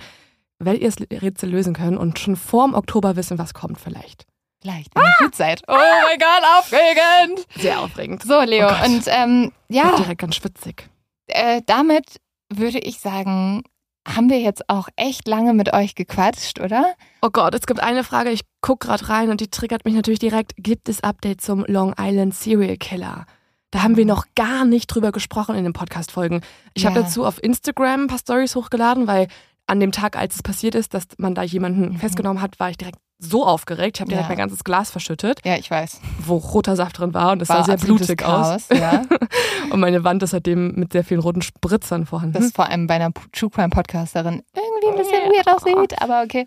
werdet 0.59 0.83
ihr 0.83 0.91
das 0.91 1.21
Rätsel 1.23 1.49
lösen 1.49 1.73
können 1.73 1.97
und 1.97 2.19
schon 2.19 2.35
vorm 2.35 2.75
Oktober 2.75 3.15
wissen, 3.15 3.39
was 3.39 3.55
kommt 3.55 3.79
vielleicht. 3.79 4.27
Vielleicht, 4.61 4.95
wenn 4.95 5.03
ah! 5.03 5.07
ihr 5.19 5.25
gut 5.25 5.35
seid. 5.35 5.63
Oh 5.67 5.73
mein 5.73 6.19
Gott, 6.19 6.43
aufregend! 6.59 7.47
Sehr 7.57 7.79
aufregend. 7.79 8.21
So, 8.21 8.39
Leo, 8.41 8.67
oh 8.67 8.85
und 8.85 9.03
ähm, 9.07 9.51
ja. 9.67 9.95
Direkt 9.95 10.21
ganz 10.21 10.35
schwitzig. 10.35 10.87
Äh, 11.27 11.63
damit 11.65 12.17
würde 12.53 12.77
ich 12.79 12.99
sagen, 12.99 13.63
haben 14.07 14.29
wir 14.29 14.39
jetzt 14.39 14.69
auch 14.69 14.87
echt 14.95 15.27
lange 15.27 15.53
mit 15.53 15.73
euch 15.73 15.95
gequatscht, 15.95 16.59
oder? 16.59 16.93
Oh 17.21 17.29
Gott, 17.31 17.55
es 17.55 17.65
gibt 17.65 17.81
eine 17.81 18.03
Frage, 18.03 18.29
ich 18.29 18.41
gucke 18.61 18.87
gerade 18.87 19.09
rein 19.09 19.29
und 19.29 19.41
die 19.41 19.49
triggert 19.49 19.85
mich 19.85 19.95
natürlich 19.95 20.19
direkt. 20.19 20.53
Gibt 20.57 20.89
es 20.89 21.03
Updates 21.03 21.45
zum 21.45 21.65
Long 21.67 21.93
Island 21.99 22.35
Serial 22.35 22.77
Killer? 22.77 23.25
Da 23.71 23.83
haben 23.83 23.97
wir 23.97 24.05
noch 24.05 24.25
gar 24.35 24.63
nicht 24.63 24.87
drüber 24.87 25.11
gesprochen 25.11 25.55
in 25.55 25.63
den 25.63 25.73
Podcast-Folgen. 25.73 26.41
Ich 26.75 26.83
ja. 26.83 26.89
habe 26.89 27.01
dazu 27.01 27.25
auf 27.25 27.43
Instagram 27.43 28.03
ein 28.03 28.07
paar 28.07 28.19
Stories 28.19 28.55
hochgeladen, 28.55 29.07
weil 29.07 29.27
an 29.67 29.79
dem 29.79 29.91
Tag, 29.91 30.15
als 30.17 30.35
es 30.35 30.43
passiert 30.43 30.75
ist, 30.75 30.93
dass 30.93 31.07
man 31.17 31.35
da 31.35 31.41
jemanden 31.41 31.93
mhm. 31.93 31.97
festgenommen 31.97 32.41
hat, 32.41 32.59
war 32.59 32.69
ich 32.69 32.77
direkt 32.77 32.99
so 33.17 33.45
aufgeregt. 33.45 33.97
Ich 33.97 34.01
habe 34.01 34.09
direkt 34.09 34.25
ja. 34.25 34.29
mein 34.29 34.37
ganzes 34.37 34.63
Glas 34.63 34.91
verschüttet. 34.91 35.39
Ja, 35.45 35.55
ich 35.57 35.71
weiß. 35.71 36.01
Wo 36.19 36.37
roter 36.37 36.75
Saft 36.75 36.99
drin 36.99 37.13
war 37.13 37.31
und 37.31 37.41
es 37.41 37.47
sah 37.47 37.63
sehr 37.63 37.77
blutig 37.77 38.17
Chaos, 38.17 38.69
aus. 38.69 38.77
Ja. 38.77 39.03
und 39.71 39.79
meine 39.79 40.03
Wand 40.03 40.23
ist 40.23 40.31
seitdem 40.31 40.75
mit 40.75 40.93
sehr 40.93 41.03
vielen 41.03 41.21
roten 41.21 41.41
Spritzern 41.41 42.05
vorhanden. 42.05 42.33
Das 42.33 42.51
vor 42.51 42.69
allem 42.69 42.87
bei 42.87 42.95
einer 42.95 43.11
True 43.31 43.49
Crime 43.49 43.69
Podcasterin 43.69 44.43
irgendwie 44.53 44.87
ein 44.87 44.97
bisschen 44.97 45.31
weird 45.31 45.47
aussieht, 45.47 46.01
aber 46.01 46.23
okay. 46.23 46.45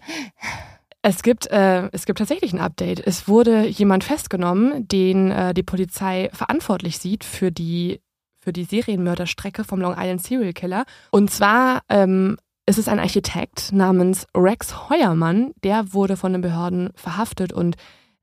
Es 1.00 1.22
gibt, 1.22 1.46
äh, 1.46 1.88
es 1.92 2.06
gibt 2.06 2.18
tatsächlich 2.18 2.52
ein 2.52 2.60
Update. 2.60 3.00
Es 3.06 3.28
wurde 3.28 3.66
jemand 3.66 4.04
festgenommen, 4.04 4.86
den 4.88 5.30
äh, 5.30 5.54
die 5.54 5.62
Polizei 5.62 6.28
verantwortlich 6.32 6.98
sieht 6.98 7.24
für 7.24 7.52
die 7.52 8.00
für 8.40 8.52
die 8.52 8.64
Serienmörderstrecke 8.64 9.64
vom 9.64 9.80
Long 9.80 9.94
Island 9.98 10.22
Serial 10.22 10.52
Killer. 10.52 10.84
Und 11.10 11.30
zwar 11.30 11.82
ähm, 11.88 12.38
es 12.68 12.76
ist 12.76 12.90
ein 12.90 13.00
Architekt 13.00 13.72
namens 13.72 14.26
Rex 14.36 14.90
Heuermann, 14.90 15.52
der 15.64 15.94
wurde 15.94 16.18
von 16.18 16.32
den 16.32 16.42
Behörden 16.42 16.90
verhaftet 16.96 17.50
und 17.50 17.76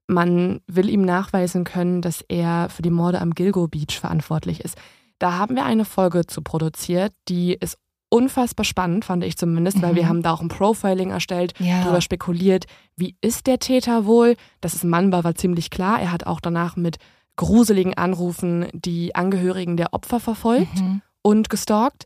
man 0.06 0.62
will 0.68 0.88
ihm 0.88 1.02
nachweisen 1.02 1.64
können, 1.64 2.04
dass 2.04 2.24
er 2.28 2.70
für 2.70 2.84
die 2.84 2.92
Morde 2.92 3.22
am 3.22 3.34
Gilgo 3.34 3.68
Beach 3.68 4.00
verantwortlich 4.00 4.60
ist. 4.60 4.78
Da 5.18 5.40
haben 5.40 5.56
wir 5.56 5.66
eine 5.66 5.84
Folge 5.84 6.28
zu 6.28 6.44
produziert, 6.44 7.12
die 7.28 7.58
ist 7.60 7.80
unfassbar 8.10 8.66
spannend, 8.66 9.04
fand 9.04 9.24
ich 9.24 9.36
zumindest, 9.36 9.78
mhm. 9.78 9.82
weil 9.82 9.96
wir 9.96 10.04
mhm. 10.04 10.10
haben 10.10 10.22
da 10.22 10.34
auch 10.34 10.42
ein 10.42 10.48
Profiling 10.48 11.10
erstellt, 11.10 11.56
ja. 11.58 11.82
darüber 11.82 12.02
spekuliert, 12.02 12.66
wie 12.96 13.16
ist 13.22 13.48
der 13.48 13.58
Täter 13.58 14.06
wohl? 14.06 14.36
Dass 14.62 14.76
es 14.76 14.84
ein 14.84 14.92
Mann 14.92 15.12
war, 15.12 15.24
war 15.24 15.34
ziemlich 15.34 15.72
klar. 15.72 16.00
Er 16.00 16.12
hat 16.12 16.28
auch 16.28 16.40
danach 16.40 16.76
mit 16.76 16.98
gruseligen 17.36 17.96
Anrufen 17.96 18.68
die 18.74 19.16
Angehörigen 19.16 19.76
der 19.76 19.92
Opfer 19.96 20.20
verfolgt 20.20 20.80
mhm. 20.80 21.02
und 21.24 21.50
gestalkt. 21.50 22.06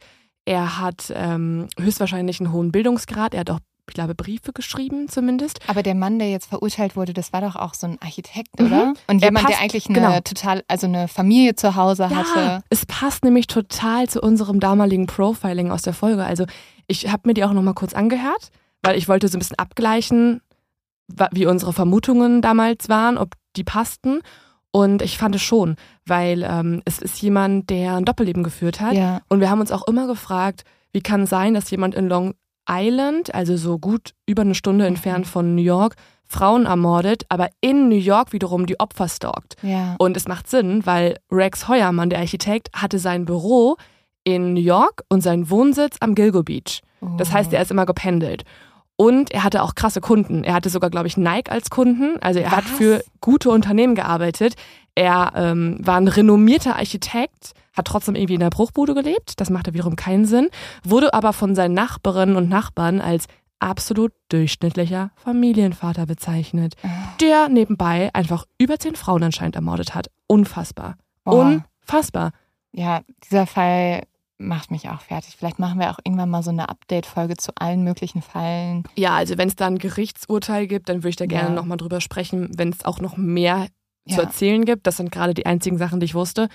Er 0.49 0.79
hat 0.79 1.13
ähm, 1.15 1.67
höchstwahrscheinlich 1.79 2.39
einen 2.39 2.51
hohen 2.51 2.71
Bildungsgrad. 2.71 3.35
Er 3.35 3.41
hat 3.41 3.51
auch 3.51 3.59
ich 3.87 3.93
glaube, 3.93 4.15
Briefe 4.15 4.51
geschrieben 4.51 5.07
zumindest. 5.07 5.59
Aber 5.67 5.83
der 5.83 5.93
Mann, 5.93 6.17
der 6.17 6.31
jetzt 6.31 6.47
verurteilt 6.47 6.95
wurde, 6.95 7.13
das 7.13 7.33
war 7.33 7.41
doch 7.41 7.55
auch 7.55 7.75
so 7.75 7.85
ein 7.87 7.97
Architekt, 8.01 8.59
oder? 8.59 8.85
Mhm. 8.85 8.93
Und 9.07 9.23
jemand, 9.23 9.45
passt, 9.45 9.57
der 9.57 9.63
eigentlich 9.63 9.87
eine 9.87 9.99
genau. 9.99 10.19
total, 10.21 10.63
also 10.67 10.87
eine 10.87 11.07
Familie 11.07 11.55
zu 11.55 11.75
Hause 11.75 12.07
ja, 12.09 12.15
hatte. 12.15 12.63
Es 12.69 12.85
passt 12.87 13.23
nämlich 13.23 13.47
total 13.47 14.07
zu 14.07 14.21
unserem 14.21 14.59
damaligen 14.59 15.05
Profiling 15.05 15.71
aus 15.71 15.83
der 15.83 15.93
Folge. 15.93 16.23
Also 16.23 16.45
ich 16.87 17.11
habe 17.11 17.23
mir 17.25 17.33
die 17.35 17.43
auch 17.43 17.53
nochmal 17.53 17.75
kurz 17.75 17.93
angehört, 17.93 18.49
weil 18.81 18.97
ich 18.97 19.07
wollte 19.07 19.27
so 19.27 19.37
ein 19.37 19.39
bisschen 19.39 19.59
abgleichen, 19.59 20.41
wie 21.31 21.45
unsere 21.45 21.73
Vermutungen 21.73 22.41
damals 22.41 22.89
waren, 22.89 23.17
ob 23.17 23.35
die 23.55 23.63
passten. 23.63 24.21
Und 24.71 25.01
ich 25.01 25.17
fand 25.17 25.35
es 25.35 25.41
schon, 25.41 25.75
weil 26.05 26.43
ähm, 26.43 26.81
es 26.85 26.99
ist 26.99 27.21
jemand, 27.21 27.69
der 27.69 27.95
ein 27.95 28.05
Doppelleben 28.05 28.43
geführt 28.43 28.79
hat. 28.79 28.93
Ja. 28.93 29.21
Und 29.27 29.39
wir 29.39 29.49
haben 29.49 29.61
uns 29.61 29.71
auch 29.71 29.87
immer 29.87 30.05
gefragt, 30.07 30.63
wie 30.91 31.01
kann 31.01 31.23
es 31.23 31.29
sein, 31.29 31.53
dass 31.53 31.71
jemand 31.71 31.95
in 31.95 32.07
Long 32.07 32.33
Island, 32.69 33.33
also 33.33 33.57
so 33.57 33.79
gut 33.79 34.13
über 34.27 34.43
eine 34.43 34.55
Stunde 34.55 34.85
mhm. 34.85 34.89
entfernt 34.89 35.27
von 35.27 35.55
New 35.55 35.61
York, 35.61 35.95
Frauen 36.25 36.67
ermordet, 36.67 37.23
aber 37.29 37.49
in 37.59 37.89
New 37.89 37.97
York 37.97 38.33
wiederum 38.33 38.67
die 38.67 38.79
Opfer 38.79 39.09
stalkt. 39.09 39.55
Ja. 39.63 39.95
Und 39.97 40.15
es 40.15 40.27
macht 40.27 40.47
Sinn, 40.47 40.85
weil 40.85 41.17
Rex 41.31 41.67
Heuermann, 41.67 42.11
der 42.11 42.19
Architekt, 42.19 42.69
hatte 42.73 42.99
sein 42.99 43.25
Büro 43.25 43.77
in 44.23 44.53
New 44.53 44.61
York 44.61 45.03
und 45.09 45.21
seinen 45.21 45.49
Wohnsitz 45.49 45.97
am 46.01 46.13
Gilgo 46.13 46.43
Beach. 46.43 46.81
Oh. 47.01 47.07
Das 47.17 47.31
heißt, 47.31 47.51
er 47.51 47.63
ist 47.63 47.71
immer 47.71 47.87
gependelt. 47.87 48.43
Und 49.01 49.31
er 49.31 49.45
hatte 49.45 49.63
auch 49.63 49.75
krasse 49.75 50.01
Kunden. 50.01 50.43
Er 50.43 50.53
hatte 50.53 50.69
sogar, 50.69 50.89
glaube 50.89 51.07
ich, 51.07 51.15
Nike 51.15 51.49
als 51.49 51.69
Kunden. 51.69 52.17
Also 52.19 52.41
er 52.41 52.47
Was? 52.47 52.57
hat 52.57 52.63
für 52.65 53.01
gute 53.21 53.49
Unternehmen 53.49 53.95
gearbeitet. 53.95 54.55
Er 54.93 55.31
ähm, 55.35 55.77
war 55.79 55.95
ein 55.95 56.09
renommierter 56.09 56.75
Architekt, 56.75 57.53
hat 57.71 57.87
trotzdem 57.87 58.15
irgendwie 58.15 58.33
in 58.33 58.41
der 58.41 58.49
Bruchbude 58.49 58.93
gelebt. 58.93 59.39
Das 59.39 59.49
machte 59.49 59.73
wiederum 59.73 59.95
keinen 59.95 60.25
Sinn. 60.25 60.49
Wurde 60.83 61.13
aber 61.13 61.31
von 61.31 61.55
seinen 61.55 61.75
Nachbarinnen 61.75 62.35
und 62.35 62.49
Nachbarn 62.49 62.99
als 62.99 63.27
absolut 63.59 64.11
durchschnittlicher 64.27 65.11
Familienvater 65.15 66.05
bezeichnet, 66.05 66.73
ah. 66.83 66.89
der 67.21 67.47
nebenbei 67.47 68.09
einfach 68.11 68.43
über 68.57 68.79
zehn 68.79 68.97
Frauen 68.97 69.23
anscheinend 69.23 69.55
ermordet 69.55 69.95
hat. 69.95 70.07
Unfassbar. 70.27 70.95
Oh. 71.23 71.39
Unfassbar. 71.85 72.31
Ja, 72.73 72.99
dieser 73.23 73.47
Fall 73.47 74.03
macht 74.39 74.71
mich 74.71 74.89
auch 74.89 75.01
fertig. 75.01 75.35
Vielleicht 75.37 75.59
machen 75.59 75.79
wir 75.79 75.91
auch 75.91 75.99
irgendwann 76.03 76.29
mal 76.29 76.41
so 76.41 76.49
eine 76.49 76.69
Update-Folge 76.69 77.37
zu 77.37 77.51
allen 77.55 77.83
möglichen 77.83 78.21
Fällen. 78.21 78.83
Ja, 78.95 79.15
also 79.15 79.37
wenn 79.37 79.49
es 79.49 79.55
da 79.55 79.67
ein 79.67 79.77
Gerichtsurteil 79.77 80.65
gibt, 80.65 80.89
dann 80.89 80.97
würde 80.97 81.09
ich 81.09 81.15
da 81.17 81.25
gerne 81.25 81.49
ja. 81.49 81.55
nochmal 81.55 81.77
drüber 81.77 82.01
sprechen, 82.01 82.49
wenn 82.57 82.69
es 82.69 82.85
auch 82.85 82.99
noch 82.99 83.17
mehr 83.17 83.67
ja. 84.05 84.15
zu 84.15 84.21
erzählen 84.21 84.65
gibt. 84.65 84.87
Das 84.87 84.97
sind 84.97 85.11
gerade 85.11 85.33
die 85.33 85.45
einzigen 85.45 85.77
Sachen, 85.77 85.99
die 85.99 86.05
ich 86.05 86.15
wusste. 86.15 86.47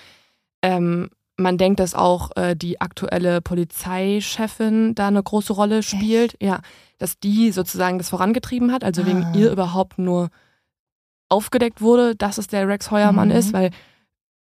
Ähm, 0.62 1.10
man 1.36 1.58
denkt, 1.58 1.80
dass 1.80 1.94
auch 1.94 2.30
äh, 2.36 2.54
die 2.56 2.80
aktuelle 2.80 3.40
Polizeichefin 3.42 4.94
da 4.94 5.08
eine 5.08 5.22
große 5.22 5.52
Rolle 5.52 5.82
spielt. 5.82 6.34
Echt? 6.34 6.42
Ja, 6.42 6.60
dass 6.98 7.18
die 7.18 7.52
sozusagen 7.52 7.98
das 7.98 8.08
vorangetrieben 8.08 8.72
hat, 8.72 8.82
also 8.82 9.02
ah. 9.02 9.06
wegen 9.06 9.34
ihr 9.34 9.50
überhaupt 9.50 9.98
nur 9.98 10.30
aufgedeckt 11.28 11.80
wurde, 11.80 12.14
dass 12.14 12.38
es 12.38 12.46
der 12.46 12.68
Rex 12.68 12.90
Heuermann 12.90 13.28
mhm. 13.28 13.34
ist, 13.34 13.52
weil 13.52 13.70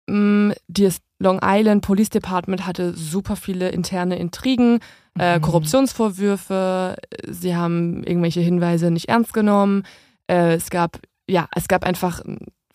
mh, 0.07 0.15
mm, 0.17 0.53
die, 0.67 0.89
Long 1.19 1.39
Island 1.43 1.81
Police 1.81 2.09
Department 2.09 2.65
hatte 2.65 2.93
super 2.93 3.35
viele 3.35 3.69
interne 3.69 4.17
Intrigen, 4.17 4.79
äh, 5.17 5.37
mhm. 5.37 5.41
Korruptionsvorwürfe, 5.41 6.95
sie 7.27 7.55
haben 7.55 8.03
irgendwelche 8.03 8.41
Hinweise 8.41 8.91
nicht 8.91 9.07
ernst 9.07 9.33
genommen. 9.33 9.83
Äh, 10.27 10.55
es 10.55 10.69
gab, 10.69 10.99
ja, 11.29 11.47
es 11.55 11.67
gab 11.67 11.85
einfach 11.85 12.21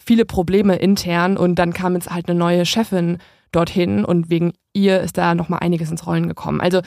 viele 0.03 0.25
Probleme 0.25 0.77
intern 0.77 1.37
und 1.37 1.57
dann 1.57 1.73
kam 1.73 1.95
jetzt 1.95 2.11
halt 2.11 2.29
eine 2.29 2.39
neue 2.39 2.65
Chefin 2.65 3.19
dorthin 3.53 4.05
und 4.05 4.31
wegen 4.31 4.53
ihr 4.73 5.01
ist 5.01 5.19
da 5.19 5.35
nochmal 5.35 5.61
einiges 5.61 5.91
ins 5.91 6.07
Rollen 6.07 6.29
gekommen. 6.29 6.61
Also 6.61 6.81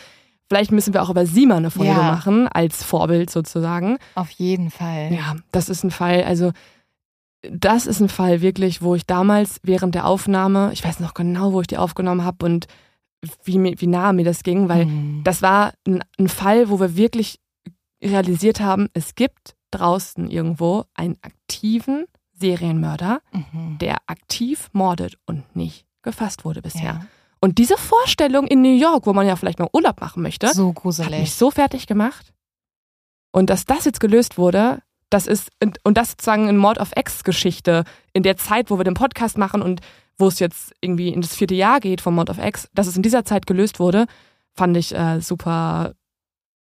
vielleicht 0.49 0.71
müssen 0.71 0.93
wir 0.93 1.03
auch 1.03 1.09
über 1.09 1.25
sie 1.25 1.45
mal 1.45 1.57
eine 1.57 1.71
Folge 1.71 1.91
ja. 1.91 2.11
machen, 2.11 2.47
als 2.47 2.83
Vorbild 2.83 3.29
sozusagen. 3.29 3.97
Auf 4.15 4.29
jeden 4.31 4.71
Fall. 4.71 5.13
Ja, 5.13 5.35
das 5.51 5.69
ist 5.69 5.83
ein 5.83 5.91
Fall, 5.91 6.23
also 6.23 6.51
das 7.49 7.87
ist 7.87 7.99
ein 7.99 8.09
Fall 8.09 8.41
wirklich, 8.41 8.81
wo 8.81 8.95
ich 8.95 9.05
damals 9.05 9.59
während 9.63 9.95
der 9.95 10.05
Aufnahme, 10.05 10.71
ich 10.73 10.83
weiß 10.83 10.99
noch 10.99 11.13
genau, 11.13 11.53
wo 11.53 11.61
ich 11.61 11.67
die 11.67 11.77
aufgenommen 11.77 12.23
habe 12.23 12.45
und 12.45 12.67
wie, 13.43 13.57
wie 13.79 13.87
nah 13.87 14.13
mir 14.13 14.25
das 14.25 14.43
ging, 14.43 14.69
weil 14.69 14.85
mhm. 14.85 15.21
das 15.23 15.41
war 15.41 15.73
ein, 15.87 16.03
ein 16.17 16.27
Fall, 16.27 16.69
wo 16.69 16.79
wir 16.79 16.95
wirklich 16.95 17.39
realisiert 18.03 18.59
haben, 18.59 18.89
es 18.93 19.15
gibt 19.15 19.55
draußen 19.71 20.29
irgendwo 20.29 20.85
einen 20.93 21.17
aktiven 21.21 22.05
Serienmörder, 22.33 23.21
mhm. 23.31 23.77
der 23.79 23.97
aktiv 24.07 24.69
mordet 24.73 25.17
und 25.25 25.55
nicht 25.55 25.85
gefasst 26.01 26.45
wurde 26.45 26.61
bisher. 26.61 26.83
Ja. 26.83 27.05
Und 27.39 27.57
diese 27.57 27.77
Vorstellung 27.77 28.47
in 28.47 28.61
New 28.61 28.75
York, 28.75 29.05
wo 29.05 29.13
man 29.13 29.27
ja 29.27 29.35
vielleicht 29.35 29.59
mal 29.59 29.69
Urlaub 29.73 29.99
machen 29.99 30.23
möchte, 30.23 30.53
so 30.53 30.71
gruselig. 30.71 31.11
hat 31.11 31.19
mich 31.19 31.33
so 31.33 31.51
fertig 31.51 31.87
gemacht. 31.87 32.33
Und 33.31 33.49
dass 33.49 33.65
das 33.65 33.85
jetzt 33.85 33.99
gelöst 33.99 34.37
wurde, 34.37 34.81
das 35.13 35.27
ist, 35.27 35.51
und 35.83 35.97
das 35.97 36.11
sozusagen 36.11 36.49
in 36.49 36.57
Mord 36.57 36.79
of 36.79 36.91
X-Geschichte, 36.95 37.83
in 38.13 38.23
der 38.23 38.37
Zeit, 38.37 38.69
wo 38.69 38.79
wir 38.79 38.83
den 38.83 38.95
Podcast 38.95 39.37
machen 39.37 39.61
und 39.61 39.81
wo 40.17 40.27
es 40.27 40.39
jetzt 40.39 40.73
irgendwie 40.81 41.09
in 41.09 41.21
das 41.21 41.35
vierte 41.35 41.55
Jahr 41.55 41.79
geht 41.79 42.01
von 42.01 42.15
Mord 42.15 42.29
of 42.29 42.37
X, 42.39 42.69
dass 42.73 42.87
es 42.87 42.95
in 42.95 43.03
dieser 43.03 43.23
Zeit 43.25 43.45
gelöst 43.45 43.79
wurde, 43.79 44.05
fand 44.53 44.75
ich 44.77 44.93
äh, 44.95 45.19
super 45.21 45.93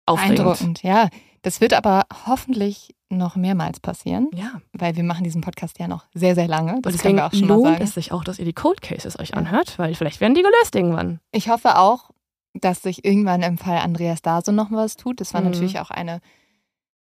aufregend. 0.07 0.41
Eindruckend, 0.41 0.83
ja. 0.83 1.09
Das 1.43 1.61
wird 1.61 1.75
aber 1.75 2.07
hoffentlich 2.27 2.95
noch 3.09 3.37
mehrmals 3.37 3.79
passieren. 3.79 4.29
Ja. 4.35 4.61
Weil 4.73 4.97
wir 4.97 5.05
machen 5.05 5.23
diesen 5.23 5.41
Podcast 5.41 5.79
ja 5.79 5.87
noch 5.87 6.07
sehr, 6.13 6.35
sehr 6.35 6.49
lange. 6.49 6.81
Das 6.83 6.95
deswegen 6.95 7.17
wir 7.17 7.27
auch 7.27 7.33
schon 7.33 7.47
lohnt 7.47 7.63
mal 7.65 7.73
sagen. 7.75 7.85
es 7.85 7.95
sich 7.95 8.11
auch, 8.11 8.25
dass 8.25 8.39
ihr 8.39 8.45
die 8.45 8.53
Cold 8.53 8.83
Cases 8.83 9.19
euch 9.19 9.35
anhört, 9.35 9.79
weil 9.79 9.95
vielleicht 9.95 10.21
werden 10.21 10.35
die 10.35 10.43
gelöst 10.43 10.75
irgendwann. 10.75 11.21
Ich 11.31 11.49
hoffe 11.49 11.79
auch, 11.79 12.11
dass 12.55 12.83
sich 12.83 13.05
irgendwann 13.05 13.43
im 13.43 13.59
Fall 13.59 13.79
Andreas 13.79 14.23
Daso 14.23 14.51
noch 14.51 14.73
was 14.73 14.97
tut. 14.97 15.21
Das 15.21 15.35
war 15.35 15.41
mhm. 15.41 15.51
natürlich 15.51 15.79
auch 15.79 15.91
eine 15.91 16.21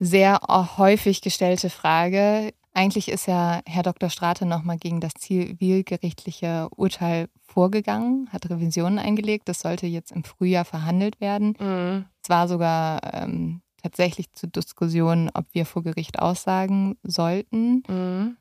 sehr 0.01 0.41
häufig 0.79 1.21
gestellte 1.21 1.71
Frage. 1.71 2.53
Eigentlich 2.73 3.09
ist 3.09 3.27
ja 3.27 3.61
Herr 3.67 3.83
Dr. 3.83 4.09
Strate 4.09 4.47
nochmal 4.47 4.79
gegen 4.79 5.01
das 5.01 5.13
zivilgerichtliche 5.15 6.69
Urteil 6.75 7.29
vorgegangen, 7.47 8.29
hat 8.33 8.49
Revisionen 8.49 8.99
eingelegt. 8.99 9.49
Das 9.49 9.61
sollte 9.61 9.87
jetzt 9.87 10.13
im 10.13 10.25
Frühjahr 10.25 10.65
verhandelt 10.65 11.21
werden. 11.21 11.57
Mhm. 11.61 12.07
Es 12.23 12.31
war 12.31 12.49
sogar 12.49 13.01
ähm, 13.13 13.61
tatsächlich 13.83 14.33
zur 14.33 14.49
Diskussion, 14.49 15.31
ob 15.35 15.47
wir 15.53 15.67
vor 15.67 15.83
Gericht 15.83 16.19
aussagen 16.19 16.97
sollten. 17.03 17.83
Mhm. 17.89 18.37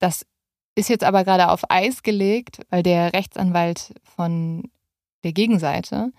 Das 0.00 0.26
ist 0.74 0.88
jetzt 0.88 1.04
aber 1.04 1.24
gerade 1.24 1.48
auf 1.50 1.70
Eis 1.70 2.02
gelegt, 2.02 2.60
weil 2.70 2.82
der 2.82 3.12
Rechtsanwalt 3.12 3.94
von 4.02 4.64
der 5.22 5.32
Gegenseite 5.32 6.12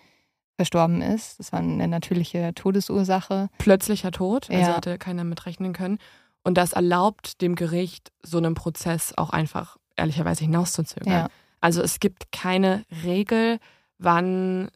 verstorben 0.57 1.01
ist. 1.01 1.39
Das 1.39 1.53
war 1.53 1.59
eine 1.59 1.87
natürliche 1.87 2.53
Todesursache. 2.53 3.49
Plötzlicher 3.59 4.11
Tod, 4.11 4.49
also 4.49 4.61
ja. 4.61 4.75
hatte 4.75 4.97
keiner 4.97 5.23
mit 5.23 5.45
rechnen 5.45 5.71
können. 5.71 5.99
Und 6.43 6.57
das 6.57 6.73
erlaubt 6.73 7.41
dem 7.41 7.55
Gericht, 7.55 8.11
so 8.23 8.37
einen 8.37 8.55
Prozess 8.55 9.13
auch 9.15 9.29
einfach 9.29 9.77
ehrlicherweise 9.95 10.43
hinauszuzögern. 10.43 11.11
Ja. 11.11 11.27
Also 11.61 11.81
es 11.81 11.99
gibt 11.99 12.31
keine 12.31 12.83
Regel, 13.03 13.59
wann 13.97 14.69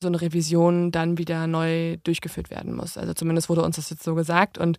so 0.00 0.08
eine 0.08 0.20
Revision 0.20 0.90
dann 0.90 1.18
wieder 1.18 1.46
neu 1.46 1.96
durchgeführt 1.98 2.50
werden 2.50 2.74
muss. 2.74 2.98
Also 2.98 3.14
zumindest 3.14 3.48
wurde 3.48 3.62
uns 3.62 3.76
das 3.76 3.90
jetzt 3.90 4.02
so 4.02 4.14
gesagt. 4.14 4.58
Und 4.58 4.78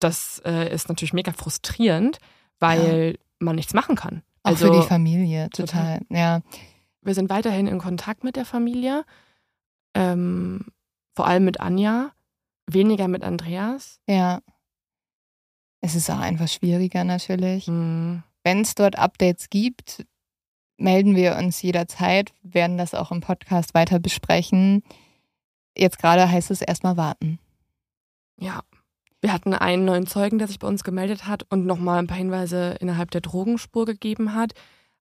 das 0.00 0.42
äh, 0.44 0.72
ist 0.72 0.88
natürlich 0.88 1.12
mega 1.12 1.32
frustrierend, 1.32 2.18
weil 2.58 3.12
ja. 3.12 3.18
man 3.38 3.56
nichts 3.56 3.74
machen 3.74 3.94
kann. 3.94 4.22
Auch 4.42 4.50
also, 4.50 4.66
für 4.66 4.80
die 4.80 4.86
Familie, 4.86 5.48
total. 5.50 6.00
total. 6.00 6.18
Ja. 6.18 6.40
Wir 7.02 7.14
sind 7.14 7.30
weiterhin 7.30 7.66
in 7.68 7.78
Kontakt 7.78 8.24
mit 8.24 8.36
der 8.36 8.44
Familie 8.44 9.04
ähm, 9.98 10.66
vor 11.16 11.26
allem 11.26 11.44
mit 11.44 11.60
Anja, 11.60 12.12
weniger 12.70 13.08
mit 13.08 13.24
Andreas. 13.24 13.98
Ja. 14.06 14.40
Es 15.80 15.96
ist 15.96 16.08
auch 16.10 16.20
einfach 16.20 16.48
schwieriger 16.48 17.02
natürlich. 17.02 17.66
Mhm. 17.66 18.22
Wenn 18.44 18.60
es 18.60 18.76
dort 18.76 18.96
Updates 18.96 19.50
gibt, 19.50 20.06
melden 20.76 21.16
wir 21.16 21.36
uns 21.36 21.60
jederzeit, 21.60 22.32
werden 22.42 22.78
das 22.78 22.94
auch 22.94 23.10
im 23.10 23.20
Podcast 23.20 23.74
weiter 23.74 23.98
besprechen. 23.98 24.84
Jetzt 25.76 25.98
gerade 25.98 26.30
heißt 26.30 26.52
es 26.52 26.62
erstmal 26.62 26.96
warten. 26.96 27.40
Ja. 28.38 28.62
Wir 29.20 29.32
hatten 29.32 29.52
einen 29.52 29.84
neuen 29.84 30.06
Zeugen, 30.06 30.38
der 30.38 30.46
sich 30.46 30.60
bei 30.60 30.68
uns 30.68 30.84
gemeldet 30.84 31.26
hat 31.26 31.44
und 31.50 31.66
nochmal 31.66 31.98
ein 31.98 32.06
paar 32.06 32.16
Hinweise 32.16 32.76
innerhalb 32.78 33.10
der 33.10 33.20
Drogenspur 33.20 33.84
gegeben 33.84 34.32
hat. 34.34 34.52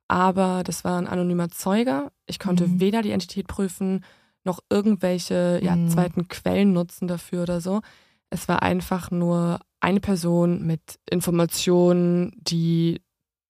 Aber 0.07 0.63
das 0.63 0.83
war 0.83 0.99
ein 0.99 1.05
anonymer 1.05 1.49
Zeuge. 1.49 2.11
Ich 2.25 2.39
konnte 2.39 2.67
mhm. 2.67 2.79
weder 2.79 3.03
die 3.03 3.09
Identität 3.09 3.47
prüfen, 3.47 4.03
noch 4.47 4.59
irgendwelche 4.69 5.59
ja, 5.61 5.75
mhm. 5.75 5.89
zweiten 5.89 6.27
Quellen 6.27 6.73
nutzen 6.73 7.07
dafür 7.07 7.43
oder 7.43 7.61
so. 7.61 7.81
Es 8.29 8.47
war 8.47 8.63
einfach 8.63 9.11
nur 9.11 9.59
eine 9.79 9.99
Person 9.99 10.65
mit 10.65 10.99
Informationen, 11.09 12.33
die 12.41 13.01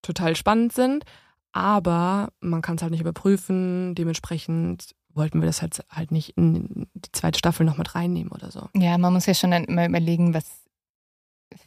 total 0.02 0.36
spannend 0.36 0.74
sind, 0.74 1.06
aber 1.54 2.30
man 2.42 2.62
kann 2.62 2.76
es 2.76 2.82
halt 2.82 2.92
nicht 2.92 3.02
überprüfen. 3.02 3.96
Dementsprechend 3.96 4.94
wollten 5.14 5.42
wir 5.42 5.48
das 5.48 5.62
halt, 5.62 5.84
halt 5.90 6.12
nicht 6.12 6.38
in 6.38 6.88
die 6.94 7.12
zweite 7.12 7.40
Staffel 7.40 7.66
noch 7.66 7.78
mit 7.78 7.96
reinnehmen 7.96 8.32
oder 8.32 8.52
so. 8.52 8.70
Ja, 8.76 8.98
man 8.98 9.14
muss 9.14 9.26
ja 9.26 9.34
schon 9.34 9.52
dann 9.52 9.66
immer 9.66 9.88
überlegen, 9.88 10.34
was 10.34 10.64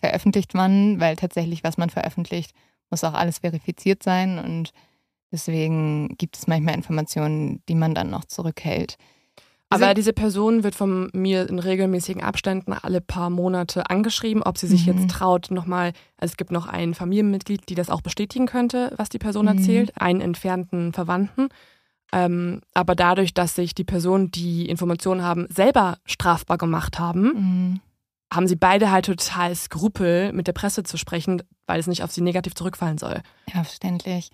veröffentlicht 0.00 0.54
man, 0.54 1.00
weil 1.00 1.16
tatsächlich, 1.16 1.64
was 1.64 1.76
man 1.76 1.90
veröffentlicht, 1.90 2.52
muss 2.90 3.04
auch 3.04 3.14
alles 3.14 3.38
verifiziert 3.38 4.02
sein 4.02 4.38
und 4.38 4.72
deswegen 5.32 6.16
gibt 6.16 6.36
es 6.36 6.46
manchmal 6.46 6.74
Informationen, 6.74 7.62
die 7.68 7.74
man 7.74 7.94
dann 7.94 8.10
noch 8.10 8.24
zurückhält. 8.24 8.96
Aber 9.72 9.94
diese 9.94 10.12
Person 10.12 10.64
wird 10.64 10.74
von 10.74 11.10
mir 11.12 11.48
in 11.48 11.60
regelmäßigen 11.60 12.22
Abständen 12.22 12.72
alle 12.72 13.00
paar 13.00 13.30
Monate 13.30 13.88
angeschrieben, 13.88 14.42
ob 14.42 14.58
sie 14.58 14.66
sich 14.66 14.86
Mhm. 14.86 14.92
jetzt 14.98 15.10
traut, 15.10 15.50
nochmal, 15.52 15.92
also 16.16 16.32
es 16.32 16.36
gibt 16.36 16.50
noch 16.50 16.66
ein 16.66 16.92
Familienmitglied, 16.92 17.68
die 17.68 17.76
das 17.76 17.88
auch 17.88 18.00
bestätigen 18.00 18.46
könnte, 18.46 18.92
was 18.96 19.08
die 19.10 19.18
Person 19.20 19.44
Mhm. 19.46 19.52
erzählt, 19.58 19.92
einen 20.00 20.20
entfernten 20.20 20.92
Verwandten. 20.92 21.48
Ähm, 22.12 22.62
aber 22.74 22.96
dadurch, 22.96 23.32
dass 23.32 23.54
sich 23.54 23.72
die 23.74 23.84
Personen, 23.84 24.32
die 24.32 24.66
Informationen 24.68 25.22
haben, 25.22 25.46
selber 25.48 25.98
strafbar 26.04 26.58
gemacht 26.58 26.98
haben, 26.98 27.22
Mhm. 27.22 27.80
haben 28.34 28.48
sie 28.48 28.56
beide 28.56 28.90
halt 28.90 29.04
total 29.06 29.54
Skrupel, 29.54 30.32
mit 30.32 30.48
der 30.48 30.52
Presse 30.52 30.82
zu 30.82 30.96
sprechen, 30.96 31.42
weil 31.66 31.78
es 31.78 31.86
nicht 31.86 32.02
auf 32.02 32.10
sie 32.10 32.20
negativ 32.22 32.56
zurückfallen 32.56 32.98
soll. 32.98 33.22
Ja, 33.54 33.62
verständlich. 33.62 34.30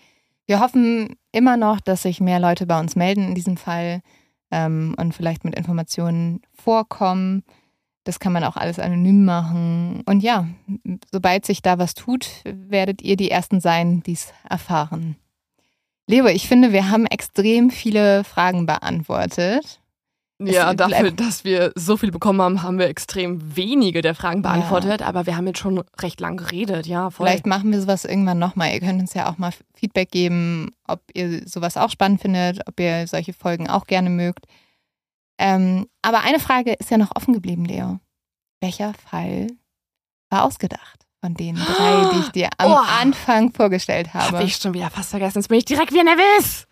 Wir 0.47 0.61
hoffen 0.61 1.17
immer 1.33 1.59
noch, 1.59 1.81
dass 1.81 2.03
sich 2.03 2.21
mehr 2.21 2.41
Leute 2.41 2.65
bei 2.65 2.81
uns 2.81 2.97
melden 2.97 3.29
in 3.29 3.35
diesem 3.35 3.59
Fall 3.59 4.01
ähm, 4.51 4.95
und 4.99 5.15
vielleicht 5.15 5.45
mit 5.45 5.55
Informationen 5.55 6.41
vorkommen. 6.53 7.43
Das 8.05 8.21
kann 8.21 8.33
man 8.33 8.45
auch 8.45 8.57
alles 8.57 8.79
anonym 8.79 9.25
machen. 9.25 10.03
Und 10.07 10.23
ja, 10.23 10.47
sobald 11.11 11.45
sich 11.45 11.63
da 11.63 11.79
was 11.79 11.95
tut, 11.95 12.29
werdet 12.45 13.03
ihr 13.03 13.17
die 13.17 13.31
Ersten 13.31 13.61
sein, 13.61 14.03
die 14.05 14.13
es 14.13 14.33
erfahren. 14.49 15.17
Leo, 16.07 16.27
ich 16.27 16.47
finde, 16.47 16.73
wir 16.73 16.89
haben 16.89 17.07
extrem 17.07 17.71
viele 17.71 18.23
Fragen 18.23 18.65
beantwortet. 18.65 19.81
Ja, 20.39 20.75
dafür, 20.75 21.13
dass 21.13 21.45
wir 21.45 21.73
so 21.77 21.97
viel 21.97 22.11
bekommen 22.11 22.43
haben, 22.43 22.63
haben 22.63 22.79
wir 22.79 22.89
extrem 22.89 23.57
wenige 23.57 24.03
der 24.03 24.15
Fragen 24.15 24.43
Ja. 24.43 24.51
beantwortet, 24.51 25.01
aber 25.01 25.25
wir 25.27 25.35
haben 25.37 25.47
jetzt 25.47 25.61
schon 25.61 25.83
recht 26.01 26.21
lang 26.21 26.37
geredet, 26.37 26.87
ja, 26.87 27.09
voll. 27.11 27.27
Vielleicht 27.27 27.47
machen 27.47 27.73
wir 27.73 27.81
sowas 27.81 28.05
irgendwann 28.05 28.39
nochmal. 28.39 28.73
Ihr 28.75 28.81
könnt 28.81 29.01
uns 29.01 29.15
ja 29.15 29.31
auch 29.31 29.39
mal 29.39 29.53
Feedback 29.75 30.11
geben, 30.11 30.73
ob 30.87 31.01
ihr 31.15 31.43
sowas 31.49 31.79
auch 31.79 31.91
spannend 31.91 32.21
findet, 32.21 32.61
ob 32.69 32.79
ihr 32.79 33.07
solche 33.07 33.33
Folgen 33.33 33.69
auch 33.71 33.87
gerne 33.87 34.11
mögt. 34.11 34.45
Ähm, 35.39 35.87
aber 36.03 36.21
eine 36.21 36.39
Frage 36.39 36.75
ist 36.75 36.91
ja 36.91 36.99
noch 36.99 37.15
offen 37.15 37.33
geblieben, 37.35 37.65
Leo. 37.65 37.99
Welcher 38.61 38.93
Fall 38.95 39.47
war 40.31 40.45
ausgedacht 40.45 41.07
von 41.21 41.35
den 41.35 41.57
drei, 41.57 42.11
die 42.13 42.21
ich 42.21 42.29
dir 42.31 42.49
am 42.59 42.71
Oh. 42.73 42.79
Anfang 43.01 43.53
vorgestellt 43.53 44.13
habe? 44.13 44.39
Hab 44.39 44.45
ich 44.45 44.57
schon 44.57 44.75
wieder 44.75 44.91
fast 44.91 45.11
vergessen. 45.11 45.39
Jetzt 45.39 45.49
bin 45.49 45.59
ich 45.59 45.65
direkt 45.65 45.93
wieder 45.93 46.05
nervös. 46.05 46.67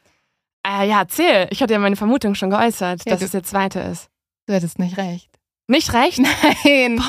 Äh, 0.67 0.89
ja, 0.89 1.01
erzähl. 1.01 1.47
Ich 1.51 1.63
hatte 1.63 1.75
ja 1.75 1.79
meine 1.79 1.97
Vermutung 1.97 2.35
schon 2.35 2.51
geäußert, 2.51 3.03
Ja, 3.05 3.13
dass 3.13 3.21
du- 3.21 3.25
es 3.27 3.31
der 3.33 3.43
zweite 3.43 3.81
ist. 3.81 4.09
du 4.47 4.55
hattest 4.55 4.79
nicht 4.79 4.97
recht. 4.97 5.29
Nicht 5.67 5.93
recht? 5.95 6.19
Nein. 6.19 6.99
Oh 6.99 7.03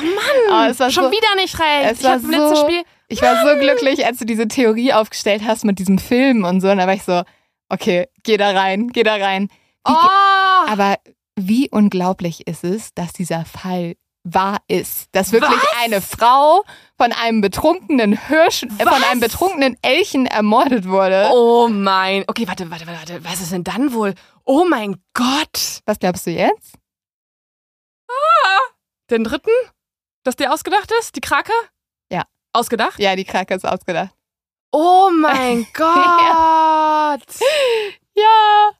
Mann, 0.50 0.66
Oh, 0.68 0.70
es 0.70 0.80
war 0.80 0.90
schon 0.90 1.04
so- 1.04 1.10
wieder 1.10 1.34
nicht 1.36 1.58
recht. 1.58 1.92
es 1.92 1.98
ich 2.00 2.04
war 2.04 2.16
letzten 2.16 2.32
so- 2.56 2.64
Spiel. 2.66 2.82
Ich 3.08 3.22
war 3.22 3.46
so 3.46 3.60
glücklich, 3.60 4.04
als 4.04 4.18
du 4.18 4.24
diese 4.24 4.48
Theorie 4.48 4.92
aufgestellt 4.92 5.42
hast 5.46 5.64
mit 5.64 5.78
diesem 5.78 5.98
Film 5.98 6.44
und 6.44 6.60
so. 6.60 6.68
Und 6.70 6.78
da 6.78 6.86
war 6.86 6.94
ich 6.94 7.04
so, 7.04 7.22
okay, 7.68 8.08
geh 8.24 8.36
da 8.36 8.50
rein, 8.50 8.88
geh 8.88 9.02
da 9.04 9.14
rein. 9.16 9.48
Wie, 9.86 9.92
Oh, 9.92 10.68
Aber 10.70 10.96
wie 11.36 11.68
unglaublich 11.70 12.46
ist 12.48 12.64
es, 12.64 12.92
dass 12.94 13.12
dieser 13.12 13.44
Fall 13.44 13.94
wahr 14.28 14.58
ist. 14.68 15.08
Dass 15.12 15.32
wirklich 15.32 15.50
Was? 15.50 15.82
eine 15.84 16.00
Frau 16.00 16.64
von 16.98 17.12
einem 17.12 17.40
betrunkenen 17.40 18.12
Hirsch, 18.26 18.64
äh, 18.64 18.84
von 18.84 19.02
einem 19.04 19.20
betrunkenen 19.20 19.76
Elchen 19.82 20.26
ermordet 20.26 20.88
wurde. 20.88 21.30
oh 21.32 21.68
mein. 21.68 22.24
Okay, 22.26 22.46
warte, 22.48 22.70
warte, 22.70 22.86
warte, 22.86 22.98
warte. 22.98 23.24
Was 23.24 23.40
ist 23.40 23.52
denn 23.52 23.64
dann 23.64 23.92
wohl? 23.92 24.14
Oh 24.44 24.64
mein 24.68 25.02
Gott. 25.14 25.80
Was 25.86 25.98
glaubst 25.98 26.26
du 26.26 26.30
jetzt? 26.30 26.74
Den 29.10 29.22
dritten? 29.24 29.50
Dass 30.24 30.34
der 30.36 30.52
ausgedacht 30.52 30.90
ist? 31.00 31.14
Die 31.14 31.20
Krake? 31.20 31.52
Ja. 32.10 32.24
Ausgedacht? 32.52 32.98
Ja, 32.98 33.14
die 33.14 33.24
Krake 33.24 33.54
ist 33.54 33.64
ausgedacht. 33.64 34.10
Oh 34.72 35.10
mein 35.12 35.66
Gott. 35.74 37.22
Ja. 38.14 38.70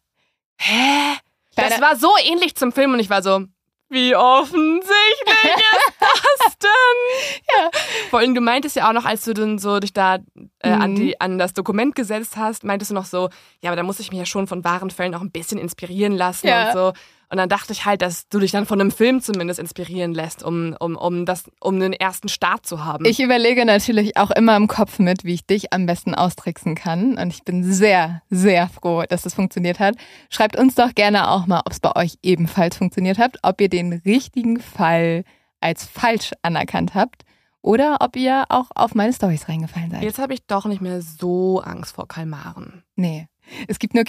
Hä? 0.59 1.17
Das 1.55 1.81
war 1.81 1.97
so 1.97 2.11
ähnlich 2.25 2.57
zum 2.57 2.73
Film 2.73 2.93
und 2.93 3.01
ich 3.01 3.09
war 3.09 3.23
so, 3.23 3.45
wie 3.89 4.15
offensichtlich 4.17 5.55
ist 5.55 6.45
das 6.45 6.59
denn? 6.59 7.41
Ja. 7.57 7.71
Vor 8.11 8.19
allem, 8.21 8.35
du 8.35 8.41
meintest 8.41 8.77
ja 8.77 8.89
auch 8.89 8.93
noch, 8.93 9.05
als 9.05 9.25
du 9.25 9.33
dann 9.35 9.59
so 9.59 9.79
dich 9.79 9.93
da 9.93 10.17
äh, 10.61 10.71
an, 10.71 10.93
Mhm. 10.93 10.97
die, 10.97 11.21
an 11.21 11.39
das 11.39 11.53
Dokument 11.55 11.95
gesetzt 11.95 12.37
hast, 12.37 12.65
meintest 12.65 12.91
du 12.91 12.95
noch 12.95 13.05
so, 13.07 13.29
ja, 13.61 13.71
aber 13.71 13.77
da 13.77 13.83
muss 13.83 14.01
ich 14.01 14.11
mich 14.11 14.19
ja 14.19 14.27
schon 14.27 14.47
von 14.47 14.65
wahren 14.65 14.91
Fällen 14.91 15.15
auch 15.15 15.21
ein 15.21 15.31
bisschen 15.31 15.59
inspirieren 15.59 16.13
lassen 16.17 16.49
Ja. 16.49 16.67
und 16.69 16.73
so. 16.73 16.93
Und 17.29 17.39
dann 17.39 17.49
dachte 17.49 17.73
ich 17.73 17.85
halt, 17.85 18.03
dass 18.03 18.29
du 18.29 18.39
dich 18.39 18.53
dann 18.53 18.67
von 18.67 18.81
einem 18.81 18.93
Film 18.93 19.21
zumindest 19.21 19.59
inspirieren 19.59 20.15
lässt, 20.15 20.45
um, 20.45 20.77
um, 20.79 20.97
um, 20.97 21.27
das, 21.27 21.51
um 21.61 21.81
den 21.81 21.93
ersten 21.93 22.29
Start 22.29 22.67
zu 22.67 22.85
haben. 22.85 23.05
Ich 23.05 23.21
überlege 23.21 23.65
natürlich 23.65 24.17
auch 24.17 24.31
immer 24.31 24.57
im 24.57 24.69
Kopf 24.69 24.99
mit, 25.01 25.25
wie 25.25 25.35
ich 25.35 25.47
dich 25.47 25.73
am 25.73 25.87
besten 25.87 26.15
austricksen 26.15 26.77
kann. 26.77 27.19
Und 27.19 27.29
ich 27.29 27.43
bin 27.43 27.65
sehr, 27.65 28.23
sehr 28.31 28.69
froh, 28.69 29.03
dass 29.09 29.23
das 29.23 29.35
funktioniert 29.35 29.81
hat. 29.81 29.97
Schreibt 30.31 30.57
uns 30.57 30.77
doch 30.77 30.95
gerne 30.95 31.29
auch 31.31 31.47
mal, 31.47 31.63
ob 31.65 31.73
es 31.73 31.81
bei 31.81 31.97
euch 31.97 32.19
ebenfalls 32.23 32.77
funktioniert 32.77 33.19
hat, 33.19 33.39
ob 33.43 33.61
ihr 33.61 33.69
den 33.69 33.93
richtigen 33.93 34.61
Fall 34.61 35.25
als 35.61 35.85
falsch 35.85 36.31
anerkannt 36.43 36.95
habt 36.95 37.23
oder 37.61 37.97
ob 38.01 38.15
ihr 38.15 38.45
auch 38.51 38.71
auf 38.77 38.95
meine 38.95 39.13
Stories 39.13 39.49
reingefallen 39.49 39.91
seid. 39.91 40.03
Jetzt 40.05 40.21
habe 40.21 40.35
ich 40.35 40.47
doch 40.47 40.67
nicht 40.67 40.81
mehr 40.81 41.03
so 41.03 41.61
Angst 41.61 41.97
vor 41.97 42.07
Kalmaren. 42.07 42.85
Nee, 42.95 43.27
es 43.67 43.81
gibt 43.81 43.95
nur 43.95 44.05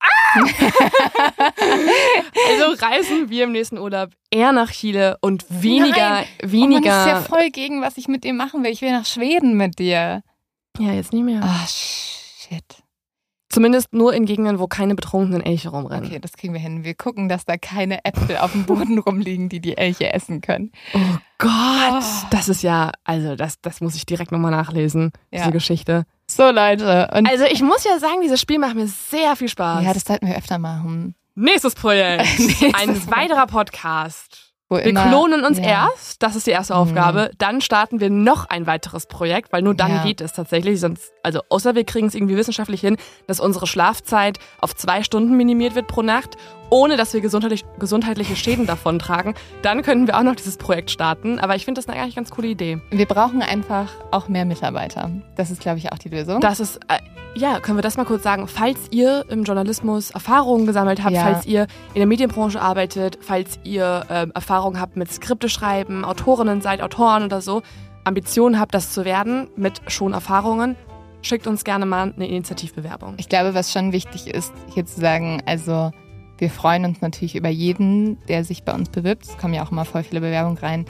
Killer-Elche. 0.00 0.72
Also 2.48 2.84
reisen 2.86 3.30
wir 3.30 3.44
im 3.44 3.52
nächsten 3.52 3.78
Urlaub 3.78 4.10
eher 4.30 4.52
nach 4.52 4.70
Chile 4.70 5.18
und 5.20 5.44
weniger, 5.48 6.10
Nein. 6.10 6.26
weniger. 6.42 6.78
Oh 6.78 6.82
Mann, 6.82 6.82
das 6.84 7.06
ist 7.06 7.08
ja 7.08 7.20
voll 7.36 7.50
gegen, 7.50 7.82
was 7.82 7.96
ich 7.96 8.08
mit 8.08 8.24
dir 8.24 8.34
machen 8.34 8.62
will. 8.64 8.70
Ich 8.70 8.82
will 8.82 8.92
nach 8.92 9.06
Schweden 9.06 9.56
mit 9.56 9.78
dir. 9.78 10.22
ja, 10.78 10.92
jetzt 10.92 11.12
nicht 11.12 11.24
mehr. 11.24 11.40
Ah, 11.42 11.66
shit. 11.66 12.64
Zumindest 13.52 13.92
nur 13.92 14.14
in 14.14 14.26
Gegenden, 14.26 14.60
wo 14.60 14.68
keine 14.68 14.94
betrunkenen 14.94 15.42
Elche 15.44 15.70
rumrennen. 15.70 16.06
Okay, 16.08 16.20
das 16.20 16.34
kriegen 16.34 16.52
wir 16.52 16.60
hin. 16.60 16.84
Wir 16.84 16.94
gucken, 16.94 17.28
dass 17.28 17.44
da 17.44 17.56
keine 17.56 18.04
Äpfel 18.04 18.36
auf 18.36 18.52
dem 18.52 18.64
Boden 18.64 18.98
rumliegen, 19.00 19.48
die 19.48 19.58
die 19.60 19.76
Elche 19.76 20.12
essen 20.12 20.40
können. 20.40 20.70
Oh 20.94 20.98
Gott, 21.38 21.50
Oh. 22.02 22.26
das 22.30 22.48
ist 22.48 22.62
ja, 22.62 22.92
also 23.02 23.34
das, 23.34 23.60
das 23.60 23.80
muss 23.80 23.96
ich 23.96 24.06
direkt 24.06 24.30
nochmal 24.30 24.52
nachlesen, 24.52 25.10
Ja. 25.32 25.40
diese 25.40 25.50
Geschichte. 25.50 26.04
So, 26.30 26.50
Leute. 26.50 27.08
Und 27.12 27.28
Also 27.28 27.44
ich 27.44 27.60
muss 27.60 27.82
ja 27.84 27.98
sagen, 27.98 28.20
dieses 28.22 28.40
Spiel 28.40 28.58
macht 28.58 28.76
mir 28.76 28.86
sehr 28.86 29.34
viel 29.36 29.48
Spaß. 29.48 29.84
ja, 29.84 29.92
das 29.92 30.04
sollten 30.04 30.26
wir 30.28 30.36
öfter 30.36 30.58
machen. 30.58 31.14
Nächstes 31.34 31.74
Projekt. 31.74 32.38
Nächstes 32.38 32.74
Ein 32.74 33.10
weiterer 33.10 33.46
Podcast. 33.46 34.49
Wir 34.78 34.84
immer, 34.84 35.08
klonen 35.08 35.44
uns 35.44 35.58
ja. 35.58 35.88
erst, 35.90 36.22
das 36.22 36.36
ist 36.36 36.46
die 36.46 36.52
erste 36.52 36.74
Mhm. 36.74 36.80
Aufgabe. 36.80 37.30
Dann 37.38 37.60
starten 37.60 37.98
wir 38.00 38.08
noch 38.10 38.44
ein 38.48 38.66
weiteres 38.66 39.06
Projekt, 39.06 39.52
weil 39.52 39.62
nur 39.62 39.74
dann 39.74 39.90
Ja. 39.96 40.02
geht 40.04 40.20
es 40.20 40.32
tatsächlich. 40.32 40.78
Sonst, 40.80 41.12
also 41.22 41.40
außer 41.48 41.74
wir 41.74 41.84
kriegen 41.84 42.06
es 42.06 42.14
irgendwie 42.14 42.36
wissenschaftlich 42.36 42.80
hin, 42.80 42.96
dass 43.26 43.40
unsere 43.40 43.66
Schlafzeit 43.66 44.38
auf 44.60 44.74
zwei 44.76 45.02
Stunden 45.02 45.36
minimiert 45.36 45.74
wird 45.74 45.88
pro 45.88 46.02
Nacht, 46.02 46.36
ohne 46.70 46.96
dass 46.96 47.12
wir 47.12 47.20
gesundheitlich, 47.20 47.64
gesundheitliche 47.80 48.36
Schäden 48.36 48.66
davontragen. 48.66 49.34
Dann 49.62 49.82
könnten 49.82 50.06
wir 50.06 50.16
auch 50.16 50.22
noch 50.22 50.36
dieses 50.36 50.56
Projekt 50.56 50.90
starten. 50.92 51.40
Aber 51.40 51.56
ich 51.56 51.64
finde 51.64 51.80
das 51.80 51.88
eine 51.88 52.00
eigentlich 52.00 52.14
ganz 52.16 52.30
coole 52.30 52.46
Idee. 52.48 52.80
Wir 52.90 53.06
brauchen 53.06 53.42
einfach 53.42 53.88
auch 54.12 54.28
mehr 54.28 54.44
Mitarbeiter. 54.44 55.10
Das 55.36 55.50
ist, 55.50 55.60
glaube 55.60 55.78
ich, 55.78 55.90
auch 55.92 55.98
die 55.98 56.10
Lösung. 56.10 56.40
Das 56.40 56.60
ist, 56.60 56.76
äh, 56.88 56.98
ja, 57.34 57.60
können 57.60 57.78
wir 57.78 57.82
das 57.82 57.96
mal 57.96 58.04
kurz 58.04 58.22
sagen. 58.22 58.48
Falls 58.48 58.78
ihr 58.90 59.24
im 59.28 59.44
Journalismus 59.44 60.10
Erfahrungen 60.10 60.66
gesammelt 60.66 61.02
habt, 61.02 61.14
Ja. 61.14 61.22
falls 61.22 61.46
ihr 61.46 61.62
in 61.94 62.00
der 62.00 62.06
Medienbranche 62.06 62.60
arbeitet, 62.60 63.18
falls 63.20 63.58
ihr 63.64 64.04
ähm, 64.10 64.32
Erfahrungen 64.34 64.80
habt 64.80 64.96
mit 64.96 65.12
Skripte 65.12 65.48
schreiben, 65.48 66.04
Autorinnen 66.04 66.60
seid, 66.60 66.82
Autoren 66.82 67.24
oder 67.24 67.40
so, 67.40 67.62
Ambitionen 68.04 68.58
habt, 68.58 68.74
das 68.74 68.92
zu 68.92 69.04
werden, 69.04 69.48
mit 69.56 69.80
schon 69.86 70.12
Erfahrungen, 70.12 70.76
schickt 71.22 71.46
uns 71.46 71.64
gerne 71.64 71.86
mal 71.86 72.12
eine 72.14 72.26
Initiativbewerbung. 72.26 73.14
Ich 73.18 73.28
glaube, 73.28 73.54
was 73.54 73.72
schon 73.72 73.92
wichtig 73.92 74.26
ist, 74.26 74.52
hier 74.74 74.86
zu 74.86 75.00
sagen, 75.00 75.42
also 75.46 75.92
wir 76.38 76.50
freuen 76.50 76.84
uns 76.86 77.00
natürlich 77.02 77.36
über 77.36 77.50
jeden, 77.50 78.18
der 78.26 78.44
sich 78.44 78.64
bei 78.64 78.72
uns 78.72 78.88
bewirbt. 78.88 79.24
Es 79.24 79.36
kommen 79.38 79.52
ja 79.54 79.62
auch 79.62 79.70
immer 79.70 79.84
voll 79.84 80.02
viele 80.02 80.20
Bewerbungen 80.22 80.56
rein. 80.58 80.86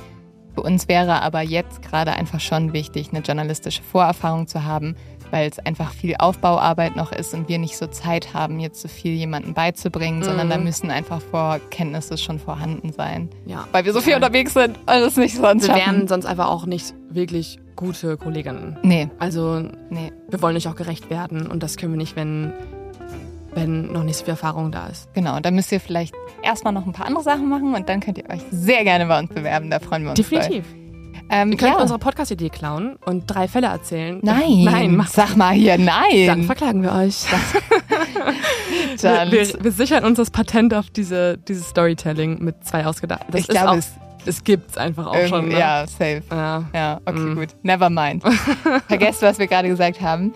Für 0.55 0.63
uns 0.63 0.89
wäre 0.89 1.23
aber 1.23 1.43
jetzt 1.43 1.83
gerade 1.83 2.13
einfach 2.13 2.41
schon 2.41 2.73
wichtig, 2.73 3.11
eine 3.13 3.21
journalistische 3.21 3.83
Vorerfahrung 3.83 4.47
zu 4.47 4.65
haben, 4.65 4.95
weil 5.31 5.49
es 5.49 5.59
einfach 5.59 5.93
viel 5.93 6.15
Aufbauarbeit 6.19 6.97
noch 6.97 7.13
ist 7.13 7.35
und 7.35 7.49
wir 7.49 7.59
nicht 7.59 7.77
so 7.77 7.87
Zeit 7.87 8.35
haben, 8.35 8.61
jetzt 8.61 8.81
so 8.81 8.89
viel 8.89 9.13
jemandem 9.13 9.55
beizubringen, 9.55 10.23
sondern 10.23 10.47
Mhm. 10.49 10.51
da 10.51 10.59
müssen 10.59 10.91
einfach 10.91 11.21
Vorkenntnisse 11.21 12.19
schon 12.19 12.39
vorhanden 12.39 12.93
sein. 12.93 13.29
Ja. 13.47 13.67
Weil 13.73 13.85
wir 13.85 13.93
so 13.93 14.01
viel 14.01 14.11
Ja. 14.11 14.17
unterwegs 14.17 14.55
sind 14.55 14.77
und 14.79 14.89
es 14.89 15.17
nicht 15.17 15.37
sonst 15.37 15.63
Wir 15.69 15.75
schaffen. 15.75 15.81
wären 15.97 16.09
sonst 16.09 16.27
einfach 16.27 16.49
auch 16.49 16.67
nicht 16.67 16.95
wirklich 17.11 17.59
gute 17.77 18.17
Kolleginnen. 18.17 18.77
Nee, 18.83 19.09
Also 19.19 19.63
nee, 19.89 20.13
wir 20.29 20.43
wollen 20.43 20.57
euch 20.57 20.69
auch 20.69 20.77
gerecht 20.77 21.11
werden 21.11 21.47
und 21.47 21.63
das 21.63 21.77
können 21.77 21.93
wir 21.93 21.99
nicht, 21.99 22.15
wenn, 22.17 22.53
wenn 23.55 23.91
noch 23.93 24.05
nicht 24.05 24.17
so 24.17 24.25
viel 24.25 24.33
Erfahrung 24.33 24.71
da 24.71 24.87
ist. 24.87 25.13
genau. 25.15 25.41
Da 25.41 25.51
müsst 25.51 25.73
ihr 25.73 25.81
vielleicht 25.81 26.15
erstmal 26.43 26.73
noch 26.73 26.87
ein 26.87 26.93
paar 26.93 27.07
andere 27.07 27.25
Sachen 27.25 27.49
machen 27.49 27.75
und 27.75 27.89
dann 27.89 28.01
könnt 28.01 28.19
ihr 28.19 28.29
euch 28.31 28.43
sehr 28.51 28.85
gerne 28.85 29.07
bei 29.07 29.19
uns 29.19 29.29
bewerben. 29.31 29.71
Da 29.71 29.79
freuen 29.81 30.03
wir 30.05 30.11
uns. 30.11 30.17
Definitiv. 30.21 30.67
Voll. 30.67 30.80
Ähm, 31.29 31.53
Ihr 31.53 31.59
könnt 31.59 31.75
ja. 31.75 31.81
unsere 31.81 31.99
Podcast-Idee 31.99 32.49
klauen 32.51 32.97
und 33.05 33.27
drei 33.27 33.47
Fälle 33.49 33.69
erzählen. 33.69 34.19
Nein, 34.23 34.65
Nein, 34.65 34.97
mach 34.97 35.09
sag 35.09 35.37
mal 35.37 35.53
hier, 35.55 35.79
nein. 35.79 36.27
Dann 36.27 36.43
verklagen 36.45 36.83
wir 36.83 36.93
euch. 36.93 37.25
Dann- 39.03 39.31
wir, 39.31 39.47
wir, 39.49 39.65
wir 39.65 39.73
sichern 39.73 40.05
uns 40.05 40.17
das 40.17 40.31
Patent 40.31 40.75
auf 40.75 40.91
diese, 40.91 41.39
dieses 41.39 41.69
Storytelling 41.69 42.43
mit 42.43 42.65
zwei 42.65 42.85
ausgedacht. 42.87 43.23
Das 43.31 43.43
ich 43.43 43.49
glaube, 43.49 43.79
es 43.79 43.93
das 44.27 44.45
gibt's 44.45 44.77
einfach 44.77 45.07
auch 45.07 45.15
ähm, 45.17 45.29
schon. 45.29 45.49
Ne? 45.49 45.59
ja, 45.59 45.87
safe. 45.87 46.23
ja. 46.31 46.65
Ja, 46.75 47.01
okay, 47.07 47.19
Mm. 47.19 47.35
gut. 47.37 47.49
Never 47.63 47.89
mind. 47.89 48.23
Vergesst, 48.87 49.23
was 49.23 49.39
wir 49.39 49.47
gerade 49.47 49.69
gesagt 49.69 50.01
haben. 50.03 50.35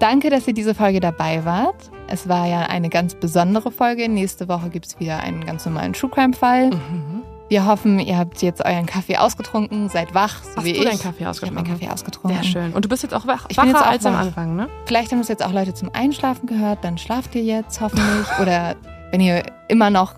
Danke, 0.00 0.28
dass 0.28 0.46
ihr 0.46 0.52
diese 0.54 0.74
Folge 0.74 1.00
dabei 1.00 1.44
wart. 1.46 1.90
Es 2.08 2.28
war 2.28 2.46
ja 2.46 2.60
eine 2.62 2.90
ganz 2.90 3.14
besondere 3.14 3.70
Folge. 3.70 4.06
Nächste 4.08 4.48
Woche 4.48 4.68
gibt 4.68 4.86
es 4.86 5.00
wieder 5.00 5.20
einen 5.20 5.46
ganz 5.46 5.64
normalen 5.64 5.94
True 5.94 6.10
Crime-Fall. 6.10 6.70
Mhm. 6.70 7.19
Wir 7.50 7.66
hoffen, 7.66 7.98
ihr 7.98 8.16
habt 8.16 8.40
jetzt 8.42 8.64
euren 8.64 8.86
Kaffee 8.86 9.16
ausgetrunken, 9.16 9.88
seid 9.88 10.14
wach, 10.14 10.42
so 10.42 10.56
Hast 10.56 10.64
wie 10.64 10.72
du 10.72 10.78
ich. 10.78 10.84
deinen 10.84 10.98
Kaffee 11.00 11.16
ich 11.18 11.20
habe 11.24 11.30
ausgetrunken? 11.30 11.64
meinen 11.64 11.78
Kaffee 11.80 11.92
ausgetrunken. 11.92 12.42
Sehr 12.42 12.50
schön. 12.50 12.72
Und 12.72 12.84
du 12.84 12.88
bist 12.88 13.02
jetzt 13.02 13.12
auch 13.12 13.26
wach, 13.26 13.46
Ich 13.48 13.56
bin 13.56 13.66
wacher 13.66 13.72
jetzt 13.76 13.82
auch 13.82 13.90
als 13.90 14.06
am 14.06 14.14
wach. 14.14 14.20
Anfang, 14.20 14.54
ne? 14.56 14.68
Vielleicht 14.86 15.10
haben 15.10 15.18
es 15.20 15.26
jetzt 15.28 15.44
auch 15.44 15.52
Leute 15.52 15.74
zum 15.74 15.90
Einschlafen 15.92 16.46
gehört, 16.46 16.78
dann 16.84 16.96
schlaft 16.96 17.34
ihr 17.34 17.42
jetzt 17.42 17.80
hoffentlich. 17.80 18.26
Oder 18.40 18.76
wenn 19.10 19.20
ihr 19.20 19.42
immer 19.68 19.90
noch 19.90 20.14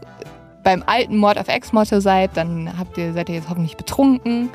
beim 0.63 0.85
alten 0.87 1.17
Mord 1.17 1.39
auf 1.39 1.49
Ex-Motto 1.49 2.01
seid, 2.01 2.37
dann 2.37 2.71
habt 2.79 2.97
ihr, 2.99 3.13
seid 3.15 3.31
ihr 3.31 3.37
jetzt 3.37 3.49
hoffentlich 3.49 3.77
betrunken. 3.79 4.51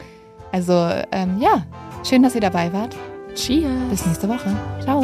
Also 0.52 0.88
ähm, 1.12 1.38
ja, 1.42 1.64
schön, 2.08 2.22
dass 2.24 2.36
ihr 2.36 2.42
dabei 2.42 2.72
wart. 2.72 2.96
Cheers. 3.34 3.90
Bis 3.90 4.06
nächste 4.06 4.30
Woche. 4.30 4.56
Ciao. 4.84 5.04